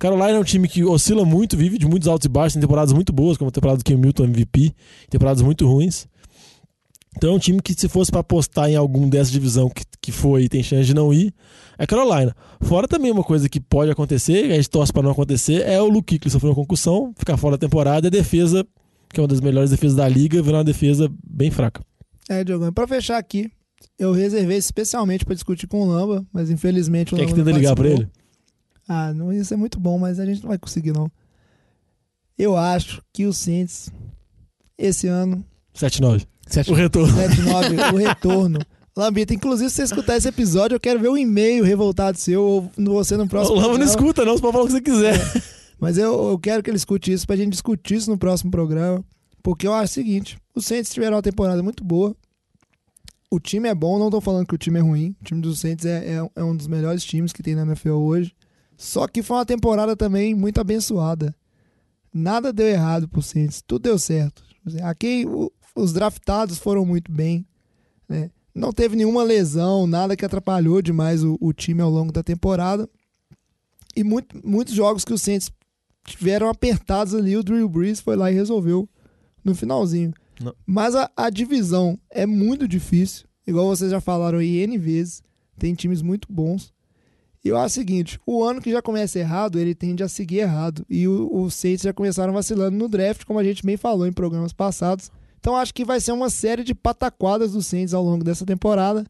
Carolina 0.00 0.30
é 0.30 0.38
um 0.38 0.44
time 0.44 0.66
que 0.66 0.82
oscila 0.82 1.26
muito, 1.26 1.58
vive 1.58 1.76
de 1.76 1.86
muitos 1.86 2.08
altos 2.08 2.24
e 2.24 2.28
baixos, 2.30 2.54
tem 2.54 2.62
temporadas 2.62 2.90
muito 2.90 3.12
boas, 3.12 3.36
como 3.36 3.50
a 3.50 3.52
temporada 3.52 3.76
do 3.76 3.84
Cam 3.84 3.98
Milton 3.98 4.24
MVP, 4.24 4.74
temporadas 5.10 5.42
muito 5.42 5.66
ruins. 5.68 6.08
Então 7.18 7.32
é 7.32 7.34
um 7.34 7.38
time 7.38 7.60
que, 7.60 7.74
se 7.74 7.86
fosse 7.86 8.10
para 8.10 8.20
apostar 8.20 8.70
em 8.70 8.76
algum 8.76 9.06
dessa 9.10 9.30
divisão 9.30 9.68
que, 9.68 9.84
que 10.00 10.10
foi 10.10 10.44
e 10.44 10.48
tem 10.48 10.62
chance 10.62 10.86
de 10.86 10.94
não 10.94 11.12
ir, 11.12 11.34
é 11.76 11.86
Carolina. 11.86 12.34
Fora 12.62 12.88
também 12.88 13.10
uma 13.12 13.22
coisa 13.22 13.46
que 13.46 13.60
pode 13.60 13.90
acontecer, 13.90 14.46
que 14.46 14.52
a 14.52 14.56
gente 14.56 14.70
torce 14.70 14.90
para 14.90 15.02
não 15.02 15.10
acontecer, 15.10 15.66
é 15.66 15.78
o 15.82 15.86
Luke 15.86 16.18
que 16.18 16.30
sofreu 16.30 16.52
uma 16.52 16.56
concussão, 16.56 17.12
ficar 17.18 17.36
fora 17.36 17.58
da 17.58 17.66
temporada 17.66 18.06
e 18.06 18.08
a 18.08 18.10
defesa, 18.10 18.66
que 19.12 19.20
é 19.20 19.22
uma 19.22 19.28
das 19.28 19.42
melhores 19.42 19.68
defesas 19.68 19.96
da 19.98 20.08
liga, 20.08 20.40
virar 20.40 20.58
uma 20.58 20.64
defesa 20.64 21.12
bem 21.22 21.50
fraca. 21.50 21.82
É, 22.26 22.42
Diogão, 22.42 22.72
pra 22.72 22.88
fechar 22.88 23.18
aqui, 23.18 23.50
eu 23.98 24.12
reservei 24.12 24.56
especialmente 24.56 25.26
pra 25.26 25.34
discutir 25.34 25.66
com 25.66 25.82
o 25.82 25.86
Lamba, 25.86 26.24
mas 26.32 26.48
infelizmente 26.48 27.12
o 27.12 27.18
Quer 27.18 27.26
que 27.26 27.32
Lamba 27.32 27.44
tenta 27.44 27.50
não 27.50 27.58
ligar 27.58 27.74
para 27.74 27.84
participou. 27.84 28.10
ele? 28.14 28.19
Ah, 28.92 29.14
não 29.14 29.32
ia 29.32 29.44
ser 29.44 29.54
muito 29.56 29.78
bom, 29.78 29.98
mas 30.00 30.18
a 30.18 30.26
gente 30.26 30.42
não 30.42 30.48
vai 30.48 30.58
conseguir, 30.58 30.90
não. 30.92 31.08
Eu 32.36 32.56
acho 32.56 33.00
que 33.12 33.24
o 33.24 33.32
Saints, 33.32 33.88
esse 34.76 35.06
ano, 35.06 35.44
7-9. 35.76 36.26
O 36.68 36.74
retorno. 36.74 37.12
7-9, 37.16 37.92
o 37.94 37.96
retorno. 37.96 38.58
Lambita, 38.96 39.32
inclusive, 39.32 39.70
se 39.70 39.76
você 39.76 39.82
escutar 39.84 40.16
esse 40.16 40.26
episódio, 40.26 40.74
eu 40.74 40.80
quero 40.80 40.98
ver 40.98 41.08
o 41.08 41.16
e-mail 41.16 41.62
revoltado 41.62 42.18
seu 42.18 42.42
ou 42.42 42.72
no- 42.76 42.94
você 42.94 43.16
no 43.16 43.28
próximo 43.28 43.56
O 43.56 43.60
Lama 43.60 43.78
não 43.78 43.84
escuta, 43.86 44.24
não, 44.24 44.32
você 44.32 44.40
pode 44.42 44.52
falar 44.52 44.64
o 44.64 44.66
que 44.66 44.72
você 44.72 44.80
quiser. 44.80 45.14
Mas 45.78 45.96
eu, 45.96 46.30
eu 46.30 46.38
quero 46.38 46.60
que 46.62 46.68
ele 46.68 46.76
escute 46.76 47.12
isso 47.12 47.24
pra 47.26 47.36
gente 47.36 47.50
discutir 47.52 47.94
isso 47.94 48.10
no 48.10 48.18
próximo 48.18 48.50
programa. 48.50 49.04
Porque 49.42 49.66
eu 49.66 49.72
acho 49.72 49.92
o 49.92 49.94
seguinte: 49.94 50.36
os 50.54 50.66
Saints 50.66 50.92
tiveram 50.92 51.16
uma 51.16 51.22
temporada 51.22 51.62
muito 51.62 51.84
boa. 51.84 52.14
O 53.30 53.38
time 53.38 53.68
é 53.68 53.74
bom, 53.74 53.98
não 53.98 54.10
tô 54.10 54.20
falando 54.20 54.46
que 54.46 54.54
o 54.54 54.58
time 54.58 54.78
é 54.80 54.82
ruim. 54.82 55.14
O 55.20 55.24
time 55.24 55.40
dos 55.40 55.60
Saints 55.60 55.86
é, 55.86 56.16
é, 56.16 56.30
é 56.34 56.42
um 56.44 56.56
dos 56.56 56.66
melhores 56.66 57.04
times 57.04 57.32
que 57.32 57.42
tem 57.42 57.54
na 57.54 57.62
NFL 57.62 57.92
hoje. 57.92 58.34
Só 58.82 59.06
que 59.06 59.22
foi 59.22 59.36
uma 59.36 59.44
temporada 59.44 59.94
também 59.94 60.34
muito 60.34 60.58
abençoada. 60.58 61.34
Nada 62.12 62.50
deu 62.50 62.66
errado 62.66 63.06
pro 63.06 63.20
Saints, 63.20 63.62
tudo 63.66 63.82
deu 63.82 63.98
certo. 63.98 64.42
Aqui 64.82 65.26
o- 65.26 65.52
os 65.76 65.92
draftados 65.92 66.56
foram 66.58 66.86
muito 66.86 67.12
bem. 67.12 67.44
né? 68.08 68.30
Não 68.54 68.72
teve 68.72 68.96
nenhuma 68.96 69.22
lesão, 69.22 69.86
nada 69.86 70.16
que 70.16 70.24
atrapalhou 70.24 70.80
demais 70.82 71.22
o, 71.22 71.36
o 71.40 71.52
time 71.52 71.80
ao 71.82 71.90
longo 71.90 72.10
da 72.10 72.22
temporada. 72.22 72.88
E 73.94 74.02
muito- 74.02 74.40
muitos 74.44 74.72
jogos 74.74 75.04
que 75.04 75.12
os 75.12 75.20
Saints 75.22 75.50
tiveram 76.04 76.48
apertados 76.48 77.14
ali, 77.14 77.36
o 77.36 77.42
Drew 77.44 77.68
Brees 77.68 78.00
foi 78.00 78.16
lá 78.16 78.32
e 78.32 78.34
resolveu 78.34 78.88
no 79.44 79.54
finalzinho. 79.54 80.12
Não. 80.42 80.54
Mas 80.66 80.94
a, 80.96 81.08
a 81.16 81.28
divisão 81.30 81.98
é 82.10 82.24
muito 82.26 82.66
difícil, 82.66 83.26
igual 83.46 83.68
vocês 83.68 83.90
já 83.90 84.00
falaram 84.00 84.38
aí 84.38 84.56
N 84.56 84.78
vezes, 84.78 85.22
tem 85.58 85.74
times 85.74 86.00
muito 86.02 86.26
bons. 86.32 86.72
E 87.44 87.48
eu 87.48 87.56
acho 87.56 87.66
o 87.66 87.80
seguinte, 87.80 88.20
o 88.26 88.44
ano 88.44 88.60
que 88.60 88.70
já 88.70 88.82
começa 88.82 89.18
errado, 89.18 89.58
ele 89.58 89.74
tende 89.74 90.02
a 90.02 90.08
seguir 90.08 90.40
errado. 90.40 90.84
E 90.90 91.08
os 91.08 91.54
Saints 91.54 91.82
já 91.82 91.92
começaram 91.92 92.32
vacilando 92.32 92.76
no 92.76 92.88
draft, 92.88 93.24
como 93.24 93.38
a 93.38 93.44
gente 93.44 93.64
bem 93.64 93.76
falou 93.76 94.06
em 94.06 94.12
programas 94.12 94.52
passados. 94.52 95.10
Então 95.38 95.56
acho 95.56 95.72
que 95.72 95.84
vai 95.84 96.00
ser 96.00 96.12
uma 96.12 96.28
série 96.28 96.62
de 96.62 96.74
pataquadas 96.74 97.52
dos 97.52 97.66
Saints 97.66 97.94
ao 97.94 98.04
longo 98.04 98.22
dessa 98.22 98.44
temporada. 98.44 99.06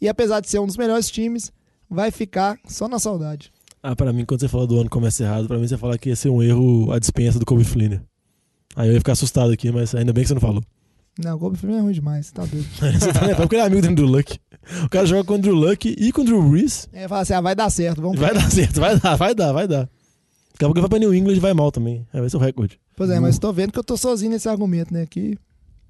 E 0.00 0.08
apesar 0.08 0.40
de 0.40 0.48
ser 0.48 0.58
um 0.58 0.66
dos 0.66 0.76
melhores 0.76 1.08
times, 1.08 1.52
vai 1.88 2.10
ficar 2.10 2.58
só 2.66 2.88
na 2.88 2.98
saudade. 2.98 3.52
Ah, 3.80 3.94
pra 3.94 4.12
mim, 4.12 4.24
quando 4.24 4.40
você 4.40 4.48
fala 4.48 4.66
do 4.66 4.78
ano 4.78 4.90
começa 4.90 5.22
errado, 5.22 5.46
pra 5.46 5.56
mim 5.56 5.68
você 5.68 5.78
fala 5.78 5.96
que 5.96 6.08
ia 6.08 6.16
ser 6.16 6.30
um 6.30 6.42
erro 6.42 6.90
a 6.90 6.98
dispensa 6.98 7.38
do 7.38 7.46
Kobe 7.46 7.62
Flynn. 7.62 8.00
Aí 8.74 8.88
eu 8.88 8.94
ia 8.94 9.00
ficar 9.00 9.12
assustado 9.12 9.52
aqui, 9.52 9.70
mas 9.70 9.94
ainda 9.94 10.12
bem 10.12 10.24
que 10.24 10.28
você 10.28 10.34
não 10.34 10.40
falou. 10.40 10.62
Não, 11.18 11.36
o 11.36 11.38
Kobe 11.38 11.56
Flynn 11.58 11.76
é 11.78 11.80
ruim 11.80 11.92
demais, 11.92 12.30
tá 12.30 12.44
doido. 12.44 12.64
Você 12.98 13.12
tá 13.12 13.34
porque 13.34 13.56
ele 13.56 13.62
é 13.62 13.66
amigo 13.66 13.82
do 13.82 13.88
Andrew 13.88 14.06
Luck. 14.06 14.38
O 14.84 14.88
cara 14.88 15.04
joga 15.06 15.24
com 15.24 15.34
o 15.34 15.52
Luck 15.54 15.88
e 15.98 16.12
com 16.12 16.20
o 16.20 16.24
Drew 16.24 16.42
Brees. 16.50 16.88
É, 16.92 17.08
fala 17.08 17.22
assim, 17.22 17.32
ah, 17.32 17.40
vai 17.40 17.54
dar 17.56 17.70
certo, 17.70 18.00
vamos 18.02 18.18
Vai 18.20 18.34
dar 18.34 18.50
certo, 18.50 18.78
vai 18.80 18.98
dar, 18.98 19.16
vai 19.16 19.34
dar, 19.34 19.52
vai 19.52 19.66
dar. 19.66 19.88
Daqui 20.52 20.64
a 20.64 20.66
pouco 20.66 20.80
vai 20.80 20.88
pra 20.90 20.98
New 20.98 21.14
England 21.14 21.34
e 21.36 21.40
vai 21.40 21.54
mal 21.54 21.72
também. 21.72 22.06
Aí 22.12 22.20
vai 22.20 22.28
ser 22.28 22.36
o 22.36 22.40
recorde. 22.40 22.78
Pois 22.96 23.10
é, 23.10 23.18
mas 23.18 23.38
tô 23.38 23.52
vendo 23.52 23.72
que 23.72 23.78
eu 23.78 23.84
tô 23.84 23.96
sozinho 23.96 24.30
nesse 24.32 24.48
argumento, 24.48 24.92
né? 24.92 25.06
Que 25.06 25.38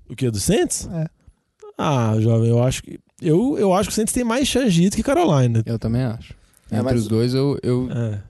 O 0.08 0.14
que? 0.14 0.30
Do 0.30 0.38
Saints? 0.38 0.88
É. 0.92 1.06
Ah, 1.76 2.14
jovem, 2.20 2.50
eu 2.50 2.62
acho 2.62 2.82
que. 2.82 2.98
Eu, 3.20 3.56
eu 3.58 3.72
acho 3.74 3.88
que 3.88 3.92
o 3.92 3.96
Saints 3.96 4.12
tem 4.12 4.24
mais 4.24 4.46
chance 4.46 4.70
de 4.70 4.84
ir 4.84 4.90
do 4.90 4.96
que 4.96 5.02
Carolina. 5.02 5.62
Eu 5.66 5.78
também 5.78 6.02
acho. 6.02 6.34
É, 6.70 6.76
Entre 6.76 6.84
mas- 6.84 7.00
os 7.00 7.08
dois, 7.08 7.34
eu, 7.34 7.58
eu 7.62 7.88
É. 7.90 8.20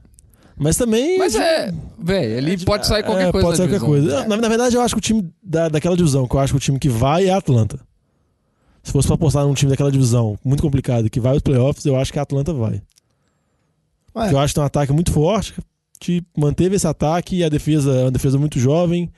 Mas 0.59 0.77
também. 0.77 1.19
Mas 1.19 1.35
é, 1.35 1.73
velho, 1.99 2.33
ele 2.33 2.65
pode 2.65 2.87
sair 2.87 3.03
qualquer 3.03 3.29
é, 3.29 3.33
coisa. 3.33 3.47
Pode 3.47 3.57
sair 3.59 3.69
qualquer 3.69 3.87
coisa. 3.87 4.27
Na, 4.27 4.37
na 4.37 4.49
verdade, 4.49 4.77
eu 4.77 4.83
acho 4.83 4.95
que 4.95 4.99
o 4.99 5.03
time 5.03 5.31
da, 5.43 5.69
daquela 5.69 5.97
divisão, 5.97 6.27
que 6.27 6.35
eu 6.35 6.41
acho 6.41 6.53
que 6.53 6.57
o 6.57 6.61
time 6.61 6.79
que 6.79 6.89
vai 6.89 7.27
é 7.27 7.31
a 7.31 7.37
Atlanta. 7.37 7.79
Se 8.83 8.93
fosse 8.93 9.07
pra 9.07 9.15
apostar 9.15 9.45
num 9.47 9.55
time 9.55 9.71
daquela 9.71 9.93
divisão 9.93 10.39
muito 10.45 10.63
complicado 10.63 11.11
que 11.11 11.21
vai 11.21 11.33
aos 11.33 11.43
playoffs, 11.43 11.85
eu 11.85 11.97
acho 11.97 12.13
que 12.13 12.19
a 12.19 12.23
Atlanta 12.23 12.53
vai. 12.53 12.75
Ué, 12.75 12.83
Porque 14.15 14.35
eu 14.35 14.39
acho 14.39 14.53
que 14.53 14.55
tem 14.55 14.63
um 14.63 14.67
ataque 14.67 14.93
muito 14.93 15.13
forte, 15.13 15.55
que 16.01 16.23
manteve 16.37 16.77
esse 16.77 16.87
ataque 16.87 17.37
e 17.37 17.45
a 17.45 17.49
defesa 17.49 17.93
é 17.93 18.03
uma 18.05 18.11
defesa 18.11 18.39
muito 18.39 18.59
jovem. 18.59 19.11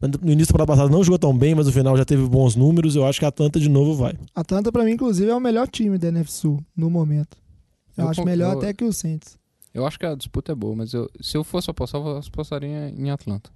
No 0.00 0.30
início 0.30 0.52
da 0.52 0.58
temporada 0.58 0.66
passada 0.66 0.88
não 0.90 1.02
jogou 1.02 1.18
tão 1.18 1.36
bem, 1.36 1.54
mas 1.54 1.66
no 1.66 1.72
final 1.72 1.96
já 1.96 2.04
teve 2.04 2.26
bons 2.26 2.54
números. 2.54 2.94
Eu 2.94 3.06
acho 3.06 3.18
que 3.18 3.24
a 3.24 3.28
Atlanta 3.28 3.58
de 3.58 3.68
novo 3.70 3.94
vai. 3.94 4.14
Atlanta, 4.34 4.70
pra 4.70 4.84
mim, 4.84 4.92
inclusive, 4.92 5.30
é 5.30 5.34
o 5.34 5.40
melhor 5.40 5.66
time 5.66 5.96
da 5.96 6.08
NFC 6.08 6.40
Sul 6.40 6.62
no 6.76 6.90
momento. 6.90 7.38
Eu, 7.96 8.04
Eu 8.04 8.10
acho 8.10 8.24
melhor 8.24 8.52
eu- 8.52 8.58
até 8.58 8.74
que 8.74 8.84
o 8.84 8.92
Saints. 8.92 9.38
Eu 9.74 9.84
acho 9.86 9.98
que 9.98 10.06
a 10.06 10.14
disputa 10.14 10.52
é 10.52 10.54
boa, 10.54 10.76
mas 10.76 10.92
eu- 10.94 11.10
se 11.20 11.36
eu 11.36 11.42
fosse 11.44 11.68
apostar, 11.70 12.00
eu 12.00 12.18
apostaria 12.18 12.88
em 12.90 13.10
Atlanta. 13.10 13.50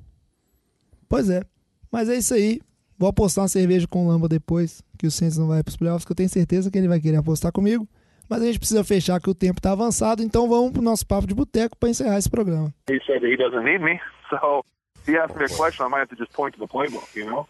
Pois 1.08 1.30
é. 1.30 1.42
Mas 1.90 2.08
é 2.08 2.16
isso 2.16 2.34
aí. 2.34 2.60
Vou 2.98 3.08
apostar 3.08 3.42
uma 3.42 3.48
cerveja 3.48 3.86
com 3.86 4.04
o 4.04 4.08
Lamba 4.08 4.28
depois, 4.28 4.82
que 4.98 5.06
o 5.06 5.10
Saints 5.10 5.38
não 5.38 5.46
vai 5.46 5.62
pros 5.62 5.76
playoffs, 5.76 6.04
que 6.04 6.10
eu 6.10 6.16
tenho 6.16 6.28
certeza 6.28 6.70
que 6.70 6.76
ele 6.76 6.88
vai 6.88 7.00
querer 7.00 7.16
apostar 7.18 7.52
comigo. 7.52 7.88
Mas 8.28 8.42
a 8.42 8.46
gente 8.46 8.58
precisa 8.58 8.82
fechar 8.84 9.20
que 9.20 9.30
o 9.30 9.34
tempo 9.34 9.60
tá 9.60 9.72
avançado, 9.72 10.22
então 10.22 10.48
vamos 10.48 10.72
pro 10.72 10.82
nosso 10.82 11.06
papo 11.06 11.26
de 11.26 11.34
boteco 11.34 11.76
para 11.78 11.88
encerrar 11.88 12.18
esse 12.18 12.28
programa. 12.28 12.74
He 12.90 12.98
said 13.06 13.20
that 13.20 13.32
he 13.32 13.36
doesn't 13.36 13.64
need 13.64 13.78
me. 13.82 13.98
So 14.28 14.62
if 15.00 15.08
he 15.08 15.16
asks 15.16 15.38
me 15.38 15.44
a 15.44 15.48
question, 15.56 15.86
I 15.86 15.88
might 15.88 16.00
have 16.02 16.08
to 16.08 16.16
just 16.16 16.32
point 16.32 16.58
to 16.58 16.60
the 16.60 16.70
playbook, 16.70 17.06
you 17.18 17.26
know? 17.26 17.46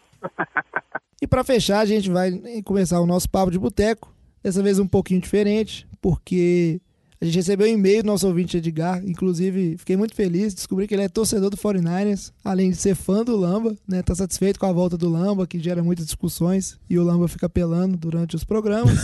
E 1.21 1.27
para 1.27 1.43
fechar, 1.43 1.79
a 1.79 1.85
gente 1.85 2.09
vai 2.09 2.31
começar 2.63 3.01
o 3.01 3.05
nosso 3.05 3.29
papo 3.29 3.51
de 3.51 3.59
boteco. 3.59 4.13
Dessa 4.41 4.63
vez 4.63 4.79
um 4.79 4.87
pouquinho 4.87 5.19
diferente, 5.19 5.85
porque 5.99 6.79
a 7.21 7.25
gente 7.25 7.35
recebeu 7.35 7.67
um 7.67 7.71
e-mail 7.71 8.01
do 8.01 8.07
nosso 8.07 8.25
ouvinte 8.25 8.55
Edgar. 8.55 9.03
Inclusive, 9.05 9.77
fiquei 9.77 9.97
muito 9.97 10.15
feliz. 10.15 10.53
Descobri 10.53 10.87
que 10.87 10.95
ele 10.95 11.03
é 11.03 11.09
torcedor 11.09 11.49
do 11.49 11.57
49ers, 11.57 12.31
além 12.43 12.71
de 12.71 12.77
ser 12.77 12.95
fã 12.95 13.25
do 13.25 13.35
Lamba, 13.35 13.75
né? 13.85 14.01
Tá 14.01 14.15
satisfeito 14.15 14.57
com 14.57 14.65
a 14.65 14.71
volta 14.71 14.97
do 14.97 15.09
Lamba, 15.09 15.45
que 15.45 15.59
gera 15.59 15.83
muitas 15.83 16.05
discussões, 16.05 16.79
e 16.89 16.97
o 16.97 17.03
Lamba 17.03 17.27
fica 17.27 17.47
apelando 17.47 17.97
durante 17.97 18.37
os 18.37 18.45
programas. 18.45 18.97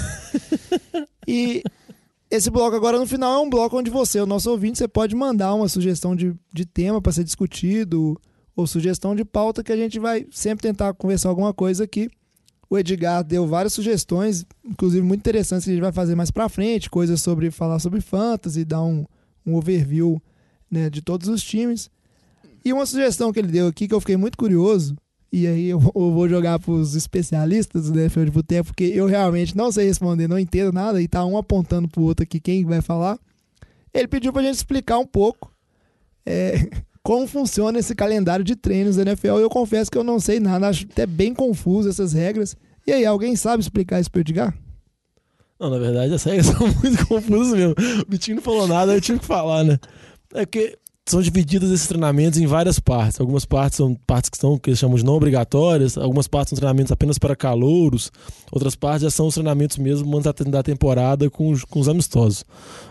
e 1.28 1.62
esse 2.32 2.50
bloco 2.50 2.76
agora 2.76 2.98
no 2.98 3.06
final 3.06 3.42
é 3.42 3.46
um 3.46 3.50
bloco 3.50 3.78
onde 3.78 3.92
você, 3.92 4.22
o 4.22 4.26
nosso 4.26 4.50
ouvinte, 4.50 4.78
você 4.78 4.88
pode 4.88 5.14
mandar 5.14 5.54
uma 5.54 5.68
sugestão 5.68 6.16
de, 6.16 6.34
de 6.54 6.66
tema 6.66 7.02
para 7.02 7.12
ser 7.12 7.26
discutido 7.26 8.20
ou 8.56 8.66
sugestão 8.66 9.14
de 9.14 9.26
pauta 9.26 9.62
que 9.62 9.74
a 9.74 9.78
gente 9.78 10.00
vai 10.00 10.26
sempre 10.32 10.64
tentar 10.64 10.94
conversar 10.94 11.28
alguma 11.28 11.54
coisa 11.54 11.84
aqui. 11.84 12.10
O 12.70 12.78
Edgar 12.78 13.24
deu 13.24 13.46
várias 13.46 13.74
sugestões, 13.74 14.46
inclusive 14.64 15.06
muito 15.06 15.20
interessantes 15.20 15.66
que 15.66 15.72
a 15.72 15.74
gente 15.74 15.84
vai 15.84 15.92
fazer 15.92 16.16
mais 16.16 16.32
pra 16.32 16.50
frente, 16.50 16.90
coisas 16.90 17.22
sobre 17.22 17.52
falar 17.52 17.80
sobre 17.80 18.02
fantasy, 18.02 18.66
dar 18.66 18.82
um, 18.84 19.06
um 19.46 19.56
overview 19.56 20.22
né, 20.70 20.90
de 20.90 21.02
todos 21.02 21.28
os 21.28 21.44
times. 21.44 21.90
E 22.64 22.74
uma 22.74 22.86
sugestão 22.86 23.32
que 23.32 23.40
ele 23.40 23.50
deu 23.50 23.68
aqui 23.68 23.88
que 23.88 23.94
eu 23.94 24.00
fiquei 24.00 24.18
muito 24.18 24.38
curioso, 24.38 24.96
e 25.32 25.46
aí 25.46 25.68
eu, 25.68 25.80
eu 25.80 26.12
vou 26.12 26.28
jogar 26.28 26.58
pros 26.60 26.96
especialistas 26.96 27.92
do 27.92 28.00
NFL 28.00 28.24
de 28.24 28.32
Boteco, 28.32 28.68
porque 28.68 28.86
eu 28.86 29.06
realmente 29.06 29.56
não 29.56 29.72
sei 29.72 29.86
responder, 29.86 30.28
não 30.28 30.40
entendo 30.40 30.74
nada, 30.74 31.02
e 31.02 31.08
tá 31.08 31.24
um 31.26 31.38
apontando 31.38 31.88
pro 31.88 32.02
outro 32.02 32.24
aqui 32.24 32.40
quem 32.40 32.66
vai 32.66 32.82
falar. 32.82 33.20
Ele 33.94 34.08
pediu 34.08 34.34
pra 34.34 34.42
gente 34.42 34.56
explicar 34.56 34.98
um 34.98 35.06
pouco 35.06 35.52
é, 36.26 36.68
como 37.06 37.28
funciona 37.28 37.78
esse 37.78 37.94
calendário 37.94 38.44
de 38.44 38.56
treinos 38.56 38.96
da 38.96 39.04
NFL. 39.04 39.38
Eu 39.38 39.48
confesso 39.48 39.92
que 39.92 39.98
eu 39.98 40.04
não 40.04 40.20
sei 40.20 40.40
nada, 40.40 40.68
acho 40.68 40.88
até 40.92 41.06
bem 41.06 41.36
confuso 41.36 41.88
essas 41.88 42.14
regras. 42.14 42.58
E 42.88 42.92
aí, 42.92 43.06
alguém 43.06 43.36
sabe 43.36 43.62
explicar 43.62 44.02
isso 44.02 44.10
pro 44.10 44.22
Edgar? 44.22 44.58
Não, 45.60 45.70
na 45.70 45.78
verdade, 45.78 46.16
as 46.16 46.24
regras 46.24 46.48
são 46.58 46.68
muito 46.68 47.06
confusas 47.06 47.54
mesmo. 47.54 47.76
O 48.02 48.10
Bitinho 48.10 48.38
não 48.38 48.42
falou 48.42 48.68
nada, 48.68 48.92
eu 48.92 49.00
tive 49.00 49.20
que 49.20 49.26
falar, 49.26 49.64
né? 49.64 49.78
É 50.34 50.48
porque 50.48 50.80
são 51.08 51.22
divididos 51.22 51.70
esses 51.70 51.86
treinamentos 51.86 52.40
em 52.40 52.48
várias 52.48 52.80
partes. 52.80 53.22
Algumas 53.22 53.46
partes 53.46 53.78
são 53.78 53.94
partes 54.08 54.32
que 54.32 54.38
são 54.40 54.58
que 54.58 54.72
eles 54.72 54.80
chamam 54.80 54.98
de 54.98 55.06
não 55.06 55.14
obrigatórias, 55.14 56.00
algumas 56.00 56.28
partes 56.28 56.50
são 56.50 56.58
treinamentos 56.58 56.92
apenas 56.92 57.20
para 57.20 57.36
calouros, 57.36 58.12
outras 58.52 58.76
partes 58.76 59.04
já 59.04 59.12
são 59.12 59.28
os 59.28 59.36
treinamentos 59.36 59.78
mesmo 59.78 60.18
antes 60.18 60.34
da 60.48 60.64
temporada 60.64 61.30
com 61.30 61.52
os, 61.52 61.64
com 61.64 61.80
os 61.80 61.88
amistosos. 61.88 62.44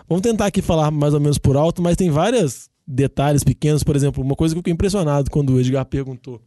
Vamos 0.07 0.21
tentar 0.21 0.45
aqui 0.45 0.61
falar 0.61 0.89
mais 0.89 1.13
ou 1.13 1.19
menos 1.19 1.37
por 1.37 1.57
alto, 1.57 1.81
mas 1.81 1.97
tem 1.97 2.09
vários 2.09 2.73
detalhes 2.87 3.43
pequenos. 3.43 3.83
Por 3.83 3.95
exemplo, 3.95 4.23
uma 4.23 4.35
coisa 4.35 4.53
que 4.53 4.57
eu 4.57 4.61
fiquei 4.61 4.73
impressionado 4.73 5.29
quando 5.31 5.51
o 5.53 5.59
Edgar 5.59 5.85
perguntou 5.85 6.41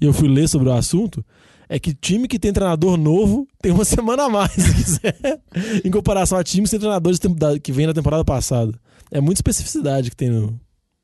e 0.00 0.04
eu 0.04 0.12
fui 0.12 0.28
ler 0.28 0.48
sobre 0.48 0.68
o 0.68 0.72
assunto 0.72 1.24
é 1.68 1.78
que 1.78 1.94
time 1.94 2.28
que 2.28 2.38
tem 2.38 2.52
treinador 2.52 2.96
novo 2.96 3.46
tem 3.62 3.72
uma 3.72 3.84
semana 3.86 4.24
a 4.24 4.28
mais, 4.28 4.52
se 4.52 4.74
quiser, 4.74 5.40
em 5.84 5.90
comparação 5.90 6.36
a 6.38 6.44
times 6.44 6.68
que 6.70 6.72
tem 6.76 6.80
treinadores 6.80 7.18
de 7.18 7.22
tempo- 7.28 7.38
da- 7.38 7.58
que 7.58 7.72
vem 7.72 7.86
na 7.86 7.94
temporada 7.94 8.24
passada. 8.24 8.72
É 9.10 9.20
muita 9.20 9.38
especificidade 9.38 10.10
que 10.10 10.16
tem 10.16 10.28
no, 10.30 10.58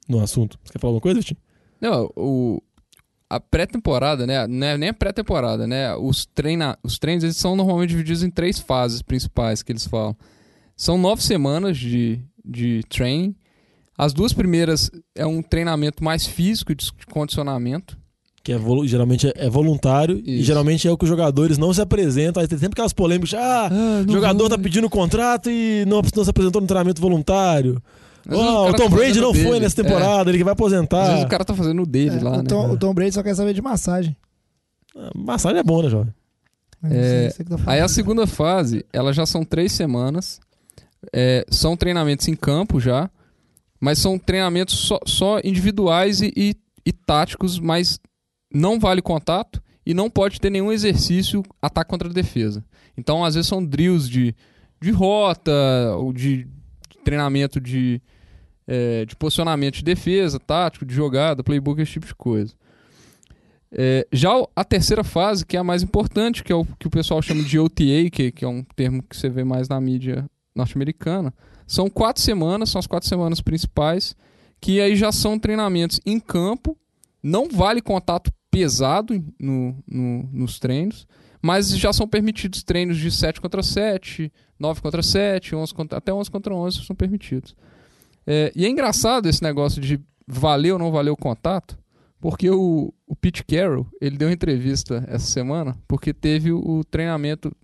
no 0.09 0.21
assunto. 0.21 0.59
Você 0.65 0.73
quer 0.73 0.79
falar 0.79 0.91
alguma 0.91 1.01
coisa, 1.01 1.21
Vitinho? 1.21 1.39
Não, 1.81 2.11
o, 2.17 2.63
a 3.31 3.39
pré-temporada, 3.41 4.27
né? 4.27 4.47
Não 4.47 4.67
é 4.67 4.77
nem 4.77 4.89
a 4.91 4.95
pré-temporada, 4.95 5.67
né? 5.67 5.95
Os, 5.97 6.27
treina, 6.27 6.77
os 6.83 6.99
treinos 6.99 7.25
eles 7.25 7.37
são 7.37 7.55
normalmente 7.57 7.91
divididos 7.91 8.23
em 8.23 8.31
três 8.31 8.59
fases 8.59 9.01
principais 9.01 9.63
que 9.63 9.73
eles 9.73 9.87
falam. 9.87 10.17
São 10.77 10.99
nove 10.99 11.23
semanas 11.23 11.77
de, 11.79 12.21
de 12.45 12.83
training. 12.89 13.35
As 13.99 14.13
duas 14.13 14.33
primeiras 14.33 14.91
é 15.15 15.27
um 15.27 15.43
treinamento 15.43 16.03
mais 16.05 16.25
físico 16.25 16.73
de 16.75 16.91
condicionamento. 17.11 17.99
Que 18.45 18.53
é 18.53 18.59
geralmente 18.85 19.27
é, 19.27 19.33
é 19.37 19.51
voluntário 19.51 20.23
e 20.25 20.37
Isso. 20.39 20.45
geralmente 20.47 20.87
é 20.87 20.91
o 20.93 20.97
que 20.97 21.05
os 21.05 21.09
jogadores 21.11 21.59
não 21.59 21.75
se 21.75 21.81
apresentam. 21.83 22.41
Aí 22.41 22.49
tem 22.49 22.57
sempre 22.57 22.75
aquelas 22.75 22.93
polêmicas. 22.95 23.35
Ah, 23.35 23.69
o 24.09 24.11
jogador 24.13 24.49
tá 24.49 24.57
pedindo 24.57 24.89
contrato 24.89 25.51
e 25.51 25.85
não, 25.87 26.01
não 26.15 26.25
se 26.25 26.31
apresentou 26.31 26.61
no 26.63 26.67
treinamento 26.67 27.03
voluntário. 27.03 27.83
Ó, 28.31 28.67
o 28.67 28.71
o 28.71 28.75
Tom 28.75 28.89
tá 28.89 28.95
Brady 28.97 29.21
não 29.21 29.33
dele. 29.33 29.49
foi 29.49 29.61
nessa 29.61 29.81
É. 29.81 29.85
temporada, 29.85 30.31
ele 30.31 30.39
que 30.39 30.45
vai 30.45 30.53
Às 30.53 30.59
vezes 30.59 30.73
aposentar. 30.79 31.27
o 31.27 31.29
cara 31.29 31.45
tá 31.45 31.55
fazendo 31.55 31.83
o 31.83 31.87
dele 31.87 32.19
É, 32.19 32.23
lá, 32.23 32.33
o, 32.35 32.37
né? 32.39 32.45
Tom, 32.45 32.71
o 32.73 32.79
Tom 32.79 32.95
Brady 32.95 33.13
só 33.15 33.23
quer 33.23 33.35
saber 33.35 33.53
de 33.53 33.61
massagem. 33.61 34.17
Ah, 34.97 35.11
Massagem 35.15 35.59
é 35.59 35.63
bom, 35.63 35.83
né, 35.83 35.89
jovem? 35.91 36.15
É, 36.85 37.31
sei, 37.35 37.45
que 37.45 37.51
tá 37.51 37.59
falando. 37.59 37.69
Aí 37.75 37.81
a 37.81 37.89
segunda 37.89 38.27
fase, 38.27 38.85
ela 38.93 39.13
já 39.13 39.27
são 39.27 39.45
três 39.45 39.73
semanas. 39.73 40.41
É, 41.13 41.45
são 41.51 41.77
treinamentos 41.77 42.29
em 42.29 42.35
campo 42.37 42.81
já, 42.81 43.11
mas 43.81 43.99
são 43.99 44.19
treinamentos 44.19 44.75
só, 44.75 44.99
só 45.07 45.41
individuais 45.45 46.21
e, 46.21 46.33
e- 46.37 46.57
e 46.85 46.93
táticos, 46.93 47.59
mas 47.59 47.99
não 48.53 48.79
vale 48.81 49.03
contato 49.03 49.63
e 49.85 49.93
não 49.95 50.09
pode 50.11 50.41
ter 50.41 50.51
nenhum 50.51 50.73
exercício 50.73 51.43
ataque 51.61 51.91
contra 51.91 52.09
defesa. 52.09 52.65
Então, 52.97 53.25
às 53.25 53.35
vezes, 53.35 53.49
são 53.49 53.65
drills 53.65 54.09
de, 54.09 54.35
de 54.81 54.91
rota, 54.91 55.53
ou 55.97 56.13
de 56.13 56.47
treinamento 57.05 57.61
de, 57.61 58.01
é, 58.67 59.05
de 59.05 59.15
posicionamento 59.17 59.77
de 59.77 59.85
defesa, 59.85 60.39
tático, 60.39 60.85
de 60.85 60.95
jogada, 60.95 61.45
playbook, 61.45 61.81
esse 61.81 61.93
tipo 61.93 62.07
de 62.07 62.15
coisa. 62.15 62.55
É, 63.71 64.07
já 64.13 64.31
a 64.57 64.65
terceira 64.65 65.05
fase, 65.05 65.45
que 65.45 65.57
é 65.57 65.61
a 65.61 65.65
mais 65.65 65.83
importante, 65.83 66.43
que 66.43 66.51
é 66.53 66.57
o 66.57 66.65
que 66.65 66.87
o 66.87 66.91
pessoal 66.91 67.21
chama 67.21 67.43
de 67.43 67.59
OTA, 67.59 68.09
que, 68.11 68.33
que 68.33 68.45
é 68.45 68.49
um 68.49 68.63
termo 68.75 69.03
que 69.03 69.17
você 69.17 69.29
vê 69.29 69.45
mais 69.45 69.69
na 69.69 69.79
mídia 69.81 70.29
norte-americana, 70.55 71.33
são 71.69 71.89
quatro 71.89 72.21
semanas, 72.21 72.71
são 72.71 72.81
as 72.81 72.87
quatro 72.89 73.09
semanas 73.09 73.41
principais, 73.41 74.17
que 74.61 74.81
aí 74.81 74.97
já 74.97 75.13
são 75.13 75.39
treinamentos 75.39 76.01
em 76.05 76.19
campo, 76.19 76.77
não 77.23 77.49
vale 77.49 77.81
contato 77.81 78.33
pesado 78.51 79.15
no, 79.39 79.77
no- 79.87 80.29
nos 80.33 80.59
treinos, 80.59 81.07
mas 81.41 81.71
já 81.79 81.93
são 81.93 82.09
permitidos 82.09 82.65
treinos 82.65 82.97
de 82.97 83.11
7 83.13 83.41
contra 83.41 83.63
7, 83.63 84.33
9 84.59 84.81
contra 84.81 85.03
7, 85.03 85.55
11 85.55 85.75
contra, 85.75 85.99
até 85.99 86.13
11 86.13 86.29
contra 86.31 86.53
11 86.55 86.85
são 86.85 86.97
permitidos. 86.97 87.55
É, 88.27 88.51
e 88.57 88.65
é 88.65 88.69
engraçado 88.69 89.29
esse 89.29 89.43
negócio 89.43 89.81
de 89.81 90.01
valer 90.27 90.73
ou 90.73 90.79
não 90.79 90.91
valer 90.91 91.11
o 91.11 91.17
contato, 91.17 91.79
porque 92.21 92.51
o, 92.51 92.93
o 93.07 93.15
Pete 93.15 93.45
Carroll, 93.45 93.87
ele 94.01 94.17
deu 94.17 94.27
uma 94.29 94.35
entrevista 94.35 95.05
essa 95.07 95.27
semana, 95.27 95.77
porque 95.87 96.13
teve 96.13 96.51
o, 96.51 96.59
o 96.59 96.85
treinamento, 96.85 97.55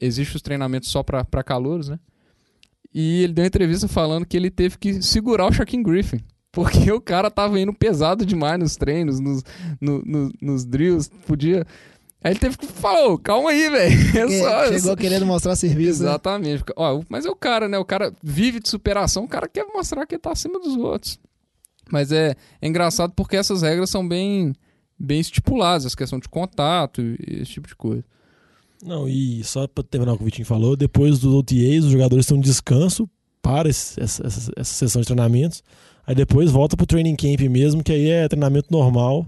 existe 0.00 0.36
os 0.36 0.42
treinamentos 0.42 0.88
só 0.90 1.02
para 1.02 1.24
calouros, 1.42 1.88
né? 1.88 1.98
E 2.94 3.24
ele 3.24 3.32
deu 3.32 3.42
uma 3.42 3.48
entrevista 3.48 3.88
falando 3.88 4.24
que 4.24 4.36
ele 4.36 4.50
teve 4.50 4.78
que 4.78 5.02
segurar 5.02 5.46
o 5.46 5.52
Shaquem 5.52 5.82
Griffin. 5.82 6.20
Porque 6.52 6.90
o 6.92 7.00
cara 7.00 7.30
tava 7.30 7.58
indo 7.58 7.72
pesado 7.74 8.24
demais 8.24 8.58
nos 8.58 8.76
treinos, 8.76 9.18
nos, 9.18 9.42
no- 9.80 10.02
no- 10.04 10.32
nos 10.40 10.64
drills, 10.64 11.10
podia... 11.26 11.66
Aí 12.22 12.32
ele 12.32 12.38
teve 12.40 12.56
que 12.56 12.66
falar, 12.66 13.06
"Ô, 13.08 13.18
calma 13.18 13.50
aí, 13.50 13.68
velho. 13.68 13.94
É 14.72 14.78
Chegou 14.80 14.96
querendo 14.96 15.26
mostrar 15.26 15.54
serviço. 15.56 16.02
né? 16.02 16.08
Exatamente. 16.08 16.64
Ó, 16.74 17.02
mas 17.08 17.26
é 17.26 17.30
o 17.30 17.36
cara, 17.36 17.68
né? 17.68 17.76
O 17.76 17.84
cara 17.84 18.14
vive 18.22 18.60
de 18.60 18.68
superação, 18.70 19.24
o 19.24 19.28
cara 19.28 19.46
quer 19.46 19.66
mostrar 19.66 20.06
que 20.06 20.14
ele 20.14 20.22
tá 20.22 20.32
acima 20.32 20.58
dos 20.58 20.74
outros. 20.76 21.18
Mas 21.92 22.10
é, 22.12 22.34
é 22.62 22.66
engraçado 22.66 23.12
porque 23.14 23.36
essas 23.36 23.60
regras 23.60 23.90
são 23.90 24.06
bem, 24.08 24.54
bem 24.98 25.20
estipuladas, 25.20 25.84
essa 25.84 25.96
questão 25.96 26.18
de 26.18 26.26
contato 26.28 27.02
e 27.02 27.18
esse 27.42 27.50
tipo 27.52 27.68
de 27.68 27.76
coisa. 27.76 28.02
Não, 28.84 29.08
e 29.08 29.42
só 29.44 29.66
pra 29.66 29.82
terminar 29.82 30.12
o 30.12 30.16
que 30.16 30.22
o 30.22 30.26
Vitinho 30.26 30.46
falou, 30.46 30.76
depois 30.76 31.18
dos 31.18 31.32
OTAs, 31.34 31.84
os 31.84 31.90
jogadores 31.90 32.26
têm 32.26 32.36
um 32.36 32.40
descanso 32.40 33.08
para 33.40 33.68
esse- 33.68 33.98
essa, 34.00 34.26
essa, 34.26 34.52
essa 34.56 34.74
sessão 34.74 35.00
de 35.00 35.06
treinamentos. 35.06 35.62
Aí 36.06 36.14
depois 36.14 36.50
volta 36.50 36.76
pro 36.76 36.86
training 36.86 37.16
camp 37.16 37.40
mesmo, 37.50 37.82
que 37.82 37.92
aí 37.92 38.10
é 38.10 38.28
treinamento 38.28 38.68
normal, 38.70 39.26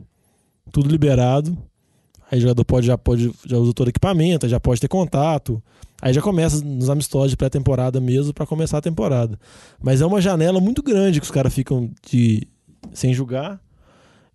tudo 0.71 0.91
liberado. 0.91 1.57
Aí 2.31 2.39
o 2.39 2.43
jogador 2.43 2.65
pode, 2.65 2.87
já 2.87 2.99
pode 2.99 3.33
já 3.47 3.57
usa 3.57 3.73
todo 3.73 3.87
o 3.87 3.91
equipamento, 3.91 4.49
já 4.49 4.61
pode 4.61 4.81
ter 4.81 4.89
contato. 4.89 5.63
Aí 6.03 6.13
já 6.13 6.21
começa 6.21 6.63
nos 6.63 6.91
amistosos 6.91 7.31
de 7.31 7.37
pré-temporada 7.37 7.99
mesmo 8.01 8.35
para 8.35 8.45
começar 8.45 8.79
a 8.79 8.83
temporada. 8.83 9.39
Mas 9.81 10.03
é 10.03 10.07
uma 10.07 10.21
janela 10.21 10.61
muito 10.61 10.83
grande 10.83 11.19
que 11.21 11.25
os 11.25 11.31
caras 11.31 11.55
ficam 11.55 11.91
de 12.07 12.47
sem 12.93 13.15
julgar. 13.15 13.59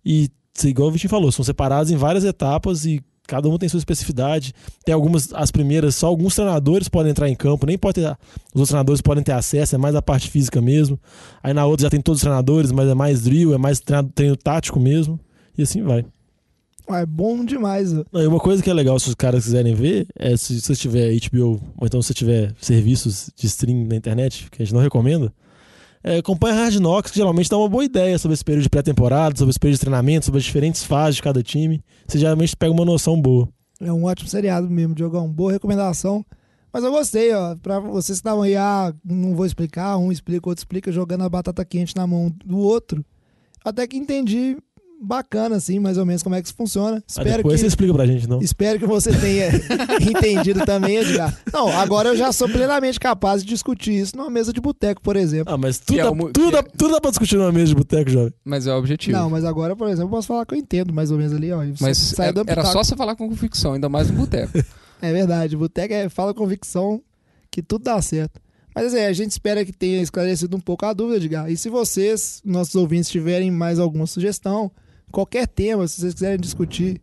E 0.04 0.28
igual 0.64 0.88
o 0.88 0.90
Vitinho 0.90 1.10
falou, 1.10 1.30
são 1.30 1.44
separados 1.44 1.92
em 1.92 1.96
várias 1.96 2.24
etapas 2.24 2.84
e 2.84 3.00
cada 3.26 3.48
um 3.48 3.56
tem 3.58 3.68
sua 3.68 3.78
especificidade. 3.78 4.52
Tem 4.84 4.94
algumas, 4.94 5.32
as 5.32 5.50
primeiras, 5.50 5.94
só 5.94 6.06
alguns 6.06 6.34
treinadores 6.34 6.88
podem 6.88 7.10
entrar 7.10 7.28
em 7.28 7.34
campo, 7.34 7.66
nem 7.66 7.78
pode 7.78 7.94
ter, 7.94 8.06
os 8.06 8.54
outros 8.54 8.68
treinadores 8.68 9.00
podem 9.00 9.22
ter 9.22 9.32
acesso, 9.32 9.74
é 9.74 9.78
mais 9.78 9.94
a 9.94 10.02
parte 10.02 10.28
física 10.30 10.60
mesmo. 10.60 10.98
Aí 11.42 11.52
na 11.54 11.64
outra 11.66 11.84
já 11.84 11.90
tem 11.90 12.00
todos 12.00 12.18
os 12.18 12.22
treinadores, 12.22 12.72
mas 12.72 12.88
é 12.88 12.94
mais 12.94 13.22
drill, 13.22 13.54
é 13.54 13.58
mais 13.58 13.80
treino, 13.80 14.10
treino 14.14 14.36
tático 14.36 14.78
mesmo. 14.78 15.18
E 15.56 15.62
assim 15.62 15.82
vai. 15.82 16.04
Ah, 16.88 17.00
é 17.00 17.06
bom 17.06 17.44
demais. 17.44 17.92
ó. 17.96 18.04
Não, 18.12 18.22
e 18.22 18.26
uma 18.26 18.40
coisa 18.40 18.62
que 18.62 18.68
é 18.68 18.74
legal 18.74 18.98
se 18.98 19.08
os 19.08 19.14
caras 19.14 19.44
quiserem 19.44 19.74
ver 19.74 20.06
é 20.18 20.36
se 20.36 20.60
você 20.60 20.74
tiver 20.74 21.14
HBO, 21.30 21.60
ou 21.78 21.86
então 21.86 22.02
se 22.02 22.08
você 22.08 22.14
tiver 22.14 22.54
serviços 22.60 23.30
de 23.36 23.46
stream 23.46 23.86
na 23.86 23.96
internet, 23.96 24.48
que 24.50 24.62
a 24.62 24.64
gente 24.64 24.74
não 24.74 24.80
recomenda, 24.82 25.32
é, 26.04 26.18
acompanha 26.18 26.54
Hard 26.54 26.76
Knocks, 26.76 27.12
que 27.12 27.18
geralmente 27.18 27.48
dá 27.48 27.56
uma 27.56 27.68
boa 27.68 27.84
ideia 27.84 28.18
sobre 28.18 28.34
esse 28.34 28.44
período 28.44 28.64
de 28.64 28.70
pré-temporada, 28.70 29.36
sobre 29.36 29.50
esse 29.50 29.58
período 29.58 29.76
de 29.76 29.80
treinamento, 29.80 30.26
sobre 30.26 30.38
as 30.38 30.44
diferentes 30.44 30.84
fases 30.84 31.16
de 31.16 31.22
cada 31.22 31.42
time. 31.42 31.82
Você 32.06 32.18
geralmente 32.18 32.56
pega 32.56 32.72
uma 32.72 32.84
noção 32.84 33.20
boa. 33.20 33.48
É 33.80 33.92
um 33.92 34.04
ótimo 34.04 34.28
seriado 34.28 34.68
mesmo, 34.68 34.94
Diogão. 34.94 35.28
Boa 35.28 35.52
recomendação. 35.52 36.24
Mas 36.72 36.84
eu 36.84 36.90
gostei, 36.90 37.32
ó. 37.34 37.54
Pra 37.56 37.78
vocês 37.80 38.18
que 38.18 38.20
estavam 38.20 38.42
aí, 38.42 38.56
ah, 38.56 38.94
não 39.04 39.34
vou 39.34 39.44
explicar, 39.44 39.96
um 39.98 40.10
explica, 40.10 40.48
outro 40.48 40.60
explica, 40.60 40.90
jogando 40.90 41.22
a 41.22 41.28
batata 41.28 41.64
quente 41.64 41.94
na 41.94 42.06
mão 42.06 42.32
do 42.44 42.58
outro. 42.58 43.04
Até 43.64 43.86
que 43.86 43.96
entendi 43.96 44.56
bacana, 45.02 45.56
assim, 45.56 45.78
mais 45.78 45.98
ou 45.98 46.06
menos 46.06 46.22
como 46.22 46.34
é 46.34 46.40
que 46.40 46.46
isso 46.48 46.54
funciona. 46.56 47.02
Espero 47.06 47.38
depois 47.38 47.54
que. 47.56 47.60
você 47.62 47.66
explica 47.66 47.92
pra 47.92 48.06
gente, 48.06 48.28
não. 48.28 48.40
Espero 48.40 48.78
que 48.78 48.86
você 48.86 49.10
tenha 49.12 49.48
entendido 50.00 50.64
também, 50.64 50.96
Edgar. 50.98 51.36
Não, 51.52 51.68
agora 51.68 52.10
eu 52.10 52.16
já 52.16 52.32
sou 52.32 52.48
plenamente 52.48 52.98
capaz 53.00 53.42
de 53.42 53.48
discutir 53.48 53.92
isso 53.92 54.16
numa 54.16 54.30
mesa 54.30 54.52
de 54.52 54.60
boteco, 54.60 55.02
por 55.02 55.16
exemplo. 55.16 55.52
Ah, 55.52 55.58
mas 55.58 55.78
tudo, 55.78 55.98
é 55.98 56.02
dá, 56.02 56.10
uma- 56.10 56.30
tudo, 56.30 56.56
é- 56.56 56.62
tudo 56.62 56.92
dá 56.92 57.00
pra 57.00 57.10
discutir 57.10 57.36
numa 57.36 57.52
mesa 57.52 57.66
de 57.68 57.74
boteco, 57.74 58.10
jovem. 58.10 58.32
Mas 58.44 58.66
é 58.66 58.72
o 58.74 58.78
objetivo. 58.78 59.16
Não, 59.18 59.28
mas 59.28 59.44
agora, 59.44 59.74
por 59.74 59.88
exemplo, 59.88 60.04
eu 60.06 60.10
posso 60.10 60.28
falar 60.28 60.46
que 60.46 60.54
eu 60.54 60.58
entendo 60.58 60.92
mais 60.92 61.10
ou 61.10 61.18
menos 61.18 61.32
ali, 61.32 61.52
ó. 61.52 61.62
Mas 61.80 61.98
sai 61.98 62.28
é- 62.30 62.32
era 62.46 62.64
só 62.64 62.82
você 62.84 62.94
falar 62.96 63.16
com 63.16 63.28
convicção, 63.28 63.72
ainda 63.74 63.88
mais 63.88 64.10
no 64.10 64.16
boteco. 64.18 64.52
É 65.04 65.12
verdade, 65.12 65.56
boteco 65.56 65.92
é 65.92 66.08
fala 66.08 66.32
convicção 66.32 67.02
que 67.50 67.60
tudo 67.60 67.82
dá 67.82 68.00
certo. 68.00 68.40
Mas 68.72 68.94
é, 68.94 69.08
a 69.08 69.12
gente 69.12 69.32
espera 69.32 69.64
que 69.64 69.72
tenha 69.72 70.00
esclarecido 70.00 70.56
um 70.56 70.60
pouco 70.60 70.86
a 70.86 70.92
dúvida, 70.92 71.16
Edgar. 71.16 71.50
E 71.50 71.56
se 71.56 71.68
vocês, 71.68 72.40
nossos 72.44 72.76
ouvintes, 72.76 73.10
tiverem 73.10 73.50
mais 73.50 73.80
alguma 73.80 74.06
sugestão, 74.06 74.70
qualquer 75.12 75.46
tema, 75.46 75.86
se 75.86 76.00
vocês 76.00 76.14
quiserem 76.14 76.40
discutir 76.40 77.00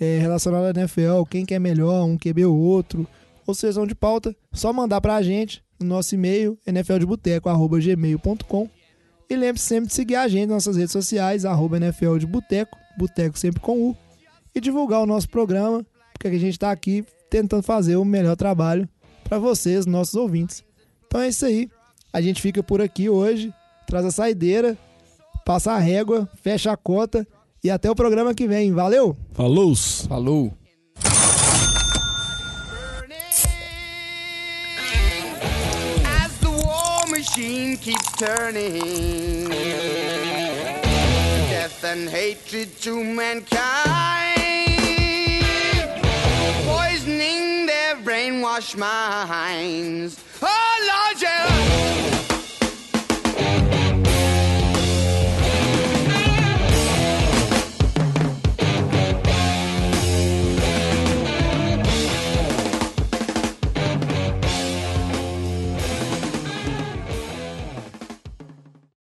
é, 0.00 0.18
relacionado 0.18 0.64
à 0.64 0.70
NFL, 0.70 1.22
quem 1.30 1.46
que 1.46 1.54
é 1.54 1.58
melhor, 1.58 2.04
um 2.04 2.18
QB 2.18 2.46
ou 2.46 2.58
outro, 2.58 3.06
ou 3.46 3.54
sugestão 3.54 3.86
de 3.86 3.94
pauta, 3.94 4.34
só 4.52 4.72
mandar 4.72 5.00
pra 5.00 5.22
gente 5.22 5.62
no 5.78 5.86
nosso 5.86 6.14
e-mail, 6.14 6.58
nfldeboteco.gmail.com 6.66 8.68
e 9.28 9.36
lembre-se 9.36 9.66
sempre 9.66 9.88
de 9.88 9.94
seguir 9.94 10.16
a 10.16 10.28
gente 10.28 10.48
nas 10.48 10.66
nossas 10.66 10.76
redes 10.76 10.92
sociais, 10.92 11.44
arroba 11.44 11.76
NFL 11.76 12.18
Boteco, 12.26 13.38
sempre 13.38 13.60
com 13.60 13.90
U, 13.90 13.96
e 14.54 14.60
divulgar 14.60 15.00
o 15.00 15.06
nosso 15.06 15.28
programa, 15.28 15.84
porque 16.12 16.28
a 16.28 16.32
gente 16.32 16.52
está 16.52 16.70
aqui 16.70 17.04
tentando 17.30 17.62
fazer 17.62 17.96
o 17.96 18.04
melhor 18.04 18.36
trabalho 18.36 18.88
para 19.24 19.38
vocês, 19.38 19.86
nossos 19.86 20.14
ouvintes. 20.14 20.62
Então 21.06 21.20
é 21.20 21.28
isso 21.28 21.46
aí. 21.46 21.70
A 22.12 22.20
gente 22.20 22.42
fica 22.42 22.62
por 22.62 22.82
aqui 22.82 23.08
hoje, 23.08 23.52
traz 23.86 24.04
a 24.04 24.10
saideira, 24.10 24.76
passa 25.44 25.72
a 25.72 25.78
régua, 25.78 26.28
fecha 26.42 26.70
a 26.70 26.76
conta 26.76 27.26
e 27.64 27.70
até 27.70 27.90
o 27.90 27.94
programa 27.94 28.34
que 28.34 28.48
vem. 28.48 28.72
Valeu! 28.72 29.16
Falou! 29.32 29.74
Falou. 30.08 30.52
as 36.04 36.32
the 36.38 36.50
war 36.50 37.06
machine 37.08 37.76
keeps 37.76 38.12
turning. 38.18 39.48
Death 41.48 41.84
and 41.84 42.08
hatred 42.08 42.76
to 42.80 43.02
mankind, 43.04 43.46
poisoning 46.66 47.66
their 47.66 47.96
brainwashed 48.04 48.76
minds. 48.76 50.16
Oh, 50.42 50.78
Lord, 50.90 51.22
yeah. 51.22 52.11